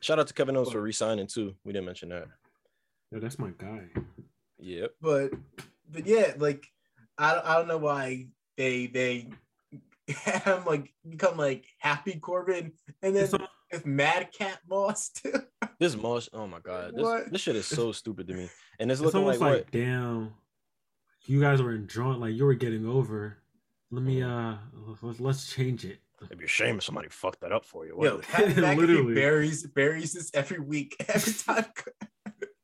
Shout 0.00 0.18
out 0.18 0.26
to 0.26 0.34
Kevin 0.34 0.56
Owens 0.56 0.72
for 0.72 0.82
re-signing 0.82 1.26
too. 1.26 1.54
We 1.64 1.72
didn't 1.72 1.86
mention 1.86 2.08
that. 2.10 2.26
Yo, 3.12 3.20
that's 3.20 3.38
my 3.38 3.50
guy. 3.56 3.84
Yep. 4.58 4.92
But 5.00 5.30
but 5.90 6.06
yeah, 6.06 6.32
like 6.38 6.66
I 7.18 7.34
don't, 7.34 7.46
I 7.46 7.56
don't 7.56 7.68
know 7.68 7.78
why 7.78 8.26
they 8.56 8.86
they 8.88 9.30
had 10.22 10.42
him 10.42 10.64
like 10.64 10.92
become 11.08 11.36
like 11.36 11.64
happy 11.78 12.18
Corbin 12.18 12.72
and 13.02 13.14
then 13.16 13.24
It's 13.24 13.34
all- 13.34 13.48
if 13.70 13.84
Madcap 13.84 14.60
Moss 14.68 15.08
too. 15.10 15.32
This 15.78 15.94
mosh. 15.96 16.28
Oh 16.32 16.46
my 16.46 16.60
god. 16.60 16.94
This, 16.96 17.30
this 17.32 17.40
shit 17.42 17.56
is 17.56 17.66
so 17.66 17.92
stupid 17.92 18.28
to 18.28 18.34
me. 18.34 18.48
And 18.78 18.90
it's 18.90 19.00
It's 19.00 19.04
looking 19.06 19.20
almost 19.20 19.40
like, 19.40 19.50
like, 19.50 19.60
what? 19.64 19.70
damn, 19.72 20.32
you 21.26 21.40
guys 21.40 21.60
were 21.62 21.74
enjoying, 21.74 22.20
like 22.20 22.34
you 22.34 22.44
were 22.44 22.54
getting 22.54 22.86
over. 22.86 23.38
Let 23.90 24.02
me 24.02 24.20
Mm-hmm. 24.20 24.90
uh, 24.90 24.94
let's, 25.02 25.20
let's 25.20 25.54
change 25.54 25.84
it. 25.84 25.98
It'd 26.22 26.38
be 26.38 26.44
a 26.44 26.48
shame 26.48 26.76
if 26.78 26.84
somebody 26.84 27.08
fucked 27.10 27.40
that 27.40 27.52
up 27.52 27.64
for 27.64 27.84
you. 27.86 27.92
Yo, 28.02 28.16
What? 28.16 28.22
Pat 28.22 28.56
Literally. 28.56 29.14
buries 29.14 29.66
buries 29.66 30.12
this 30.14 30.30
every 30.34 30.60
week. 30.60 30.96
Every 31.08 31.32
time 31.34 31.66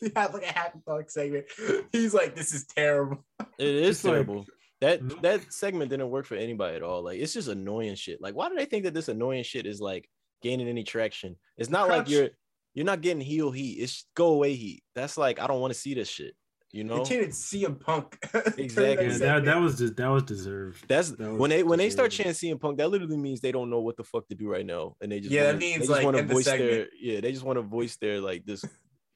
they 0.01 0.11
have 0.17 0.33
like 0.33 0.45
a 0.45 0.53
happy 0.53 0.79
talk 0.87 1.11
segment, 1.11 1.45
he's 1.93 2.15
like, 2.15 2.35
"This 2.35 2.53
is 2.55 2.65
terrible." 2.67 3.25
It 3.59 3.67
is 3.69 3.97
It's 3.97 4.05
like- 4.05 4.13
terrible. 4.15 4.47
That 4.83 5.03
No. 5.03 5.15
that 5.23 5.53
segment 5.53 5.91
didn't 5.91 6.11
work 6.11 6.27
for 6.27 6.35
anybody 6.35 6.77
at 6.77 6.83
all. 6.83 7.03
Like 7.03 7.21
it's 7.21 7.33
just 7.33 7.49
annoying 7.49 7.95
shit. 7.95 8.21
Like 8.21 8.35
why 8.35 8.49
do 8.49 8.57
they 8.57 8.65
think 8.67 8.85
that 8.85 8.95
this 8.95 9.09
annoying 9.09 9.45
shit 9.45 9.65
is 9.65 9.81
like 9.81 10.09
gaining 10.43 10.69
any 10.69 10.83
traction? 10.85 11.37
It's 11.57 11.71
not 11.71 11.89
like 11.89 12.09
you're 12.09 12.31
you're 12.75 12.87
not 12.87 13.01
getting 13.01 13.21
heel 13.21 13.51
heat. 13.51 13.79
It's 13.81 14.07
go 14.15 14.29
away 14.35 14.55
heat. 14.55 14.83
That's 14.95 15.17
like 15.17 15.41
I 15.41 15.47
don't 15.47 15.61
want 15.61 15.73
to 15.73 15.79
see 15.79 15.95
this 15.95 16.09
shit. 16.09 16.35
You 16.73 16.85
know? 16.85 16.99
They 16.99 17.05
chanted 17.05 17.31
CM 17.31 17.79
Punk. 17.79 18.19
Exactly. 18.57 19.07
Yeah, 19.07 19.19
that, 19.19 19.45
that 19.45 19.61
was 19.61 19.79
just 19.79 19.95
that 19.97 20.09
was 20.09 20.23
deserved. 20.23 20.85
That's 20.89 21.11
That 21.11 21.31
was 21.31 21.39
when 21.39 21.51
they 21.51 21.63
when 21.63 21.79
they 21.79 21.91
start 21.91 22.11
chanting 22.11 22.33
CM 22.33 22.61
Punk, 22.61 22.79
that 22.79 22.91
literally 22.91 23.19
means 23.19 23.41
they 23.41 23.53
don't 23.53 23.71
know 23.71 23.81
what 23.81 23.97
the 23.97 24.05
fuck 24.05 24.27
to 24.29 24.35
do 24.35 24.49
right 24.51 24.65
now, 24.67 24.97
and 25.01 25.13
they 25.13 25.21
just 25.21 25.31
Yeah, 25.33 25.43
that 25.43 25.47
wanna, 25.55 25.59
means, 25.59 25.75
they 25.75 25.79
just 25.81 25.91
like, 25.91 26.05
want 26.05 26.17
to 26.17 26.21
end 26.21 26.31
the 26.31 26.35
voice 26.35 26.45
their 26.47 26.87
yeah 27.01 27.21
they 27.21 27.31
just 27.31 27.45
want 27.45 27.59
to 27.59 27.63
voice 27.63 27.97
their 27.99 28.21
like 28.21 28.45
this 28.47 28.65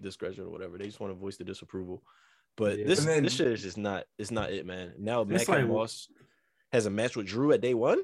discretion 0.00 0.44
or 0.44 0.50
whatever. 0.50 0.76
They 0.78 0.84
just 0.86 1.00
want 1.00 1.12
to 1.12 1.18
voice 1.18 1.38
the 1.38 1.44
disapproval. 1.44 2.02
But 2.56 2.78
Yeah. 2.78 2.86
this 2.86 3.04
then- 3.04 3.22
this 3.24 3.34
shit 3.34 3.48
is 3.48 3.62
just 3.62 3.78
not 3.78 4.04
it's 4.18 4.30
not 4.30 4.52
it, 4.52 4.66
man. 4.66 4.94
Now 4.98 5.22
It's 5.22 5.30
Matt 5.30 5.48
like- 5.48 5.66
Moss 5.68 6.08
has 6.72 6.86
a 6.86 6.90
match 6.90 7.16
with 7.16 7.26
Drew 7.26 7.52
at 7.52 7.60
day 7.60 7.74
one. 7.74 8.02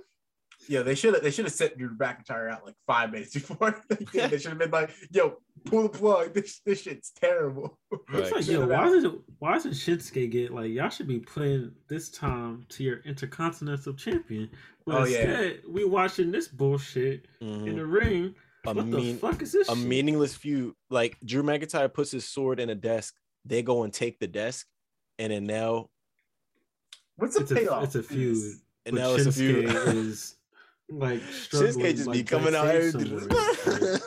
Yeah, 0.68 0.82
they 0.82 0.94
should 0.94 1.14
have 1.14 1.24
they 1.24 1.32
should 1.32 1.46
have 1.46 1.52
sent 1.54 1.76
Drew 1.76 1.96
McIntyre 1.96 2.48
out 2.52 2.64
like 2.64 2.76
five 2.86 3.10
minutes 3.10 3.32
before. 3.34 3.82
they. 3.88 4.28
They 4.28 4.38
should 4.38 4.50
have 4.50 4.58
been 4.58 4.70
like, 4.70 4.90
"Yo, 5.10 5.38
pull 5.64 5.82
the 5.84 5.88
plug. 5.88 6.32
This 6.34 6.60
this 6.64 6.82
shit's 6.82 7.10
terrible." 7.10 7.80
It's 8.12 8.30
like, 8.30 8.46
yo, 8.46 8.66
why 8.66 8.84
doesn't 8.84 9.22
why 9.40 9.54
doesn't 9.54 9.72
Shinsuke 9.72 10.30
get 10.30 10.52
like 10.54 10.70
y'all 10.70 10.88
should 10.90 11.08
be 11.08 11.18
playing 11.18 11.72
this 11.88 12.10
time 12.10 12.64
to 12.68 12.84
your 12.84 12.98
intercontinental 12.98 13.94
champion, 13.94 14.50
but 14.86 14.94
Oh, 15.00 15.04
yeah. 15.04 15.18
instead 15.18 15.62
we 15.68 15.84
watching 15.84 16.30
this 16.30 16.46
bullshit 16.46 17.26
in 17.40 17.48
Mhm. 17.64 17.76
the 17.76 17.86
ring. 17.86 18.34
A 18.64 18.72
what 18.72 18.86
mean- 18.86 19.14
the 19.14 19.18
fuck 19.18 19.42
is 19.42 19.50
this? 19.50 19.68
A 19.68 19.74
shit? 19.74 19.84
meaningless 19.88 20.36
feud. 20.36 20.74
Like 20.90 21.18
Drew 21.24 21.42
McIntyre 21.42 21.92
puts 21.92 22.12
his 22.12 22.24
sword 22.28 22.60
in 22.60 22.70
a 22.70 22.76
desk. 22.76 23.16
They 23.44 23.62
go 23.62 23.82
and 23.82 23.92
take 23.92 24.18
the 24.20 24.26
desk, 24.26 24.66
and 25.18 25.32
then 25.32 25.44
now 25.44 25.88
What's 27.16 27.34
the 27.36 27.42
It's 27.42 27.50
a 27.50 27.54
payoff? 27.54 27.84
it's 27.84 27.94
a 27.94 28.02
feud. 28.02 28.54
and 28.86 28.96
now 28.96 29.14
it's 29.14 29.26
a 29.26 29.32
feud. 29.32 29.66
Is 29.68 30.36
like 30.88 31.22
struggling, 31.32 31.72
Shinsuke 31.72 31.96
just 31.96 32.12
be 32.12 32.22
coming 32.24 32.54
out 32.54 32.70
here. 32.70 32.92
backstage 32.92 33.08
somewhere. 33.08 33.98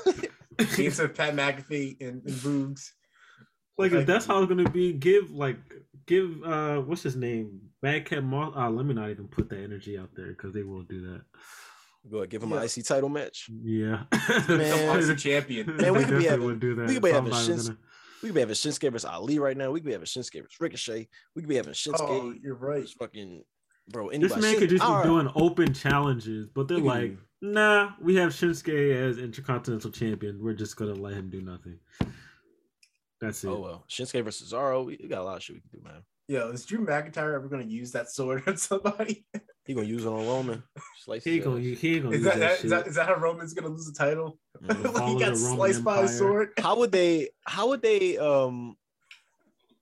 Of 1.06 1.16
Pat 1.16 1.36
McAfee 1.36 2.02
and, 2.02 2.22
and 2.26 2.36
Boogs. 2.36 2.92
Like 3.78 3.92
Like- 3.92 4.02
if 4.02 4.08
that's 4.08 4.26
how 4.26 4.40
it's 4.42 4.50
gonna 4.50 4.70
be, 4.70 4.94
give 4.94 5.32
like 5.32 5.58
give 6.06 6.42
uh 6.44 6.78
what's 6.82 7.04
his 7.04 7.16
name? 7.16 7.62
Madcap 7.82 8.24
Moss. 8.24 8.54
Uh, 8.56 8.70
let 8.70 8.86
me 8.86 8.94
not 8.94 9.10
even 9.10 9.28
put 9.28 9.50
that 9.50 9.60
energy 9.62 9.98
out 9.98 10.10
there 10.16 10.28
because 10.30 10.54
they 10.54 10.64
will 10.64 10.84
do 10.84 11.02
that. 11.12 11.22
Go 12.10 12.18
ahead, 12.18 12.30
give 12.30 12.44
him 12.44 12.52
Yeah. 12.52 12.58
an 12.62 12.66
IC 12.66 12.86
title 12.86 13.10
match. 13.10 13.50
Yeah, 13.64 14.04
Man. 14.48 15.18
Champion. 15.18 15.76
Man, 15.78 15.94
we 15.94 16.04
could 16.06 16.20
be 16.20 16.26
having- 16.26 16.60
do 16.60 16.76
that. 16.76 16.88
we 16.88 16.94
could 16.96 17.04
be 17.04 17.12
having 17.12 17.32
not 17.32 17.46
Shins- 17.46 17.68
gonna- 17.70 17.80
We 18.26 18.30
could 18.30 18.36
be 18.36 18.40
having 18.42 18.56
Shinsuke 18.56 18.92
versus 18.92 19.06
Ali 19.06 19.38
right 19.38 19.56
now. 19.56 19.70
We 19.70 19.80
could 19.82 19.86
be 19.86 19.92
having 19.92 20.08
Shinsuke 20.08 20.42
versus 20.42 20.60
Ricochet. 20.60 21.08
We 21.36 21.44
could 21.44 21.50
be 21.50 21.58
having 21.58 21.74
Shinsuke 21.74 22.10
Oh, 22.10 22.34
you're 22.42 22.56
right. 22.56 22.90
fucking 22.98 23.44
bro. 23.90 24.10
This 24.10 24.36
man 24.36 24.58
could 24.58 24.72
just 24.72 24.82
be 24.82 24.88
Alright. 24.88 25.06
doing 25.06 25.30
open 25.36 25.76
challenges, 25.76 26.48
but 26.48 26.68
they're 26.68 26.80
Look 26.80 26.96
at 26.96 27.02
like, 27.02 27.18
nah, 27.44 27.92
we 28.02 28.16
have 28.16 28.32
Shinsuke 28.32 28.96
as 28.96 29.20
Intercontinental 29.20 29.92
Champion. 29.92 30.44
We're 30.44 30.56
just 30.56 30.76
gonna 30.76 30.96
let 30.96 31.14
him 31.14 31.30
do 31.30 31.40
nothing. 31.40 31.78
That's 33.22 33.46
oh, 33.46 33.48
it. 33.48 33.52
Oh 33.52 33.60
well, 33.60 33.86
Shinsuke 33.88 34.24
versus 34.24 34.52
Cesaro. 34.52 34.84
We, 34.84 34.98
we 35.00 35.08
got 35.08 35.22
a 35.22 35.24
lot 35.24 35.38
of 35.38 35.44
shit 35.44 35.58
we 35.58 35.62
can 35.62 35.70
do, 35.72 35.88
man. 35.88 36.02
Yo, 36.28 36.50
is 36.50 36.66
Drew 36.66 36.84
McIntyre 36.84 37.36
ever 37.36 37.48
gonna 37.48 37.64
use 37.64 37.92
that 37.92 38.10
sword 38.10 38.42
on 38.48 38.58
somebody? 38.58 39.24
He 39.66 39.76
gonna 39.76 39.86
use 39.86 40.04
it 40.04 40.10
on 40.10 40.26
Roman. 40.26 40.64
Slice 41.04 41.24
He 41.24 41.36
ain't 41.36 41.44
gonna, 41.44 41.60
he 41.60 41.96
ain't 41.96 42.04
gonna 42.06 42.16
Is 42.16 42.24
use 42.24 42.34
that, 42.34 42.40
that, 42.40 42.40
that, 42.40 42.56
shit. 42.56 42.66
is 42.66 42.72
that 42.72 42.88
is 42.88 42.96
that 42.96 43.06
how 43.06 43.18
Roman's 43.18 43.54
gonna 43.54 43.70
lose 43.70 43.86
the 43.86 43.94
title? 43.94 44.40
Like 44.94 45.04
he 45.08 45.20
got 45.20 45.34
the 45.36 45.40
Roman 45.42 45.56
sliced 45.56 45.84
by 45.84 46.02
a 46.04 46.08
sword. 46.08 46.50
how 46.58 46.78
would 46.80 46.92
they 46.92 47.30
how 47.46 47.70
would 47.70 47.82
they 47.82 48.18
um 48.18 48.76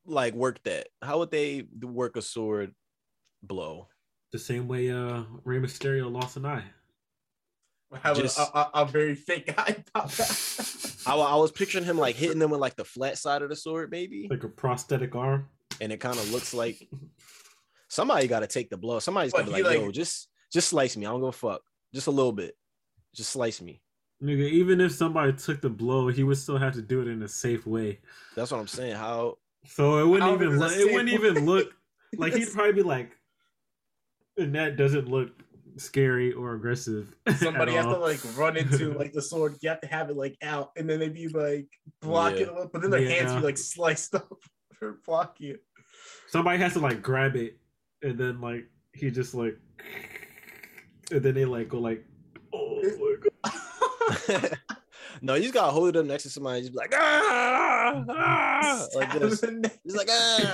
like 0.06 0.34
work 0.34 0.62
that? 0.64 0.88
How 1.02 1.20
would 1.20 1.32
they 1.32 1.66
work 1.82 2.16
a 2.18 2.22
sword 2.22 2.74
blow? 3.42 3.88
The 4.32 4.40
same 4.40 4.68
way 4.68 4.90
uh 4.92 5.24
Rey 5.44 5.60
Mysterio 5.60 6.12
lost 6.12 6.38
an 6.38 6.46
eye. 6.46 6.64
Have 8.02 8.18
Just- 8.18 8.40
a, 8.40 8.58
a, 8.58 8.72
a 8.74 8.86
very 8.86 9.14
fake 9.14 9.56
guy 9.56 9.84
pop 9.94 10.06
out. 10.20 10.98
I, 11.06 11.16
I 11.16 11.36
was 11.36 11.52
picturing 11.52 11.84
him 11.84 11.98
like 11.98 12.16
hitting 12.16 12.40
them 12.40 12.50
with 12.50 12.60
like 12.60 12.76
the 12.76 12.86
flat 12.86 13.18
side 13.20 13.44
of 13.44 13.50
the 13.50 13.56
sword 13.56 13.92
maybe? 13.92 14.28
Like 14.30 14.44
a 14.44 14.48
prosthetic 14.50 15.16
arm. 15.16 15.48
and 15.80 15.92
it 15.92 16.00
kind 16.00 16.18
of 16.18 16.32
looks 16.32 16.54
like 16.56 16.90
somebody 17.90 18.28
got 18.28 18.40
to 18.40 18.48
take 18.48 18.70
the 18.72 18.78
blow. 18.78 18.98
Somebody's 19.00 19.32
gonna 19.34 19.46
be 19.46 19.52
like, 19.52 19.66
like- 19.66 19.80
yo 19.80 19.92
just 19.92 20.28
just 20.52 20.70
slice 20.70 20.98
me. 20.98 21.06
I 21.06 21.10
don't 21.10 21.20
give 21.22 21.30
a 21.30 21.32
fuck. 21.32 21.62
Just 21.94 22.08
a 22.08 22.12
little 22.12 22.32
bit. 22.32 22.56
Just 23.16 23.30
slice 23.30 23.62
me 23.62 23.80
Nigga, 24.24 24.50
even 24.50 24.80
if 24.80 24.94
somebody 24.94 25.34
took 25.34 25.60
the 25.62 25.70
blow, 25.70 26.08
he 26.08 26.24
would 26.24 26.38
still 26.38 26.58
have 26.58 26.74
to 26.76 26.82
do 26.82 27.02
it 27.02 27.08
in 27.10 27.22
a 27.24 27.28
safe 27.28 27.68
way. 27.68 28.00
that's 28.36 28.52
what 28.52 28.60
i'm 28.60 28.68
saying 28.68 28.96
how 28.96 29.38
So 29.66 29.98
it 30.00 30.08
wouldn't 30.08 30.32
even 30.42 30.58
look, 30.60 30.72
it 30.72 30.86
wouldn't 30.92 31.10
safe 31.10 31.20
even 31.20 31.46
look 31.46 31.74
like 32.18 32.34
he'd 32.34 32.52
probably 32.54 32.74
be 32.74 32.84
like, 32.84 33.12
and 34.38 34.56
that 34.56 34.78
doesn't 34.78 35.08
look 35.10 35.30
scary 35.78 36.32
or 36.32 36.54
aggressive. 36.54 37.16
Somebody 37.38 37.74
has 37.74 37.86
to 37.86 37.98
like 37.98 38.20
run 38.38 38.56
into 38.58 38.94
like 38.98 39.12
the 39.14 39.22
sword. 39.22 39.56
You 39.62 39.70
have 39.70 39.82
to 39.82 39.88
have 39.88 40.10
it 40.10 40.16
like 40.16 40.38
out, 40.44 40.72
and 40.78 40.88
then 40.90 41.00
they'd 41.00 41.14
be 41.14 41.28
like 41.28 41.68
blocking 42.02 42.48
Yeah. 42.48 42.62
it, 42.64 42.70
but 42.72 42.82
then 42.82 42.92
their 42.92 43.08
hands 43.08 43.32
Yeah. 43.34 43.40
be 43.40 43.46
like 43.46 43.58
sliced 43.58 44.14
up 44.22 44.32
for 44.74 45.00
blocking 45.06 45.50
it. 45.52 45.64
somebody 46.28 46.60
has 46.60 46.74
to 46.74 46.80
like 46.80 47.02
grab 47.02 47.36
it, 47.36 47.58
and 48.04 48.18
then 48.18 48.40
like 48.42 48.70
he 48.94 49.10
just 49.12 49.34
like, 49.34 49.58
and 51.12 51.22
then 51.24 51.34
they 51.34 51.46
like 51.46 51.68
go 51.70 51.80
like, 51.80 52.06
oh 52.54 52.80
my 52.84 53.16
god. 53.52 53.60
no 55.22 55.36
you 55.36 55.42
just 55.44 55.54
gotta 55.54 55.72
hold 55.72 55.90
it 55.90 55.96
up 55.98 56.06
next 56.06 56.24
to 56.24 56.30
somebody 56.30 56.62
just 56.62 56.72
be 56.74 56.78
like 56.78 56.94
ah, 56.96 58.04
ah, 58.10 58.88
like 58.96 59.12
this 59.20 59.44
him 59.44 59.50
in 59.50 59.56
the 59.56 59.62
neck. 59.68 59.80
He's 59.84 59.96
like 59.96 60.08
ah. 60.12 60.54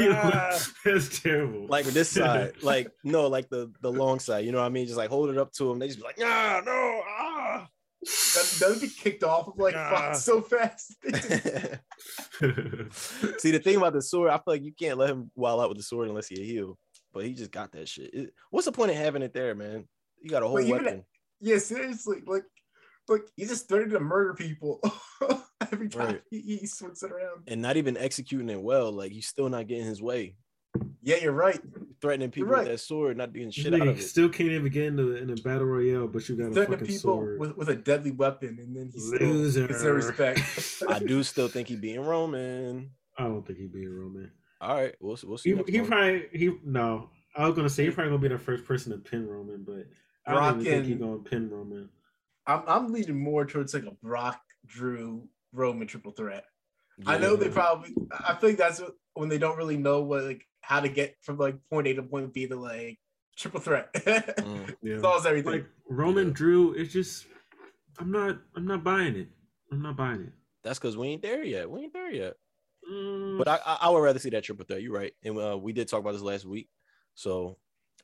You 0.00 0.12
Ah. 0.12 0.66
That's 0.84 1.20
terrible. 1.20 1.66
like 1.68 1.84
this 1.86 2.08
side, 2.10 2.52
like 2.62 2.88
no, 3.04 3.26
like 3.28 3.48
the 3.50 3.70
the 3.82 3.90
long 3.92 4.18
side. 4.20 4.44
You 4.44 4.52
know 4.52 4.58
what 4.58 4.66
I 4.66 4.70
mean? 4.70 4.86
Just 4.86 4.98
like 4.98 5.10
hold 5.10 5.30
it 5.30 5.38
up 5.38 5.52
to 5.54 5.64
them. 5.64 5.78
They 5.78 5.86
just 5.88 5.98
be 5.98 6.04
like, 6.04 6.18
ah, 6.22 6.62
no, 6.64 7.02
ah. 7.08 7.68
That, 8.02 8.56
that 8.60 8.68
would 8.70 8.80
be 8.80 8.88
kicked 8.88 9.22
off 9.24 9.48
of 9.48 9.58
like 9.58 9.74
Nah. 9.74 10.12
so 10.14 10.40
fast. 10.40 10.94
See, 13.38 13.50
the 13.50 13.60
thing 13.62 13.76
about 13.76 13.92
the 13.92 14.02
sword, 14.02 14.30
I 14.30 14.36
feel 14.36 14.42
like 14.46 14.62
you 14.64 14.72
can't 14.72 14.98
let 14.98 15.10
him 15.10 15.30
wild 15.34 15.60
out 15.60 15.68
with 15.68 15.78
the 15.78 15.84
sword 15.84 16.08
unless 16.08 16.28
he 16.28 16.40
a 16.40 16.44
heel. 16.44 16.78
But 17.12 17.24
he 17.26 17.34
just 17.34 17.50
got 17.50 17.72
that 17.72 17.88
shit. 17.88 18.12
It- 18.14 18.34
what's 18.50 18.66
the 18.66 18.72
point 18.72 18.90
of 18.92 18.96
having 18.96 19.22
it 19.22 19.34
there, 19.34 19.54
man? 19.54 19.86
You 20.22 20.30
got 20.30 20.42
a 20.42 20.46
whole 20.46 20.56
But 20.56 20.64
even- 20.64 20.84
weapon. 20.84 21.04
yeah, 21.40 21.58
seriously, 21.58 22.22
like, 22.26 22.44
like 23.10 23.22
he 23.36 23.44
just 23.44 23.68
threatened 23.68 23.92
to 23.92 24.00
murder 24.00 24.34
people 24.34 24.80
every 25.72 25.88
time 25.88 26.06
Right. 26.06 26.22
he, 26.30 26.40
he 26.60 26.66
swings 26.66 27.02
it 27.02 27.10
around. 27.12 27.42
and 27.48 27.60
not 27.60 27.76
even 27.76 27.96
executing 27.96 28.48
it 28.48 28.60
well. 28.60 28.90
Like 28.92 29.12
he's 29.12 29.26
still 29.26 29.48
not 29.48 29.66
getting 29.66 29.84
his 29.86 30.00
way. 30.00 30.36
Yeah, 31.02 31.16
you're 31.16 31.32
right. 31.32 31.58
Threatening 32.00 32.30
people 32.30 32.50
right. 32.50 32.60
with 32.60 32.68
that 32.68 32.78
sword, 32.78 33.16
not 33.16 33.32
doing 33.32 33.46
This 33.46 33.54
shit 33.56 33.74
out 33.74 33.80
nigga 33.80 33.90
of 33.90 33.98
it. 33.98 34.02
still 34.02 34.28
can't 34.28 34.50
even 34.50 34.70
get 34.70 34.84
into 34.84 35.16
in 35.16 35.30
a 35.30 35.34
battle 35.36 35.64
royale, 35.64 36.06
but 36.06 36.28
you 36.28 36.36
got 36.36 36.48
a 36.48 36.52
Threatening 36.52 36.78
fucking 36.78 36.86
people 36.94 37.00
sword. 37.00 37.40
with, 37.40 37.56
with 37.56 37.68
a 37.70 37.74
deadly 37.74 38.10
weapon, 38.12 38.58
and 38.60 38.76
then 38.76 38.90
he 38.92 39.00
still 39.00 39.28
Loser. 39.28 39.66
gets 39.66 39.82
their 39.82 39.94
respect. 39.94 40.40
I 40.88 40.98
do 41.00 41.22
still 41.22 41.48
think 41.48 41.68
he'd 41.68 41.80
being 41.80 42.00
Roman. 42.04 42.90
I 43.18 43.24
don't 43.24 43.46
think 43.46 43.58
he'd 43.58 43.72
be 43.72 43.84
a 43.86 43.90
Roman. 43.90 44.30
All 44.60 44.74
right, 44.76 44.94
we'll 45.00 45.18
we'll 45.24 45.38
see. 45.38 45.50
He, 45.50 45.56
next 45.56 45.70
he 45.70 45.80
probably 45.80 46.26
he 46.32 46.52
no. 46.64 47.08
I 47.36 47.46
was 47.46 47.56
gonna 47.56 47.70
say 47.70 47.86
he's 47.86 47.94
probably 47.94 48.10
gonna 48.10 48.22
be 48.22 48.28
the 48.28 48.38
first 48.38 48.64
person 48.64 48.92
to 48.92 48.98
pin 48.98 49.26
Roman, 49.26 49.64
but 49.64 49.86
I 50.26 50.34
don't 50.34 50.60
even 50.60 50.64
think 50.72 50.86
he's 50.86 50.96
gonna 50.98 51.18
pin 51.18 51.48
Roman. 51.50 51.88
I'm 52.46 52.62
I'm 52.66 52.92
leaning 52.92 53.20
more 53.20 53.44
towards 53.44 53.74
like 53.74 53.84
a 53.84 53.92
Brock, 54.02 54.40
Drew, 54.66 55.28
Roman 55.52 55.86
triple 55.86 56.12
threat. 56.12 56.44
I 57.06 57.18
know 57.18 57.36
they 57.36 57.48
probably. 57.48 57.94
I 58.12 58.34
think 58.34 58.58
that's 58.58 58.82
when 59.14 59.28
they 59.28 59.38
don't 59.38 59.56
really 59.56 59.76
know 59.78 60.02
what 60.02 60.24
like 60.24 60.46
how 60.60 60.80
to 60.80 60.88
get 60.88 61.16
from 61.22 61.38
like 61.38 61.56
point 61.70 61.86
A 61.86 61.94
to 61.94 62.02
point 62.02 62.32
B 62.34 62.46
to 62.46 62.56
like 62.56 62.98
triple 63.36 63.60
threat. 63.60 63.88
Mm. 64.04 64.74
Yeah. 64.82 65.00
Solves 65.00 65.26
everything. 65.26 65.52
Like 65.52 65.66
Roman 65.88 66.28
Yeah. 66.28 66.34
Drew, 66.34 66.72
it's 66.74 66.92
just 66.92 67.26
I'm 67.98 68.10
not 68.10 68.38
I'm 68.56 68.66
not 68.66 68.82
buying 68.84 69.16
it. 69.16 69.28
I'm 69.72 69.82
not 69.82 69.96
buying 69.96 70.22
it. 70.22 70.32
That's 70.62 70.78
because 70.78 70.96
we 70.96 71.08
ain't 71.08 71.22
there 71.22 71.42
yet. 71.44 71.70
We 71.70 71.82
ain't 71.82 71.92
there 71.92 72.10
yet. 72.12 72.34
Mm, 72.90 73.38
But 73.38 73.48
I, 73.48 73.58
I, 73.64 73.78
I 73.82 73.90
would 73.90 74.00
rather 74.00 74.18
see 74.18 74.30
that 74.30 74.44
triple 74.44 74.64
threat. 74.64 74.82
You're 74.82 74.92
right, 74.92 75.12
and 75.24 75.38
uh, 75.38 75.56
we 75.58 75.72
did 75.72 75.88
talk 75.88 76.00
about 76.00 76.12
this 76.12 76.22
last 76.22 76.44
week, 76.44 76.68
so 77.14 77.56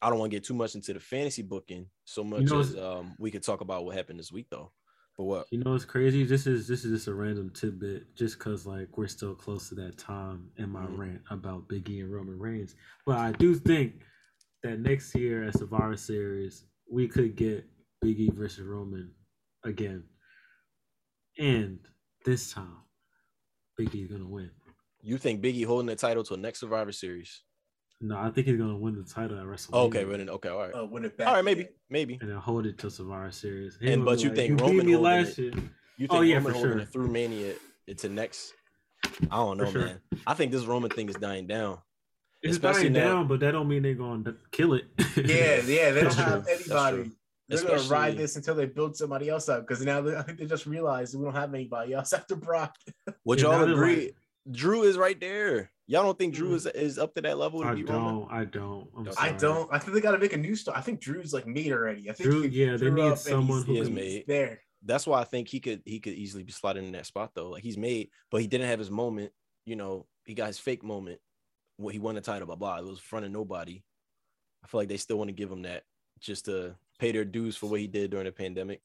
I 0.03 0.11
don't 0.11 0.19
want 0.19 0.31
to 0.31 0.37
get 0.37 0.45
too 0.45 0.55
much 0.55 0.75
into 0.75 0.93
the 0.93 1.01
fantasy 1.01 1.43
booking 1.43 1.87
so 2.05 2.23
much 2.25 2.45
know, 2.51 2.61
as 2.61 2.77
um 2.77 3.15
we 3.19 3.31
could 3.31 3.43
talk 3.43 3.61
about 3.61 3.85
what 3.85 3.97
happened 3.97 4.19
this 4.19 4.33
week 4.33 4.47
though. 4.51 4.73
But 5.17 5.25
what? 5.25 5.47
you 5.51 5.59
know 5.59 5.75
it's 5.75 5.87
crazy. 5.87 6.25
This 6.25 6.47
is 6.47 6.69
this 6.69 6.85
is 6.85 6.93
just 6.93 7.09
a 7.09 7.15
random 7.15 7.51
tidbit, 7.51 8.15
just 8.15 8.39
cause 8.39 8.67
like 8.67 8.97
we're 8.99 9.07
still 9.09 9.35
close 9.35 9.69
to 9.71 9.75
that 9.77 9.97
time 9.99 10.51
in 10.59 10.69
my 10.71 10.85
Mhm. 10.87 10.99
rant 10.99 11.23
about 11.31 11.69
Big 11.69 11.89
E 11.89 12.01
and 12.01 12.13
Roman 12.13 12.39
Reigns. 12.39 12.75
But 13.07 13.19
I 13.19 13.33
do 13.33 13.55
think 13.55 14.03
that 14.63 14.79
next 14.81 15.15
year 15.15 15.45
at 15.45 15.57
Survivor 15.59 15.97
Series 15.97 16.65
we 16.91 17.09
could 17.09 17.35
get 17.37 17.65
Big 18.03 18.21
E 18.21 18.31
versus 18.31 18.65
Roman 18.67 19.11
again, 19.65 20.05
and 21.39 21.79
this 22.25 22.53
time 22.53 22.77
Biggie's 23.79 24.11
gonna 24.11 24.29
win. 24.29 24.51
You 25.03 25.19
think 25.19 25.43
Biggie 25.43 25.65
holding 25.65 25.87
the 25.87 25.97
title 25.97 26.25
to 26.25 26.37
next 26.37 26.61
Survivor 26.61 26.93
Series? 26.93 27.43
No, 28.01 28.17
I 28.19 28.31
think 28.31 28.47
he's 28.47 28.59
gonna 28.59 28.77
win 28.77 28.95
the 28.97 29.03
title 29.05 29.39
at 29.39 29.45
WrestleMania. 29.47 29.71
Oh, 29.73 29.85
okay, 29.87 30.05
running. 30.05 30.29
Okay, 30.29 30.49
all 30.51 30.59
right, 30.59 30.71
uh, 30.75 30.85
win 30.85 31.05
it 31.07 31.17
back. 31.17 31.29
all 31.29 31.35
right, 31.35 31.45
maybe, 31.45 31.63
again. 31.63 31.73
maybe. 31.89 32.19
and 32.21 32.29
then 32.31 32.37
hold 32.37 32.67
it 32.67 32.77
till 32.79 32.91
Survivor 32.91 33.31
Series. 33.31 33.79
He 33.81 33.91
And- 33.93 34.05
but 34.05 34.19
be 34.19 34.25
you 34.25 34.35
think 34.35 34.51
you 34.51 34.57
Roman 34.57 34.79
beat 34.87 34.93
me 34.93 34.97
last 34.97 35.39
it- 35.39 35.43
year? 35.43 35.53
You 35.99 36.07
think 36.09 36.13
Oh, 36.13 36.21
yeah, 36.21 36.37
Roman 36.37 36.53
for 36.53 36.59
holding 36.59 36.73
sure. 36.73 36.81
it 36.81 36.89
through 36.91 37.09
Mania 37.09 37.55
into 37.87 38.09
next? 38.11 38.53
I 39.31 39.37
don't 39.37 39.57
know, 39.57 39.71
sure. 39.71 39.81
man. 39.87 40.01
I 40.27 40.35
think 40.35 40.53
this 40.53 40.65
Roman 40.67 40.91
thing 40.91 41.09
is 41.09 41.15
dying 41.17 41.47
down. 41.47 41.79
It's 42.43 42.53
Especially 42.53 42.83
dying 42.91 42.93
now- 42.93 43.15
down, 43.15 43.29
but 43.29 43.41
that 43.41 43.53
don't 43.53 43.67
mean 43.67 43.83
they're 43.83 43.95
gonna 43.95 44.35
kill 44.51 44.75
it. 44.75 44.85
Yeah, 45.17 45.63
yeah, 45.65 45.91
they 45.93 46.01
don't 46.03 46.05
That's 46.05 46.15
have 46.17 46.47
anybody. 46.49 47.11
They're 47.49 47.63
gonna 47.63 47.83
ride 47.89 48.19
this 48.19 48.37
until 48.37 48.57
they 48.57 48.67
build 48.67 48.95
somebody 48.97 49.29
else 49.31 49.49
up 49.49 49.67
because 49.67 49.83
now 49.85 50.03
they, 50.03 50.15
I 50.17 50.23
think 50.23 50.39
they 50.39 50.45
just 50.47 50.67
realized 50.67 51.17
we 51.17 51.25
don't 51.25 51.33
have 51.35 51.55
anybody 51.55 51.95
else 51.95 52.13
after 52.13 52.37
Brock. 52.37 52.77
Would 53.25 53.41
y'all 53.41 53.63
agree? 53.63 53.97
like- 54.07 54.17
Drew 54.51 54.83
is 54.83 54.99
right 54.99 55.19
there. 55.19 55.71
Y'all 55.89 56.03
don't 56.03 56.19
think 56.19 56.35
Drew 56.35 56.51
Mm. 56.51 56.55
is 56.57 56.67
is 56.67 56.99
up 56.99 57.15
to 57.15 57.23
that 57.23 57.39
level 57.39 57.61
to 57.63 57.69
I 57.69 57.75
be 57.75 57.83
don't. 57.85 58.29
I 58.31 58.45
don't. 58.45 58.89
I'm 58.97 59.07
I 59.07 59.11
I 59.11 59.15
sorry. 59.29 59.39
don't. 59.39 59.73
I 59.73 59.79
think 59.79 59.95
they 59.95 60.01
got 60.01 60.13
to 60.13 60.19
make 60.19 60.33
a 60.33 60.37
new 60.37 60.57
star. 60.57 60.77
I 60.77 60.81
think 60.81 61.01
Drew's 61.01 61.33
like 61.33 61.47
made 61.47 61.71
already. 61.73 62.11
I 62.11 62.13
think 62.13 62.29
Drew- 62.31 62.43
he 62.43 62.65
yeah, 62.65 62.73
they 62.73 62.89
drew 62.91 62.93
need 63.11 63.19
someone 63.19 63.59
he's- 63.59 63.67
who 63.67 63.73
He 63.75 63.79
is 63.79 63.87
he's 63.89 63.95
made. 63.95 64.25
there. 64.27 64.61
That's 64.83 65.07
why 65.07 65.21
I 65.21 65.25
think 65.25 65.49
he 65.49 65.61
could 65.61 65.83
he 65.85 66.01
could 66.01 66.15
easily 66.15 66.43
be 66.43 66.53
slotted 66.53 66.83
in 66.85 66.93
that 66.93 67.07
spot 67.07 67.33
though. 67.35 67.51
Like 67.51 67.63
he's 67.63 67.79
made, 67.79 68.11
but 68.31 68.41
he 68.41 68.47
didn't 68.49 68.67
have 68.69 68.79
his 68.81 68.91
moment. 68.91 69.33
You 69.65 69.77
know, 69.77 70.07
he 70.25 70.35
got 70.35 70.47
his 70.49 70.59
fake 70.59 70.83
moment 70.85 71.21
What 71.77 71.93
he 71.93 71.99
won 72.01 72.15
the 72.17 72.21
title. 72.21 72.47
Blah 72.47 72.57
blah. 72.57 72.79
It 72.79 72.83
was 72.85 72.91
in 72.93 72.97
front 72.97 73.25
of 73.27 73.31
nobody. 73.33 73.83
I 74.65 74.67
feel 74.67 74.81
like 74.81 74.89
they 74.89 74.97
still 74.97 75.19
want 75.19 75.29
to 75.29 75.35
give 75.35 75.51
him 75.53 75.63
that 75.63 75.85
just 76.19 76.47
to 76.47 76.75
pay 76.99 77.13
their 77.13 77.25
dues 77.25 77.57
for 77.57 77.69
what 77.71 77.79
he 77.81 77.87
did 77.87 78.11
during 78.11 78.27
the 78.27 78.33
pandemic. 78.33 78.81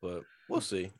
But 0.00 0.22
we'll 0.48 0.60
see. 0.60 0.92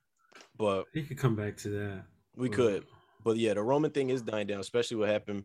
But 0.56 0.86
He 0.92 1.02
could 1.04 1.18
come 1.18 1.36
back 1.36 1.56
to 1.58 1.68
that. 1.68 2.04
we 2.34 2.48
but- 2.48 2.56
could. 2.56 2.86
But 3.22 3.36
yeah, 3.36 3.54
the 3.54 3.62
Roman 3.62 3.90
thing 3.90 4.10
is 4.10 4.22
dying 4.22 4.46
down, 4.46 4.60
especially 4.60 4.96
what 4.98 5.08
happened 5.08 5.44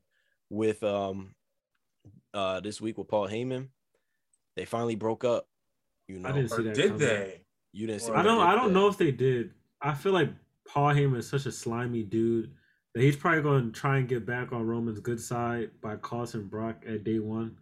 with 0.49 0.83
um 0.83 1.33
uh 2.33 2.59
this 2.59 2.79
week 2.79 2.97
with 2.97 3.07
Paul 3.07 3.27
Heyman. 3.27 3.69
They 4.55 4.65
finally 4.65 4.95
broke 4.95 5.23
up. 5.23 5.47
You 6.07 6.19
know, 6.19 6.29
I 6.29 6.31
didn't 6.33 6.49
see 6.49 6.63
that. 6.63 6.75
did 6.75 6.85
coming. 6.91 6.99
they? 6.99 7.41
you 7.71 7.87
didn't 7.87 8.01
see. 8.01 8.11
I 8.11 8.21
don't. 8.21 8.41
I 8.41 8.55
don't 8.55 8.73
that. 8.73 8.79
know 8.79 8.87
if 8.87 8.97
they 8.97 9.11
did. 9.11 9.51
I 9.81 9.93
feel 9.93 10.13
like 10.13 10.29
Paul 10.67 10.93
Heyman 10.93 11.17
is 11.17 11.27
such 11.27 11.45
a 11.45 11.51
slimy 11.51 12.03
dude 12.03 12.51
that 12.93 13.01
he's 13.01 13.15
probably 13.15 13.41
going 13.41 13.71
to 13.71 13.79
try 13.79 13.97
and 13.97 14.07
get 14.07 14.25
back 14.25 14.51
on 14.51 14.65
Roman's 14.65 14.99
good 14.99 15.19
side 15.19 15.71
by 15.81 15.95
costing 15.95 16.47
Brock 16.47 16.83
at 16.87 17.03
day 17.03 17.19
one. 17.19 17.57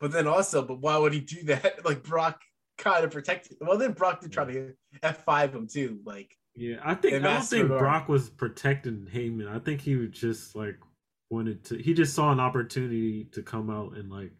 But 0.00 0.12
then 0.12 0.26
also, 0.26 0.62
but 0.62 0.80
why 0.80 0.96
would 0.96 1.12
he 1.12 1.20
do 1.20 1.42
that? 1.44 1.80
Like 1.84 2.02
Brock 2.02 2.40
kind 2.78 3.04
of 3.04 3.10
protected. 3.10 3.56
Well, 3.60 3.78
then 3.78 3.92
Brock 3.92 4.20
did 4.20 4.32
try 4.32 4.44
to 4.44 4.74
F 5.02 5.24
five 5.24 5.54
him 5.54 5.66
too. 5.66 6.00
Like 6.04 6.36
Yeah, 6.54 6.76
I 6.84 6.94
think 6.94 7.14
I 7.14 7.18
don't 7.18 7.42
think 7.42 7.70
of 7.70 7.78
Brock 7.78 8.08
was 8.08 8.28
protecting 8.28 9.06
Heyman. 9.12 9.48
I 9.48 9.58
think 9.58 9.80
he 9.80 9.96
was 9.96 10.10
just 10.10 10.54
like 10.54 10.76
wanted 11.30 11.64
to. 11.66 11.78
He 11.78 11.94
just 11.94 12.14
saw 12.14 12.30
an 12.30 12.40
opportunity 12.40 13.24
to 13.32 13.42
come 13.42 13.70
out 13.70 13.96
and 13.96 14.10
like. 14.10 14.32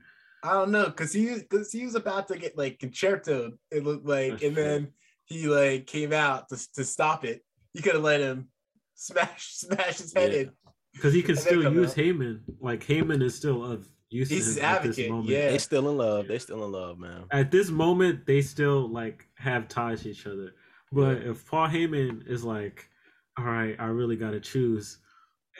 I 0.45 0.53
don't 0.55 0.73
know, 0.73 0.91
cause 0.91 1.13
he 1.13 1.33
because 1.39 1.71
he 1.73 1.85
was 1.85 1.95
about 1.95 2.29
to 2.29 2.37
get 2.37 2.59
like 2.59 2.81
Con-Chair-To. 2.81 3.53
It 3.71 3.85
looked 3.85 4.05
like, 4.05 4.33
That's 4.33 4.43
and 4.43 4.55
true. 4.55 4.65
then 4.65 4.89
he 5.25 5.47
like 5.49 5.87
came 5.87 6.13
out 6.13 6.49
to 6.51 6.73
to 6.75 6.85
stop 6.85 7.25
it. 7.25 7.43
You 7.75 7.81
could 7.83 7.95
have 7.95 8.03
let 8.03 8.21
him 8.21 8.49
smash 8.95 9.47
smash 9.55 9.99
his 9.99 10.13
head 10.13 10.33
Yeah. 10.33 10.39
in. 10.41 10.51
Because 10.93 11.15
he 11.15 11.23
can 11.23 11.37
still 11.37 11.63
use 11.73 11.93
out. 11.93 11.97
Heyman. 11.97 12.41
Like 12.61 12.85
Heyman 12.85 13.23
is 13.23 13.35
still 13.35 13.65
of 13.65 13.87
use 14.11 14.29
He's 14.29 14.41
him 14.41 14.47
his 14.47 14.59
at 14.59 14.83
this 14.83 14.89
advocate, 14.99 15.11
moment. 15.11 15.29
yeah. 15.31 15.49
They 15.51 15.59
still 15.59 15.89
in 15.89 15.97
love. 15.97 16.29
They 16.29 16.39
still 16.39 16.65
in 16.67 16.73
love, 16.73 16.99
man. 16.99 17.25
At 17.31 17.51
this 17.51 17.71
moment, 17.71 18.27
they 18.27 18.43
still 18.43 18.89
like 18.93 19.27
have 19.37 19.69
ties 19.69 20.03
to 20.03 20.11
each 20.11 20.27
other. 20.27 20.53
But 20.93 21.23
if 21.23 21.47
Paul 21.47 21.69
Heyman 21.69 22.29
is 22.29 22.45
like, 22.45 22.89
all 23.39 23.47
right, 23.47 23.75
I 23.79 23.87
really 23.87 24.17
got 24.17 24.33
to 24.33 24.41
choose, 24.41 24.99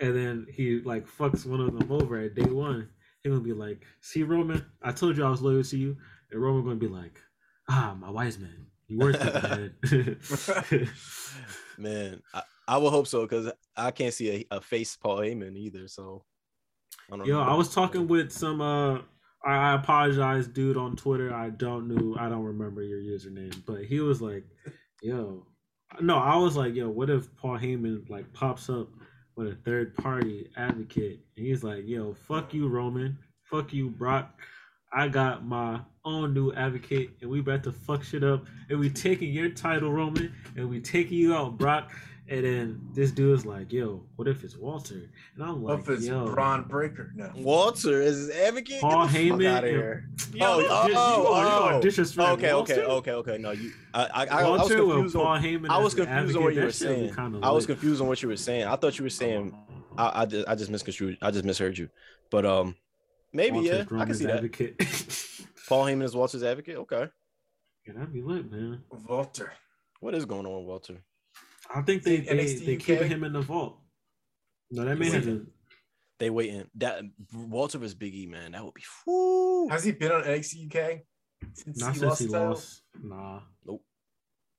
and 0.01 0.15
then 0.15 0.47
he 0.51 0.81
like 0.81 1.07
fucks 1.07 1.47
one 1.47 1.61
of 1.61 1.79
them 1.79 1.91
over 1.91 2.19
at 2.19 2.35
day 2.35 2.45
one. 2.45 2.89
He 3.23 3.31
gonna 3.31 3.41
be 3.41 3.53
like, 3.53 3.85
"See, 4.01 4.25
Roman, 4.25 4.65
I 4.83 4.93
told 4.93 5.17
you 5.17 5.25
I 5.25 5.31
was 5.31 5.43
loyal 5.43 5.63
to 5.63 5.77
you," 5.77 5.97
and 6.31 6.43
Roman 6.43 6.65
gonna 6.65 6.77
be 6.77 6.89
like, 6.89 7.21
"Ah, 7.69 7.97
my 7.99 8.11
wise 8.11 8.39
man, 8.39 8.67
you 8.89 8.99
worth 8.99 9.17
it, 9.21 9.43
man." 10.71 10.89
Man, 11.79 12.23
I, 12.35 12.43
I 12.69 12.79
would 12.79 12.91
hope 12.91 13.07
so 13.07 13.23
because 13.23 13.51
I 13.77 13.91
can't 13.91 14.15
see 14.15 14.47
a, 14.51 14.57
a 14.57 14.61
face 14.61 14.97
Paul 14.97 15.19
Heyman 15.19 15.57
either. 15.57 15.89
So 15.89 16.25
I 17.11 17.17
don't 17.17 17.27
Yo, 17.27 17.43
know. 17.43 17.43
I 17.43 17.55
was 17.55 17.75
talking 17.75 18.07
with 18.07 18.33
some 18.33 18.61
uh 18.61 18.99
I 19.45 19.55
I 19.55 19.75
apologize, 19.75 20.47
dude, 20.47 20.77
on 20.77 20.97
Twitter. 20.97 21.35
I 21.35 21.51
don't 21.51 21.89
know 21.89 22.17
I 22.19 22.29
don't 22.29 22.45
remember 22.45 22.83
your 22.83 23.01
username, 23.01 23.65
but 23.67 23.85
he 23.85 24.01
was 24.01 24.21
like, 24.21 24.45
yo. 25.03 25.45
No, 26.01 26.17
I 26.17 26.37
was 26.37 26.57
like, 26.57 26.75
yo, 26.75 26.89
what 26.89 27.11
if 27.11 27.35
Paul 27.37 27.59
Heyman 27.59 28.09
like 28.09 28.33
pops 28.33 28.71
up 28.71 28.89
with 29.37 29.49
a 29.49 29.57
third 29.57 29.95
party 29.97 30.49
advocate 30.57 31.21
and 31.37 31.47
he's 31.47 31.63
like, 31.63 31.87
yo, 31.87 32.15
fuck 32.15 32.55
you, 32.55 32.69
Roman, 32.69 33.19
fuck 33.43 33.73
you, 33.73 33.91
Brock. 33.91 34.39
I 34.95 35.09
got 35.09 35.45
my 35.45 35.81
own 36.05 36.33
new 36.35 36.53
advocate 36.53 37.11
and 37.21 37.31
we 37.31 37.41
about 37.41 37.63
to 37.65 37.73
fuck 37.73 38.03
shit 38.05 38.25
up 38.25 38.47
and 38.71 38.79
we 38.79 38.89
taking 38.89 39.33
your 39.33 39.51
title, 39.51 39.93
Roman, 39.93 40.33
and 40.57 40.69
we 40.71 40.81
taking 40.81 41.19
you 41.19 41.35
out, 41.35 41.59
Brock. 41.59 41.93
And 42.33 42.47
then 42.47 42.81
this 42.95 43.11
dude 43.11 43.39
is 43.39 43.45
like, 43.45 43.71
yo, 43.71 44.03
what 44.17 44.27
if 44.27 44.43
it's 44.43 44.57
Walter? 44.57 45.11
And 45.35 45.45
I'm 45.45 45.61
What 45.61 45.75
like, 45.75 45.81
if 45.83 45.89
it's 45.91 46.07
yo, 46.07 46.33
Bron 46.33 46.63
Breakker? 46.63 47.13
No. 47.15 47.31
Walter 47.35 48.01
is 48.01 48.17
his 48.17 48.31
advocate. 48.31 48.81
Paul 48.81 49.07
Get 49.07 49.13
the 49.13 49.29
fuck 49.29 49.39
Heyman 49.39 49.55
outta 49.55 49.67
and- 49.67 49.77
here. 49.77 50.09
Yo, 50.33 50.47
oh, 50.47 50.59
you- 50.59 50.67
oh, 50.71 50.87
you 50.87 50.95
oh, 50.97 51.23
gonna- 51.25 51.85
you 51.85 51.91
gonna 51.93 52.31
oh. 52.31 52.33
okay, 52.33 52.53
okay, 52.53 52.81
okay, 52.85 53.11
okay. 53.13 53.37
No, 53.37 53.51
you. 53.51 53.73
I, 53.93 54.05
I, 54.05 54.07
I, 54.07 54.25
I 54.25 54.49
was 54.49 54.61
Walter 54.61 54.87
with 54.87 54.95
confused 54.95 55.15
Paul 55.15 55.27
on. 55.27 55.43
Heyman 55.43 55.69
I 55.69 55.77
was 55.77 55.95
the 55.95 56.07
confused 56.07 56.37
on 56.39 56.45
what 56.45 56.55
you 56.55 56.61
were 56.61 56.67
that 56.69 56.75
shit 56.75 56.89
would 56.89 57.01
be 57.01 57.13
saying. 57.13 57.45
I 57.45 57.51
was 57.51 57.67
confused 57.67 58.01
on 58.01 58.07
what 58.09 58.23
you 58.23 58.29
were 58.31 58.37
saying. 58.39 58.65
I 58.65 58.77
thought 58.77 58.99
you 58.99 59.03
were 59.03 59.11
saying. 59.11 59.55
I, 59.99 60.23
I 60.23 60.25
just, 60.25 60.49
I 60.49 60.55
just 60.55 60.71
misconstrued. 60.71 61.19
I 61.21 61.31
just 61.31 61.45
misheard 61.45 61.77
you. 61.77 61.91
But 62.31 62.47
um, 62.47 62.77
maybe 63.35 63.57
Walter's 63.57 63.71
yeah, 63.71 63.81
I 63.83 63.85
can 63.85 63.97
Roman's 63.99 64.19
see 64.19 64.25
that. 64.25 65.47
Paul 65.69 65.85
Heyman 65.85 66.05
is 66.05 66.17
Walter's 66.17 66.43
advocate. 66.43 66.79
Okay, 66.79 67.11
yeah, 67.87 67.93
that'd 67.93 68.11
be 68.11 68.23
lit, 68.23 68.51
man. 68.51 68.85
Walter. 69.07 69.53
what 70.01 70.15
is 70.15 70.25
going 70.25 70.47
on 70.47 70.57
with 70.61 70.67
Walter? 70.67 71.03
I 71.75 71.83
think 71.83 72.03
they 72.03 72.19
they, 72.19 72.35
NXT 72.37 72.67
they 72.67 72.77
keeping 72.77 73.09
him 73.09 73.25
in 73.25 73.33
the 73.33 73.41
vault. 73.41 73.79
No, 74.71 74.85
that 74.85 74.99
may 74.99 75.07
have 75.07 75.15
it? 75.15 75.19
hasn't. 75.19 75.49
They 76.19 76.31
waiting. 76.31 76.65
That 76.77 77.03
Walter 77.35 77.79
was 77.79 77.95
Big 77.95 78.15
E, 78.15 78.27
man. 78.27 78.53
That 78.53 78.65
would 78.65 78.75
be. 78.75 78.83
Whoo. 79.07 79.69
Has 79.69 79.85
he 79.85 79.93
been 79.93 80.13
on 80.13 80.23
NXT 80.23 80.67
UK 80.75 81.01
since 81.55 81.81
Not 81.81 81.95
he 81.95 81.99
since 81.99 82.03
lost 82.03 82.21
he 82.21 82.27
the 82.27 82.33
title? 82.33 82.49
lost. 82.51 82.83
Nah, 83.03 83.41
Nope. 83.67 83.83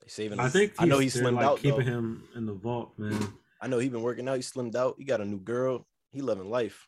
They 0.02 0.08
saving. 0.10 0.40
I 0.40 0.46
him. 0.46 0.52
think 0.52 0.74
I 0.80 0.86
know 0.86 0.98
he 1.00 1.06
he's- 1.06 1.18
slimmed 1.18 1.36
like 1.36 1.46
out. 1.46 1.60
keeping 1.60 1.80
though. 1.86 1.92
him 2.00 2.24
in 2.36 2.46
the 2.46 2.54
vault, 2.54 2.94
man. 2.98 3.18
I 3.62 3.68
know 3.68 3.80
he 3.80 3.88
been 3.88 4.02
working 4.02 4.28
out. 4.28 4.36
He 4.36 4.42
slimmed 4.42 4.76
out. 4.76 4.96
He 4.98 5.06
got 5.06 5.22
a 5.22 5.26
new 5.26 5.40
girl. 5.40 5.88
He 6.12 6.22
loving 6.22 6.50
life. 6.50 6.88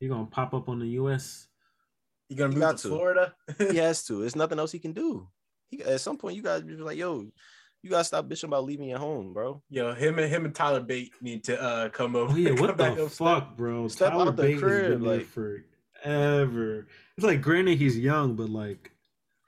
He 0.00 0.08
gonna 0.08 0.26
pop 0.26 0.54
up 0.54 0.68
on 0.68 0.78
the 0.78 0.88
U.S. 1.00 1.48
You 2.30 2.36
gonna 2.36 2.50
He 2.50 2.54
move 2.54 2.62
got 2.62 2.76
to 2.78 2.82
to. 2.84 2.88
Florida? 2.88 3.34
He 3.58 3.76
has 3.76 4.04
to. 4.06 4.20
There's 4.20 4.34
nothing 4.36 4.58
else 4.58 4.72
he 4.72 4.78
can 4.78 4.92
do. 4.94 5.28
He 5.68 5.82
at 5.82 6.00
some 6.00 6.16
point 6.16 6.36
you 6.36 6.42
guys 6.42 6.62
be 6.62 6.74
like, 6.76 6.96
yo, 6.96 7.26
you 7.84 7.90
gotta 7.90 8.02
stop 8.04 8.26
bitching 8.26 8.44
about 8.44 8.64
leaving 8.64 8.88
your 8.88 8.98
home, 8.98 9.34
bro. 9.34 9.62
Yo, 9.68 9.92
him 9.94 10.18
and 10.18 10.28
him 10.32 10.46
and 10.46 10.54
Tyler 10.54 10.80
Bate 10.80 11.12
need 11.20 11.44
to 11.44 11.60
uh 11.62 11.88
come 11.90 12.16
over. 12.16 12.32
Oh 12.32 12.36
yeah, 12.36 12.48
come 12.54 12.58
what 12.66 12.76
back 12.78 12.96
the 12.96 13.04
up 13.04 13.12
fuck, 13.12 13.56
bro? 13.56 13.88
Step 13.88 14.12
Tyler 14.12 14.28
out 14.28 14.36
the 14.36 14.42
Bate 14.42 14.52
has 14.54 14.60
crib, 14.62 14.90
been 14.92 15.02
there 15.04 15.16
like- 15.18 15.26
forever. 15.26 16.86
It's 17.16 17.24
like, 17.26 17.42
granted, 17.42 17.76
he's 17.78 17.98
young, 17.98 18.34
but 18.36 18.48
like, 18.48 18.90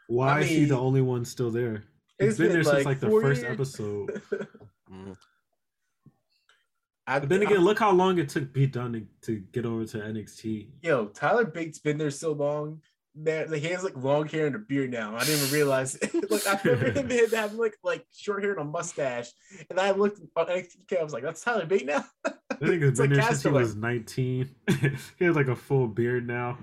why 0.08 0.36
I 0.36 0.40
is 0.40 0.48
he 0.50 0.64
the 0.66 0.78
only 0.78 1.00
one 1.00 1.24
still 1.24 1.50
there? 1.50 1.84
He's 2.18 2.28
it's 2.28 2.38
been, 2.38 2.48
been, 2.48 2.52
there 2.56 2.64
since 2.64 2.74
like, 2.76 2.84
like 2.86 3.00
the 3.00 3.08
four 3.08 3.22
first 3.22 3.42
years. 3.42 3.52
episode. 3.54 4.22
Mhm. 4.92 5.16
I, 7.08 7.18
But 7.20 7.28
then 7.28 7.40
I- 7.40 7.44
again, 7.44 7.58
look 7.60 7.78
how 7.78 7.90
long 7.90 8.18
it 8.18 8.28
took 8.28 8.52
Pete 8.52 8.72
Dunne 8.72 8.92
to, 8.92 9.06
to 9.26 9.40
get 9.52 9.64
over 9.66 9.84
to 9.84 9.98
NXT. 9.98 10.68
yo, 10.82 11.06
Tyler 11.06 11.44
Bate's 11.44 11.78
been 11.80 11.98
there 11.98 12.10
so 12.12 12.32
long. 12.32 12.80
That 13.22 13.50
like, 13.50 13.62
he 13.62 13.68
has 13.68 13.82
like 13.82 13.96
long 13.96 14.28
hair 14.28 14.46
and 14.46 14.54
a 14.54 14.58
beard 14.58 14.90
now. 14.90 15.16
I 15.16 15.20
didn't 15.20 15.40
even 15.40 15.54
realize. 15.54 15.94
it. 15.94 16.12
like 16.30 16.46
I 16.46 16.60
remember 16.64 16.90
him 16.90 17.08
had- 17.08 17.32
having 17.32 17.58
like 17.58 17.76
like 17.82 18.04
short 18.14 18.42
hair 18.42 18.52
and 18.52 18.60
a 18.60 18.64
mustache, 18.64 19.30
and 19.70 19.80
I 19.80 19.92
looked 19.92 20.20
on 20.36 20.46
NXT. 20.46 20.98
I 20.98 21.02
was 21.02 21.14
like, 21.14 21.22
"That's 21.22 21.40
Tyler 21.40 21.64
Bate 21.64 21.86
now." 21.86 22.04
I 22.26 22.30
think 22.66 22.82
it's 22.82 22.98
It's 22.98 23.00
been 23.00 23.10
like 23.10 23.18
there 23.20 23.28
since 23.28 23.42
he 23.42 23.48
was 23.48 23.74
19. 23.74 24.54
he 25.18 25.24
has 25.24 25.36
like 25.36 25.48
a 25.48 25.56
full 25.56 25.88
beard 25.88 26.26
now. 26.26 26.58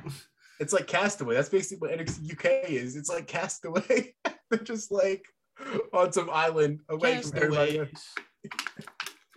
It's 0.60 0.74
like 0.74 0.88
Castaway. 0.88 1.36
That's 1.36 1.50
basically 1.50 1.90
what 1.90 2.00
NXT 2.00 2.32
UK 2.34 2.70
is. 2.70 2.96
It's 2.96 3.10
like 3.10 3.28
Castaway. 3.28 4.14
They're 4.50 4.60
just 4.60 4.92
like 4.92 5.26
on 5.92 6.12
some 6.12 6.30
island 6.30 6.82
away 6.90 7.22
from 7.22 7.36
everybody. 7.36 7.82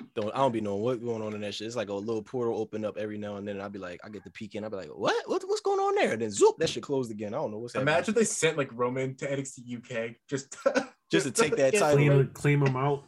Else. 0.00 0.08
Don't 0.14 0.34
I 0.34 0.38
don't 0.38 0.52
be 0.52 0.60
knowing 0.60 0.82
what 0.82 1.04
going 1.04 1.22
on 1.22 1.34
in 1.34 1.40
that 1.42 1.54
shit. 1.54 1.66
It's 1.66 1.76
like 1.76 1.88
a 1.88 1.94
little 1.94 2.22
portal 2.22 2.58
open 2.58 2.84
up 2.84 2.96
every 2.96 3.18
now 3.18 3.36
and 3.36 3.46
then. 3.46 3.56
And 3.56 3.62
I'll 3.62 3.70
be 3.70 3.78
like, 3.78 4.00
I 4.04 4.08
get 4.08 4.24
the 4.24 4.30
peek 4.30 4.54
in. 4.54 4.64
I'll 4.64 4.70
be 4.70 4.76
like, 4.76 4.88
what? 4.88 5.28
what? 5.28 5.42
What's 5.46 5.60
going 5.60 5.80
on 5.80 5.94
there? 5.94 6.12
And 6.12 6.22
then 6.22 6.30
zoop, 6.30 6.56
that 6.58 6.68
shit 6.68 6.82
closed 6.82 7.10
again. 7.10 7.34
I 7.34 7.38
don't 7.38 7.50
know 7.50 7.58
what's 7.58 7.74
happening. 7.74 7.94
Imagine 7.94 8.14
they 8.14 8.24
sent 8.24 8.56
like 8.56 8.70
Roman 8.72 9.14
to 9.16 9.26
NXT 9.28 9.76
UK 9.78 10.16
just 10.28 10.56
Just 11.10 11.26
to 11.26 11.32
take 11.32 11.56
that 11.56 11.72
get- 11.72 11.80
title. 11.80 11.96
Clean, 11.98 12.12
right? 12.16 12.34
clean 12.34 12.66
him 12.66 12.76
out. 12.76 13.04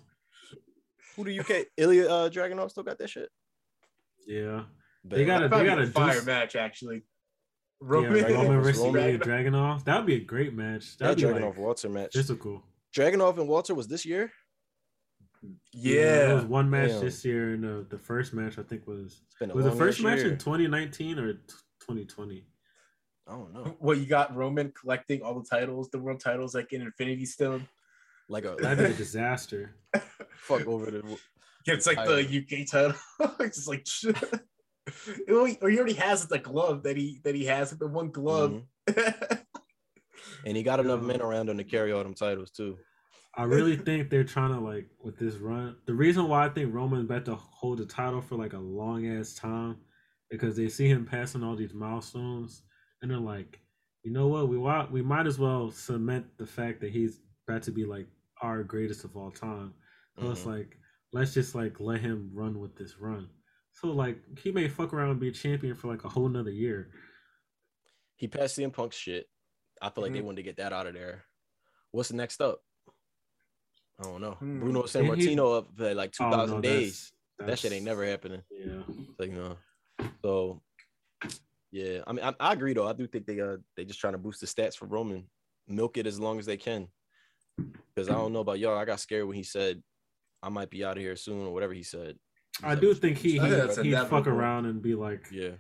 Who 1.17 1.25
the 1.25 1.41
UK? 1.41 1.67
Ilya 1.77 2.07
uh, 2.09 2.29
Dragunov 2.31 2.71
still 2.71 2.85
got 2.85 2.99
that 2.99 3.11
shit. 3.11 3.29
Yeah. 4.27 4.65
Bet. 5.05 5.19
They 5.19 5.25
gotta- 5.25 5.49
Probably 5.49 5.67
gotta 5.67 5.83
a 5.83 5.87
fire 5.87 6.21
do- 6.21 6.27
match 6.27 6.55
actually. 6.57 6.97
yeah, 6.97 7.89
Roman, 7.89 8.13
Roman 8.13 8.35
Roman 8.35 8.61
versus 8.63 8.83
Roman. 8.83 9.03
Ilya 9.05 9.19
Dragunov. 9.19 9.85
That 9.85 9.97
would 9.99 10.07
be 10.07 10.15
a 10.17 10.21
great 10.21 10.55
match. 10.55 10.97
that 10.99 11.17
That'd 11.17 11.17
be 11.19 11.25
Dragunov 11.25 11.49
like 11.51 11.59
Walter 11.59 11.89
match. 11.89 12.13
physical. 12.13 12.63
Dragunov 12.97 13.39
and 13.39 13.49
Walter 13.49 13.75
was 13.75 13.89
this 13.89 14.07
year. 14.07 14.31
There 15.43 15.53
yeah. 16.29 16.33
was 16.35 16.45
one 16.45 16.69
match 16.69 16.91
Damn. 16.91 17.01
this 17.01 17.25
year, 17.25 17.55
and 17.55 17.63
the, 17.65 17.87
the 17.89 17.99
first 17.99 18.33
match 18.35 18.59
I 18.59 18.63
think 18.63 18.87
was 18.87 19.23
It's 19.27 19.37
been 19.39 19.51
a 19.51 19.55
was 19.55 19.65
the 19.65 19.73
first 19.73 20.03
match 20.03 20.19
year. 20.19 20.33
in 20.33 20.39
2019 20.39 21.19
or 21.19 21.33
t- 21.35 21.41
2020. 21.81 22.45
I 23.27 23.33
don't 23.33 23.53
know. 23.53 23.77
What 23.79 23.99
you 23.99 24.07
got 24.07 24.35
Roman 24.35 24.73
collecting 24.73 25.23
all 25.23 25.39
the 25.39 25.47
titles, 25.49 25.91
the 25.91 25.99
world 25.99 26.21
titles 26.21 26.55
like 26.55 26.73
in 26.73 26.83
Infinity 26.83 27.27
Stone. 27.27 27.69
Like 28.29 28.45
a 28.45 28.57
That'd 28.59 28.79
be 28.79 28.93
a 28.93 28.95
disaster. 28.97 29.75
fuck 30.37 30.67
over 30.67 30.91
the. 30.91 31.19
Gets 31.65 31.87
like 31.87 31.99
the 32.07 32.21
UK 32.23 32.67
title. 32.71 32.99
it's 33.41 33.57
just 33.57 33.69
like 33.69 33.87
it 35.27 35.33
only- 35.33 35.59
or 35.61 35.69
he 35.69 35.77
already 35.79 35.95
has 35.95 36.27
the 36.27 36.39
glove 36.39 36.83
that 36.85 36.97
he 36.97 37.21
that 37.25 37.35
he 37.35 37.45
has 37.45 37.71
the 37.73 37.87
one 37.87 38.11
glove. 38.11 38.63
Mhm. 38.89 39.41
And 40.47 40.57
he 40.57 40.63
got 40.63 40.81
enough 40.81 41.03
men 41.03 41.21
around 41.21 41.49
him 41.49 41.59
to 41.59 41.65
carry 41.65 41.93
all 41.93 42.03
them 42.03 42.15
titles 42.15 42.51
too. 42.51 42.79
I 43.39 43.45
really 43.45 43.77
think 43.77 44.11
they're 44.11 44.25
trying 44.25 44.53
to 44.53 44.59
like 44.59 44.89
with 45.01 45.17
this 45.17 45.37
run. 45.37 45.77
The 45.87 45.95
reason 45.95 46.27
why 46.27 46.45
I 46.45 46.49
think 46.49 46.75
Roman's 46.75 47.05
about 47.05 47.25
to 47.27 47.37
hold 47.37 47.79
the 47.79 47.87
title 47.87 48.21
for 48.21 48.35
like 48.35 48.53
a 48.53 48.59
long 48.59 49.07
ass 49.07 49.33
time 49.35 49.77
because 50.29 50.57
they 50.57 50.69
see 50.69 50.89
him 50.89 51.07
passing 51.07 51.45
all 51.45 51.55
these 51.55 51.73
milestones, 51.73 52.63
and 53.01 53.09
they're 53.11 53.19
like, 53.19 53.61
you 54.03 54.11
know 54.13 54.27
what, 54.27 54.49
we 54.49 54.59
want 54.59 54.91
we 54.91 55.03
might 55.03 55.29
as 55.29 55.39
well 55.39 55.71
cement 55.71 56.27
the 56.37 56.47
fact 56.47 56.81
that 56.81 56.91
he's 56.91 57.21
about 57.49 57.63
to 57.63 57.71
be 57.71 57.85
like 57.85 58.09
our 58.43 58.65
greatest 58.65 59.05
of 59.05 59.17
all 59.17 59.31
time. 59.31 59.73
So 60.19 60.31
it's 60.33 60.43
Mhm. 60.43 60.47
like 60.47 60.77
let's 61.13 61.33
just 61.33 61.55
like 61.55 61.79
let 61.79 62.01
him 62.01 62.31
run 62.35 62.59
with 62.59 62.75
this 62.75 62.99
run. 62.99 63.31
So 63.71 63.93
like 63.93 64.37
he 64.37 64.51
may 64.51 64.67
fuck 64.69 64.93
around 64.93 65.11
and 65.11 65.21
be 65.21 65.29
a 65.29 65.33
champion 65.33 65.77
for 65.77 65.87
like 65.87 66.05
a 66.05 66.09
whole 66.09 66.29
nother 66.29 66.51
year. 66.51 66.91
He 68.17 68.27
passed 68.27 68.57
CM 68.57 68.73
Punk 68.73 68.93
shit. 68.93 69.31
I 69.81 69.91
feel 69.91 70.03
like 70.03 70.13
they 70.13 70.19
Mhm. 70.19 70.25
wanted 70.25 70.37
to 70.39 70.43
get 70.43 70.57
that 70.57 70.73
out 70.73 70.89
of 70.89 70.95
there. 70.95 71.25
What's 71.93 72.09
the 72.09 72.17
next 72.17 72.41
up? 72.41 72.65
I 74.01 74.05
don't 74.05 74.21
know. 74.21 74.33
Hmm. 74.33 74.61
Bruno 74.61 74.83
Sammartino 74.85 75.59
up 75.59 75.69
for 75.77 75.95
like 75.95 76.13
two 76.13 76.25
Oh, 76.25 76.31
thousand 76.31 76.57
no, 76.57 76.61
days. 76.63 77.13
that's- 77.39 77.49
That 77.51 77.59
shit 77.59 77.73
ain't 77.73 77.85
never 77.85 78.05
happening. 78.05 78.43
Yeah. 78.51 78.83
Like 79.19 79.31
no. 79.31 79.57
So 80.23 80.63
yeah, 81.73 82.01
I 82.07 82.13
mean 82.13 82.25
I, 82.25 82.35
I 82.41 82.53
agree 82.53 82.73
though. 82.75 82.87
I 82.89 82.93
do 82.93 83.07
think 83.07 83.27
they 83.27 83.41
uh 83.41 83.57
they 83.77 83.85
just 83.85 84.01
trying 84.01 84.15
to 84.15 84.19
boost 84.19 84.41
the 84.41 84.47
stats 84.47 84.77
for 84.77 84.87
Roman. 84.87 85.25
Milk 85.67 85.97
it 85.99 86.07
as 86.07 86.19
long 86.19 86.39
as 86.39 86.47
they 86.47 86.57
can. 86.57 86.89
Because 87.57 88.09
I 88.09 88.13
don't 88.15 88.33
know 88.33 88.41
about 88.41 88.59
y'all. 88.59 88.79
I 88.79 88.85
got 88.85 89.01
scared 89.01 89.27
when 89.27 89.37
he 89.37 89.43
said 89.43 89.83
I 90.43 90.49
might 90.49 90.71
be 90.71 90.85
out 90.85 90.97
of 90.97 91.03
here 91.03 91.17
soon 91.17 91.47
or 91.47 91.53
whatever 91.53 91.75
he 91.75 91.83
said. 91.83 92.17
I 92.63 92.75
do 92.75 92.95
think 92.95 93.19
he, 93.19 93.39
I 93.39 93.49
he 93.49 93.69
think 93.75 93.87
he'd 93.87 94.07
fuck 94.09 94.27
around 94.27 94.67
and 94.67 94.81
be 94.83 94.95
like, 94.95 95.27
Yeah. 95.33 95.51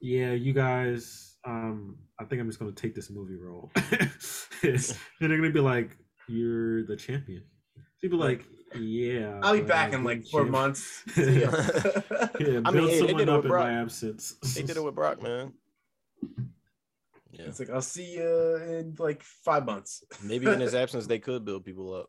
yeah, 0.00 0.32
you 0.32 0.52
guys, 0.52 1.36
um, 1.44 1.96
I 2.20 2.24
think 2.24 2.40
I'm 2.40 2.48
just 2.48 2.58
gonna 2.58 2.72
take 2.72 2.94
this 2.94 3.10
movie 3.10 3.36
role. 3.36 3.70
and 3.76 4.80
they're 5.20 5.36
gonna 5.38 5.50
be 5.50 5.60
like, 5.60 5.96
you're 6.28 6.84
the 6.86 6.96
champion. 6.96 7.42
People 8.06 8.20
like, 8.20 8.44
yeah. 8.78 9.40
I'll 9.42 9.54
be 9.54 9.58
but 9.62 9.68
back 9.68 9.92
in 9.92 10.04
like 10.04 10.24
four 10.26 10.42
champ- 10.42 10.52
months. 10.52 11.02
See 11.12 11.40
ya. 11.40 11.50
Yeah, 12.38 12.60
I 12.64 12.70
build 12.70 12.74
mean, 12.74 12.88
hey, 12.88 12.98
someone 12.98 13.16
did 13.16 13.20
it 13.22 13.28
up 13.28 13.42
in 13.42 13.50
Brock. 13.50 13.64
my 13.64 13.72
absence. 13.72 14.36
They 14.54 14.62
did 14.62 14.76
it 14.76 14.84
with 14.84 14.94
Brock, 14.94 15.20
man. 15.20 15.52
Yeah. 17.32 17.46
It's 17.48 17.58
like 17.58 17.68
I'll 17.68 17.82
see 17.82 18.14
you 18.14 18.56
in 18.56 18.94
like 18.98 19.22
five 19.22 19.66
months. 19.66 20.02
Maybe 20.22 20.46
in 20.46 20.58
his 20.60 20.74
absence 20.74 21.06
they 21.06 21.18
could 21.18 21.44
build 21.44 21.64
people 21.64 21.92
up. 21.92 22.08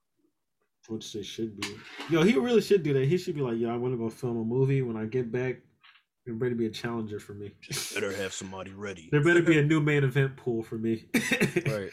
Which 0.88 1.12
they 1.12 1.24
should 1.24 1.60
be. 1.60 1.68
Yo, 2.10 2.22
he 2.22 2.38
really 2.38 2.62
should 2.62 2.82
do 2.84 2.94
that. 2.94 3.06
He 3.06 3.18
should 3.18 3.36
be 3.36 3.42
like, 3.42 3.58
yo, 3.58 3.70
I 3.70 3.76
want 3.76 3.94
to 3.94 3.98
go 3.98 4.10
film 4.10 4.38
a 4.38 4.46
movie. 4.46 4.84
When 4.84 4.96
I 4.96 5.06
get 5.06 5.30
back, 5.32 5.58
there 6.26 6.36
better 6.36 6.56
be 6.56 6.68
a 6.68 6.70
challenger 6.70 7.20
for 7.20 7.34
me. 7.34 7.52
Better 7.94 8.14
have 8.14 8.32
somebody 8.32 8.72
ready. 8.72 9.10
There 9.12 9.22
better 9.22 9.42
be 9.42 9.58
a 9.58 9.64
new 9.64 9.82
main 9.82 10.06
event 10.06 10.38
pool 10.38 10.64
for 10.64 10.78
me. 10.78 11.08
Right. 11.66 11.90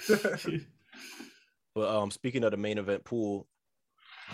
But 1.74 1.89
um, 1.89 2.12
speaking 2.12 2.44
of 2.44 2.52
the 2.52 2.56
main 2.56 2.78
event 2.78 3.02
pool, 3.05 3.48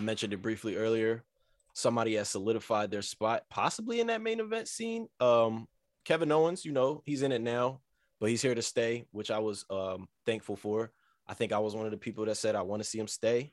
I 0.01 0.03
mentioned 0.03 0.33
it 0.33 0.41
briefly 0.41 0.77
earlier. 0.77 1.25
somebody 1.73 2.17
has 2.17 2.29
solidified 2.29 2.91
their 2.91 3.03
spot, 3.03 3.45
possibly 3.49 4.01
in 4.01 4.09
that 4.09 4.21
main 4.21 4.41
event 4.41 4.67
scene. 4.67 5.07
Um, 5.21 5.69
Kevin 6.05 6.33
Owens, 6.33 6.65
you 6.65 6.73
know, 6.73 7.01
he's 7.05 7.23
in 7.23 7.31
it 7.33 7.41
now, 7.43 7.81
but 8.19 8.29
he's 8.29 8.43
here 8.43 8.55
to 8.55 8.63
stay, 8.63 9.05
which 9.13 9.31
I 9.31 9.39
was 9.39 9.65
um 9.71 10.09
thankful 10.27 10.57
for. 10.57 10.91
I 11.29 11.35
think 11.35 11.53
I 11.53 11.59
was 11.59 11.75
one 11.77 11.85
of 11.85 11.93
the 11.93 11.97
people 11.99 12.25
that 12.25 12.37
said 12.37 12.57
I 12.57 12.63
want 12.63 12.83
to 12.83 12.89
see 12.89 12.99
him 12.99 13.07
stay. 13.07 13.53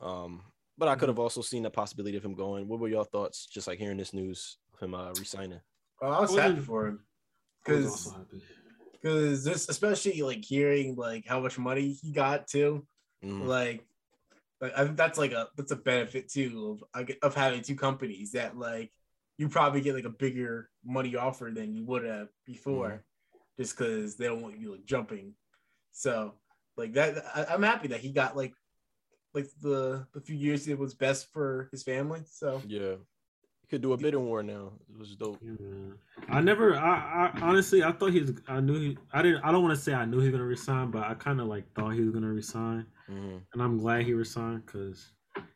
Um, 0.00 0.42
but 0.78 0.88
I 0.88 0.94
could 0.94 1.08
have 1.08 1.18
also 1.18 1.40
seen 1.42 1.62
the 1.64 1.70
possibility 1.70 2.16
of 2.16 2.24
him 2.24 2.34
going. 2.34 2.68
What 2.68 2.78
were 2.80 2.88
your 2.88 3.04
thoughts? 3.04 3.46
Just 3.46 3.66
like 3.66 3.78
hearing 3.78 3.96
this 3.96 4.12
news 4.14 4.58
of 4.74 4.80
him 4.80 4.94
uh, 4.94 5.10
resigning. 5.18 5.60
Well, 6.00 6.12
I 6.12 6.20
was 6.20 6.36
happy 6.36 6.60
for 6.60 6.86
him 6.86 7.00
because 7.64 8.14
because 8.92 9.42
this 9.42 9.68
especially 9.68 10.22
like 10.22 10.44
hearing 10.44 10.94
like 10.96 11.26
how 11.26 11.40
much 11.40 11.58
money 11.58 11.92
he 11.92 12.12
got 12.12 12.46
too 12.46 12.86
Mhm. 13.24 13.46
like 13.46 13.84
like 14.62 14.72
I 14.76 14.84
think 14.84 14.96
that's 14.96 15.18
like 15.18 15.32
a 15.32 15.48
that's 15.56 15.72
a 15.72 15.76
benefit 15.76 16.30
too 16.30 16.78
of 16.94 17.08
of 17.22 17.34
having 17.34 17.60
two 17.60 17.76
companies 17.76 18.32
that 18.32 18.56
like 18.56 18.90
you 19.36 19.48
probably 19.48 19.82
get 19.82 19.94
like 19.94 20.04
a 20.04 20.10
bigger 20.10 20.70
money 20.84 21.16
offer 21.16 21.50
than 21.54 21.74
you 21.74 21.84
would 21.84 22.04
have 22.04 22.28
before 22.46 22.88
mm-hmm. 22.88 23.62
just 23.62 23.76
because 23.76 24.16
they 24.16 24.26
don't 24.26 24.40
want 24.40 24.58
you 24.58 24.72
like 24.72 24.86
jumping. 24.86 25.34
So 25.90 26.34
like 26.76 26.94
that 26.94 27.22
I, 27.34 27.44
i'm 27.52 27.62
happy 27.62 27.88
that 27.88 28.00
he 28.00 28.12
got 28.12 28.36
like 28.36 28.54
like 29.34 29.46
the 29.60 30.06
the 30.14 30.20
few 30.20 30.36
years 30.36 30.68
it 30.68 30.78
was 30.78 30.94
best 30.94 31.32
for 31.32 31.68
his 31.70 31.82
family 31.82 32.22
so. 32.26 32.60
Yeah, 32.66 32.94
could 33.72 33.80
do 33.80 33.94
a 33.94 33.96
bidding 33.96 34.26
war 34.26 34.42
now. 34.42 34.70
It 34.92 34.98
was 34.98 35.16
dope. 35.16 35.38
Yeah. 35.42 35.94
I 36.28 36.42
never. 36.42 36.76
I, 36.76 37.30
I 37.34 37.40
honestly, 37.40 37.82
I 37.82 37.90
thought 37.92 38.12
he 38.12 38.20
was. 38.20 38.32
I 38.46 38.60
knew 38.60 38.78
he. 38.78 38.98
I 39.14 39.22
didn't. 39.22 39.42
I 39.42 39.50
don't 39.50 39.62
want 39.62 39.74
to 39.74 39.80
say 39.82 39.94
I 39.94 40.04
knew 40.04 40.18
he 40.18 40.26
was 40.28 40.32
gonna 40.32 40.44
resign, 40.44 40.90
but 40.90 41.04
I 41.04 41.14
kind 41.14 41.40
of 41.40 41.46
like 41.46 41.64
thought 41.72 41.94
he 41.94 42.02
was 42.02 42.10
gonna 42.10 42.28
resign, 42.28 42.84
Mhm. 43.10 43.40
and 43.54 43.62
I'm 43.62 43.78
glad 43.78 44.02
he 44.02 44.12
resigned 44.12 44.66
because, 44.66 45.12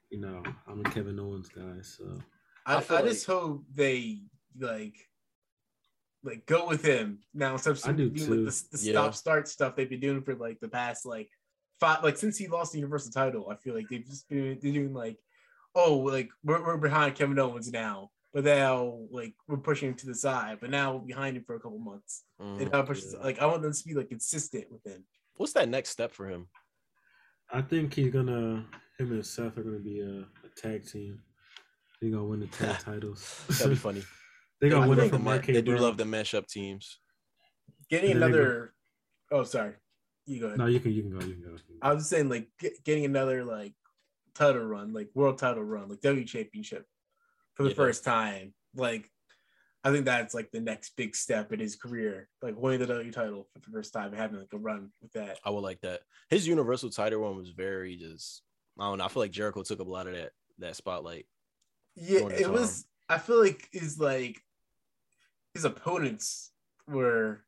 you 0.08 0.18
know, 0.18 0.42
I'm 0.66 0.80
a 0.80 0.90
Kevin 0.90 1.20
Owens 1.20 1.50
guy. 1.50 1.82
So 1.82 2.18
I, 2.64 2.74
I 2.74 2.76
I, 2.78 2.80
feel 2.80 3.02
just 3.02 3.26
hope 3.26 3.64
they 3.74 4.22
like 4.58 4.94
like 6.24 6.46
go 6.46 6.66
with 6.66 6.82
him 6.82 7.18
now 7.34 7.52
instead 7.52 7.72
of 7.72 7.82
I 7.84 7.92
do 7.92 8.08
doing 8.08 8.26
too. 8.26 8.44
like 8.46 8.54
the, 8.54 8.78
the 8.78 8.82
Yeah. 8.84 8.92
stop 8.92 9.14
start 9.14 9.48
stuff 9.48 9.76
they've 9.76 9.90
been 9.90 10.00
doing 10.00 10.22
for 10.22 10.34
like 10.34 10.58
the 10.60 10.68
past 10.68 11.04
like 11.04 11.28
five 11.78 12.02
like 12.02 12.16
since 12.16 12.38
he 12.38 12.48
lost 12.48 12.72
the 12.72 12.78
universal 12.78 13.12
title 13.12 13.50
I 13.50 13.56
feel 13.56 13.74
like 13.74 13.88
they've 13.90 14.04
just 14.04 14.26
been 14.30 14.58
they're 14.62 14.72
doing 14.72 14.94
like 14.94 15.18
oh 15.76 15.94
like 15.98 16.28
we're, 16.42 16.64
we're 16.64 16.76
behind 16.76 17.14
Kevin 17.14 17.38
Owens 17.38 17.70
now 17.70 18.10
but 18.34 18.44
now 18.44 18.98
like 19.10 19.34
we're 19.46 19.56
pushing 19.56 19.88
him 19.90 19.94
to 19.94 20.06
the 20.06 20.14
side 20.14 20.58
but 20.60 20.70
now 20.70 20.94
we're 20.96 21.06
behind 21.06 21.36
him 21.36 21.44
for 21.46 21.54
a 21.54 21.60
couple 21.60 21.78
months 21.78 22.24
Mhm. 22.40 22.60
and 22.62 22.72
now 22.72 22.82
push 22.82 23.02
Yeah. 23.12 23.20
like 23.20 23.38
I 23.38 23.46
want 23.46 23.62
them 23.62 23.72
to 23.72 23.84
be 23.84 23.94
like 23.94 24.08
consistent 24.08 24.64
with 24.70 24.84
him 24.84 25.04
What's 25.36 25.52
that 25.52 25.68
next 25.68 25.90
step 25.90 26.12
for 26.12 26.26
him? 26.28 26.48
I 27.52 27.60
think 27.60 27.92
he's 27.92 28.10
gonna. 28.10 28.64
Him 28.98 29.12
and 29.12 29.24
Seth 29.26 29.58
are 29.58 29.62
gonna 29.62 29.78
be 29.78 30.00
a, 30.00 30.20
a 30.46 30.48
tag 30.56 30.86
team. 30.88 31.20
They're 32.00 32.10
gonna 32.10 32.24
win 32.24 32.40
the 32.40 32.46
tag 32.46 32.78
titles. 32.80 33.44
That'd 33.48 33.68
be 33.68 33.76
funny. 33.76 34.02
They're 34.60 34.70
gonna 34.70 34.86
I 34.86 34.88
win 34.88 34.98
it 34.98 35.02
think 35.02 35.12
from 35.12 35.24
Ma- 35.24 35.32
Arcade 35.32 35.56
they 35.56 35.60
do 35.60 35.72
Bro. 35.76 35.82
love 35.82 35.96
the 35.98 36.04
mashup 36.04 36.46
teams. 36.46 36.98
getting 37.90 38.12
And 38.12 38.20
go- 38.20 38.26
another 38.26 38.74
oh 39.30 39.44
sorry 39.44 39.74
you 40.24 40.40
go 40.40 40.46
ahead 40.46 40.58
No, 40.58 40.64
you 40.66 40.80
can. 40.80 40.92
You 40.92 41.02
can 41.02 41.10
go. 41.18 41.24
You 41.26 41.34
can 41.34 41.42
go. 41.42 41.56
I 41.82 41.92
was 41.92 42.00
just 42.04 42.10
saying 42.10 42.30
like 42.30 42.48
get, 42.58 42.82
getting 42.82 43.04
another 43.04 43.44
like 43.44 43.74
title 44.36 44.62
run, 44.64 44.92
like 44.92 45.08
world 45.14 45.38
title 45.38 45.64
run, 45.64 45.88
like 45.88 46.00
W 46.00 46.24
championship 46.24 46.86
for 47.54 47.64
the 47.64 47.70
Yeah. 47.70 47.76
first 47.76 48.04
time. 48.04 48.54
Like 48.74 49.10
I 49.84 49.92
think 49.92 50.04
that's 50.04 50.34
like 50.34 50.50
the 50.50 50.60
next 50.60 50.96
big 50.96 51.14
step 51.14 51.52
in 51.52 51.60
his 51.60 51.76
career. 51.76 52.28
Like 52.42 52.56
winning 52.56 52.80
the 52.80 52.86
W 52.86 53.12
title 53.12 53.48
for 53.52 53.60
the 53.60 53.70
first 53.70 53.92
time 53.92 54.12
having 54.12 54.38
like 54.38 54.52
a 54.52 54.58
run 54.58 54.90
with 55.00 55.12
that. 55.12 55.38
I 55.44 55.50
would 55.50 55.62
like 55.62 55.80
that. 55.82 56.00
His 56.28 56.46
Universal 56.46 56.90
title 56.90 57.22
one 57.22 57.36
was 57.36 57.50
very 57.50 57.96
just. 57.96 58.42
I 58.78 58.84
don't 58.88 58.98
know. 58.98 59.04
I 59.04 59.08
feel 59.08 59.22
like 59.22 59.30
Jericho 59.30 59.62
took 59.62 59.80
up 59.80 59.86
a 59.86 59.90
lot 59.90 60.06
of 60.06 60.14
that 60.14 60.32
that 60.58 60.76
spotlight. 60.76 61.26
Yeah, 61.94 62.28
it 62.28 62.50
was 62.50 62.84
I 63.08 63.18
feel 63.18 63.40
like 63.40 63.68
his 63.72 63.98
like 63.98 64.42
his 65.54 65.64
opponents 65.64 66.50
were 66.86 67.45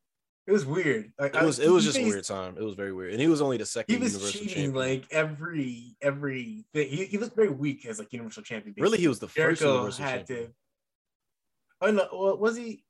it 0.49 0.53
was 0.53 0.65
weird. 0.67 1.13
Like 1.19 1.35
It 1.35 1.43
I- 1.43 1.45
was 1.45 1.59
it 1.61 1.69
was 1.71 1.85
he 1.85 1.89
just 1.91 1.99
a 1.99 2.05
weird 2.05 2.25
time. 2.25 2.57
It 2.59 2.63
was 2.65 2.75
very 2.75 2.93
weird, 2.93 3.13
and 3.13 3.21
he 3.21 3.29
was 3.29 3.41
only 3.43 3.59
the 3.59 3.67
second 3.67 3.95
He 3.95 4.01
was 4.03 4.15
Universal 4.15 4.41
cheating 4.41 4.55
champion. 4.73 4.75
like 4.75 5.05
every 5.13 5.95
every 6.03 6.65
thing. 6.73 6.89
He, 6.89 7.05
he 7.05 7.19
looked 7.19 7.37
very 7.37 7.51
weak 7.51 7.85
as 7.87 7.99
like 7.99 8.13
Universal 8.13 8.43
champion. 8.45 8.75
really, 8.79 8.99
he 8.99 9.07
was 9.09 9.19
the 9.21 9.29
first 9.29 9.37
Jericho 9.37 9.73
Universal 9.75 10.05
had 10.05 10.27
champion. 10.27 10.47
to. 10.49 10.53
Oh 11.81 11.91
no! 11.93 12.09
Well, 12.13 12.39
was 12.39 12.57
he? 12.57 12.83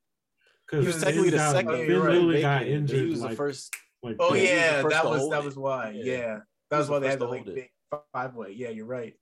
Because 0.66 0.84
He 0.84 0.86
was 0.92 1.02
technically 1.02 1.30
the 1.30 1.50
second. 1.50 1.70
Oh, 1.72 1.76
Finn 1.78 2.00
right. 2.00 2.10
literally 2.12 2.40
got 2.42 2.62
injured. 2.66 3.00
He 3.00 3.06
was 3.10 3.20
like, 3.22 3.30
the 3.30 3.36
first. 3.36 3.74
Like, 4.02 4.16
Oh 4.20 4.34
Yeah, 4.34 4.40
he 4.40 4.42
was 4.42 4.50
the 4.50 4.54
yeah, 4.56 4.82
first 4.82 4.94
that 4.94 5.04
was 5.04 5.30
that 5.30 5.44
was 5.44 5.56
why. 5.56 5.90
Yeah. 5.90 6.12
Yeah, 6.12 6.38
that 6.70 6.78
was 6.78 6.86
the 6.86 6.92
why 6.92 6.98
they 7.00 7.08
had 7.08 7.18
the 7.18 7.26
like 7.26 7.44
big 7.44 7.70
five 8.12 8.34
way. 8.36 8.52
Yeah, 8.56 8.68
you're 8.68 8.86
right. 8.86 9.14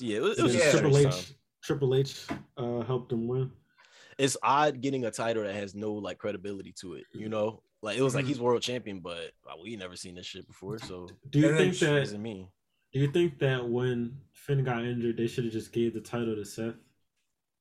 Yeah, 0.00 0.16
it 0.18 0.22
was, 0.22 0.38
it 0.38 0.42
was 0.42 0.54
Yeah. 0.54 0.60
just 0.62 0.74
a 0.76 0.78
Triple 0.80 0.98
H. 0.98 1.04
time. 1.04 1.36
Triple 1.62 1.94
H 1.94 2.26
uh, 2.56 2.80
helped 2.82 3.12
him 3.12 3.28
win. 3.28 3.50
It's 4.18 4.36
odd 4.42 4.80
getting 4.80 5.04
a 5.04 5.10
title 5.10 5.42
that 5.44 5.54
has 5.54 5.74
no 5.74 5.92
like 5.92 6.18
credibility 6.18 6.72
to 6.80 6.94
it. 6.94 7.04
You 7.12 7.28
know, 7.28 7.62
like 7.84 7.98
it 7.98 8.02
was 8.02 8.14
like 8.14 8.24
Mhm. 8.24 8.28
he's 8.28 8.40
world 8.40 8.62
champion, 8.62 9.00
but 9.00 9.32
uh, 9.48 9.54
we 9.62 9.76
never 9.76 9.94
seen 9.96 10.14
this 10.14 10.26
shit 10.26 10.46
before, 10.46 10.78
so 10.78 11.08
Do 11.30 11.38
you 11.38 11.56
think 11.56 11.74
it 11.74 11.80
that? 11.80 11.98
doesn't 12.00 12.22
mean. 12.22 12.48
Do 12.92 13.00
you 13.00 13.10
think 13.10 13.38
that 13.40 13.68
when 13.68 14.16
Finn 14.32 14.64
got 14.64 14.84
injured, 14.84 15.16
they 15.16 15.26
should 15.26 15.44
have 15.44 15.52
just 15.52 15.72
gave 15.72 15.94
the 15.94 16.00
title 16.00 16.34
to 16.34 16.44
Seth? 16.44 16.74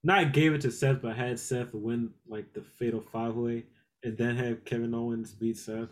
Not 0.03 0.33
gave 0.33 0.53
it 0.53 0.61
to 0.61 0.71
Seth, 0.71 1.01
but 1.01 1.15
had 1.15 1.39
Seth 1.39 1.73
win 1.73 2.13
like 2.27 2.53
the 2.53 2.61
Fatal 2.61 3.01
Five 3.01 3.35
Way, 3.35 3.65
and 4.03 4.17
then 4.17 4.35
have 4.35 4.65
Kevin 4.65 4.93
Owens 4.93 5.33
beat 5.33 5.57
Seth. 5.57 5.89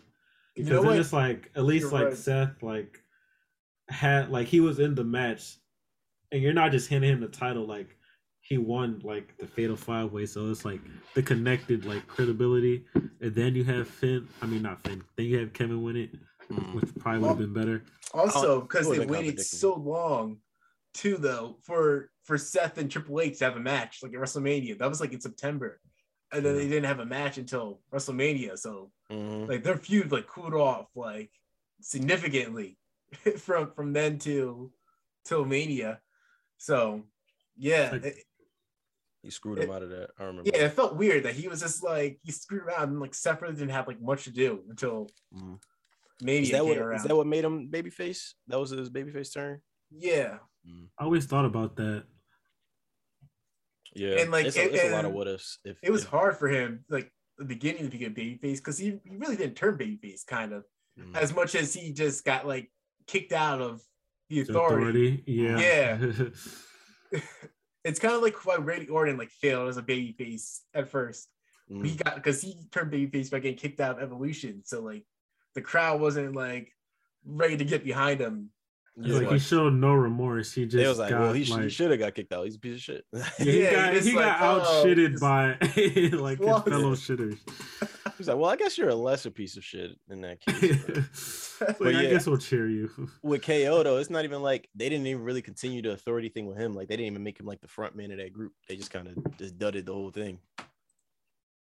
You 0.54 0.64
Because 0.64 0.82
know 0.84 0.90
then 0.90 1.00
it's 1.00 1.12
like 1.12 1.50
at 1.54 1.64
least 1.64 1.84
You're 1.84 1.92
like 1.92 2.04
right. 2.08 2.16
Seth 2.16 2.62
like 2.62 3.02
had 3.88 4.30
like 4.30 4.48
he 4.48 4.60
was 4.60 4.78
in 4.78 4.94
the 4.94 5.04
match, 5.04 5.56
and 6.30 6.42
you're 6.42 6.52
not 6.52 6.72
just 6.72 6.88
handing 6.88 7.12
him 7.12 7.20
the 7.20 7.28
title 7.28 7.66
like 7.66 7.96
he 8.42 8.58
won 8.58 9.00
like 9.04 9.36
the 9.38 9.46
Fatal 9.46 9.76
Five 9.76 10.12
Way. 10.12 10.26
So 10.26 10.50
it's 10.50 10.64
like 10.64 10.80
the 11.14 11.22
connected 11.22 11.84
like 11.86 12.06
credibility, 12.06 12.84
and 12.94 13.34
then 13.34 13.54
you 13.54 13.64
have 13.64 13.88
Finn. 13.88 14.28
I 14.42 14.46
mean 14.46 14.62
not 14.62 14.82
Finn. 14.84 15.02
Then 15.16 15.26
you 15.26 15.38
have 15.38 15.52
Kevin 15.52 15.82
win 15.82 15.96
it, 15.96 16.10
Mm. 16.50 16.74
which 16.74 16.94
probably 16.98 17.20
would 17.20 17.28
have 17.28 17.38
been 17.38 17.52
better. 17.54 17.84
Also, 18.12 18.56
Oh, 18.56 18.60
because 18.62 18.90
they 18.90 19.06
waited 19.06 19.40
so 19.40 19.74
long, 19.74 20.38
too, 20.92 21.16
though, 21.16 21.56
for 21.62 22.10
for 22.24 22.36
Seth 22.36 22.78
and 22.78 22.90
Triple 22.90 23.20
H 23.20 23.38
to 23.38 23.44
have 23.44 23.56
a 23.56 23.60
match 23.60 24.00
like 24.02 24.12
at 24.12 24.18
WrestleMania. 24.20 24.78
That 24.78 24.88
was 24.88 25.00
like 25.00 25.12
in 25.12 25.20
September, 25.20 25.80
and 26.32 26.44
then 26.44 26.56
they 26.56 26.68
didn't 26.68 26.84
have 26.86 26.98
a 27.00 27.06
match 27.06 27.38
until 27.38 27.80
WrestleMania. 27.92 28.58
So 28.58 28.90
Mhm. 29.10 29.48
like 29.48 29.62
their 29.62 29.76
feud 29.76 30.10
like 30.12 30.26
cooled 30.26 30.54
off 30.54 30.88
like 30.96 31.30
significantly 31.80 32.76
from 33.38 33.72
from 33.74 33.92
then 33.92 34.18
to 34.20 34.72
till 35.24 35.44
Mania. 35.44 36.00
So 36.58 37.04
yeah, 37.56 37.90
Like- 37.92 38.04
it, 38.04 38.16
He 39.22 39.30
screwed 39.30 39.58
him 39.60 39.70
out 39.70 39.82
of 39.82 39.90
that. 39.90 40.10
I 40.18 40.24
remember. 40.24 40.50
yeah, 40.52 40.64
it 40.64 40.72
felt 40.72 40.96
weird 40.96 41.22
that 41.24 41.34
he 41.34 41.46
was 41.48 41.60
just 41.60 41.82
like 41.82 42.18
he 42.24 42.32
screwed 42.32 42.62
around 42.62 42.88
and 42.90 43.00
like 43.00 43.14
Seth 43.14 43.40
really 43.42 43.54
didn't 43.54 43.70
have 43.70 43.86
like 43.86 44.00
much 44.00 44.24
to 44.24 44.30
do 44.32 44.62
until 44.68 45.08
Mhm. 45.34 45.60
Mania 46.20 46.40
Is 46.42 46.50
that 46.50 46.64
came 46.64 46.80
what 46.80 46.94
is 46.96 47.02
that 47.04 47.16
what 47.16 47.26
made 47.26 47.44
him 47.44 47.68
babyface? 47.70 48.34
That 48.48 48.58
was 48.60 48.70
his 48.70 48.90
babyface 48.90 49.32
turn. 49.32 49.60
yeah, 49.90 50.38
I 50.98 51.04
always 51.04 51.26
thought 51.26 51.44
about 51.44 51.76
that. 51.76 52.04
Yeah, 53.94 54.20
And, 54.20 54.30
like, 54.30 54.46
it's 54.46 54.56
a, 54.56 54.62
it- 54.64 54.74
it's 54.74 54.84
a 54.84 54.90
lot 54.92 55.04
of 55.04 55.12
what 55.12 55.28
ifs. 55.28 55.58
If 55.64 55.76
it 55.82 55.90
was 55.90 56.04
if- 56.04 56.08
hard 56.08 56.36
for 56.38 56.48
him 56.48 56.84
like 56.88 57.12
the 57.38 57.44
beginning 57.44 57.90
to 57.90 57.98
get 57.98 58.14
babyface 58.14 58.56
because 58.56 58.78
he, 58.78 58.98
he 59.04 59.16
really 59.16 59.36
didn't 59.36 59.54
turn 59.56 59.76
babyface 59.78 60.24
kind 60.26 60.52
of 60.52 60.64
Mhm. 60.98 61.14
as 61.16 61.34
much 61.34 61.54
as 61.54 61.74
he 61.74 61.92
just 61.92 62.24
got 62.24 62.46
like 62.46 62.70
kicked 63.06 63.32
out 63.32 63.60
of 63.60 63.82
the 64.30 64.42
The 64.42 64.50
authority. 64.50 65.22
Yeah. 65.26 65.58
yeah, 65.58 66.28
It's 67.84 67.98
kind 67.98 68.14
of 68.14 68.22
like 68.22 68.44
why 68.46 68.56
Randy 68.56 68.88
Orton 68.88 69.16
like 69.18 69.30
failed 69.30 69.68
as 69.68 69.76
a 69.76 69.82
babyface 69.82 70.60
at 70.74 70.88
first. 70.88 71.28
Mhm. 71.70 71.86
He 71.86 71.96
got 71.96 72.14
because 72.16 72.40
he 72.40 72.56
turned 72.70 72.92
babyface 72.92 73.30
by 73.30 73.38
getting 73.40 73.56
kicked 73.58 73.80
out 73.80 73.96
of 73.96 74.02
Evolution, 74.02 74.62
so 74.64 74.80
like 74.82 75.04
the 75.54 75.62
crowd 75.62 76.00
wasn't 76.00 76.34
like 76.34 76.74
ready 77.24 77.56
to 77.56 77.64
get 77.64 77.84
behind 77.84 78.20
him. 78.20 78.50
It's 78.96 79.08
Yeah, 79.08 79.14
like 79.14 79.26
he 79.26 79.32
like, 79.32 79.40
showed 79.40 79.72
no 79.72 79.94
remorse. 79.94 80.52
He 80.52 80.64
just 80.64 80.76
they 80.76 80.86
was 80.86 80.98
like, 80.98 81.10
got 81.10 81.20
well, 81.20 81.32
he, 81.32 81.44
sh- 81.44 81.50
like, 81.50 81.62
he 81.62 81.68
should 81.70 81.90
have 81.90 81.98
got 82.00 82.14
kicked 82.14 82.32
out. 82.32 82.44
He's 82.44 82.56
a 82.56 82.58
piece 82.58 82.74
of 82.76 82.80
shit. 82.82 83.04
yeah, 83.12 83.22
he 83.38 83.62
got, 83.62 83.88
he 83.88 83.94
just 83.98 84.08
he 84.08 84.14
got 84.14 84.20
like, 84.20 84.40
out 84.42 84.62
oh, 84.66 84.84
shitted 84.84 85.10
just- 85.12 85.20
by 85.22 85.48
like 86.18 86.38
his 86.38 86.62
fellow 86.62 86.94
shitters. 86.94 87.38
He's 88.22 88.28
like, 88.28 88.36
well, 88.38 88.50
I 88.50 88.54
guess 88.56 88.78
you're 88.78 88.88
a 88.88 88.94
lesser 88.94 89.30
piece 89.32 89.56
of 89.56 89.64
shit 89.64 89.98
in 90.08 90.20
that 90.20 90.40
case. 90.46 90.84
It's 90.88 91.56
But 91.58 91.80
like, 91.80 91.94
I 91.96 92.02
yeah. 92.02 92.10
guess 92.10 92.26
we'll 92.26 92.38
cheer 92.38 92.68
you. 92.68 92.88
With 93.22 93.42
KO 93.42 93.82
though, 93.82 93.98
it's 93.98 94.10
not 94.10 94.24
even 94.24 94.42
like 94.42 94.68
they 94.76 94.88
didn't 94.88 95.06
even 95.08 95.24
really 95.24 95.42
continue 95.42 95.82
the 95.82 95.90
authority 95.90 96.28
thing 96.28 96.46
with 96.46 96.56
him. 96.56 96.72
Like 96.74 96.86
they 96.88 96.96
didn't 96.96 97.10
even 97.12 97.24
make 97.24 97.40
him 97.40 97.46
like 97.46 97.60
the 97.60 97.66
front 97.68 97.96
man 97.96 98.12
of 98.12 98.18
that 98.18 98.32
group. 98.32 98.52
They 98.68 98.76
just 98.76 98.92
kind 98.92 99.08
of 99.08 99.36
just 99.38 99.58
dudded 99.58 99.86
the 99.86 99.92
whole 99.92 100.10
thing. 100.12 100.38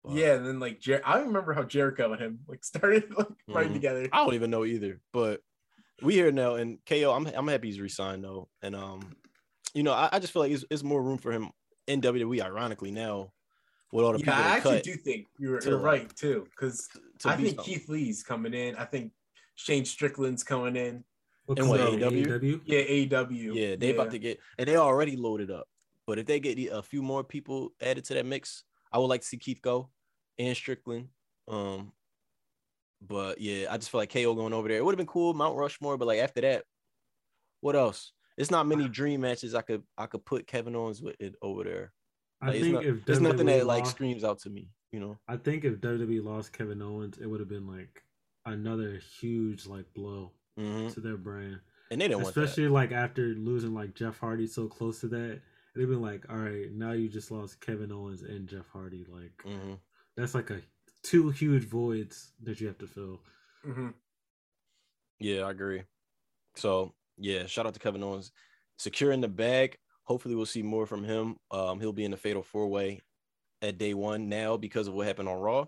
But 0.04 0.12
Yeah, 0.16 0.34
and 0.34 0.46
then 0.46 0.60
like 0.60 0.80
Jer- 0.80 1.02
I 1.04 1.20
remember 1.20 1.52
how 1.54 1.62
Jericho 1.62 2.12
and 2.12 2.20
him 2.20 2.40
like 2.46 2.62
started 2.64 3.04
like 3.16 3.28
right 3.48 3.68
Mhm. 3.70 3.72
together. 3.72 4.08
I 4.12 4.24
don't 4.24 4.34
even 4.34 4.50
know 4.50 4.64
either. 4.66 5.00
But 5.14 5.40
we 6.02 6.14
here 6.14 6.30
now, 6.32 6.56
and 6.56 6.78
KO, 6.86 7.12
I'm 7.12 7.26
I'm 7.26 7.48
happy 7.48 7.68
he's 7.68 7.80
resigned 7.80 8.24
though, 8.24 8.48
and 8.62 8.74
um, 8.76 9.16
you 9.74 9.82
know, 9.82 9.92
I, 9.92 10.08
I 10.12 10.18
just 10.18 10.32
feel 10.32 10.42
like 10.42 10.52
it's, 10.52 10.64
it's 10.70 10.82
more 10.82 11.02
room 11.02 11.18
for 11.18 11.32
him 11.32 11.50
in 11.86 12.00
WWE. 12.00 12.40
Ironically, 12.42 12.90
now 12.90 13.32
with 13.92 14.04
all 14.04 14.12
the 14.12 14.18
Yeah, 14.18 14.24
people 14.24 14.34
I 14.34 14.56
actually 14.56 14.76
cut 14.76 14.84
do 14.84 14.94
think 14.94 15.26
you're, 15.38 15.60
to, 15.60 15.70
you're 15.70 15.78
right 15.78 16.14
too, 16.16 16.46
because 16.50 16.88
to 17.20 17.28
I 17.28 17.36
be 17.36 17.44
think 17.44 17.56
something. 17.56 17.74
Keith 17.74 17.88
Lee's 17.88 18.22
coming 18.22 18.54
in. 18.54 18.76
I 18.76 18.84
think 18.84 19.12
Shane 19.56 19.84
Strickland's 19.84 20.42
coming 20.42 20.76
in. 20.76 21.04
What 21.46 21.58
And 21.58 21.68
what, 21.68 21.80
AEW? 21.80 22.26
AEW? 22.26 22.60
Yeah, 22.64 22.80
AEW. 22.80 23.54
Yeah, 23.54 23.76
they 23.76 23.94
about 23.94 24.10
to 24.12 24.18
get, 24.18 24.38
and 24.58 24.68
they 24.68 24.76
already 24.76 25.16
loaded 25.16 25.50
up. 25.50 25.66
But 26.06 26.18
if 26.18 26.26
they 26.26 26.40
get 26.40 26.58
a 26.72 26.82
few 26.82 27.02
more 27.02 27.24
people 27.24 27.72
added 27.80 28.04
to 28.06 28.14
that 28.14 28.26
mix, 28.26 28.64
I 28.92 28.98
would 28.98 29.06
like 29.06 29.20
to 29.22 29.26
see 29.26 29.36
Keith 29.36 29.60
go 29.62 29.90
and 30.38 30.56
Strickland. 30.56 31.08
Um, 31.48 31.92
but 33.02 33.40
yeah, 33.40 33.66
I 33.70 33.76
just 33.76 33.90
feel 33.90 34.00
like 34.00 34.12
KO 34.12 34.34
going 34.34 34.52
over 34.52 34.68
there. 34.68 34.78
It 34.78 34.84
would 34.84 34.92
have 34.92 34.98
been 34.98 35.06
cool, 35.06 35.34
Mount 35.34 35.56
Rushmore, 35.56 35.96
but 35.96 36.08
like 36.08 36.20
after 36.20 36.40
that, 36.42 36.64
what 37.60 37.76
else? 37.76 38.12
It's 38.36 38.50
not 38.50 38.66
many 38.66 38.88
dream 38.88 39.20
matches 39.20 39.54
I 39.54 39.62
could 39.62 39.82
I 39.98 40.06
could 40.06 40.24
put 40.24 40.46
Kevin 40.46 40.76
Owens 40.76 41.02
with 41.02 41.16
it 41.20 41.34
over 41.42 41.64
there. 41.64 41.92
I 42.42 42.46
Like, 42.46 42.54
it's 42.56 42.62
think 42.64 42.74
not- 42.74 42.84
if 42.84 43.04
there's 43.04 43.20
nothing 43.20 43.46
WWE 43.46 43.58
that 43.58 43.66
like 43.66 43.84
lost- 43.84 43.96
screams 43.96 44.24
out 44.24 44.38
to 44.40 44.50
me, 44.50 44.70
you 44.92 45.00
know. 45.00 45.18
I 45.28 45.36
think 45.36 45.64
if 45.64 45.80
WWE 45.80 46.22
lost 46.24 46.52
Kevin 46.52 46.80
Owens, 46.82 47.18
it 47.18 47.26
would 47.26 47.40
have 47.40 47.48
been 47.48 47.66
like 47.66 48.02
another 48.46 48.96
huge 49.20 49.66
like 49.66 49.92
blow 49.94 50.32
hmm 50.56 50.88
to 50.88 51.00
their 51.00 51.16
brand. 51.16 51.60
And 51.90 52.00
they 52.00 52.08
didn't 52.08 52.22
want 52.22 52.34
that. 52.34 52.42
Especially 52.44 52.68
like 52.68 52.92
after 52.92 53.28
losing 53.34 53.74
like 53.74 53.94
Jeff 53.94 54.18
Hardy 54.18 54.46
so 54.46 54.68
close 54.68 55.00
to 55.00 55.08
that. 55.08 55.40
It'd 55.76 55.88
been 55.88 56.02
like, 56.02 56.24
all 56.28 56.36
right, 56.36 56.70
now 56.72 56.92
you 56.92 57.08
just 57.08 57.30
lost 57.30 57.60
Kevin 57.60 57.92
Owens 57.92 58.22
and 58.22 58.48
Jeff 58.48 58.68
Hardy. 58.72 59.04
Like 59.08 59.42
hmm 59.44 59.74
that's 60.16 60.34
like 60.34 60.50
a 60.50 60.60
two 61.02 61.30
huge 61.30 61.64
voids 61.64 62.32
that 62.42 62.60
you 62.60 62.66
have 62.66 62.78
to 62.78 62.86
fill. 62.86 63.20
Mhm. 63.66 63.94
Yeah, 65.18 65.42
I 65.42 65.50
agree. 65.50 65.82
So 66.56 66.94
yeah, 67.18 67.46
shout 67.46 67.66
out 67.66 67.74
to 67.74 67.80
Kevin 67.80 68.02
Owens 68.02 68.32
securing 68.78 69.20
the 69.20 69.28
bag. 69.28 69.76
Hopefully, 70.10 70.34
we'll 70.34 70.44
see 70.44 70.64
more 70.64 70.86
from 70.86 71.04
him. 71.04 71.36
Um, 71.52 71.78
he'll 71.78 71.92
be 71.92 72.04
in 72.04 72.10
the 72.10 72.16
fatal 72.16 72.42
four 72.42 72.66
way 72.66 73.00
at 73.62 73.78
day 73.78 73.94
one 73.94 74.28
now 74.28 74.56
because 74.56 74.88
of 74.88 74.94
what 74.94 75.06
happened 75.06 75.28
on 75.28 75.38
Raw. 75.38 75.66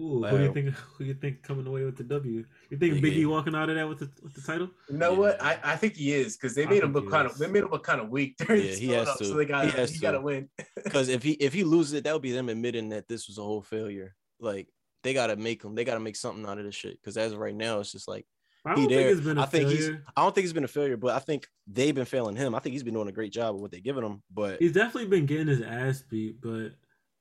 Ooh, 0.00 0.22
who 0.24 0.38
do 0.38 0.44
you 0.44 0.54
think? 0.54 0.68
Who 0.96 1.04
you 1.04 1.12
think 1.12 1.42
coming 1.42 1.66
away 1.66 1.84
with 1.84 1.98
the 1.98 2.04
W? 2.04 2.42
You 2.70 2.78
think 2.78 3.02
Big 3.02 3.12
Biggie 3.12 3.16
E. 3.18 3.26
walking 3.26 3.54
out 3.54 3.68
of 3.68 3.76
that 3.76 3.86
with 3.86 3.98
the 3.98 4.10
with 4.22 4.32
the 4.32 4.40
title? 4.40 4.70
You 4.88 4.96
know 4.96 5.12
Yeah. 5.12 5.18
what? 5.18 5.42
I, 5.42 5.58
I 5.62 5.76
think 5.76 5.96
he 5.96 6.10
is 6.14 6.38
because 6.38 6.54
they 6.54 6.64
made 6.64 6.82
him 6.82 6.94
look 6.94 7.04
he 7.04 7.10
kind 7.10 7.26
of 7.26 7.36
they 7.36 7.48
made 7.48 7.64
him 7.64 7.70
look 7.70 7.84
kind 7.84 8.00
of 8.00 8.08
weak 8.08 8.34
during 8.38 8.62
Yeah, 8.64 8.76
he 8.76 8.86
has 8.92 9.08
startup, 9.08 9.18
to. 9.18 9.24
so 9.26 9.34
they 9.34 9.44
got 9.44 9.66
He 9.66 9.70
he, 9.72 9.76
has 9.76 10.00
got 10.00 10.12
to 10.12 10.16
to. 10.16 10.24
win. 10.24 10.48
Because 10.84 11.10
if 11.10 11.22
he 11.22 11.32
if 11.32 11.52
he 11.52 11.62
loses 11.62 11.92
it, 11.92 12.04
that 12.04 12.14
would 12.14 12.22
be 12.22 12.32
them 12.32 12.48
admitting 12.48 12.88
that 12.88 13.08
this 13.08 13.28
was 13.28 13.36
a 13.36 13.42
whole 13.42 13.60
failure. 13.60 14.14
Like 14.40 14.68
they 15.02 15.12
gotta 15.12 15.36
make 15.36 15.62
him. 15.62 15.74
They 15.74 15.84
gotta 15.84 16.00
make 16.00 16.16
something 16.16 16.46
out 16.46 16.56
of 16.58 16.64
this 16.64 16.74
shit. 16.74 16.98
Because 16.98 17.18
as 17.18 17.32
of 17.32 17.38
right 17.38 17.54
now, 17.54 17.80
it's 17.80 17.92
just 17.92 18.08
like 18.08 18.24
I 18.64 18.74
don't 18.76 18.88
there. 18.88 18.98
think 19.08 19.16
it's 19.18 19.26
been 19.26 19.38
a 19.38 19.42
I 19.42 19.46
think 19.46 19.68
he's. 19.70 19.86
failure. 19.86 20.04
I 20.16 20.22
don't 20.22 20.34
think 20.34 20.44
he's 20.44 20.52
been 20.52 20.64
a 20.64 20.68
failure, 20.68 20.96
but 20.96 21.14
I 21.14 21.18
think 21.18 21.48
they've 21.66 21.94
been 21.94 22.04
failing 22.04 22.36
him. 22.36 22.54
I 22.54 22.60
think 22.60 22.74
he's 22.74 22.82
been 22.84 22.94
doing 22.94 23.08
a 23.08 23.12
great 23.12 23.32
job 23.32 23.54
of 23.56 23.60
what 23.60 23.70
they're 23.72 23.80
giving 23.80 24.04
him. 24.04 24.22
But 24.32 24.60
He's 24.60 24.72
definitely 24.72 25.06
been 25.08 25.26
getting 25.26 25.48
his 25.48 25.60
ass 25.62 26.02
beat, 26.08 26.40
but 26.40 26.70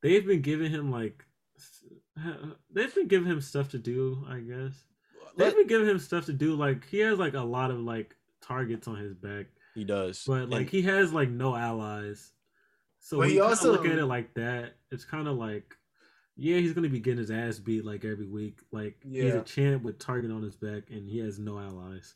they've 0.04 0.26
been 0.26 0.42
giving 0.42 0.70
him 0.72 0.92
like 0.92 1.26
they've 2.72 2.94
been 2.94 3.08
giving 3.08 3.28
him 3.32 3.42
stuff 3.42 3.70
to 3.70 3.78
do. 3.80 4.24
I 4.30 4.40
guess 4.40 4.74
they've 5.38 5.48
let- 5.48 5.56
been 5.56 5.68
giving 5.68 5.88
him 5.88 6.00
stuff 6.00 6.26
to 6.28 6.34
do. 6.34 6.56
Like 6.56 6.86
he 6.88 7.00
has 7.00 7.18
like 7.20 7.34
a 7.34 7.42
lot 7.42 7.72
of 7.72 7.80
like 7.80 8.16
targets 8.42 8.88
on 8.88 8.98
his 8.98 9.14
back, 9.14 9.48
he 9.76 9.84
does. 9.84 10.24
but 10.28 10.50
like 10.50 10.62
And- 10.62 10.70
he 10.70 10.82
has 10.84 11.14
like 11.14 11.30
no 11.30 11.56
allies. 11.56 12.32
So 13.00 13.18
But 13.18 13.20
when 13.22 13.30
he 13.30 13.36
you 13.36 13.44
also- 13.44 13.70
also 13.70 13.82
look 13.82 13.92
at 13.92 13.98
it 13.98 14.06
like 14.06 14.34
that, 14.36 14.74
it's 14.92 15.06
kind 15.06 15.28
of 15.28 15.38
like, 15.38 15.76
yeah, 16.38 16.58
he's 16.58 16.74
gonna 16.74 16.90
be 16.90 17.00
getting 17.00 17.20
his 17.20 17.32
ass 17.32 17.60
beat 17.60 17.86
like 17.86 18.06
every 18.06 18.28
week. 18.28 18.60
Like 18.72 18.98
he's 19.04 19.34
a 19.34 19.42
champ 19.42 19.84
with 19.84 20.00
target 20.00 20.32
on 20.32 20.42
his 20.44 20.56
back, 20.56 20.84
and 20.90 21.08
he 21.08 21.20
has 21.20 21.40
no 21.40 21.60
allies. 21.60 22.16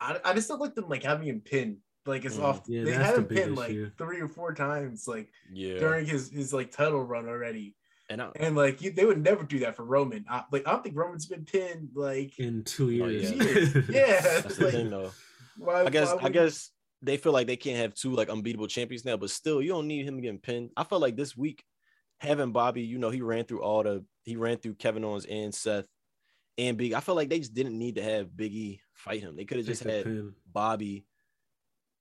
I, 0.00 0.18
I 0.24 0.34
just 0.34 0.48
don't 0.48 0.60
like 0.60 0.74
them 0.74 0.88
like 0.88 1.02
having 1.02 1.28
him 1.28 1.40
pinned. 1.40 1.78
Like 2.04 2.24
it's 2.24 2.36
Mm. 2.36 2.44
off. 2.44 2.62
Yeah, 2.68 2.84
they 2.84 2.92
had 2.92 3.14
the 3.14 3.18
him 3.18 3.24
big 3.26 3.38
pinned 3.38 3.56
like 3.56 3.76
three 3.98 4.20
or 4.20 4.28
four 4.28 4.54
times, 4.54 5.08
like 5.08 5.28
yeah, 5.52 5.78
during 5.78 6.06
his 6.06 6.30
his 6.30 6.52
like 6.52 6.70
title 6.70 7.02
run 7.02 7.26
already. 7.28 7.74
and 8.08 8.22
I, 8.22 8.30
And 8.36 8.54
like 8.54 8.80
you, 8.82 8.92
they 8.92 9.04
would 9.04 9.20
never 9.22 9.42
do 9.42 9.58
that 9.60 9.74
for 9.74 9.84
Roman. 9.84 10.24
I, 10.30 10.44
like 10.52 10.66
I 10.68 10.70
don't 10.72 10.84
think 10.84 10.96
Roman's 10.96 11.26
been 11.26 11.44
pinned 11.44 11.88
like 11.94 12.38
In 12.38 12.62
two 12.62 12.90
years, 12.90 13.32
yeah. 13.32 13.82
yeah. 13.90 14.20
that's 14.20 14.56
the 14.56 14.70
thing 14.70 14.90
though. 14.90 15.10
why, 15.58 15.82
I 15.84 15.90
guess 15.90 16.12
why 16.14 16.20
I 16.22 16.28
guess 16.28 16.70
they 17.02 17.16
feel 17.16 17.32
like 17.32 17.48
they 17.48 17.56
can't 17.56 17.78
have 17.78 17.94
two 17.94 18.12
like 18.12 18.28
unbeatable 18.28 18.68
champions 18.68 19.04
now, 19.04 19.16
but 19.16 19.30
still, 19.30 19.60
you 19.60 19.70
don't 19.70 19.88
need 19.88 20.06
him 20.06 20.20
getting 20.20 20.38
pinned. 20.38 20.70
I 20.76 20.84
felt 20.84 21.02
like 21.02 21.16
this 21.16 21.36
week 21.36 21.64
having 22.18 22.52
Bobby, 22.52 22.82
you 22.82 22.98
know, 22.98 23.10
he 23.10 23.20
ran 23.22 23.44
through 23.44 23.62
all 23.62 23.82
the 23.82 24.04
he 24.24 24.36
ran 24.36 24.56
through 24.58 24.74
Kevin 24.74 25.04
Owens 25.04 25.24
and 25.26 25.54
Seth 25.54 25.86
and 26.58 26.76
Big. 26.76 26.92
I 26.94 27.00
felt 27.00 27.16
like 27.16 27.28
they 27.28 27.38
just 27.38 27.54
didn't 27.54 27.78
need 27.78 27.96
to 27.96 28.02
have 28.02 28.36
Big 28.36 28.52
E 28.52 28.80
fight 28.94 29.20
him. 29.20 29.36
They 29.36 29.44
could 29.44 29.58
have 29.58 29.66
just 29.66 29.84
had 29.84 30.04
pin. 30.04 30.34
Bobby. 30.52 31.04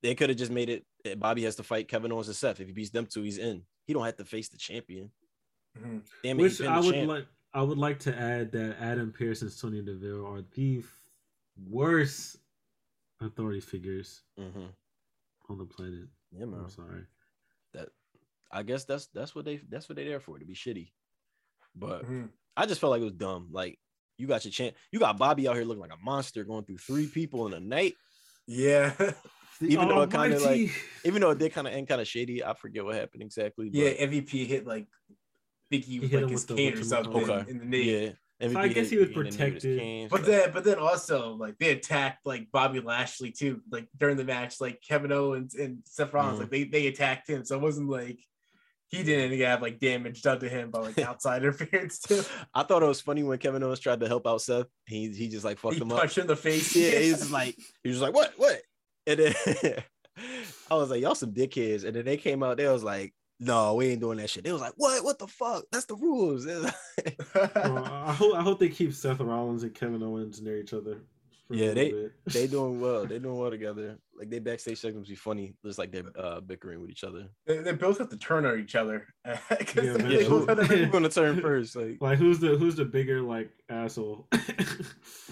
They 0.02 0.16
could 0.16 0.30
have 0.30 0.38
just 0.38 0.52
made 0.52 0.70
it. 0.70 1.20
Bobby 1.20 1.44
has 1.44 1.56
to 1.58 1.64
fight 1.64 1.88
Kevin 1.88 2.12
Owens 2.12 2.28
and 2.28 2.36
Seth. 2.36 2.60
If 2.60 2.68
he 2.68 2.74
beats 2.74 2.90
them 2.92 3.06
two, 3.06 3.22
he's 3.24 3.38
in. 3.38 3.64
He 3.86 3.94
don't 3.94 4.06
have 4.06 4.18
to 4.18 4.26
face 4.26 4.50
the 4.50 4.58
champion. 4.58 5.12
Mhm. 5.78 6.02
Damn 6.24 6.40
it, 6.40 6.44
Which 6.44 6.62
I 6.62 6.80
would 6.80 6.94
champ. 6.94 7.08
like. 7.10 7.28
I 7.54 7.62
would 7.62 7.78
like 7.78 8.00
to 8.02 8.14
add 8.18 8.52
that 8.52 8.78
Adam 8.82 9.14
Pearce 9.14 9.42
and 9.42 9.52
Sonya 9.52 9.82
Deville 9.84 10.26
are 10.26 10.42
the 10.56 10.80
f- 10.80 11.02
worst 11.70 12.38
authority 13.22 13.62
figures 13.62 14.24
Mhm. 14.38 14.74
on 15.48 15.58
the 15.58 15.66
planet. 15.66 16.10
Yeah, 16.32 16.46
man. 16.46 16.62
I'm 16.62 16.70
sorry. 16.70 17.06
That 18.56 18.60
I 18.60 18.64
guess 18.64 18.86
that's 18.86 19.08
that's 19.08 19.36
what 19.36 19.46
they 19.46 19.58
that's 19.70 19.90
what 19.90 19.96
they're 19.98 20.06
there 20.08 20.20
for 20.20 20.40
to 20.40 20.46
be 20.46 20.56
shitty. 20.56 20.92
But 21.76 22.06
Mhm. 22.06 22.30
I 22.58 22.66
just 22.66 22.80
felt 22.82 22.92
like 22.92 23.02
it 23.02 23.06
was 23.06 23.14
dumb. 23.14 23.50
Like 23.52 23.80
you 24.18 24.28
got 24.28 24.46
your 24.46 24.52
chance. 24.52 24.76
You 24.92 25.00
got 25.00 25.18
Bobby 25.18 25.48
out 25.48 25.56
here 25.56 25.66
looking 25.66 25.82
like 25.82 25.92
a 25.94 26.04
monster 26.04 26.44
going 26.46 26.64
through 26.64 26.78
three 26.78 27.08
people 27.08 27.48
in 27.48 27.54
a 27.54 27.60
night. 27.60 27.96
Yeah. 28.48 28.94
Even 29.62 29.88
though 29.90 30.02
it 30.02 30.12
kinda, 30.12 30.38
like- 30.40 30.70
Even 31.06 31.22
though 31.22 31.32
it 31.32 31.38
did 31.40 31.54
kind 31.54 31.66
of 31.68 31.74
end 31.74 31.88
kind 31.88 32.02
of 32.02 32.08
shady. 32.08 32.44
I 32.44 32.54
forget 32.54 32.84
what 32.86 32.96
happened 32.96 33.24
exactly. 33.24 33.70
But 33.70 33.76
yeah, 33.78 33.90
MVP 34.06 34.46
hit 34.46 34.66
like 34.68 34.88
Big 35.70 35.84
E 35.88 35.94
He 35.94 36.00
with 36.00 36.12
hit 36.12 36.22
like 36.24 36.32
his 36.32 36.46
cane 36.46 36.78
or 36.78 36.84
something 36.84 37.30
Okay. 37.30 37.50
in 37.52 37.58
the 37.60 37.66
knee. 37.66 38.04
yeah. 38.04 38.12
So 38.52 38.60
I 38.60 38.68
guess 38.68 38.90
hit 38.90 38.92
he 38.92 38.98
was 38.98 39.08
Big 39.10 39.18
and 39.18 39.26
then 39.32 39.40
hit 39.40 39.54
his 39.54 39.64
protected. 39.64 39.80
cane. 39.80 40.08
But 40.10 40.26
then, 40.26 40.52
but 40.54 40.64
then 40.66 40.78
also 40.78 41.36
like 41.36 41.58
they 41.58 41.72
attacked 41.72 42.26
like 42.26 42.52
Bobby 42.52 42.82
Lashley 42.82 43.32
too, 43.32 43.62
like 43.72 43.88
during 43.98 44.18
the 44.18 44.26
match, 44.26 44.60
like 44.62 44.82
Kevin 44.82 45.12
Owens 45.14 45.56
and 45.56 45.80
Seth 45.86 46.14
Rollins, 46.14 46.38
Mhm. 46.38 46.42
like 46.42 46.52
they 46.52 46.64
they 46.66 46.88
attacked 46.88 47.30
him, 47.30 47.44
so 47.46 47.56
it 47.56 47.62
wasn't 47.62 47.90
like 47.90 48.20
he 48.98 49.04
didn't 49.04 49.40
have 49.42 49.62
like 49.62 49.80
damage 49.80 50.22
done 50.22 50.40
to 50.40 50.50
him 50.50 50.72
by 50.72 50.80
like 50.80 50.98
outside 51.00 51.44
interference 51.44 52.00
too. 52.00 52.22
I 52.54 52.64
thought 52.64 52.84
it 52.84 52.88
was 52.88 53.02
funny 53.02 53.24
when 53.24 53.38
Kevin 53.38 53.64
Owens 53.64 53.80
tried 53.80 54.00
to 54.02 54.08
help 54.08 54.26
out 54.28 54.42
Seth. 54.42 54.68
He 54.88 55.10
he 55.12 55.28
just 55.28 55.46
like 55.46 55.58
fucked 55.58 55.76
He 55.76 55.82
him 55.82 55.92
up. 55.92 56.00
punched 56.00 56.18
him 56.18 56.22
in 56.24 56.28
the 56.28 56.36
face. 56.36 56.76
Yeah, 56.76 57.00
he's 57.00 57.32
like 57.40 57.56
he 57.84 57.90
was 57.90 58.02
like 58.02 58.14
what 58.14 58.34
what, 58.38 58.62
and 59.08 59.20
then 59.20 59.34
I 60.72 60.76
was 60.76 60.90
like 60.90 61.02
y'all 61.02 61.16
some 61.16 61.34
dickheads, 61.34 61.84
and 61.86 61.96
then 61.96 62.06
they 62.06 62.18
came 62.18 62.42
out. 62.44 62.58
They 62.58 62.68
was 62.68 62.84
like 62.84 63.14
no, 63.40 63.76
we 63.76 63.88
ain't 63.90 64.00
doing 64.00 64.18
that 64.20 64.30
shit. 64.30 64.46
They 64.46 64.52
was 64.54 64.62
like 64.62 64.74
what 64.78 65.04
what 65.04 65.20
the 65.20 65.28
fuck? 65.28 65.66
That's 65.72 65.86
the 65.86 65.96
rules. 65.96 66.46
Like- 66.46 66.74
Well, 67.36 67.84
I 67.86 68.14
hope 68.14 68.34
I 68.36 68.42
hope 68.42 68.60
they 68.60 68.70
keep 68.70 68.94
Seth 68.94 69.20
Rollins 69.20 69.64
and 69.64 69.74
Kevin 69.74 70.02
Owens 70.04 70.42
near 70.42 70.58
each 70.58 70.74
other. 70.74 71.00
For 71.48 71.54
Yeah, 71.56 71.74
they- 71.74 71.92
bit. 71.92 72.12
they 72.28 72.48
doing 72.56 72.80
well. 72.82 73.06
They 73.06 73.20
doing 73.20 73.38
well 73.38 73.50
together. 73.52 73.98
Like 74.18 74.30
they 74.30 74.40
backstage 74.40 74.80
segments 74.80 75.10
be 75.10 75.16
funny. 75.16 75.56
Just 75.66 75.78
like 75.78 75.92
they're 75.92 76.06
uh, 76.18 76.40
bickering 76.40 76.80
with 76.82 76.90
each 76.90 77.04
other. 77.04 77.28
they, 77.46 77.58
they 77.60 77.74
both 77.74 77.98
have 77.98 78.10
to 78.10 78.18
turn 78.18 78.46
on 78.46 78.60
each 78.60 78.76
other. 78.76 79.06
Yeah, 79.26 79.38
they. 79.98 80.22
Yeah, 80.24 80.30
both 80.30 80.48
have 80.48 80.68
to- 80.68 80.86
gonna 80.88 81.10
turn 81.10 81.42
first? 81.42 81.76
Like 81.76 81.98
like 82.02 82.18
who's 82.18 82.40
the 82.40 82.56
who's 82.58 82.76
the 82.76 82.86
bigger 82.86 83.22
like 83.22 83.50
asshole? 83.70 84.28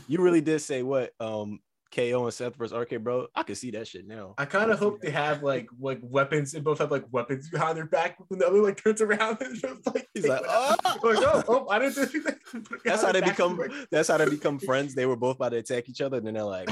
you 0.08 0.22
really 0.22 0.42
did 0.42 0.60
say 0.60 0.84
what? 0.84 1.14
Um, 1.20 1.60
KO 1.94 2.26
and 2.26 2.34
Seth 2.34 2.56
versus 2.56 2.76
RK-Bro. 2.76 3.28
I 3.36 3.44
could 3.44 3.58
see 3.58 3.72
that 3.72 3.88
shit 3.88 4.08
now. 4.08 4.34
I 4.38 4.46
kind 4.46 4.72
of 4.72 4.80
hope 4.80 5.02
they 5.02 5.12
have 5.12 5.44
like 5.44 5.70
like 5.80 6.00
weapons 6.02 6.54
and 6.54 6.64
both 6.64 6.80
have 6.80 6.92
like 6.92 7.06
weapons 7.12 7.50
behind 7.50 7.78
their 7.78 7.86
back 7.86 8.18
when 8.28 8.40
the 8.40 8.48
other 8.48 8.62
like 8.62 8.82
turns 8.82 9.02
around 9.02 9.38
and 9.42 9.56
just 9.56 9.86
like 9.86 10.08
He's 10.14 10.28
like, 10.28 10.42
oh! 10.48 10.76
like, 10.86 11.18
oh. 11.20 11.44
oh, 11.48 11.66
oh, 11.68 11.70
I 11.70 11.80
didn't 11.80 11.96
do 11.96 12.02
anything. 12.02 12.36
That's 12.86 13.04
how 13.04 13.12
they 13.12 13.22
become. 13.22 13.56
quick. 13.56 13.72
That's 13.92 14.10
how 14.10 14.18
they 14.18 14.30
become 14.30 14.60
friends. 14.60 14.96
They 14.96 15.06
were 15.06 15.16
both 15.16 15.36
about 15.36 15.50
to 15.50 15.58
attack 15.58 15.90
each 15.90 16.02
other, 16.02 16.18
and 16.18 16.26
then 16.26 16.34
they're 16.34 16.44
like, 16.44 16.70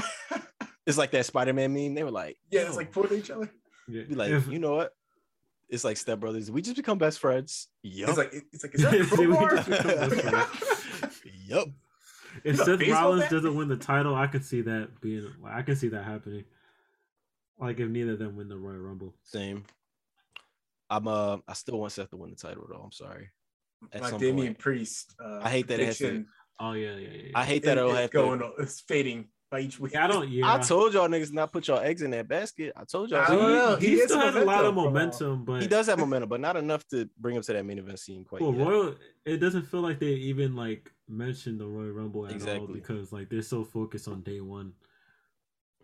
it's 0.86 0.98
like 0.98 1.12
that 1.12 1.26
Spider-Man 1.26 1.72
meme. 1.72 1.94
They 1.94 2.02
were 2.04 2.10
like, 2.10 2.38
Yeah, 2.50 2.62
it's 2.62 2.76
like 2.76 2.92
pulling 2.92 3.18
each 3.18 3.30
other. 3.30 3.50
Yeah, 3.88 4.02
be 4.02 4.14
like, 4.14 4.30
if- 4.32 4.48
you 4.48 4.58
know 4.58 4.74
what? 4.74 4.94
It's 5.68 5.84
like 5.84 5.96
stepbrothers. 5.96 6.50
We 6.50 6.60
just 6.60 6.76
become 6.76 6.98
best 6.98 7.18
friends. 7.18 7.68
Yup. 7.82 8.10
It's 8.10 8.18
like 8.18 8.34
it's 8.52 8.62
like 8.62 8.74
is 8.74 8.82
that 8.82 8.92
a 11.50 11.72
if 12.44 12.56
You 12.58 12.64
Seth 12.64 12.88
Rollins 12.88 13.22
bat? 13.22 13.30
doesn't 13.30 13.54
win 13.54 13.68
the 13.68 13.76
title, 13.76 14.14
I 14.14 14.26
could 14.26 14.44
see 14.44 14.60
that 14.62 15.00
being. 15.00 15.26
I 15.44 15.62
can 15.62 15.76
see 15.76 15.88
that 15.88 16.04
happening. 16.04 16.44
Like 17.58 17.78
if 17.80 17.88
neither 17.88 18.12
of 18.12 18.18
them 18.18 18.36
win 18.36 18.48
the 18.48 18.56
Royal 18.56 18.78
Rumble. 18.78 19.14
Same. 19.22 19.64
I'm 20.90 21.08
uh 21.08 21.38
I 21.48 21.52
still 21.54 21.78
want 21.78 21.92
Seth 21.92 22.10
to 22.10 22.16
win 22.16 22.30
the 22.30 22.36
title 22.36 22.66
though. 22.68 22.80
I'm 22.82 22.92
sorry. 22.92 23.30
At 23.92 24.02
My 24.02 24.10
some 24.10 24.20
Damian 24.20 24.48
point. 24.48 24.58
Priest. 24.58 25.14
Uh, 25.22 25.40
I 25.42 25.48
hate 25.50 25.66
that 25.68 25.80
it 25.80 25.86
has 25.86 25.98
to- 25.98 26.24
Oh 26.60 26.72
yeah, 26.72 26.94
yeah, 26.96 27.08
yeah. 27.24 27.30
I 27.34 27.44
hate 27.44 27.64
that 27.64 27.78
it'll 27.78 27.90
is 27.90 27.96
have 27.98 28.10
going 28.10 28.38
to. 28.40 28.44
on. 28.46 28.52
It's 28.60 28.80
fading 28.82 29.26
by 29.50 29.60
each 29.60 29.80
week. 29.80 29.92
Yeah, 29.94 30.04
I 30.04 30.06
don't. 30.08 30.28
Yeah, 30.28 30.52
I 30.52 30.58
told 30.58 30.94
y'all 30.94 31.08
niggas 31.08 31.32
not 31.32 31.50
put 31.52 31.66
y'all 31.66 31.80
eggs 31.80 32.02
in 32.02 32.10
that 32.12 32.28
basket. 32.28 32.72
I 32.76 32.84
told 32.84 33.10
y'all. 33.10 33.20
I 33.22 33.26
don't 33.26 33.52
know. 33.52 33.76
He, 33.76 33.86
He 33.88 33.92
he 33.96 34.00
still 34.02 34.20
has 34.20 34.36
a 34.36 34.44
lot 34.44 34.64
of 34.64 34.74
momentum, 34.74 34.74
bro. 34.74 34.84
momentum, 34.84 35.44
but 35.44 35.62
He 35.62 35.66
does 35.68 35.86
have 35.88 35.98
momentum, 35.98 36.28
but 36.28 36.40
not 36.40 36.56
enough 36.56 36.86
to 36.88 37.08
bring 37.18 37.34
him 37.36 37.42
to 37.42 37.52
that 37.54 37.64
main 37.64 37.78
event 37.78 37.98
scene 37.98 38.24
quite 38.24 38.42
Well, 38.42 38.54
yet. 38.54 38.66
Royal, 38.66 38.94
it 39.24 39.38
doesn't 39.38 39.62
feel 39.62 39.80
like 39.80 39.98
they 39.98 40.06
even 40.12 40.54
like 40.54 40.92
mentioned 41.12 41.60
the 41.60 41.66
Royal 41.66 41.90
Rumble 41.92 42.26
at 42.26 42.48
all 42.48 42.66
because 42.66 43.12
like 43.12 43.28
they're 43.28 43.42
so 43.42 43.64
focused 43.64 44.08
on 44.08 44.22
day 44.22 44.40
one. 44.40 44.72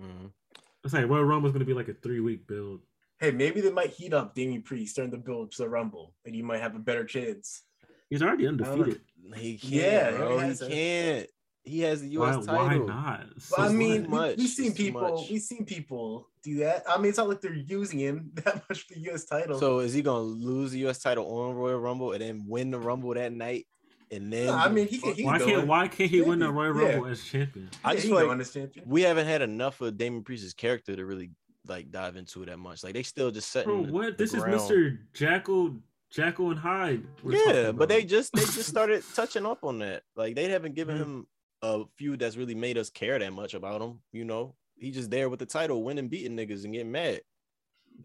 Mhm. 0.00 0.32
It's 0.84 0.94
like 0.94 1.02
Royal 1.09 1.22
Rumble 1.24 1.28
Rumble's 1.34 1.52
gonna 1.52 1.64
be 1.64 1.74
like 1.74 1.88
a 1.88 1.94
three 1.94 2.20
week 2.20 2.46
build. 2.46 2.80
Hey, 3.20 3.30
maybe 3.32 3.60
they 3.60 3.72
might 3.72 3.90
heat 3.90 4.14
up 4.14 4.34
Damian 4.34 4.62
Priest 4.62 4.94
during 4.96 5.10
the 5.10 5.16
build 5.18 5.50
to 5.52 5.62
the 5.62 5.68
Rumble, 5.68 6.14
and 6.24 6.36
you 6.36 6.44
might 6.44 6.60
have 6.60 6.76
a 6.76 6.78
better 6.78 7.05
chance. 7.05 7.62
He's 8.09 8.22
already 8.22 8.44
don't 8.44 8.60
undefeated. 8.62 9.00
He 9.36 9.59
can't, 9.59 9.72
Yeah, 9.72 10.10
he 10.12 10.16
bro. 10.16 10.26
already 10.32 10.42
He 10.42 10.48
has 10.48 10.60
can't. 10.68 11.30
He 11.64 11.80
has 11.80 12.00
the 12.00 12.16
Why, 12.16 12.32
U.S. 12.32 12.46
why 12.46 12.68
title. 12.68 12.86
not? 12.86 13.26
So 13.38 13.56
I 13.59 13.68
mean, 13.70 14.09
much. 14.09 14.36
we, 14.36 14.42
we've 14.44 14.48
seen 14.50 14.66
It's 14.68 14.76
people, 14.78 15.00
much. 15.02 15.28
we've 15.30 15.42
seen 15.42 15.66
people 15.66 16.28
do 16.42 16.59
that. 16.60 16.84
I 16.88 16.96
mean, 16.96 17.09
it's 17.10 17.18
not 17.18 17.28
like 17.28 17.42
they're 17.42 17.52
using 17.52 17.98
him 17.98 18.30
that 18.36 18.62
much 18.68 18.86
for 18.86 18.94
the 18.94 19.00
U.S. 19.00 19.26
title. 19.26 19.59
So 19.59 19.80
is 19.80 19.92
he 19.92 20.00
gonna 20.00 20.20
lose 20.20 20.70
the 20.70 20.78
U.S. 20.80 20.98
title 21.00 21.26
on 21.26 21.55
Royal 21.56 21.78
Rumble 21.80 22.12
and 22.12 22.22
then 22.22 22.44
win 22.46 22.70
the 22.70 22.78
Rumble 22.78 23.12
that 23.14 23.32
night? 23.32 23.66
And 24.10 24.32
then 24.32 24.47
No, 24.47 24.55
I 24.55 24.68
mean, 24.68 24.86
he 24.89 24.98
can. 24.98 25.14
He 25.14 25.24
why 25.24 25.39
can 25.39 25.47
go 25.48 25.55
can't 25.56 25.66
why 25.66 25.89
can't 25.89 26.10
he 26.10 26.20
win 26.22 26.39
the 26.39 26.47
Champion, 26.47 26.55
Royal 26.74 26.82
yeah. 26.82 26.93
Rumble 26.94 27.09
as 27.10 27.24
champion? 27.24 27.70
I 27.85 27.94
just 27.94 28.06
feel 28.06 28.16
can 28.18 28.28
like 28.28 28.39
go 28.39 28.44
champion. 28.44 28.85
we 28.89 29.02
haven't 29.02 29.26
had 29.26 29.43
enough 29.43 29.80
of 29.80 29.97
Damian 29.98 30.24
Priest's 30.24 30.55
character 30.55 30.97
to 30.97 31.05
really 31.05 31.30
like 31.66 31.90
dive 31.90 32.16
into 32.16 32.43
it 32.43 32.47
that 32.47 32.59
much. 32.59 32.82
Like 32.82 32.94
they 32.94 33.02
still 33.02 33.30
just 33.30 33.51
setting. 33.51 33.85
Bro, 33.85 33.93
what? 33.93 34.16
the 34.18 34.24
This 34.24 34.35
is 34.35 34.43
ground. 34.43 34.60
Mr. 34.60 34.98
Jekyll, 35.12 35.76
Jekyll 36.10 36.51
and 36.51 36.59
Hyde. 36.59 37.05
Yeah, 37.24 37.72
but 37.72 37.89
they 37.90 38.05
just 38.05 38.32
they 38.32 38.40
just 38.43 38.64
started 38.66 39.02
touching 39.14 39.44
up 39.44 39.62
on 39.64 39.78
that. 39.80 40.02
Like 40.16 40.35
they 40.35 40.48
haven't 40.48 40.74
given 40.74 40.97
Mhm. 40.97 41.01
him 41.02 41.26
a 41.62 41.85
feud 41.97 42.20
that's 42.20 42.36
really 42.36 42.55
made 42.55 42.78
us 42.78 42.89
care 42.89 43.18
that 43.18 43.32
much 43.32 43.52
about 43.55 43.82
him. 43.82 44.01
You 44.12 44.24
know, 44.24 44.55
he 44.78 44.90
just 44.90 45.10
there 45.10 45.28
with 45.28 45.40
the 45.40 45.47
title, 45.47 45.82
winning, 45.82 46.09
beating 46.09 46.36
niggas, 46.36 46.64
and 46.64 46.72
getting 46.72 46.93
mad. 46.93 47.20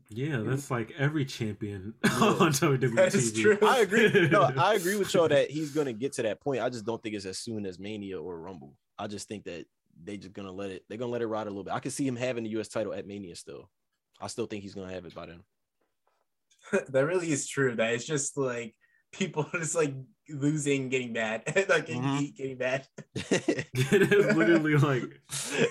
Yeah, 0.09 0.37
that's 0.45 0.69
like 0.71 0.91
every 0.97 1.25
champion 1.25 1.93
Yeah. 2.05 2.11
on 2.11 2.51
WWE 2.53 2.95
That 2.95 3.13
is 3.15 3.33
true. 3.33 3.57
I 3.63 3.79
agree. 3.79 4.27
No, 4.29 4.43
I 4.57 4.75
agree 4.75 4.95
with 4.95 5.13
y'all 5.13 5.27
that 5.27 5.49
he's 5.51 5.71
gonna 5.71 5.93
get 5.93 6.13
to 6.13 6.23
that 6.23 6.39
point. 6.41 6.61
I 6.61 6.69
just 6.69 6.85
don't 6.85 7.01
think 7.01 7.15
it's 7.15 7.25
as 7.25 7.37
soon 7.39 7.65
as 7.65 7.79
Mania 7.79 8.19
or 8.21 8.39
Rumble. 8.39 8.75
I 8.97 9.07
just 9.07 9.27
think 9.27 9.43
that 9.45 9.65
they 10.03 10.17
just 10.17 10.33
gonna 10.33 10.51
let 10.51 10.69
it. 10.71 10.83
They're 10.87 10.97
gonna 10.97 11.11
let 11.11 11.21
it 11.21 11.27
ride 11.27 11.47
a 11.47 11.49
little 11.49 11.63
bit. 11.63 11.73
I 11.73 11.79
can 11.79 11.91
see 11.91 12.07
him 12.07 12.15
having 12.15 12.43
the 12.43 12.49
U.S. 12.51 12.67
title 12.67 12.93
at 12.93 13.07
Mania 13.07 13.35
still. 13.35 13.69
I 14.21 14.27
still 14.27 14.45
think 14.45 14.63
he's 14.63 14.73
gonna 14.75 14.91
have 14.93 15.05
it 15.05 15.13
by 15.15 15.25
then. 15.27 15.43
that 16.89 17.05
really 17.05 17.31
is 17.31 17.47
true. 17.47 17.75
That 17.75 17.93
it's 17.93 18.05
just 18.05 18.37
like 18.37 18.75
people 19.11 19.45
just 19.53 19.75
like 19.75 19.93
losing, 20.29 20.89
getting 20.89 21.13
mad, 21.13 21.43
like 21.69 21.85
getting, 21.87 22.01
Mhm. 22.01 22.35
getting 22.35 22.57
mad. 22.57 22.87
it's 23.15 24.35
literally 24.35 24.75
like 24.77 25.19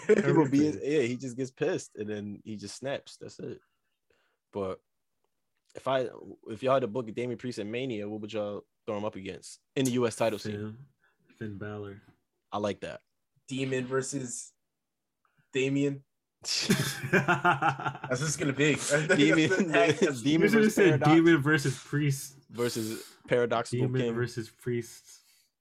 People 0.06 0.48
be 0.48 0.72
yeah, 0.82 1.00
he 1.02 1.16
just 1.16 1.36
gets 1.36 1.50
pissed 1.50 1.92
and 1.96 2.08
then 2.08 2.40
he 2.44 2.56
just 2.56 2.76
snaps. 2.76 3.16
That's 3.20 3.38
it. 3.38 3.58
But 4.52 4.80
if 5.74 5.88
I 5.88 6.08
if 6.48 6.62
y'all 6.62 6.74
had 6.74 6.80
to 6.80 6.86
book 6.88 7.08
a 7.08 7.12
Damian 7.12 7.38
Priest 7.38 7.58
at 7.58 7.66
Mania, 7.66 8.08
what 8.08 8.20
would 8.20 8.32
y'all 8.32 8.64
throw 8.86 8.96
him 8.96 9.04
up 9.04 9.16
against 9.16 9.58
in 9.76 9.84
the 9.84 9.92
U.S. 9.92 10.16
title 10.16 10.38
scene? 10.38 10.52
Finn, 10.52 10.76
Finn 11.38 11.58
Balor. 11.58 12.00
I 12.52 12.58
like 12.58 12.80
that. 12.80 13.00
Demon 13.48 13.86
versus 13.86 14.52
Damien. 15.52 16.02
That's 16.42 16.66
That's 17.12 18.20
just 18.20 18.38
gonna 18.38 18.52
be. 18.52 18.76
Demon, 19.16 19.68
That's- 19.68 20.20
Demon 20.22 20.42
you 20.42 20.48
should 20.48 20.52
have 20.52 20.52
versus 20.52 20.74
said 20.74 20.84
Paradox 21.00 21.10
Demon 21.14 21.42
versus 21.42 21.78
Priest. 21.78 22.34
versus 22.50 23.02
Paradoxical 23.28 23.86
Demon 23.86 24.00
King. 24.02 24.14
versus 24.14 24.50
Priest. 24.50 25.04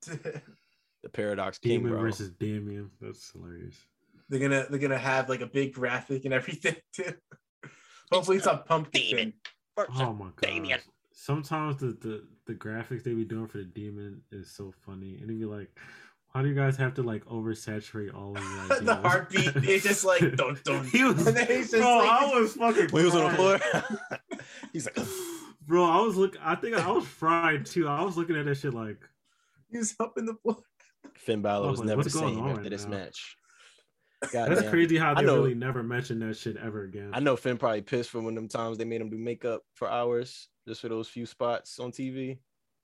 the 0.08 1.10
Paradox 1.14 1.58
King, 1.60 1.80
Demon 1.80 1.92
bro. 1.94 2.02
versus 2.02 2.30
Damien. 2.32 2.90
That's 3.00 3.32
hilarious. 3.32 3.76
they're 4.30 4.40
gonna 4.40 4.66
they're 4.70 4.80
gonna 4.80 4.98
have 4.98 5.30
like 5.30 5.42
a 5.42 5.46
big 5.48 5.74
graphic 5.74 6.26
and 6.26 6.34
everything 6.34 6.76
too. 6.94 7.14
Hopefully 8.12 8.38
it's 8.38 8.46
a 8.48 8.58
pumpkin. 8.58 9.02
Demon. 9.02 9.34
Oh 9.78 10.14
my 10.14 10.26
god. 10.26 10.42
Damien. 10.42 10.80
Sometimes 11.12 11.78
the, 11.78 11.88
the 11.88 12.24
the 12.48 12.54
graphics 12.54 13.04
they 13.04 13.14
be 13.14 13.24
doing 13.26 13.48
for 13.48 13.60
the 13.60 13.64
demon 13.64 14.22
is 14.32 14.52
so 14.52 14.74
funny. 14.86 15.14
And 15.16 15.24
it'd 15.26 15.40
be 15.40 15.46
like, 15.46 15.70
why 16.32 16.42
do 16.42 16.48
you 16.50 16.56
guys 16.56 16.76
have 16.78 16.94
to 16.96 17.04
like 17.04 17.24
oversaturate 17.26 18.14
all 18.14 18.36
of 18.38 18.44
your 18.44 18.68
the 18.82 18.92
ideas? 18.92 18.98
heartbeat 19.06 19.56
is 19.70 19.84
just 19.84 20.04
like 20.06 20.22
"Don't 20.36 20.58
He 20.88 21.04
was, 21.04 21.26
And 21.28 21.38
then 21.38 21.48
he's 21.48 21.72
just 21.72 21.82
bro, 21.82 21.98
like- 22.00 22.10
I 22.10 22.40
was 22.40 22.54
fucking. 22.56 22.90
When 22.90 23.04
he 23.04 23.06
was 23.12 23.16
on 23.16 23.32
the 23.32 23.38
floor, 23.38 23.60
he's 24.74 24.86
like, 24.86 24.98
Bro, 25.68 25.86
I 25.86 26.02
was 26.02 26.16
look. 26.18 26.36
I 26.42 26.56
think 26.56 26.76
I 26.76 26.90
was 26.92 27.06
fried 27.06 27.66
too. 27.66 27.88
I 27.88 28.04
was 28.04 28.18
looking 28.18 28.36
at 28.36 28.46
that 28.46 28.56
shit 28.56 28.74
like, 28.74 28.98
He 29.70 29.78
was 29.78 29.96
up 30.00 30.18
in 30.18 30.26
the 30.26 30.34
floor. 30.36 30.58
Finn 31.16 31.42
Balor 31.42 31.68
Oh, 31.68 31.72
was 31.72 31.80
like, 31.80 31.88
never 31.90 32.04
the 32.04 32.10
same 32.10 32.40
after 32.40 32.62
right 32.62 32.70
this 32.70 32.86
now? 32.86 32.92
match. 32.92 33.38
That's 34.22 34.34
Goddamn. 34.34 34.70
crazy 34.70 34.98
how 34.98 35.12
I 35.12 35.16
they 35.22 35.26
know- 35.28 35.36
really 35.38 35.56
never 35.56 35.82
mentioned 35.84 36.22
that 36.22 36.38
shit 36.38 36.58
ever 36.58 36.84
again. 36.84 37.10
I 37.14 37.20
know 37.20 37.36
Finn 37.36 37.58
probably 37.58 37.82
pissed 37.82 38.10
for 38.12 38.20
one 38.22 38.30
of 38.34 38.36
them 38.36 38.48
times 38.48 38.78
they 38.78 38.86
made 38.86 39.02
him 39.02 39.10
do 39.10 39.18
makeup 39.18 39.62
for 39.74 39.90
hours 39.90 40.48
just 40.68 40.82
for 40.82 40.90
those 40.90 41.08
few 41.08 41.26
spots 41.26 41.80
on 41.80 41.92
TV. 41.92 42.38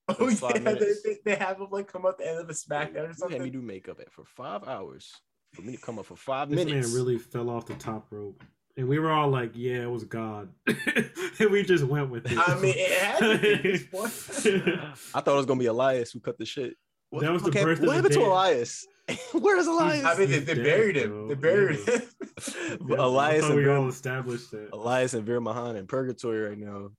Oh 0.10 0.30
yeah, 0.30 0.58
they, 0.60 0.74
they, 0.74 1.18
they 1.26 1.36
have 1.36 1.60
him 1.60 1.68
like 1.70 1.92
come 1.92 2.06
up 2.06 2.18
the 2.18 2.28
end 2.30 2.40
of 2.40 2.50
a 2.50 2.54
SmackDown 2.54 3.10
or 3.22 3.28
You 3.30 3.34
had 3.36 3.42
me 3.42 3.50
do 3.50 3.62
makeup 3.62 4.00
at 4.00 4.12
for 4.12 4.24
five 4.24 4.66
hours 4.68 5.12
for 5.54 5.62
me 5.64 5.76
to 5.76 5.82
come 5.82 6.00
up 6.00 6.06
for 6.06 6.16
five 6.16 6.50
This 6.50 6.64
minutes. 6.66 6.88
man 6.88 6.96
really 6.96 7.18
fell 7.18 7.50
off 7.50 7.66
the 7.66 7.74
top 7.76 8.08
rope. 8.10 8.42
And 8.78 8.88
we 8.88 9.00
were 9.00 9.12
all 9.12 9.28
like, 9.30 9.52
yeah, 9.56 9.82
it 9.84 9.90
was 9.92 10.04
God. 10.06 10.50
and 10.68 11.50
we 11.52 11.64
just 11.64 11.84
went 11.84 12.10
with 12.10 12.32
it. 12.32 12.38
I 12.38 12.56
mean, 12.60 12.74
it 12.78 12.92
had 13.02 13.20
to 13.20 13.38
be 13.38 13.70
this 13.72 13.84
point. 13.92 14.80
I 15.14 15.20
thought 15.22 15.34
it 15.34 15.38
was 15.38 15.46
gonna 15.46 15.60
be 15.60 15.66
Elias 15.66 16.12
who 16.12 16.20
cut 16.20 16.38
the 16.38 16.46
shit. 16.46 16.76
What, 17.10 17.24
That 17.24 17.32
was 17.34 17.42
the 17.44 17.50
okay, 17.50 17.64
birth 17.64 17.80
of 17.80 17.86
What 17.88 17.96
happened 17.98 18.14
to. 18.14 18.22
Elias? 18.24 18.86
Where 19.34 19.58
is 19.58 19.68
Elias? 19.68 20.04
I 20.06 20.18
mean, 20.18 20.30
they, 20.32 20.40
they 20.40 20.54
dead, 20.56 20.64
buried 20.64 20.98
him. 20.98 21.10
bro. 21.10 21.28
They 21.30 21.36
buried 21.36 21.80
Yeah. 21.88 21.94
him. 21.96 22.02
Yeah, 22.90 22.96
Elias 23.00 23.46
and 23.46 23.56
we 23.56 23.64
Veer, 23.64 23.78
all 23.78 23.88
established 23.88 24.52
that. 24.52 24.70
Elias 24.74 25.14
and 25.16 25.26
Veer 25.26 25.42
Mahaan 25.42 25.76
in 25.78 25.88
purgatory 25.88 26.42
right 26.50 26.58
now. 26.58 26.90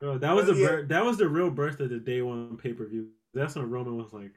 Bro, 0.00 0.18
that 0.18 0.34
was 0.34 0.48
Oh, 0.48 0.54
the 0.54 0.60
yeah. 0.60 0.66
bir- 0.68 0.86
that 0.86 1.04
was 1.04 1.16
the 1.18 1.28
real 1.28 1.50
birth 1.50 1.80
of 1.80 1.90
the 1.90 1.98
day 1.98 2.22
one 2.22 2.56
pay 2.56 2.72
per 2.72 2.86
view. 2.86 3.08
That's 3.34 3.54
when 3.54 3.68
Roman 3.70 3.96
was 3.96 4.12
like, 4.12 4.32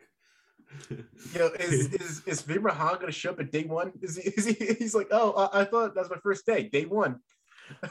Yo, 1.34 1.48
is 1.60 1.94
is 1.94 2.22
is 2.26 2.42
Veer 2.42 2.60
Mahaan 2.60 3.00
gonna 3.00 3.12
show 3.12 3.32
up 3.32 3.40
at 3.40 3.52
day 3.52 3.64
one? 3.64 3.94
Is 4.02 4.18
he? 4.18 4.30
Is 4.32 4.46
he? 4.46 4.54
He's 4.80 4.94
like, 4.96 5.08
oh, 5.12 5.32
I, 5.32 5.62
I 5.62 5.64
thought 5.66 5.94
that 5.96 6.02
was 6.02 6.10
my 6.10 6.18
first 6.18 6.46
day, 6.46 6.64
day 6.68 6.86
one. 6.86 7.20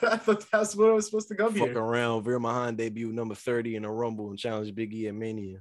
I 0.03 0.17
thought 0.19 0.45
that's 0.53 0.77
what 0.77 0.91
I 0.91 0.93
was 0.93 1.07
supposed 1.07 1.29
to 1.29 1.35
come 1.35 1.55
Fuck 1.55 1.69
here. 1.71 1.79
around. 1.79 2.25
Veer 2.25 2.39
Mahaan 2.39 2.77
debut 2.77 3.13
number 3.13 3.35
30 3.35 3.77
in 3.77 3.85
a 3.85 3.91
Rumble 3.93 4.31
and 4.31 4.39
challenge 4.39 4.73
Big 4.75 4.93
E 4.93 5.09
at 5.09 5.15
Mania. 5.15 5.61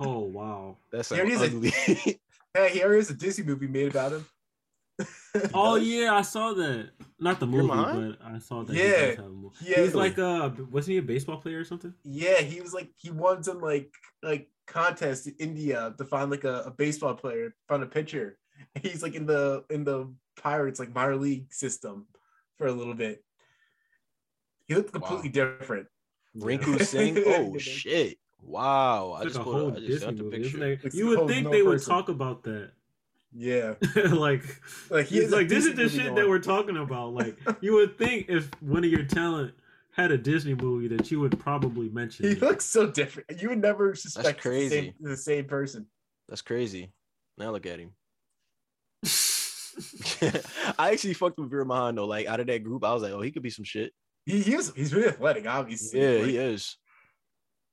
oh 0.00 0.20
wow. 0.20 0.78
That's 0.90 1.10
There 1.10 1.26
it 1.26 1.32
is, 1.32 1.42
a- 1.42 1.46
ugly. 1.46 2.20
Hey, 2.58 2.70
here 2.70 2.94
is 2.94 3.08
a 3.10 3.14
Disney 3.14 3.44
movie 3.44 3.68
made 3.68 3.88
about 3.90 4.12
him. 4.12 4.26
Oh 5.54 5.76
yeah, 5.76 6.12
I 6.14 6.22
saw 6.22 6.54
that. 6.54 6.90
Not 7.20 7.38
the 7.38 7.46
movie, 7.46 7.68
but 7.68 8.18
I 8.24 8.38
saw 8.38 8.64
that. 8.64 8.74
he 8.74 8.82
Yeah. 8.82 9.06
does 9.08 9.16
have 9.16 9.26
a 9.26 9.28
movie. 9.28 9.54
Yeah. 9.62 9.82
He's 9.82 9.94
like 9.94 10.18
uh 10.18 10.50
wasn't 10.70 10.92
he 10.92 10.98
a 10.98 11.02
baseball 11.02 11.36
player 11.36 11.60
or 11.60 11.64
something? 11.64 11.94
Yeah, 12.02 12.40
he 12.40 12.60
was 12.60 12.74
like 12.74 12.90
he 12.96 13.10
won 13.10 13.44
some 13.44 13.60
like 13.60 13.92
like 14.22 14.48
contest 14.66 15.28
in 15.28 15.34
India 15.38 15.94
to 15.98 16.04
find 16.04 16.30
like 16.30 16.42
a, 16.44 16.62
a 16.66 16.70
baseball 16.72 17.14
player, 17.14 17.54
find 17.68 17.82
a 17.84 17.86
pitcher. 17.86 18.38
He's 18.82 19.02
like 19.02 19.14
in 19.14 19.26
the 19.26 19.64
in 19.70 19.84
the 19.84 20.12
Pirates 20.36 20.80
like 20.80 20.92
minor 20.92 21.16
league 21.16 21.52
system 21.52 22.06
for 22.56 22.66
a 22.66 22.72
little 22.72 22.94
bit. 22.94 23.22
He 24.66 24.74
looked 24.74 24.92
completely 24.92 25.28
different. 25.28 25.86
Rinku 26.36 26.82
Singh. 26.84 27.22
Oh 27.26 27.56
shit. 27.58 28.18
Wow. 28.42 29.12
I 29.12 29.22
It's 29.22 29.34
just 29.34 29.38
like 29.38 29.46
a 29.46 29.50
whole 29.50 29.68
I 29.72 29.74
just 29.80 29.86
Disney 29.86 30.12
movie. 30.12 30.40
Isn't 30.42 30.62
It's 30.62 30.84
it? 30.84 30.94
You 30.94 31.06
would 31.08 31.28
think 31.28 31.44
no 31.44 31.50
they 31.50 31.62
would 31.62 31.82
talk 31.82 32.08
about 32.08 32.42
that. 32.44 32.72
Yeah, 33.30 33.74
like 34.10 34.42
like 34.88 35.06
he 35.06 35.18
has 35.18 35.30
a 35.30 35.36
like 35.36 35.48
this 35.48 35.66
is 35.66 35.74
the 35.74 35.88
shit 35.88 36.04
going. 36.04 36.14
that 36.14 36.28
we're 36.28 36.38
talking 36.38 36.78
about. 36.78 37.12
Like 37.12 37.38
you 37.60 37.74
would 37.74 37.98
think 37.98 38.26
if 38.28 38.50
one 38.60 38.84
of 38.84 38.90
your 38.90 39.04
talent 39.04 39.52
had 39.92 40.10
a 40.12 40.16
Disney 40.18 40.54
movie 40.54 40.88
that 40.88 41.10
you 41.10 41.20
would 41.20 41.38
probably 41.38 41.90
mention. 41.90 42.24
He 42.24 42.32
it. 42.32 42.40
looks 42.40 42.64
so 42.64 42.86
different. 42.90 43.42
You 43.42 43.50
would 43.50 43.60
never 43.60 43.94
suspect 43.94 44.28
it's 44.28 44.36
the 44.36 44.48
crazy. 44.48 44.74
same, 44.76 44.94
the 45.00 45.16
same 45.16 45.44
person. 45.44 45.86
That's 46.28 46.40
crazy. 46.40 46.90
Now 47.36 47.50
look 47.50 47.66
at 47.66 47.80
him. 47.80 47.92
I 50.78 50.90
actually 50.92 51.14
fucked 51.14 51.38
with 51.38 51.50
Veer 51.50 51.64
Mahaan 51.64 51.96
though. 51.96 52.06
Like 52.06 52.26
out 52.26 52.40
of 52.40 52.46
that 52.46 52.64
group, 52.64 52.82
I 52.84 52.94
was 52.94 53.02
like, 53.02 53.12
oh, 53.12 53.20
he 53.20 53.30
could 53.30 53.42
be 53.42 53.50
some 53.50 53.64
shit. 53.64 53.92
He, 54.24 54.40
he 54.40 54.56
was 54.56 54.72
he's 54.74 54.94
really 54.94 55.08
athletic, 55.08 55.46
obviously. 55.46 56.00
Yeah, 56.00 56.18
Like, 56.20 56.26
he 56.30 56.36
is. 56.38 56.76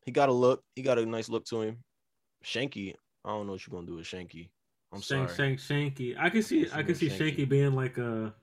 He 0.06 0.12
got 0.12 0.30
a 0.30 0.34
look. 0.34 0.64
He 0.76 0.82
got 0.82 1.00
a 1.00 1.06
nice 1.06 1.30
look 1.30 1.46
to 1.46 1.62
him. 1.62 1.78
Shanky, 2.44 2.94
I 3.24 3.30
don't 3.30 3.48
know 3.48 3.54
what 3.54 3.66
you're 3.66 3.76
gonna 3.76 3.88
do 3.88 3.96
with 3.96 4.06
Shanky. 4.06 4.50
I'm 4.94 5.02
Shank, 5.02 5.30
sorry. 5.30 5.58
Shank, 5.58 5.60
Shanky. 5.60 6.16
I 6.18 6.30
can 6.30 6.44
see, 6.44 6.62
What's 6.62 6.74
I 6.74 6.84
can 6.84 6.96
see 6.96 7.10
Shanky? 7.10 7.38
Shanky 7.38 7.50
being 7.50 7.74
like 7.74 7.98
a, 7.98 8.34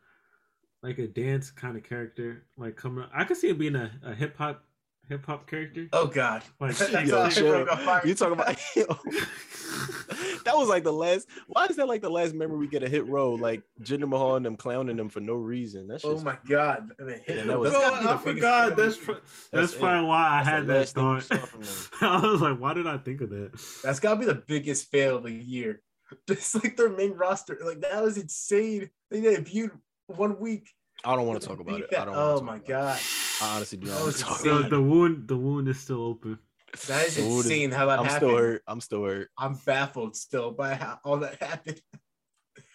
like 0.83 0.99
a 0.99 1.07
dance 1.07 1.51
kind 1.51 1.77
of 1.77 1.85
character, 1.85 2.47
like 2.57 2.77
coming. 2.77 3.05
I 3.15 3.25
can 3.25 3.37
see 3.37 3.49
it 3.49 3.59
being 3.59 3.77
a, 3.77 3.93
a 4.05 4.13
hip 4.13 4.37
hop, 4.37 4.65
hip 5.13 5.27
hop 5.27 5.47
character. 5.49 5.87
Oh 5.93 6.07
God. 6.07 6.43
Like, 6.61 6.79
Yo, 6.81 7.23
how 7.23 7.29
chill. 7.29 7.47
everyone 7.47 7.67
got 7.67 7.83
fired. 7.83 8.07
You 8.09 8.15
talking 8.15 8.35
about? 8.35 8.57
Yo. 8.77 8.85
that 10.45 10.57
was 10.57 10.69
like 10.69 10.85
the 10.85 10.93
last. 10.93 11.29
Why 11.47 11.67
is 11.67 11.77
that 11.77 11.89
like 11.89 12.03
the 12.03 12.11
last 12.11 12.35
memory 12.35 12.59
we 12.59 12.67
get 12.67 12.83
a 12.83 12.89
hit 12.89 13.07
row? 13.07 13.35
Like 13.35 13.63
Jinder 13.83 14.09
Mahal 14.09 14.37
and 14.37 14.47
them 14.47 14.57
clowning 14.57 14.97
them 14.97 15.09
for 15.09 15.21
no 15.21 15.35
reason. 15.35 15.89
That's 15.89 16.05
Oh 16.05 16.19
my 16.21 16.37
God. 16.49 16.91
I 17.01 17.03
mean, 17.03 17.21
Yeah, 17.29 17.45
that 17.45 17.59
was- 17.59 17.73
that's 17.73 17.83
Bro, 17.91 18.03
gotta 18.03 18.03
be 18.03 18.05
the 18.05 18.11
I 18.11 18.35
forgot. 18.35 18.77
That's 18.77 18.97
of 18.97 19.03
pr- 19.05 19.13
that's 19.13 19.49
That's 19.51 19.75
probably 19.75 20.09
why 20.09 20.29
I 20.29 20.37
That's 20.39 20.49
had 20.49 20.67
that 20.67 20.75
last 20.79 20.95
thought. 20.95 21.23
saw 21.23 21.37
from 21.47 21.61
them. 21.63 21.71
I 22.01 22.27
was 22.33 22.41
like, 22.41 22.59
why 22.59 22.75
did 22.75 22.87
I 22.87 22.99
think 22.99 23.21
of 23.21 23.31
that? 23.31 23.51
That's 23.83 24.01
gotta 24.01 24.21
be 24.21 24.27
the 24.27 24.35
biggest 24.35 24.91
fail 24.91 25.17
of 25.19 25.25
the 25.25 25.33
year. 25.33 25.81
Just 26.29 26.55
like 26.57 26.77
their 26.77 26.91
main 26.91 27.13
roster, 27.13 27.59
like 27.65 27.81
that 27.81 28.03
was 28.03 28.19
insane. 28.19 28.91
They 29.11 29.21
debuted 29.21 29.71
one 30.09 30.39
week. 30.39 30.69
I 31.05 31.17
don't 31.17 31.27
want 31.27 31.41
to 31.41 31.47
talk 31.49 31.61
about 31.61 31.81
it. 31.81 31.89
I 31.97 32.05
don't. 32.05 32.15
oh 32.17 32.41
my 32.43 32.59
God, 32.59 32.97
it. 32.97 33.43
I 33.43 33.57
honestly 33.57 33.79
do 33.79 33.87
That 33.87 33.93
not 33.95 33.99
want 34.01 34.07
was 34.07 34.17
to 34.19 34.25
talk 34.25 34.41
about 34.45 34.61
The, 34.61 34.67
it. 34.67 34.71
the 34.71 34.83
wound, 34.83 35.29
the 35.29 35.37
wound 35.37 35.69
is 35.69 35.79
still 35.81 36.03
open. 36.03 36.39
that 36.87 37.07
is 37.07 37.17
The 37.17 37.23
wood 37.23 37.41
is- 37.41 37.47
insane 37.47 37.71
how 37.73 37.87
that 37.87 37.99
I'm 37.99 38.05
happened. 38.05 38.31
still 38.31 38.37
hurt. 38.39 38.63
I'm 38.69 38.81
still 38.81 39.05
hurt. 39.05 39.31
I'm 39.37 39.55
baffled 39.67 40.17
still 40.17 40.51
by 40.53 40.75
how 40.75 40.99
all 41.05 41.17
that 41.19 41.43
happened. 41.43 41.81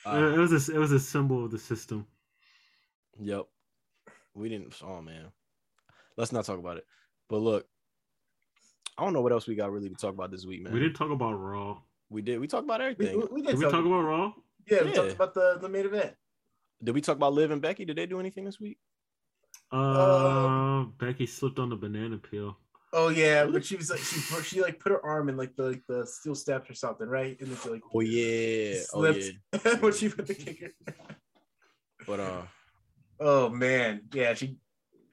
Uh, 0.05 0.33
it 0.35 0.37
was 0.37 0.69
a, 0.69 0.73
it 0.75 0.77
was 0.77 0.91
a 0.91 0.99
symbol 0.99 1.43
of 1.45 1.51
the 1.51 1.59
system. 1.59 2.05
Yep. 3.19 3.45
We 4.33 4.49
didn't. 4.49 4.75
Oh 4.83 5.01
man. 5.01 5.25
Let's 6.17 6.31
not 6.31 6.45
talk 6.45 6.59
about 6.59 6.77
it. 6.77 6.85
But 7.29 7.37
look, 7.37 7.65
I 8.97 9.03
don't 9.03 9.13
know 9.13 9.21
what 9.21 9.31
else 9.31 9.47
we 9.47 9.55
got 9.55 9.71
really 9.71 9.89
to 9.89 9.95
talk 9.95 10.13
about 10.13 10.31
this 10.31 10.45
week, 10.45 10.63
man. 10.63 10.73
We 10.73 10.79
didn't 10.79 10.95
talk 10.95 11.11
about 11.11 11.33
Raw. 11.33 11.77
We 12.09 12.21
did. 12.21 12.39
We 12.39 12.47
talked 12.47 12.63
about 12.65 12.81
everything. 12.81 13.17
we, 13.19 13.25
we 13.31 13.41
did, 13.41 13.51
Did 13.51 13.57
we 13.59 13.63
talk, 13.65 13.71
talk 13.73 13.85
about 13.85 14.01
Raw? 14.01 14.33
yeah, 14.69 14.83
we 14.83 14.91
talked 14.93 15.11
about 15.11 15.33
the, 15.33 15.57
the 15.61 15.67
main 15.69 15.85
event. 15.85 16.13
Did 16.83 16.93
we 16.95 17.01
talk 17.01 17.15
about 17.15 17.33
Liv 17.33 17.51
and 17.51 17.61
Becky? 17.61 17.85
Did 17.85 17.95
they 17.97 18.05
do 18.05 18.19
anything 18.19 18.45
this 18.45 18.59
week? 18.59 18.77
Uh, 19.71 20.85
Becky 20.99 21.25
slipped 21.25 21.59
on 21.59 21.69
the 21.69 21.75
banana 21.75 22.17
peel. 22.17 22.57
Oh 22.93 23.09
yeah, 23.09 23.45
but 23.45 23.65
she 23.65 23.75
was 23.75 23.89
like 23.89 23.99
she 23.99 24.21
put- 24.33 24.45
she 24.45 24.61
like 24.61 24.79
put 24.79 24.93
her 24.93 25.05
arm 25.05 25.27
in 25.27 25.35
like 25.35 25.55
the 25.57 25.63
like 25.63 25.83
the 25.89 26.05
steel 26.07 26.35
steps 26.35 26.69
or 26.69 26.73
something, 26.73 27.07
right? 27.07 27.37
And 27.41 27.49
then 27.49 27.57
she 27.61 27.69
like 27.69 27.81
Oh 27.93 27.99
yeah. 27.99 28.79
Oh 28.93 29.05
yeah. 29.05 29.75
when 29.81 29.93
she 29.93 30.07
put 30.09 30.25
the 30.27 30.33
kicker. 30.33 30.71
But 32.05 32.19
uh, 32.21 32.41
Oh 33.19 33.49
man, 33.49 34.03
yeah, 34.13 34.33
she 34.35 34.57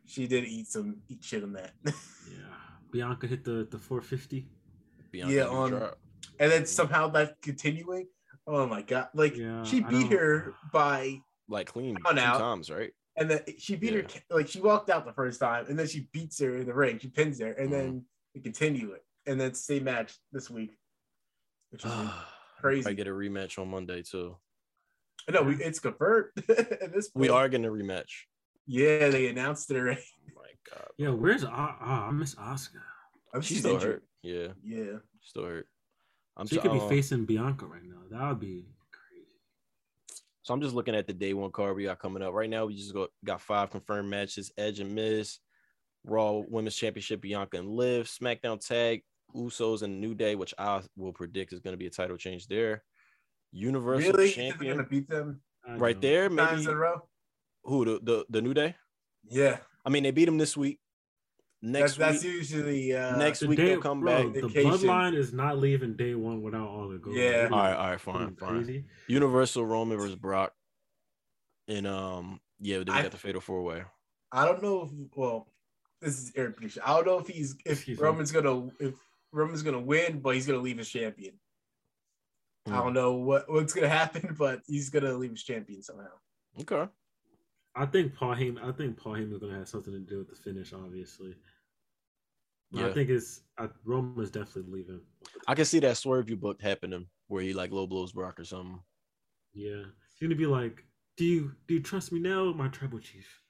she 0.06 0.26
did 0.28 0.44
eat 0.44 0.68
some 0.68 0.98
eat 1.08 1.24
shit 1.24 1.42
on 1.42 1.52
that. 1.54 1.72
Yeah, 2.30 2.56
Bianca 2.92 3.26
hit 3.26 3.44
the 3.44 3.66
the 3.70 3.78
450. 3.78 4.46
Bianca 5.10 5.34
Yeah, 5.34 5.46
on- 5.46 5.70
drop. 5.70 5.98
and 6.38 6.50
then 6.52 6.66
somehow 6.66 7.08
that 7.08 7.40
continuing. 7.42 8.06
Oh 8.46 8.66
my 8.66 8.82
god, 8.82 9.08
like 9.14 9.36
Yeah, 9.36 9.64
she 9.64 9.80
beat 9.80 10.12
her 10.12 10.54
by 10.72 11.20
like 11.48 11.66
clean 11.68 11.96
Count 11.96 12.16
two 12.18 12.22
out. 12.22 12.38
times, 12.38 12.70
right? 12.70 12.92
and 13.16 13.30
then 13.30 13.40
she 13.58 13.76
beat 13.76 13.94
her 13.94 14.04
like 14.30 14.48
she 14.48 14.60
walked 14.60 14.90
out 14.90 15.06
the 15.06 15.12
first 15.12 15.38
time 15.38 15.66
and 15.68 15.78
then 15.78 15.86
she 15.86 16.08
beats 16.12 16.40
her 16.40 16.56
in 16.56 16.66
the 16.66 16.74
ring. 16.74 16.98
She 16.98 17.08
pins 17.08 17.38
her 17.40 17.52
and 17.52 17.72
then 17.72 18.04
they 18.34 18.40
continue 18.40 18.90
it. 18.92 19.04
And 19.26 19.40
then 19.40 19.54
same 19.54 19.84
match 19.84 20.14
this 20.32 20.50
week. 20.50 20.76
Which 21.70 21.84
is 21.84 21.92
crazy. 22.60 22.88
I 22.90 22.92
get 22.92 23.06
a 23.06 23.10
rematch 23.10 23.58
on 23.58 23.68
Monday 23.70 24.02
too. 24.02 24.36
no, 25.30 25.42
we, 25.42 25.54
it's 25.62 25.78
confirmed 25.78 26.30
at 26.48 26.92
this 26.92 27.08
point. 27.08 27.20
We 27.22 27.28
are 27.28 27.48
getting 27.48 27.66
a 27.66 27.70
rematch. 27.70 28.10
Yeah, 28.66 29.08
they 29.10 29.28
announced 29.28 29.70
it 29.70 29.76
already. 29.76 30.00
Oh 30.36 30.40
my 30.40 30.76
god. 30.76 30.88
Yeah, 30.98 31.10
where's 31.10 31.44
ah? 31.44 31.76
ah 31.80 32.08
I 32.08 32.10
miss 32.10 32.34
Asuka. 32.34 32.80
Oh, 33.32 33.40
She's 33.40 33.46
she's 33.48 33.58
still 33.60 33.74
injured. 33.74 33.90
hurt. 33.90 34.02
Yeah, 34.22 34.48
Yeah. 34.64 34.98
still 35.22 35.44
hurt. 35.44 35.68
I'm 36.36 36.46
She 36.48 36.56
so, 36.56 36.62
could 36.62 36.72
be 36.72 36.80
uh, 36.80 36.88
facing 36.88 37.26
Bianca 37.26 37.66
right 37.66 37.84
now. 37.84 38.00
That 38.10 38.28
would 38.28 38.40
be 38.40 38.46
crazy. 38.56 38.73
So 40.44 40.52
I'm 40.52 40.60
just 40.60 40.74
looking 40.74 40.94
at 40.94 41.06
the 41.06 41.14
day 41.14 41.32
one 41.32 41.50
card 41.50 41.74
we 41.74 41.84
got 41.84 41.98
coming 41.98 42.22
up. 42.22 42.34
Right 42.34 42.50
now, 42.50 42.66
we 42.66 42.76
just 42.76 42.92
got, 42.92 43.08
got 43.24 43.40
five 43.40 43.70
confirmed 43.70 44.10
matches: 44.10 44.52
Edge 44.58 44.78
and 44.78 44.94
Miz, 44.94 45.38
Raw 46.04 46.42
Women's 46.46 46.76
Championship, 46.76 47.22
Bianca 47.22 47.56
and 47.56 47.70
Liv, 47.70 48.06
SmackDown 48.06 48.64
Tag, 48.64 49.02
Usos 49.34 49.82
and 49.82 50.02
New 50.02 50.14
Day, 50.14 50.34
which 50.34 50.52
I 50.58 50.82
will 50.96 51.12
predict 51.12 51.54
is 51.54 51.60
going 51.60 51.72
to 51.72 51.78
be 51.78 51.86
a 51.86 51.90
title 51.90 52.18
change 52.18 52.46
there. 52.46 52.84
Universal 53.52 54.12
Really? 54.12 54.26
You 54.26 54.32
think 54.34 54.36
they're 54.36 54.50
Champion 54.50 54.76
gonna 54.76 54.88
beat 54.88 55.08
them 55.08 55.40
right 55.78 55.96
know. 55.96 56.00
there. 56.00 56.28
times 56.28 56.50
Maybe 56.50 56.62
in 56.64 56.68
a 56.68 56.76
row? 56.76 57.08
who 57.62 57.84
the, 57.86 58.00
the 58.02 58.26
the 58.28 58.42
New 58.42 58.52
Day? 58.52 58.76
Yeah. 59.26 59.58
I 59.86 59.88
mean, 59.88 60.02
they 60.02 60.10
beat 60.10 60.26
them 60.26 60.38
this 60.38 60.56
week. 60.56 60.78
Next 61.66 61.96
that's, 61.96 62.12
that's 62.20 62.24
usually 62.24 62.94
uh 62.94 63.16
next 63.16 63.40
The 63.40 63.46
week 63.48 63.56
day, 63.56 63.64
they'll 63.68 63.80
come 63.80 64.00
bro, 64.00 64.24
back. 64.24 64.34
The 64.34 64.48
Vacation. 64.48 64.70
bloodline 64.70 65.14
is 65.16 65.32
not 65.32 65.56
leaving 65.58 65.94
day 65.94 66.14
one 66.14 66.42
without 66.42 66.68
all 66.68 66.88
the 66.88 66.98
gold. 66.98 67.16
Yeah. 67.16 67.48
All 67.50 67.58
right, 67.58 67.72
all 67.74 67.90
right, 67.90 68.00
fine, 68.00 68.36
fine. 68.36 68.48
Crazy. 68.64 68.84
Universal 69.08 69.64
Roman 69.64 69.96
versus 69.96 70.14
Brock, 70.16 70.52
and 71.66 71.86
um, 71.86 72.40
yeah, 72.60 72.78
then 72.78 72.86
we 72.88 72.92
I- 72.92 73.02
got 73.02 73.12
the 73.12 73.16
Fatal 73.16 73.40
Four 73.40 73.62
Way. 73.62 73.82
I 74.30 74.44
don't 74.44 74.62
know 74.62 74.82
if 74.82 74.90
well, 75.16 75.46
this 76.02 76.18
is 76.18 76.32
Eric 76.36 76.56
prediction. 76.56 76.82
I 76.84 76.94
don't 76.96 77.06
know 77.06 77.18
if 77.18 77.28
he's 77.28 77.54
if 77.64 77.78
Excuse 77.78 77.98
me. 77.98 78.04
Roman's 78.04 78.30
gonna 78.30 78.68
if 78.78 78.94
Roman's 79.32 79.62
gonna 79.62 79.80
win, 79.80 80.20
but 80.20 80.34
he's 80.34 80.46
gonna 80.46 80.58
leave 80.58 80.78
as 80.78 80.88
champion. 80.90 81.32
I 82.66 82.70
Hmm. 82.72 82.76
don't 82.76 82.92
know 82.94 83.12
what, 83.14 83.50
what's 83.50 83.72
gonna 83.72 83.88
happen, 84.02 84.36
but 84.38 84.60
he's 84.66 84.90
gonna 84.90 85.14
leave 85.14 85.32
as 85.32 85.42
champion 85.42 85.82
somehow. 85.82 86.08
Okay. 86.60 86.86
I 87.74 87.86
think 87.86 88.14
Paul 88.14 88.34
Heyman. 88.36 88.62
I 88.62 88.72
think 88.72 88.98
Paul 88.98 89.14
Heyman's 89.14 89.38
gonna 89.38 89.56
have 89.58 89.68
something 89.68 89.92
to 89.94 89.98
do 90.00 90.18
with 90.18 90.28
the 90.28 90.36
finish, 90.36 90.72
obviously. 90.74 91.34
But 92.74 92.80
Yeah. 92.80 92.86
I 92.88 92.92
think 92.92 93.10
it's 93.10 93.42
I, 93.56 93.68
Roman's 93.84 94.30
definitely 94.32 94.72
leaving. 94.72 95.00
I 95.46 95.54
can 95.54 95.64
see 95.64 95.78
that 95.80 95.96
swerve 95.96 96.28
you 96.28 96.36
booked 96.36 96.60
happening 96.60 97.06
where 97.28 97.40
he 97.42 97.52
like 97.52 97.70
low 97.70 97.86
blows 97.86 98.12
Brock 98.12 98.40
or 98.40 98.44
something. 98.44 98.80
Yeah, 99.52 99.84
he's 100.18 100.20
gonna 100.28 100.34
be 100.34 100.46
like, 100.46 100.84
"Do 101.16 101.24
you 101.24 101.52
do 101.68 101.74
you 101.74 101.80
trust 101.80 102.10
me 102.10 102.18
now, 102.18 102.52
my 102.52 102.66
tribal 102.68 102.98
chief?" 102.98 103.40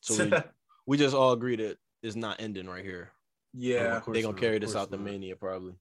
So 0.00 0.24
we, 0.24 0.32
we 0.86 0.96
just 0.96 1.14
all 1.14 1.32
agree 1.32 1.56
that 1.56 1.76
it's 2.02 2.16
not 2.16 2.40
ending 2.40 2.66
right 2.66 2.84
here. 2.84 3.10
yeah, 3.52 3.76
oh, 3.92 3.96
Of 3.98 4.02
course 4.04 4.14
They 4.16 4.22
gonna 4.22 4.32
not, 4.32 4.40
carry 4.40 4.58
this 4.58 4.72
course 4.72 4.82
out 4.82 4.90
the 4.90 4.96
mania 4.98 5.36
probably. 5.36 5.74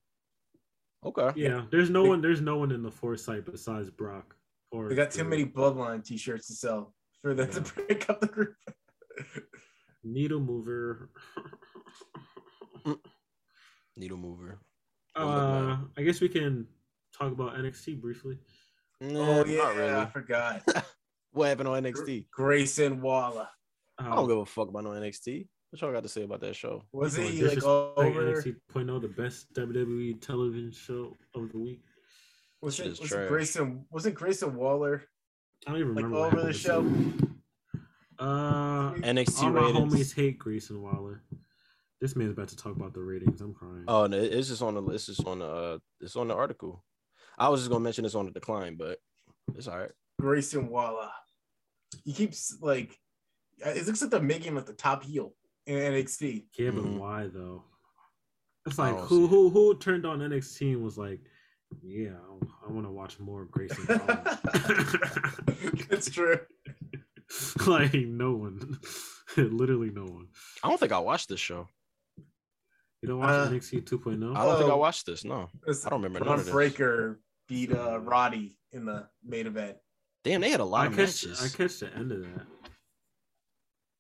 Okay. 1.05 1.31
Yeah, 1.35 1.63
there's 1.71 1.89
no 1.89 2.03
one. 2.03 2.21
There's 2.21 2.41
no 2.41 2.57
one 2.57 2.71
in 2.71 2.83
the 2.83 2.91
foresight 2.91 3.45
besides 3.49 3.89
Brock. 3.89 4.35
Or 4.71 4.87
we 4.87 4.95
got 4.95 5.11
too 5.11 5.21
Drew. 5.21 5.29
many 5.29 5.45
bloodline 5.45 6.03
t-shirts 6.03 6.47
to 6.47 6.53
sell 6.53 6.93
for 7.21 7.33
them 7.33 7.47
Yeah. 7.47 7.59
to 7.59 7.73
break 7.73 8.09
up 8.09 8.19
the 8.19 8.27
group. 8.27 8.55
needle 10.03 10.39
mover. 10.41 11.09
Needle 13.97 14.17
mover. 14.17 14.59
uh, 15.15 15.77
I 15.97 16.01
guess 16.03 16.19
we 16.21 16.29
can 16.29 16.67
talk 17.17 17.31
about 17.31 17.55
NXT 17.55 18.01
briefly. 18.01 18.39
oh 19.01 19.07
Nah, 19.07 19.43
yeah, 19.43 19.57
not 19.57 19.77
I 19.97 20.05
forgot. 20.07 20.61
What 21.35 21.47
happened 21.49 21.67
on 21.67 21.81
NXT? 21.83 22.25
Grayson 22.29 23.01
Waller. 23.01 23.47
Uh, 23.99 24.03
I 24.07 24.15
don't 24.15 24.27
give 24.27 24.37
a 24.37 24.45
fuck 24.45 24.69
about 24.69 24.83
no 24.83 24.91
NXT. 24.91 25.47
What 25.71 25.81
y'all 25.81 25.91
got 25.91 26.03
to 26.03 26.09
say 26.09 26.21
about 26.21 26.41
that 26.41 26.55
show? 26.55 26.83
Was 26.91 27.15
people 27.15 27.31
he 27.31 27.43
are 27.43 27.47
like 27.47 27.57
disrespecting 27.57 27.97
over? 27.97 28.33
NXT 28.35 28.55
2.0, 28.75 28.89
oh, 28.91 28.99
the 28.99 29.07
best 29.07 29.51
WWE 29.53 30.21
television 30.21 30.71
show 30.71 31.17
of 31.33 31.51
the 31.51 31.57
week? 31.57 31.81
Was 32.61 32.75
Shit 32.75 32.85
it, 32.85 32.89
is 32.91 32.99
was 33.01 33.11
it 33.11 33.15
trash. 33.15 33.27
Grayson? 33.29 33.83
Wasn't 33.89 34.13
Grayson 34.13 34.55
Waller? 34.55 35.05
I 35.65 35.71
don't 35.71 35.79
even 35.79 35.95
Like, 35.95 36.03
remember. 36.05 36.19
what 36.19 36.33
over 36.35 36.45
the 36.45 36.53
show? 36.53 36.81
Uh, 38.19 38.93
NXT 38.93 39.41
all 39.43 39.49
my 39.49 39.61
homies 39.61 40.13
hate 40.13 40.37
Grayson 40.37 40.83
Waller. 40.83 41.23
This 42.03 42.17
man's 42.17 42.31
about 42.33 42.49
to 42.49 42.57
talk 42.57 42.75
about 42.75 42.93
the 42.93 42.99
ratings. 42.99 43.39
I'm 43.39 43.53
crying. 43.53 43.85
Oh 43.87 44.07
no, 44.07 44.17
it's 44.17 44.49
just 44.49 44.61
on 44.61 44.75
the 44.75 44.83
it's 44.91 45.05
just 45.05 45.25
on 45.25 45.39
the 45.39 45.45
uh 45.45 45.77
it's 46.01 46.17
on 46.17 46.27
the 46.27 46.35
article. 46.35 46.83
I 47.37 47.47
was 47.47 47.61
just 47.61 47.69
gonna 47.71 47.81
mention 47.81 48.03
this 48.03 48.13
on 48.13 48.25
the 48.25 48.31
decline, 48.33 48.75
but 48.75 48.97
it's 49.55 49.69
all 49.69 49.79
right. 49.79 49.91
Grayson 50.19 50.67
Waller. 50.67 51.07
He 52.03 52.11
keeps 52.11 52.57
like 52.59 52.99
it 53.65 53.87
looks 53.87 54.01
like 54.01 54.11
they're 54.11 54.19
making 54.21 54.49
him 54.49 54.55
like 54.55 54.65
the 54.65 54.73
top 54.73 55.03
heel 55.05 55.33
in 55.65 55.75
NXT. 55.77 56.43
yeah, 56.59 56.71
but 56.71 56.83
Mhm. 56.83 56.97
why 56.99 57.27
though? 57.33 57.63
It's 58.65 58.77
like 58.77 58.97
who 58.97 59.27
who 59.27 59.49
who 59.49 59.77
turned 59.77 60.05
on 60.05 60.19
NXT 60.19 60.73
and 60.73 60.83
was 60.83 60.97
like, 60.97 61.21
yeah, 61.81 62.17
I, 62.19 62.67
I 62.67 62.71
want 62.73 62.85
to 62.85 62.91
watch 62.91 63.17
more 63.17 63.45
Grayson 63.45 63.85
Waller. 63.87 64.23
That's 65.89 66.09
true. 66.11 66.41
like 67.65 67.93
no 67.93 68.33
one, 68.35 68.77
literally 69.37 69.89
no 69.89 70.03
one. 70.03 70.27
I 70.61 70.67
don't 70.67 70.77
think 70.81 70.91
I 70.91 70.99
watched 70.99 71.29
this 71.29 71.39
show. 71.39 71.69
You 73.03 73.09
don't 73.09 73.19
watch 73.19 73.29
Uh, 73.31 73.49
NXT 73.51 73.81
2.0? 73.83 74.33
I 74.33 74.45
don't 74.45 74.57
think 74.59 74.71
I 74.71 74.75
watched 74.75 75.05
this. 75.05 75.25
No, 75.25 75.49
I 75.67 75.89
don't 75.89 76.01
remember 76.01 76.19
none 76.25 76.41
Bron. 76.41 76.51
Breakker 76.51 77.19
beat 77.49 77.73
uh, 77.73 77.99
Roddy 77.99 78.55
in 78.71 78.85
the 78.85 79.09
main 79.25 79.45
event. 79.45 79.75
Damn, 80.23 80.39
they 80.39 80.49
had 80.49 80.61
a 80.61 80.65
lot 80.65 80.83
I 80.83 80.85
of 80.85 80.91
catch, 80.93 81.25
matches. 81.25 81.41
I 81.43 81.49
catch 81.57 81.79
the 81.81 81.93
end 81.93 82.13
of 82.13 82.21
that. 82.21 82.45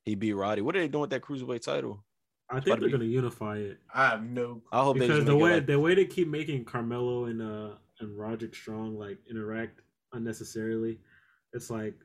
He 0.05 0.15
beat 0.15 0.31
Roddy. 0.31 0.61
What 0.61 0.77
are 0.77 0.79
they 0.79 0.87
doing 0.87 1.01
with 1.01 1.09
that 1.09 1.21
cruiserweight 1.21 1.63
title? 1.63 2.01
I 2.49 2.61
think 2.61 2.79
they're 2.79 2.87
be- 2.87 2.91
gonna 2.93 3.03
unify 3.05 3.57
it 3.57 3.79
I 3.93 4.07
have 4.07 4.23
no. 4.23 4.61
I 4.71 4.83
hope 4.83 4.95
because 4.99 5.09
just 5.17 5.25
the 5.25 5.35
way 5.35 5.55
like- 5.55 5.65
the 5.65 5.77
way 5.79 5.95
they 5.95 6.05
keep 6.05 6.29
making 6.29 6.63
Carmelo 6.63 7.25
and 7.25 7.41
uh 7.41 7.75
and 7.99 8.17
Roderick 8.17 8.55
Strong 8.55 8.97
like 8.97 9.17
interact 9.29 9.81
unnecessarily, 10.13 10.99
it's 11.51 11.69
like 11.69 11.95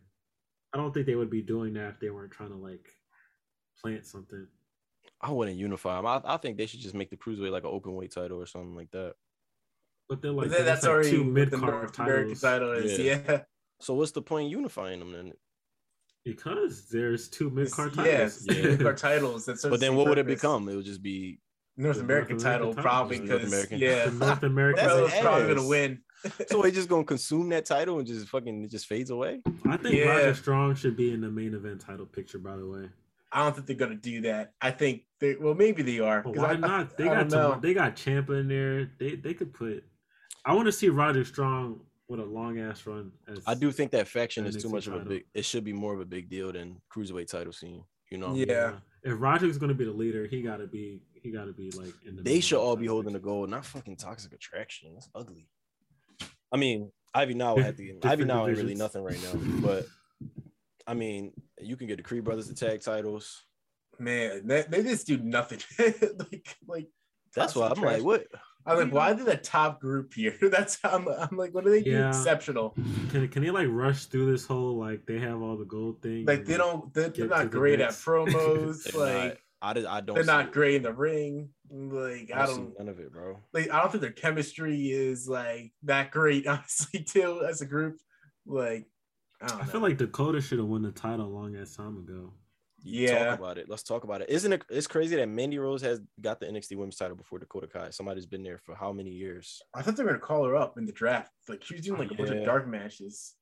I 0.75 0.79
don't 0.79 0.93
think 0.93 1.07
they 1.07 1.15
would 1.15 1.31
be 1.31 1.43
doing 1.43 1.75
that 1.75 1.91
if 1.91 2.01
they 2.01 2.11
weren't 2.11 2.33
trying 2.33 2.51
to 2.51 2.57
like 2.57 2.89
plant 3.81 4.05
something. 4.05 4.49
I 5.21 5.31
wouldn't 5.33 5.57
unify 5.57 5.97
them. 5.97 6.07
I, 6.07 6.21
I 6.25 6.37
think 6.37 6.57
they 6.57 6.67
should 6.67 6.81
just 6.81 6.95
make 6.95 7.11
the 7.11 7.17
cruiserweight 7.17 7.51
like 7.51 7.65
an 7.65 7.71
open 7.73 7.95
weight 7.95 8.13
title 8.13 8.41
or 8.41 8.47
something 8.47 8.75
like 8.77 8.91
that. 8.93 9.15
But 10.09 10.23
they're 10.23 10.33
But 10.33 10.49
like 10.49 10.51
then 10.51 10.65
that's 10.65 10.85
like 10.85 10.91
already 10.93 11.11
two 11.11 11.25
mid 11.25 11.51
card 11.51 11.63
North 11.63 11.99
American 11.99 12.35
titles 12.37 12.41
title 12.41 12.73
is. 12.73 12.99
Yeah. 12.99 13.21
Yeah. 13.29 13.41
So 13.81 13.95
what's 13.95 14.13
the 14.13 14.23
point 14.23 14.51
unifying 14.51 14.99
them 15.01 15.13
then? 15.13 15.33
because 16.25 16.89
there's 16.91 17.29
two 17.29 17.51
mid 17.51 17.71
card 17.71 17.95
titles. 17.95 18.47
Yeah. 18.51 18.63
mid-card 18.63 18.99
titles. 18.99 19.47
But 19.47 19.81
then 19.81 19.93
the 19.93 19.99
what 19.99 20.09
would 20.09 20.19
it 20.19 20.27
become? 20.27 20.69
It 20.69 20.77
would 20.77 20.85
just 20.85 21.03
be 21.03 21.41
North 21.77 22.01
American 22.01 22.37
North 22.37 22.43
title, 22.45 22.71
American 22.71 22.83
probably 22.83 23.19
title. 23.21 23.29
North 23.39 23.41
because 23.43 23.53
American. 23.53 23.79
yeah, 23.79 24.07
the 24.07 24.27
North 24.27 24.43
American. 24.53 24.85
That's 24.85 24.95
Carmelo's 24.95 25.21
probably 25.21 25.55
gonna 25.55 25.69
win. 25.69 26.01
so 26.49 26.63
they 26.63 26.71
just 26.71 26.89
gonna 26.89 27.05
consume 27.15 27.49
that 27.51 27.65
title 27.67 27.99
and 27.99 28.07
just 28.07 28.29
fucking 28.29 28.65
it 28.65 28.71
just 28.71 28.87
fades 28.87 29.11
away. 29.11 29.41
I 29.67 29.77
think 29.77 29.95
Yeah. 29.95 30.07
Roderick 30.09 30.37
Strong 30.37 30.75
should 30.75 30.97
be 30.97 31.13
in 31.13 31.21
the 31.21 31.31
main 31.31 31.55
event 31.55 31.81
title 31.81 32.07
picture. 32.07 32.39
By 32.39 32.57
the 32.57 32.67
way, 32.67 32.89
I 33.33 33.45
don't 33.45 33.55
think 33.55 33.67
they're 33.67 33.77
gonna 33.77 33.95
do 33.97 34.23
that. 34.23 34.55
I 34.61 34.71
think 34.71 35.03
they 35.21 35.37
well 35.37 35.55
maybe 35.55 35.83
they 35.83 36.01
are. 36.01 36.23
but 36.23 36.35
'cause 36.35 36.43
why 36.43 36.51
I, 36.53 36.57
not? 36.57 36.97
They 36.97 37.05
I 37.09 37.15
got 37.23 37.29
don't. 37.29 37.53
Tam- 37.53 37.61
they 37.61 37.75
got 37.75 37.97
Ciampa 37.97 38.41
in 38.41 38.49
there. 38.49 38.91
They 38.99 39.17
they 39.17 39.35
could 39.35 39.53
put. 39.53 39.85
I 40.45 40.55
want 40.55 40.67
to 40.67 40.73
see 40.73 40.89
Roger 40.89 41.25
Strong 41.25 41.81
with 42.09 42.21
a 42.21 42.25
long 42.25 42.59
ass 42.59 42.87
run. 42.87 43.13
As, 43.27 43.41
I 43.47 43.55
do 43.55 43.71
think 43.71 43.91
that 43.91 44.09
faction 44.09 44.47
is 44.47 44.57
too 44.63 44.71
much 44.71 44.87
of 44.87 44.95
a 44.95 45.01
big. 45.01 45.25
It 45.35 45.45
should 45.45 45.65
be 45.65 45.75
more 45.75 45.93
of 45.93 46.01
a 46.01 46.07
big 46.07 46.31
deal 46.31 46.53
than 46.53 46.81
cruiserweight 46.95 47.27
title 47.29 47.53
scene. 47.53 47.85
You 48.11 48.19
know, 48.19 48.35
Yeah. 48.35 48.79
If 49.03 49.21
Roderick's 49.21 49.59
gonna 49.59 49.75
be 49.75 49.85
the 49.85 49.93
leader, 49.93 50.27
he 50.27 50.43
gotta 50.43 50.67
be. 50.67 51.03
He 51.23 51.31
gotta 51.31 51.53
be 51.53 51.71
like 51.73 51.93
in 52.07 52.17
the. 52.17 52.23
they 52.23 52.41
should 52.41 52.59
all 52.59 52.77
be 52.77 52.87
holding 52.87 53.13
the 53.13 53.19
picture. 53.19 53.27
gold, 53.27 53.51
not 53.51 53.67
fucking 53.67 53.97
toxic 53.97 54.33
attraction. 54.33 54.95
That's 54.95 55.09
ugly. 55.15 55.49
I 56.53 56.57
mean, 56.57 56.91
Ivy 57.15 57.35
Nile 57.35 57.59
had 57.59 57.77
the 57.77 57.95
Ivy 58.05 58.25
Nile 58.25 58.47
ain't 58.49 58.57
really 58.57 58.75
nothing 58.75 59.03
right 59.03 59.21
now, 59.23 59.35
but 59.61 59.87
I 60.89 60.95
mean, 60.95 61.33
you 61.61 61.77
can 61.77 61.87
get 61.87 61.99
the 61.99 62.03
Creed 62.03 62.25
brothers 62.25 62.49
the 62.49 62.55
tag 62.55 62.81
titles. 62.81 63.45
Man, 63.99 64.47
they, 64.47 64.63
they 64.69 64.83
just 64.83 65.07
do 65.07 65.19
nothing. 65.19 65.61
like 65.79 66.57
like 66.67 66.87
That's 67.35 67.55
why 67.55 67.65
I'm 67.67 67.75
toxic 67.77 67.85
like, 67.85 68.03
what? 68.03 68.25
I'm 68.67 68.77
like, 68.79 68.93
why 68.93 69.11
are 69.11 69.15
they 69.15 69.25
the 69.25 69.37
top 69.37 69.81
group 69.81 70.15
here? 70.15 70.37
That's 70.43 70.79
how 70.83 70.91
I'm, 70.91 71.09
I'm 71.09 71.37
like, 71.37 71.55
what 71.55 71.65
do 71.65 71.71
they 71.71 71.83
do 71.83 71.91
Yeah. 71.91 72.09
exceptional? 72.09 72.75
Can 73.11 73.29
can 73.29 73.43
he 73.43 73.51
like 73.51 73.67
rush 73.71 74.07
through 74.07 74.31
this 74.31 74.47
whole 74.47 74.77
like 74.79 75.05
they 75.07 75.19
have 75.19 75.43
all 75.43 75.57
the 75.57 75.65
gold 75.65 76.01
thing? 76.03 76.25
Like 76.27 76.45
they 76.47 76.57
don't, 76.57 76.93
they're, 76.95 77.05
they're 77.05 77.11
Get 77.11 77.23
to 77.23 77.29
not 77.29 77.51
the 77.51 77.59
great 77.59 77.81
at 77.81 77.91
promos. 78.05 78.95
Like 78.95 79.25
not- 79.25 79.37
I, 79.61 79.73
did, 79.73 79.87
I 79.87 80.01
don't. 80.01 80.15
they're 80.15 80.25
not 80.25 80.47
it. 80.47 80.53
great 80.53 80.77
in 80.77 80.83
the 80.83 80.93
ring. 80.93 81.49
Like 81.71 82.31
I 82.35 82.43
I 82.43 82.47
don't 82.47 82.55
see 82.55 82.61
don't, 82.63 82.79
none 82.79 82.89
of 82.89 83.01
it, 83.01 83.13
bro. 83.13 83.39
like 83.53 83.71
I 83.71 83.81
don't 83.81 83.91
think 83.91 84.03
their 84.03 84.13
chemistry 84.13 84.91
is 84.91 85.29
like 85.29 85.73
that 85.83 86.11
great, 86.13 86.47
honestly, 86.47 87.03
too, 87.03 87.43
as 87.49 87.61
a 87.61 87.67
group. 87.67 87.99
Like 88.47 88.87
I. 89.41 89.61
I 89.61 89.65
feel 89.65 89.81
like 89.81 89.97
Dakota 89.97 90.41
should 90.41 90.59
have 90.59 90.69
won 90.69 90.83
the 90.83 90.93
title 90.93 91.27
a 91.27 91.29
long 91.29 91.57
ass 91.57 91.77
time 91.77 91.97
ago. 91.99 92.33
Yeah. 92.83 93.25
Talk 93.31 93.39
about 93.39 93.59
it. 93.59 93.69
Let's 93.69 93.83
talk 93.83 94.05
about 94.05 94.21
it. 94.23 94.31
Isn't 94.31 94.53
it? 94.53 94.63
It's 94.71 94.87
crazy 94.87 95.17
that 95.17 95.29
Mandy 95.29 95.59
Rose 95.59 95.83
has 95.83 96.01
got 96.21 96.41
the 96.41 96.47
NXT 96.47 96.77
Women's 96.77 96.97
title 96.97 97.17
before 97.17 97.39
Dakota 97.39 97.67
Kai. 97.67 97.91
Somebody's 97.91 98.27
been 98.27 98.43
there 98.43 98.59
for 98.59 98.75
how 98.75 98.93
many 98.93 99.11
years? 99.11 99.61
I 99.75 99.83
thought 99.83 99.97
they 99.97 100.05
were 100.05 100.11
gonna 100.11 100.21
call 100.21 100.45
her 100.45 100.57
up 100.57 100.79
in 100.79 100.87
the 100.87 100.93
draft. 100.93 101.33
Like 101.49 101.65
she 101.65 101.75
was 101.75 101.85
doing 101.85 101.99
like 101.99 102.11
a 102.11 102.15
bunch 102.15 102.31
of 102.31 102.45
dark 102.45 102.69
matches. 102.69 103.35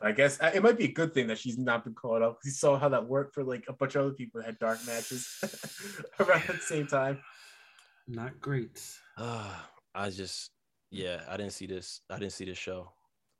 I 0.00 0.12
guess 0.12 0.40
uh, 0.40 0.50
it 0.54 0.62
might 0.62 0.76
be 0.76 0.84
a 0.84 0.92
good 0.92 1.14
thing 1.14 1.26
that 1.28 1.38
she's 1.38 1.58
not 1.58 1.84
been 1.84 1.94
called 1.94 2.22
up. 2.22 2.38
You 2.44 2.50
saw 2.50 2.78
how 2.78 2.88
that 2.90 3.06
worked 3.06 3.34
for 3.34 3.42
like 3.42 3.64
a 3.68 3.72
bunch 3.72 3.94
of 3.94 4.02
other 4.02 4.14
people 4.14 4.40
that 4.40 4.46
had 4.46 4.58
dark 4.58 4.78
matches 4.86 5.26
around 6.20 6.42
the 6.46 6.58
same 6.58 6.86
time. 6.86 7.18
Not 8.06 8.40
great. 8.40 8.82
Ah, 9.16 9.70
I 9.94 10.10
just, 10.10 10.50
yeah, 10.90 11.22
I 11.28 11.38
didn't 11.38 11.52
see 11.52 11.66
this. 11.66 12.02
I 12.10 12.18
didn't 12.18 12.32
see 12.32 12.44
this 12.44 12.58
show. 12.58 12.92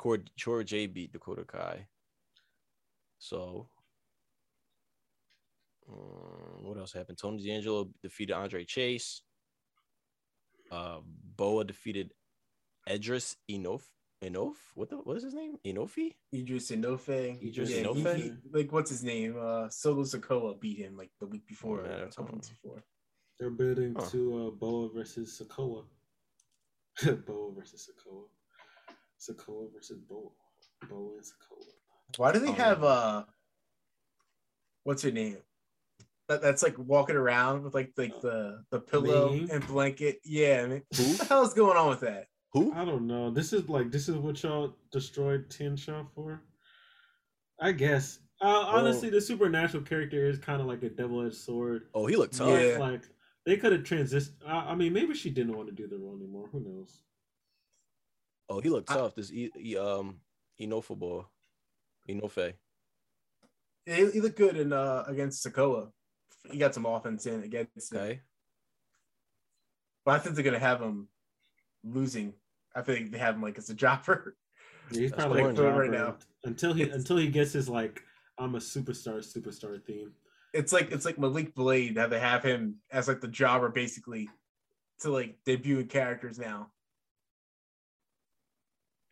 Core, 0.06 0.18
Cora 0.42 0.64
Jade 0.64 0.94
beat 0.94 1.12
Dakota 1.12 1.44
Kai. 1.44 1.84
So, 3.18 3.68
um, 5.90 6.62
what 6.62 6.78
else 6.78 6.92
happened? 6.92 7.18
Tony 7.18 7.42
D'Angelo 7.44 7.88
defeated 8.02 8.34
Andre 8.34 8.64
Chase. 8.64 9.22
Uh, 10.70 10.98
Boa 11.36 11.64
defeated 11.64 12.12
Edris 12.88 13.36
Enof. 13.50 13.82
Enof? 14.22 14.54
What 14.74 14.90
the? 14.90 14.96
What 14.96 15.16
is 15.16 15.24
his 15.24 15.34
name? 15.34 15.56
Enofi? 15.66 16.12
Idris 16.32 16.70
Enofe. 16.70 17.42
Idris 17.42 17.70
yeah, 17.70 17.82
Inofe? 17.82 18.14
he- 18.16 18.22
he- 18.22 18.32
like 18.52 18.70
what's 18.72 18.90
his 18.90 19.02
name? 19.04 19.36
Uh 19.38 19.68
Solo 19.68 20.02
Sikoa 20.04 20.58
beat 20.60 20.78
him 20.78 20.96
like 20.96 21.10
the 21.20 21.26
week 21.26 21.46
before, 21.46 21.78
Yeah, 21.82 21.86
or 21.86 21.98
that's- 21.98 22.14
something 22.14 22.38
before. 22.38 22.82
They're 23.38 23.50
building 23.50 23.94
Huh. 23.98 24.06
to 24.12 24.46
uh, 24.46 24.50
Boa 24.50 24.88
versus 24.88 25.40
Sikoa. 25.42 25.84
Boa 27.26 27.52
versus 27.52 27.90
Sikoa. 27.90 28.24
Sikoa 29.20 29.72
versus 29.74 29.98
Boa. 30.08 30.28
Boa 30.88 31.14
and 31.14 31.24
Sikoa. 31.24 31.64
Why 32.18 32.32
do 32.32 32.38
they 32.38 32.48
Oh, 32.48 32.52
have 32.52 32.80
man. 32.80 32.90
uh 32.90 33.24
what's 34.84 35.02
her 35.02 35.10
name? 35.10 35.38
That, 36.28 36.42
that's 36.42 36.62
like 36.62 36.76
walking 36.78 37.16
around 37.16 37.62
with 37.62 37.74
like 37.74 37.92
like 37.96 38.20
the 38.20 38.62
the 38.70 38.80
pillow 38.80 39.30
Ming? 39.32 39.50
and 39.50 39.66
blanket. 39.66 40.20
Yeah, 40.24 40.62
I 40.64 40.66
mean, 40.68 40.82
Who? 40.96 41.02
what 41.04 41.18
the 41.18 41.24
hell 41.26 41.42
is 41.44 41.54
going 41.54 41.76
on 41.76 41.88
with 41.88 42.00
that? 42.00 42.26
Who? 42.52 42.72
I 42.72 42.84
don't 42.84 43.06
know. 43.06 43.30
This 43.30 43.52
is 43.52 43.68
like 43.68 43.90
this 43.90 44.08
is 44.08 44.16
what 44.16 44.42
y'all 44.42 44.74
destroyed 44.90 45.50
Tian 45.50 45.76
Sha 45.76 46.02
for. 46.14 46.42
I 47.60 47.72
guess. 47.72 48.18
Uh, 48.40 48.64
honestly, 48.66 49.08
the 49.08 49.20
supernatural 49.20 49.82
character 49.82 50.26
is 50.26 50.38
kind 50.38 50.60
of 50.60 50.66
like 50.66 50.82
a 50.82 50.90
double-edged 50.90 51.34
sword. 51.34 51.84
Oh, 51.94 52.06
he 52.06 52.16
looked 52.16 52.36
tough. 52.36 52.50
Yeah. 52.60 52.76
Like 52.78 53.02
they 53.46 53.56
could 53.56 53.72
have 53.72 53.82
transitioned. 53.82 54.32
I, 54.46 54.56
I 54.72 54.74
mean, 54.74 54.92
maybe 54.92 55.14
she 55.14 55.30
didn't 55.30 55.56
want 55.56 55.68
to 55.68 55.74
do 55.74 55.86
the 55.88 55.96
role 55.96 56.16
anymore. 56.16 56.48
Who 56.52 56.60
knows? 56.60 57.02
Oh, 58.48 58.60
he 58.60 58.68
looked 58.68 58.90
I- 58.90 58.94
tough. 58.96 59.14
This 59.14 59.32
e, 59.32 59.50
e, 59.58 59.76
um 59.76 60.20
Enofa 60.60 60.96
boy, 60.98 61.22
Enofe. 62.08 62.54
Yeah, 63.86 63.96
he, 63.96 64.10
he 64.12 64.20
looked 64.20 64.38
good 64.38 64.56
in 64.56 64.72
uh 64.72 65.04
against 65.06 65.44
Sikoa. 65.46 65.90
He 66.50 66.58
got 66.58 66.74
some 66.74 66.86
offense 66.86 67.26
in 67.26 67.42
against 67.42 67.92
him. 67.92 67.98
Okay. 67.98 68.20
But 70.04 70.14
I 70.14 70.18
think 70.18 70.34
they're 70.36 70.44
gonna 70.44 70.58
have 70.58 70.80
him 70.80 71.08
losing. 71.84 72.34
I 72.74 72.82
think 72.82 73.10
they 73.10 73.18
have 73.18 73.34
him 73.34 73.42
like 73.42 73.58
as 73.58 73.70
a 73.70 73.74
jobber. 73.74 74.36
Yeah, 74.92 75.00
he's 75.00 75.10
That's 75.10 75.24
probably 75.24 75.42
boring. 75.42 75.56
like 75.56 75.66
a 75.66 75.78
Right 75.78 75.90
now. 75.90 76.16
until 76.44 76.72
he 76.72 76.82
It's- 76.82 76.96
until 76.96 77.16
he 77.16 77.26
gets 77.28 77.52
his 77.52 77.68
like 77.68 78.02
I'm 78.38 78.54
a 78.54 78.58
superstar 78.58 79.18
superstar 79.18 79.82
theme. 79.84 80.12
It's 80.54 80.72
like 80.72 80.92
it's 80.92 81.04
like 81.04 81.18
Malik 81.18 81.54
Blade 81.54 81.96
how 81.98 82.06
they 82.06 82.20
have 82.20 82.42
him 82.44 82.76
as 82.92 83.08
like 83.08 83.20
the 83.20 83.28
jobber 83.28 83.68
basically 83.68 84.30
to 85.00 85.10
like 85.10 85.38
debut 85.44 85.80
in 85.80 85.88
characters 85.88 86.38
now. 86.38 86.70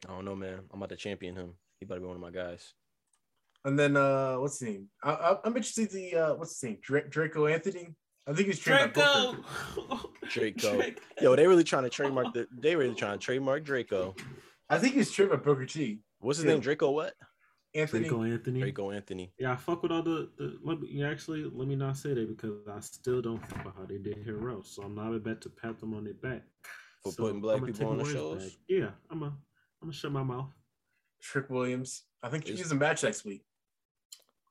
I 0.08 0.12
don't 0.12 0.24
know, 0.24 0.36
man. 0.36 0.60
I'm 0.72 0.78
about 0.78 0.90
to 0.90 0.96
champion 0.96 1.36
him. 1.36 1.54
He 1.80 1.86
better 1.86 2.00
be 2.00 2.06
one 2.06 2.16
of 2.16 2.22
my 2.22 2.30
guys. 2.30 2.72
And 3.64 3.78
then 3.78 3.96
uh 3.96 4.36
what's 4.36 4.58
his 4.60 4.68
name? 4.68 4.88
I, 5.02 5.10
I, 5.12 5.36
I'm 5.44 5.56
interested 5.56 5.88
to 5.90 5.94
see 5.94 6.14
uh 6.14 6.34
what's 6.34 6.60
his 6.60 6.62
name? 6.62 6.78
Dra- 6.82 7.08
Draco 7.08 7.46
Anthony. 7.46 7.94
I 8.26 8.32
think 8.32 8.48
he's 8.48 8.58
trained 8.58 8.92
Draco. 8.92 9.36
Draco. 9.82 10.10
Draco. 10.30 10.82
Yo, 11.20 11.36
they 11.36 11.46
really 11.46 11.64
trying 11.64 11.82
to 11.84 11.90
trademark 11.90 12.32
the. 12.32 12.46
They 12.58 12.74
really 12.74 12.94
trying 12.94 13.18
to 13.18 13.24
trademark 13.24 13.64
Draco. 13.64 14.14
I 14.70 14.78
think 14.78 14.94
he's 14.94 15.10
trained 15.10 15.30
by 15.30 15.36
Booker 15.36 15.66
T. 15.66 16.00
What's 16.20 16.38
his 16.38 16.46
Yeah. 16.46 16.52
name? 16.52 16.60
Draco 16.60 16.90
what? 16.90 17.14
Anthony. 17.74 18.08
Draco 18.08 18.22
Anthony. 18.22 18.60
Draco 18.60 18.90
Anthony. 18.92 19.32
Yeah, 19.38 19.52
I 19.52 19.56
fuck 19.56 19.82
with 19.82 19.92
all 19.92 20.02
the, 20.02 20.30
the 20.38 20.58
let 20.62 20.80
me 20.80 20.88
yeah, 20.92 21.08
actually 21.10 21.44
let 21.44 21.66
me 21.68 21.76
not 21.76 21.96
say 21.98 22.14
that 22.14 22.28
because 22.28 22.66
I 22.68 22.80
still 22.80 23.20
don't 23.20 23.46
fuck 23.46 23.64
with 23.64 23.74
how 23.74 23.84
they 23.84 23.98
did 23.98 24.18
Hit 24.24 24.36
Row, 24.36 24.62
so 24.62 24.82
I'm 24.84 24.94
not 24.94 25.12
about 25.14 25.40
to 25.42 25.50
pat 25.50 25.80
them 25.80 25.92
on 25.94 26.04
their 26.04 26.14
back. 26.14 26.44
For 27.02 27.12
putting 27.12 27.40
black 27.40 27.58
I'ma 27.58 27.66
people 27.66 27.80
take 27.80 27.88
on 27.88 27.96
the 27.98 28.04
words 28.04 28.14
shows? 28.14 28.42
back. 28.44 28.52
Yeah, 28.68 28.90
I'm 29.10 29.22
a 29.24 29.32
I'm 29.84 29.88
gonna 29.90 29.92
shut 29.98 30.12
my 30.12 30.22
mouth. 30.22 30.48
Trick 31.20 31.50
Williams. 31.50 32.04
I 32.22 32.30
think 32.30 32.46
he's 32.46 32.72
a 32.72 32.74
match 32.74 33.02
next 33.02 33.22
week. 33.26 33.44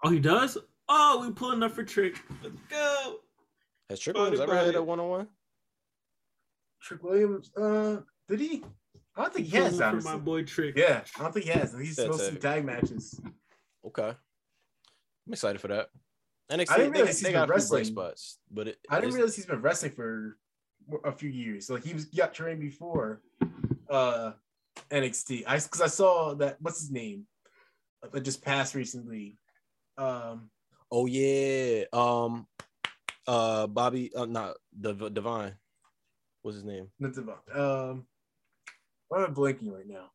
Oh, 0.03 0.11
he 0.11 0.19
does? 0.19 0.59
Oh, 0.87 1.25
we 1.25 1.33
pulling 1.33 1.63
up 1.63 1.71
for 1.71 1.83
Trick. 1.83 2.21
Let's 2.43 2.55
go. 2.69 3.15
Has 3.89 3.99
Trick 3.99 4.15
Williams 4.15 4.39
ever 4.39 4.55
had 4.55 4.75
a 4.75 4.83
one 4.83 4.99
on 4.99 5.09
one? 5.09 5.27
Trick 6.83 7.01
Williams. 7.03 7.51
Uh, 7.57 8.01
did 8.29 8.41
he? 8.41 8.63
I 9.15 9.23
don't 9.23 9.33
think 9.33 9.47
he 9.47 9.53
Pulling 9.53 9.65
has. 9.71 9.77
for 9.79 9.83
Honestly. 9.85 10.11
my 10.11 10.17
boy 10.19 10.43
Trick. 10.43 10.77
Yeah, 10.77 11.01
I 11.17 11.23
don't 11.23 11.33
think 11.33 11.45
he 11.47 11.51
has. 11.51 11.75
He's 11.75 11.95
That's 11.95 12.09
mostly 12.09 12.35
it. 12.35 12.41
tag 12.41 12.63
matches. 12.63 13.19
Okay. 13.87 14.09
I'm 14.09 15.33
excited 15.33 15.59
for 15.61 15.69
that. 15.69 15.89
NXT, 16.51 16.69
I 16.71 16.77
didn't 16.77 16.93
they, 16.93 16.99
realize 16.99 17.07
he's 17.07 17.21
they 17.21 17.29
been 17.29 17.33
got 17.33 17.43
a 17.43 17.45
few 17.45 17.47
bright 17.47 17.55
wrestling. 17.55 17.85
spots, 17.85 18.37
but 18.51 18.67
it, 18.67 18.77
I 18.87 18.95
didn't 18.97 19.05
it's- 19.05 19.15
realize 19.15 19.35
he's 19.35 19.45
been 19.47 19.61
wrestling 19.63 19.93
for 19.93 20.37
a 21.05 21.11
few 21.11 21.29
years. 21.31 21.71
Like 21.71 21.83
he 21.83 21.95
was 21.95 22.07
he 22.11 22.17
got 22.17 22.35
trained 22.35 22.59
before 22.59 23.21
uh 23.89 24.33
NXT. 24.89 25.43
I 25.47 25.55
because 25.57 25.81
I 25.81 25.87
saw 25.87 26.33
that 26.35 26.57
what's 26.61 26.79
his 26.79 26.91
name 26.91 27.25
that 28.11 28.21
just 28.21 28.43
passed 28.43 28.75
recently. 28.75 29.37
Um, 29.97 30.49
Oh 30.91 31.05
yeah. 31.07 31.85
Um. 31.91 32.45
Uh. 33.27 33.67
Bobby. 33.67 34.13
Uh. 34.15 34.25
Not 34.25 34.55
the 34.79 34.93
Divine. 35.09 35.55
What's 36.43 36.55
his 36.55 36.65
name? 36.65 36.87
not 36.99 37.13
the- 37.13 37.21
um, 37.59 38.05
why 39.07 39.23
am 39.23 39.31
I 39.31 39.33
blanking 39.33 39.71
right 39.71 39.87
now? 39.87 40.11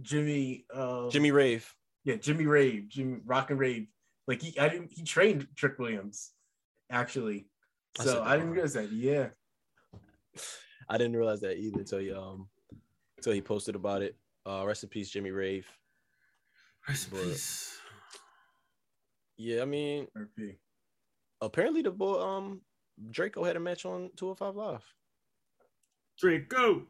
Jimmy. 0.00 0.64
Uh, 0.72 1.08
Jimmy 1.10 1.30
Rave. 1.30 1.70
Yeah, 2.04 2.16
Jimmy 2.16 2.46
Rave, 2.46 2.88
Jimmy 2.88 3.18
Rock 3.24 3.50
and 3.50 3.58
Rave. 3.58 3.88
Like 4.26 4.40
he, 4.42 4.58
I 4.58 4.68
didn't. 4.68 4.92
He 4.92 5.02
trained 5.02 5.46
Trick 5.54 5.78
Williams, 5.78 6.32
actually. 6.90 7.48
So 8.00 8.14
that 8.14 8.22
I 8.22 8.36
didn't 8.36 8.50
realize 8.52 8.74
that. 8.74 8.90
Yeah. 8.92 9.28
I 10.88 10.98
didn't 10.98 11.16
realize 11.16 11.40
that 11.40 11.56
either 11.56 11.80
until 11.80 11.98
he 11.98 12.12
um 12.12 12.48
until 13.26 13.34
he 13.34 13.42
posted 13.42 13.74
about 13.74 14.02
it. 14.02 14.16
Uh. 14.46 14.64
Rest 14.64 14.84
in 14.84 14.88
peace, 14.88 15.10
Jimmy 15.10 15.32
Rave. 15.32 15.66
Rest 16.88 17.12
in 17.12 17.18
peace. 17.18 17.76
Yeah. 19.36 19.62
I 19.62 19.64
mean, 19.64 20.06
RP. 20.16 20.56
apparently 21.40 21.82
the 21.82 21.90
boy 21.90 22.20
um 22.22 22.60
Draco 23.10 23.42
had 23.44 23.56
a 23.56 23.60
match 23.60 23.84
on 23.84 24.10
205 24.16 24.54
Live. 24.54 24.84
Draco. 26.20 26.82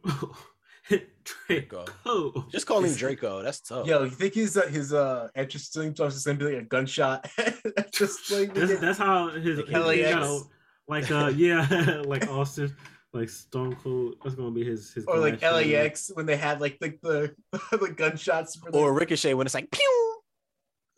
Draco. 1.49 2.47
Just 2.53 2.67
call 2.67 2.85
him 2.85 2.95
Draco. 2.95 3.43
That's 3.43 3.61
tough. 3.61 3.87
Yo, 3.87 4.05
you 4.05 4.11
think 4.11 4.35
his 4.35 4.57
uh, 4.57 4.67
his 4.67 4.93
uh 4.93 5.29
entrance 5.35 5.69
theme 5.69 5.97
song 5.97 6.09
is 6.09 6.25
gonna 6.25 6.39
be 6.39 6.45
like 6.45 6.63
a 6.63 6.63
gunshot? 6.63 7.29
Just 7.93 8.31
like 8.31 8.55
That's, 8.55 8.79
that's 8.79 8.99
how 8.99 9.31
his, 9.31 9.59
Like 9.59 9.67
his 9.69 9.85
LAX. 9.85 9.99
you 9.99 10.15
know, 10.15 10.43
like 10.87 11.11
uh 11.11 11.33
yeah, 11.35 12.03
like 12.07 12.29
Austin, 12.29 12.77
like 13.13 13.29
Stone 13.29 13.77
Cold. 13.77 14.17
That's 14.23 14.37
gonna 14.37 14.51
be 14.51 14.65
his 14.65 14.93
his. 14.93 15.05
or 15.07 15.19
like 15.19 15.41
glass 15.41 15.63
shoulder. 15.63 15.79
LAX 15.79 16.11
when 16.15 16.27
they 16.27 16.37
had 16.37 16.61
like 16.61 16.79
the 16.81 16.99
the, 17.03 17.35
the 17.77 17.91
gunshots 17.91 18.57
for 18.57 18.71
the, 18.71 18.79
Or 18.79 18.93
Ricochet 18.93 19.35
when 19.35 19.47
it's 19.47 19.55
like 19.55 19.71
pew. 19.71 20.21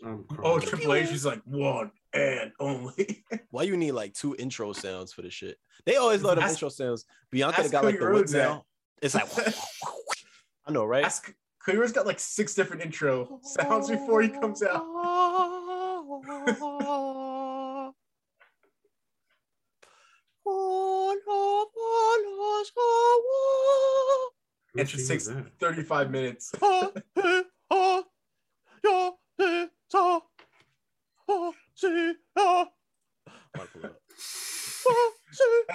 Oh 0.05 0.61
Triple 0.61 0.95
H 0.95 1.11
is 1.11 1.25
like 1.25 1.43
one 1.45 1.91
and 2.13 2.53
only. 2.61 3.25
Why 3.51 3.65
you 3.65 3.77
need 3.77 3.93
like 3.93 4.15
two 4.15 4.37
intro 4.39 4.73
sounds 4.73 5.13
for 5.13 5.23
the 5.23 5.31
shit? 5.31 5.59
They 5.87 5.97
always 5.97 6.23
love 6.23 6.37
the 6.37 6.49
intro 6.49 6.69
sounds. 6.69 7.05
Bianca 7.31 7.61
ask 7.61 7.73
got 7.73 7.85
like 7.85 7.95
Cody 7.95 7.99
the 7.99 8.05
whip 8.05 8.21
Rhodes 8.21 8.35
now. 8.35 8.65
It's 9.03 9.15
like 9.15 9.29
I 10.67 10.73
know, 10.73 10.85
right? 10.85 11.05
Ask 11.05 11.33
Clear's 11.61 11.93
got 11.93 12.07
like 12.07 12.21
six 12.21 12.55
different 12.55 12.83
intro 12.83 13.41
sounds 13.43 13.91
before 13.91 14.23
he 14.23 14.29
comes 14.29 14.63
out. 14.63 14.83
Who 24.79 24.83
Entrance 24.83 25.07
sings 25.07 25.27
takes 25.27 25.51
35 25.59 26.11
minutes. 26.11 26.53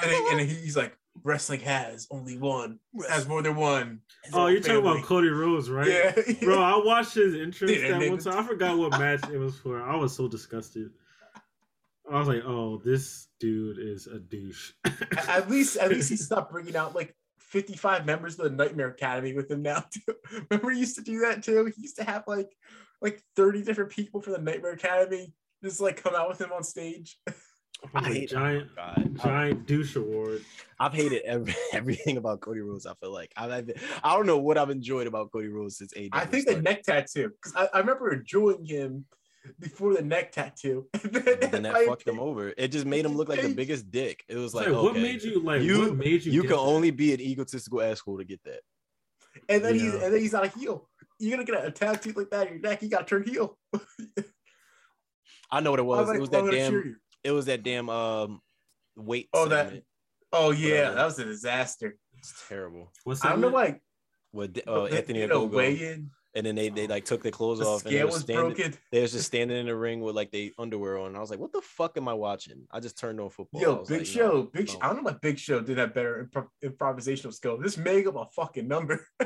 And, 0.02 0.12
he, 0.12 0.28
and 0.32 0.40
he's 0.42 0.76
like, 0.76 0.98
wrestling 1.24 1.60
has 1.62 2.08
only 2.12 2.38
one, 2.38 2.80
has 3.10 3.28
more 3.28 3.42
than 3.42 3.56
one. 3.56 4.02
Oh, 4.34 4.48
you're 4.48 4.60
talking 4.60 4.78
about 4.78 5.04
Cody 5.04 5.30
Rhodes, 5.30 5.70
right? 5.70 5.88
Yeah, 5.88 6.12
Bro, 6.42 6.60
I 6.62 6.78
watched 6.84 7.14
his 7.16 7.36
entrance 7.36 7.72
Yeah, 7.72 8.00
that 8.00 8.10
one 8.10 8.18
time. 8.18 8.38
I 8.40 8.44
forgot 8.44 8.78
what 8.78 8.92
match 9.00 9.22
it 9.32 9.38
was 9.38 9.58
for. 9.58 9.82
I 9.82 9.96
was 9.96 10.16
so 10.16 10.28
disgusted. 10.28 10.90
I 12.12 12.20
was 12.20 12.28
like, 12.28 12.44
"Oh, 12.46 12.82
this 12.84 13.28
dude 13.40 13.80
is 13.80 14.08
a 14.08 14.20
douche." 14.20 14.74
at 15.28 15.50
least 15.50 15.78
at 15.78 15.90
least 15.90 16.10
he 16.10 16.16
stopped 16.18 16.52
bringing 16.52 16.76
out 16.76 16.94
like 16.96 17.16
55 17.54 18.06
members 18.08 18.40
of 18.40 18.46
the 18.46 18.50
Nightmare 18.50 18.88
Academy 18.90 19.34
with 19.36 19.50
him 19.50 19.62
now 19.62 19.86
too. 19.94 20.14
Remember 20.50 20.72
he 20.72 20.80
used 20.80 20.96
to 20.96 21.04
do 21.04 21.20
that 21.20 21.44
too? 21.44 21.66
He 21.76 21.84
used 21.84 21.98
to 21.98 22.04
have 22.04 22.24
like 22.28 22.50
like 23.00 23.22
30 23.36 23.62
different 23.62 23.92
people 23.92 24.22
for 24.22 24.32
the 24.32 24.40
Nightmare 24.40 24.72
Academy 24.74 25.34
just 25.64 25.80
like 25.80 26.02
come 26.02 26.16
out 26.16 26.28
with 26.30 26.42
him 26.42 26.52
on 26.52 26.64
stage. 26.64 27.18
I'm 27.28 27.90
I 27.94 28.00
like, 28.02 28.14
hate- 28.14 28.30
giant, 28.30 28.70
oh, 28.72 28.76
God. 28.76 29.20
giant 29.22 29.68
douche 29.68 29.98
award. 29.98 30.42
I've 30.80 30.94
hated 30.94 31.22
every, 31.24 31.54
everything 31.74 32.16
about 32.18 32.40
Cody 32.40 32.62
Rhodes. 32.62 32.86
I 32.86 32.94
feel 32.96 33.12
like 33.14 33.32
I've, 33.36 33.52
I've 33.52 34.00
I 34.04 34.16
don't 34.16 34.26
know 34.26 34.38
what 34.38 34.58
I've 34.58 34.70
enjoyed 34.70 35.06
about 35.06 35.32
Cody 35.32 35.50
Rhodes 35.50 35.78
since 35.78 35.94
AEW. 35.94 36.10
I 36.14 36.26
think 36.26 36.48
the 36.48 36.62
neck 36.62 36.84
tattoo 36.84 37.30
because 37.30 37.54
I, 37.56 37.68
I 37.78 37.80
remember 37.82 38.12
enjoying 38.14 38.66
him 38.66 39.06
before 39.60 39.94
the 39.94 40.02
neck 40.02 40.32
tattoo. 40.32 40.88
And 41.04 41.12
then, 41.14 41.24
But 41.42 41.52
then 41.52 41.64
that 41.64 41.76
I- 41.76 41.86
fucked 41.86 42.08
him 42.08 42.20
over. 42.20 42.54
It 42.58 42.70
just 42.70 42.86
made 42.86 43.06
him 43.06 43.16
look 43.16 43.30
like 43.30 43.42
the 43.42 43.54
biggest 43.54 43.92
dick. 43.92 44.24
It 44.28 44.38
was 44.38 44.54
Like, 44.54 44.68
like, 44.68 44.76
what 44.76 44.92
okay, 44.92 45.02
made 45.02 45.22
you 45.24 45.40
like? 45.42 45.62
you- 45.62 45.80
what 45.82 45.96
made 45.98 46.24
you? 46.26 46.32
you 46.32 46.42
can 46.42 46.52
that? 46.52 46.58
only 46.58 46.92
be 46.92 47.14
an 47.14 47.20
egotistical 47.22 47.82
asshole 47.82 48.18
to 48.20 48.24
get 48.24 48.42
that. 48.46 48.62
And 49.50 49.64
then 49.64 49.74
he's 49.74 49.94
Yeah. 49.94 50.04
and 50.04 50.14
then 50.14 50.22
he's 50.22 50.34
not 50.34 50.46
a 50.46 50.50
heel. 50.50 50.90
You're 51.20 51.32
gonna 51.38 51.46
get 51.46 51.66
a 51.66 51.72
tattoo 51.72 52.14
like 52.16 52.30
that 52.32 52.48
on 52.48 52.54
your 52.54 52.62
neck. 52.62 52.82
You 52.82 52.90
gotta 52.90 53.06
turn 53.06 53.24
heel. 53.24 53.58
I 55.52 55.60
know 55.60 55.72
what 55.72 55.80
it 55.80 55.84
was. 55.84 56.08
would 56.08 56.14
I- 56.14 56.18
It 56.18 56.22
was 56.22 56.30
that 56.32 56.44
would 56.44 56.54
I 56.54 56.58
cheer 56.70 56.84
damn. 56.84 57.00
It 57.24 57.32
was 57.32 57.46
that 57.46 57.64
damn 57.64 57.90
um 57.90 58.42
weight. 58.96 59.30
Oh, 59.34 59.48
that- 59.48 59.84
Oh 60.36 60.50
yeah, 60.52 60.70
Whatever. 60.90 60.96
that 60.96 61.06
was 61.06 61.20
a 61.20 61.26
disaster. 61.26 61.98
It's 62.18 62.48
terrible. 62.50 62.92
What's 63.04 63.22
that? 63.22 63.28
I 63.28 63.32
don't 63.34 63.42
know 63.42 63.48
segment? 63.50 63.74
why. 63.76 63.82
With 64.32 64.60
uh, 64.68 64.86
Anthony 64.86 65.20
you 65.22 65.28
know, 66.36 66.42
Ogogo, 66.42 66.44
weigh 66.44 66.46
in. 66.46 66.46
and 66.46 66.46
then 66.46 66.56
they 66.56 66.70
they 66.70 66.88
like 66.88 67.06
took 67.06 67.22
their 67.24 67.32
clothes 67.32 67.60
The 67.60 67.66
off 67.66 67.86
and 67.86 67.96
they 67.96 68.04
was, 68.04 68.22
standing, 68.22 68.54
broken. 68.54 68.74
they 68.92 69.02
was 69.02 69.12
just 69.12 69.26
standing 69.28 69.58
in 69.58 69.66
the 69.68 69.76
ring 69.76 70.02
with 70.02 70.16
like 70.16 70.32
they 70.32 70.52
underwear 70.58 70.98
on. 70.98 71.16
I 71.16 71.20
was 71.20 71.30
like, 71.30 71.40
what 71.40 71.52
the 71.54 71.62
fuck 71.62 71.98
am 71.98 72.08
I 72.08 72.14
watching? 72.14 72.66
I 72.72 72.80
just 72.80 72.98
turned 72.98 73.20
on 73.20 73.30
football. 73.30 73.62
Yo, 73.62 73.76
Big 73.86 74.00
like, 74.00 74.06
Show, 74.08 74.32
no, 74.32 74.44
Big. 74.44 74.70
Show. 74.70 74.78
I 74.82 74.88
don't 74.94 75.04
know 75.04 75.10
if 75.12 75.22
Big 75.22 75.38
Show 75.40 75.60
did 75.62 75.78
have 75.78 75.94
better 75.94 76.30
impro- 76.34 76.48
improvisational 76.64 77.34
skill. 77.34 77.58
This 77.58 77.78
made 77.78 78.08
up 78.08 78.16
a 78.16 78.26
fucking 78.36 78.68
number. 78.68 79.06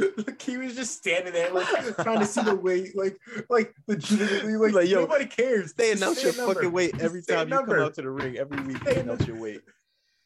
like 0.00 0.42
he 0.42 0.56
was 0.56 0.74
just 0.74 0.96
standing 0.96 1.32
there, 1.32 1.52
like 1.52 1.66
trying 1.96 2.18
to 2.18 2.26
see 2.26 2.42
the 2.42 2.54
weight, 2.54 2.96
like, 2.96 3.16
like 3.48 3.72
legitimately, 3.86 4.56
like, 4.56 4.72
Like, 4.72 4.88
yo, 4.88 5.00
nobody 5.00 5.26
cares. 5.26 5.72
They 5.72 5.90
Just 5.90 6.02
announce 6.02 6.22
your 6.24 6.36
number. 6.36 6.54
fucking 6.54 6.72
weight 6.72 7.00
every 7.00 7.20
a 7.20 7.22
time 7.22 7.48
you 7.48 7.56
come 7.58 7.78
out 7.78 7.94
to 7.94 8.02
the 8.02 8.10
ring. 8.10 8.36
Every 8.36 8.60
week 8.62 8.82
they 8.84 8.96
announce 8.96 9.26
your 9.26 9.38
weight. 9.38 9.60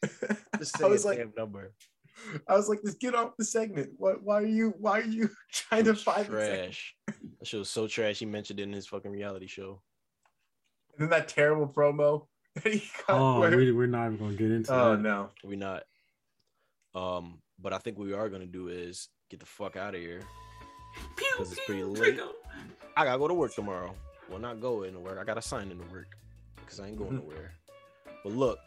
Just 0.57 0.77
say 0.77 0.85
I 0.85 0.87
was 0.87 1.03
a 1.03 1.07
like, 1.07 1.17
damn 1.19 1.33
number. 1.37 1.73
I 2.47 2.53
was 2.55 2.67
like, 2.69 2.81
just 2.83 2.99
get 2.99 3.15
off 3.15 3.37
the 3.37 3.45
segment. 3.45 3.91
What? 3.97 4.21
Why 4.23 4.41
are 4.41 4.45
you? 4.45 4.73
Why 4.79 4.99
are 4.99 5.03
you 5.03 5.29
trying 5.51 5.85
to 5.85 5.95
find 5.95 6.25
trash. 6.27 6.95
That 7.07 7.15
shit 7.47 7.59
was 7.59 7.69
so 7.69 7.87
trash. 7.87 8.19
He 8.19 8.25
mentioned 8.25 8.59
it 8.59 8.63
in 8.63 8.73
his 8.73 8.87
fucking 8.87 9.11
reality 9.11 9.47
show. 9.47 9.81
And 10.97 11.01
then 11.03 11.09
that 11.11 11.27
terrible 11.29 11.67
promo. 11.67 12.25
that 12.63 12.73
he 12.73 12.79
cut 13.05 13.15
Oh, 13.15 13.39
where- 13.39 13.55
we, 13.55 13.71
we're 13.71 13.87
not 13.87 14.07
even 14.07 14.17
gonna 14.17 14.33
get 14.35 14.51
into 14.51 14.73
oh 14.73 14.91
that. 14.95 15.01
no. 15.01 15.29
we're 15.43 15.57
not. 15.57 15.83
Um, 16.95 17.39
but 17.61 17.73
I 17.73 17.77
think 17.77 17.97
what 17.97 18.07
we 18.07 18.13
are 18.13 18.29
gonna 18.29 18.45
do 18.45 18.67
is 18.69 19.09
get 19.29 19.39
the 19.39 19.45
fuck 19.45 19.75
out 19.75 19.95
of 19.95 20.01
here. 20.01 20.21
Pew, 21.15 21.27
'Cause 21.37 21.51
it's 21.51 21.61
pew, 21.65 21.93
pretty 21.93 22.17
late. 22.17 22.19
I 22.97 23.05
gotta 23.05 23.19
go 23.19 23.27
to 23.27 23.33
work 23.33 23.53
tomorrow. 23.53 23.93
Well, 24.29 24.39
not 24.39 24.59
go 24.59 24.83
into 24.83 24.99
work. 24.99 25.17
I 25.19 25.23
gotta 25.23 25.41
sign 25.41 25.71
into 25.71 25.85
work 25.91 26.07
because 26.57 26.79
I 26.79 26.87
ain't 26.87 26.97
going 26.97 27.11
Mhm. 27.11 27.21
nowhere. 27.23 27.53
But 28.23 28.33
look, 28.33 28.59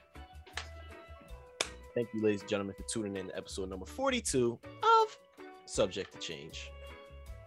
thank 1.94 2.08
you, 2.14 2.22
ladies 2.22 2.40
and 2.40 2.50
gentlemen, 2.50 2.74
for 2.76 2.82
tuning 2.88 3.16
in 3.16 3.28
to 3.28 3.36
episode 3.36 3.68
number 3.68 3.86
42 3.86 4.58
of 4.82 5.18
Subject 5.66 6.12
to 6.12 6.18
Change 6.18 6.70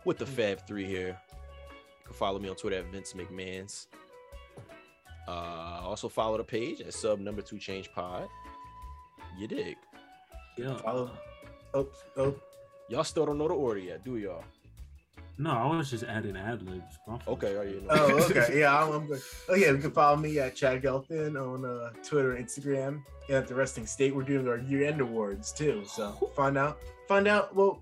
with 0.05 0.17
the 0.17 0.25
Fab 0.25 0.65
Three 0.67 0.85
here. 0.85 1.19
You 1.69 2.05
can 2.05 2.13
follow 2.13 2.39
me 2.39 2.49
on 2.49 2.55
Twitter 2.55 2.77
at 2.77 2.91
Vince 2.91 3.13
McMahon's. 3.13 3.87
Uh, 5.27 5.81
also 5.83 6.07
follow 6.07 6.37
the 6.37 6.43
page 6.43 6.81
at 6.81 6.93
sub 6.93 7.19
number 7.19 7.41
two 7.41 7.57
change 7.57 7.91
pod. 7.91 8.27
You 9.39 9.47
dig? 9.47 9.75
Yeah. 10.57 10.77
Follow. 10.77 11.11
Oh, 11.73 11.87
oh. 12.17 12.35
Y'all 12.89 13.03
still 13.03 13.25
don't 13.25 13.39
know 13.39 13.47
the 13.47 13.55
order 13.55 13.79
yet, 13.79 14.03
do 14.05 14.17
y'all? 14.17 14.43
No, 15.37 15.51
I 15.51 15.75
was 15.75 15.89
just 15.89 16.03
adding 16.03 16.37
ad 16.37 16.61
libs. 16.61 16.97
Okay, 17.27 17.55
are 17.55 17.65
you? 17.65 17.81
Know? 17.81 17.87
Oh, 17.89 18.23
okay. 18.29 18.59
Yeah, 18.59 18.81
I'm, 18.81 18.91
I'm 18.93 19.07
good. 19.07 19.21
Oh, 19.49 19.55
yeah. 19.55 19.71
You 19.71 19.77
can 19.77 19.91
follow 19.91 20.15
me 20.15 20.39
at 20.39 20.55
Chad 20.55 20.81
Gelfin 20.81 21.35
on 21.35 21.65
uh, 21.65 21.89
Twitter 22.03 22.35
and 22.35 22.45
Instagram. 22.45 23.03
And 23.27 23.37
at 23.37 23.47
the 23.47 23.55
Wrestling 23.55 23.85
State, 23.85 24.15
we're 24.15 24.23
doing 24.23 24.47
our 24.47 24.59
year-end 24.59 25.01
awards 25.01 25.51
too. 25.51 25.83
So 25.85 26.31
find 26.35 26.57
out, 26.57 26.79
find 27.07 27.27
out 27.27 27.53
what 27.55 27.79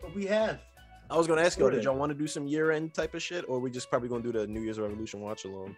what 0.00 0.14
we 0.14 0.26
have. 0.26 0.60
I 1.08 1.16
was 1.16 1.28
gonna 1.28 1.42
ask 1.42 1.58
y'all, 1.58 1.70
did 1.70 1.84
y'all 1.84 1.96
want 1.96 2.10
to 2.10 2.18
do 2.18 2.26
some 2.26 2.48
year-end 2.48 2.92
type 2.92 3.14
of 3.14 3.22
shit, 3.22 3.44
or 3.48 3.60
we 3.60 3.70
just 3.70 3.88
probably 3.88 4.08
gonna 4.08 4.24
do 4.24 4.32
the 4.32 4.46
New 4.46 4.60
Year's 4.62 4.80
Revolution 4.80 5.20
watch 5.20 5.44
along? 5.44 5.76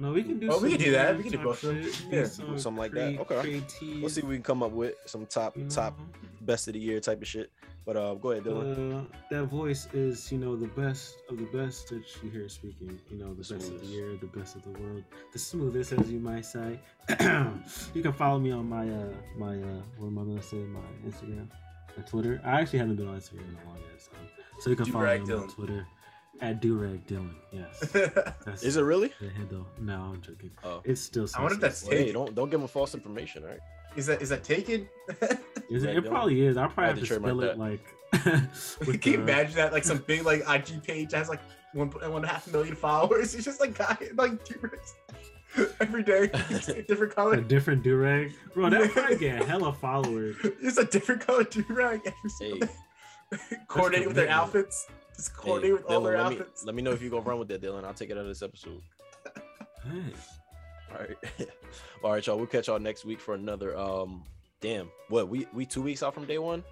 No, 0.00 0.12
we 0.12 0.22
can 0.22 0.38
do. 0.38 0.48
Oh, 0.50 0.58
we 0.60 0.70
can 0.70 0.80
do 0.80 0.92
that. 0.92 1.16
We 1.16 1.22
can 1.24 1.32
do 1.32 1.38
both 1.38 1.62
of 1.62 1.74
them. 1.74 1.82
shit, 1.92 2.04
Yeah. 2.10 2.24
some 2.24 2.58
Something 2.58 2.78
like 2.78 2.92
that. 2.92 3.18
Okay. 3.20 3.40
creative, 3.40 4.02
Let's 4.02 4.14
see 4.14 4.22
what 4.22 4.30
we 4.30 4.36
can 4.36 4.42
come 4.42 4.62
up 4.62 4.72
with 4.72 4.94
some 5.06 5.26
top 5.26 5.56
you 5.56 5.68
top 5.68 5.98
best 6.40 6.68
of 6.68 6.74
the 6.74 6.80
year 6.80 7.00
type 7.00 7.20
of 7.20 7.28
shit. 7.28 7.50
But 7.84 7.96
uh, 7.96 8.14
go 8.14 8.30
ahead, 8.30 8.44
Dylan. 8.44 9.00
Uh, 9.00 9.04
that 9.30 9.44
voice 9.46 9.88
is, 9.92 10.30
you 10.30 10.38
know, 10.38 10.54
the 10.54 10.68
best 10.68 11.16
of 11.28 11.38
the 11.38 11.44
best 11.46 11.88
that 11.88 12.02
you 12.22 12.30
hear 12.30 12.48
speaking. 12.48 12.98
You 13.10 13.18
know, 13.18 13.34
the 13.34 13.42
The 13.42 13.54
best 13.54 13.70
of 13.72 13.80
the 13.80 13.86
year, 13.86 14.16
the 14.20 14.26
best 14.26 14.56
of 14.56 14.62
the 14.62 14.70
world, 14.70 15.02
the 15.32 15.38
smoothest, 15.38 15.92
as 15.92 16.10
you 16.10 16.18
might 16.20 16.44
say. 16.46 16.78
you 17.94 18.02
can 18.02 18.12
follow 18.12 18.38
me 18.38 18.52
on 18.52 18.68
my 18.68 18.88
uh 18.88 19.12
my 19.36 19.56
uh 19.56 19.82
what 19.98 20.08
am 20.08 20.18
I 20.18 20.22
gonna 20.24 20.42
say? 20.42 20.56
My 20.56 20.80
Instagram 21.06 21.48
and 21.96 22.06
Twitter. 22.06 22.40
I 22.44 22.60
actually 22.60 22.78
haven't 22.80 22.96
been 22.96 23.08
on 23.08 23.16
Instagram 23.16 23.48
in 23.48 23.56
a 23.64 23.68
long 23.68 23.78
ass 23.96 24.08
time, 24.08 24.28
so 24.60 24.70
you 24.70 24.76
can 24.76 24.86
follow 24.86 25.04
me 25.06 25.20
on 25.20 25.26
Dylan. 25.26 25.54
Twitter 25.54 25.86
at 26.40 26.60
Durag 26.62 27.00
Dylan. 27.06 27.34
Yes, 27.52 27.78
that's 28.44 28.62
Is 28.62 28.76
it 28.76 28.82
really? 28.82 29.12
the 29.20 29.28
handle. 29.30 29.66
No, 29.80 29.94
I'm 30.14 30.20
joking. 30.22 30.50
Oh, 30.64 30.80
It's 30.84 31.00
still. 31.00 31.26
I 31.34 31.40
wonder 31.42 31.54
if 31.56 31.60
that's 31.60 31.78
Sensei. 31.78 32.06
hey, 32.06 32.12
don't 32.12 32.34
don't 32.34 32.50
give 32.50 32.60
them 32.60 32.68
false 32.68 32.94
information, 32.94 33.42
all 33.44 33.50
right? 33.50 33.58
Is 33.96 34.06
that 34.06 34.22
is 34.22 34.28
that 34.28 34.44
taken? 34.44 34.88
Is 35.70 35.82
it, 35.84 35.96
it 35.96 36.06
probably 36.06 36.46
is. 36.46 36.56
I'll 36.56 36.68
probably 36.68 36.84
I 36.84 36.88
have 36.88 37.00
to 37.00 37.06
to 37.06 37.14
spell 37.16 37.40
it 37.40 37.46
that. 37.46 37.58
like. 37.58 37.84
Can 38.12 38.48
with 38.86 39.06
you 39.06 39.16
the- 39.16 39.22
imagine 39.22 39.56
that? 39.56 39.72
Like 39.72 39.84
some 39.84 39.98
big 39.98 40.24
like 40.24 40.42
IG 40.48 40.82
page 40.84 41.12
has 41.12 41.28
like 41.28 41.40
one 41.72 41.88
one 41.90 42.12
and 42.16 42.24
a 42.24 42.28
half 42.28 42.50
million 42.52 42.74
followers. 42.76 43.34
It's 43.34 43.44
just 43.44 43.60
like 43.60 43.76
guy 43.76 43.96
like 44.14 44.44
two 44.44 44.60
every 45.80 46.02
day, 46.04 46.28
different 46.86 47.14
color. 47.14 47.32
a 47.32 47.36
color. 47.36 47.40
different 47.40 47.82
durag, 47.82 48.32
bro. 48.54 48.70
That 48.70 48.90
probably 48.92 49.16
get 49.16 49.44
hella 49.44 49.72
followers. 49.72 50.36
It's 50.44 50.78
a 50.78 50.84
different 50.84 51.26
color 51.26 51.42
durag 51.44 52.00
every 52.06 52.12
Hey, 52.22 52.28
single 52.38 52.58
day. 52.68 53.56
Coordinate 53.68 54.06
with 54.06 54.16
their 54.16 54.28
outfits. 54.28 54.86
Just 55.20 55.32
hey 55.36 55.42
coordinate 55.42 55.72
with 55.74 55.84
all 55.84 56.00
their 56.00 56.16
let 56.16 56.30
me 56.32 56.44
let 56.64 56.74
me 56.74 56.80
know 56.80 56.92
if 56.92 57.02
you 57.02 57.10
go 57.10 57.20
run 57.20 57.38
with 57.38 57.48
that, 57.48 57.60
Dylan. 57.60 57.84
I'll 57.84 57.92
take 57.92 58.08
it 58.08 58.16
out 58.16 58.22
of 58.22 58.28
this 58.28 58.42
episode. 58.42 58.80
Hey. 59.84 60.12
All 60.90 60.98
right, 60.98 61.16
all 62.02 62.12
right, 62.12 62.26
y'all. 62.26 62.38
We'll 62.38 62.46
catch 62.46 62.68
y'all 62.68 62.78
next 62.78 63.04
week 63.04 63.20
for 63.20 63.34
another. 63.34 63.76
Um, 63.76 64.24
damn, 64.62 64.90
what 65.08 65.28
we 65.28 65.46
we 65.52 65.66
two 65.66 65.82
weeks 65.82 66.02
out 66.02 66.14
from 66.14 66.24
day 66.24 66.38
one. 66.38 66.64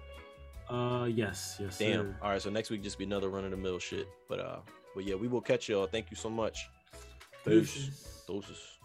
Uh, 0.67 1.05
yes, 1.05 1.57
yes. 1.59 1.77
Damn. 1.77 2.05
sir. 2.05 2.17
All 2.23 2.31
right, 2.31 2.41
so 2.41 2.49
next 2.49 2.71
week 2.71 2.81
just 2.81 2.97
be 2.97 3.03
another 3.03 3.29
run 3.29 3.45
of 3.45 3.51
the 3.51 3.57
mill 3.57 3.77
shit. 3.77 4.07
But 4.27 4.39
uh, 4.39 4.59
but 4.95 5.03
yeah, 5.03 5.13
we 5.13 5.27
will 5.27 5.41
catch 5.41 5.69
y'all. 5.69 5.85
Thank 5.85 6.09
you 6.09 6.17
so 6.17 6.29
much. 6.29 6.67
Peace. 7.45 7.73
Deuces. 7.75 8.23
Doses. 8.27 8.78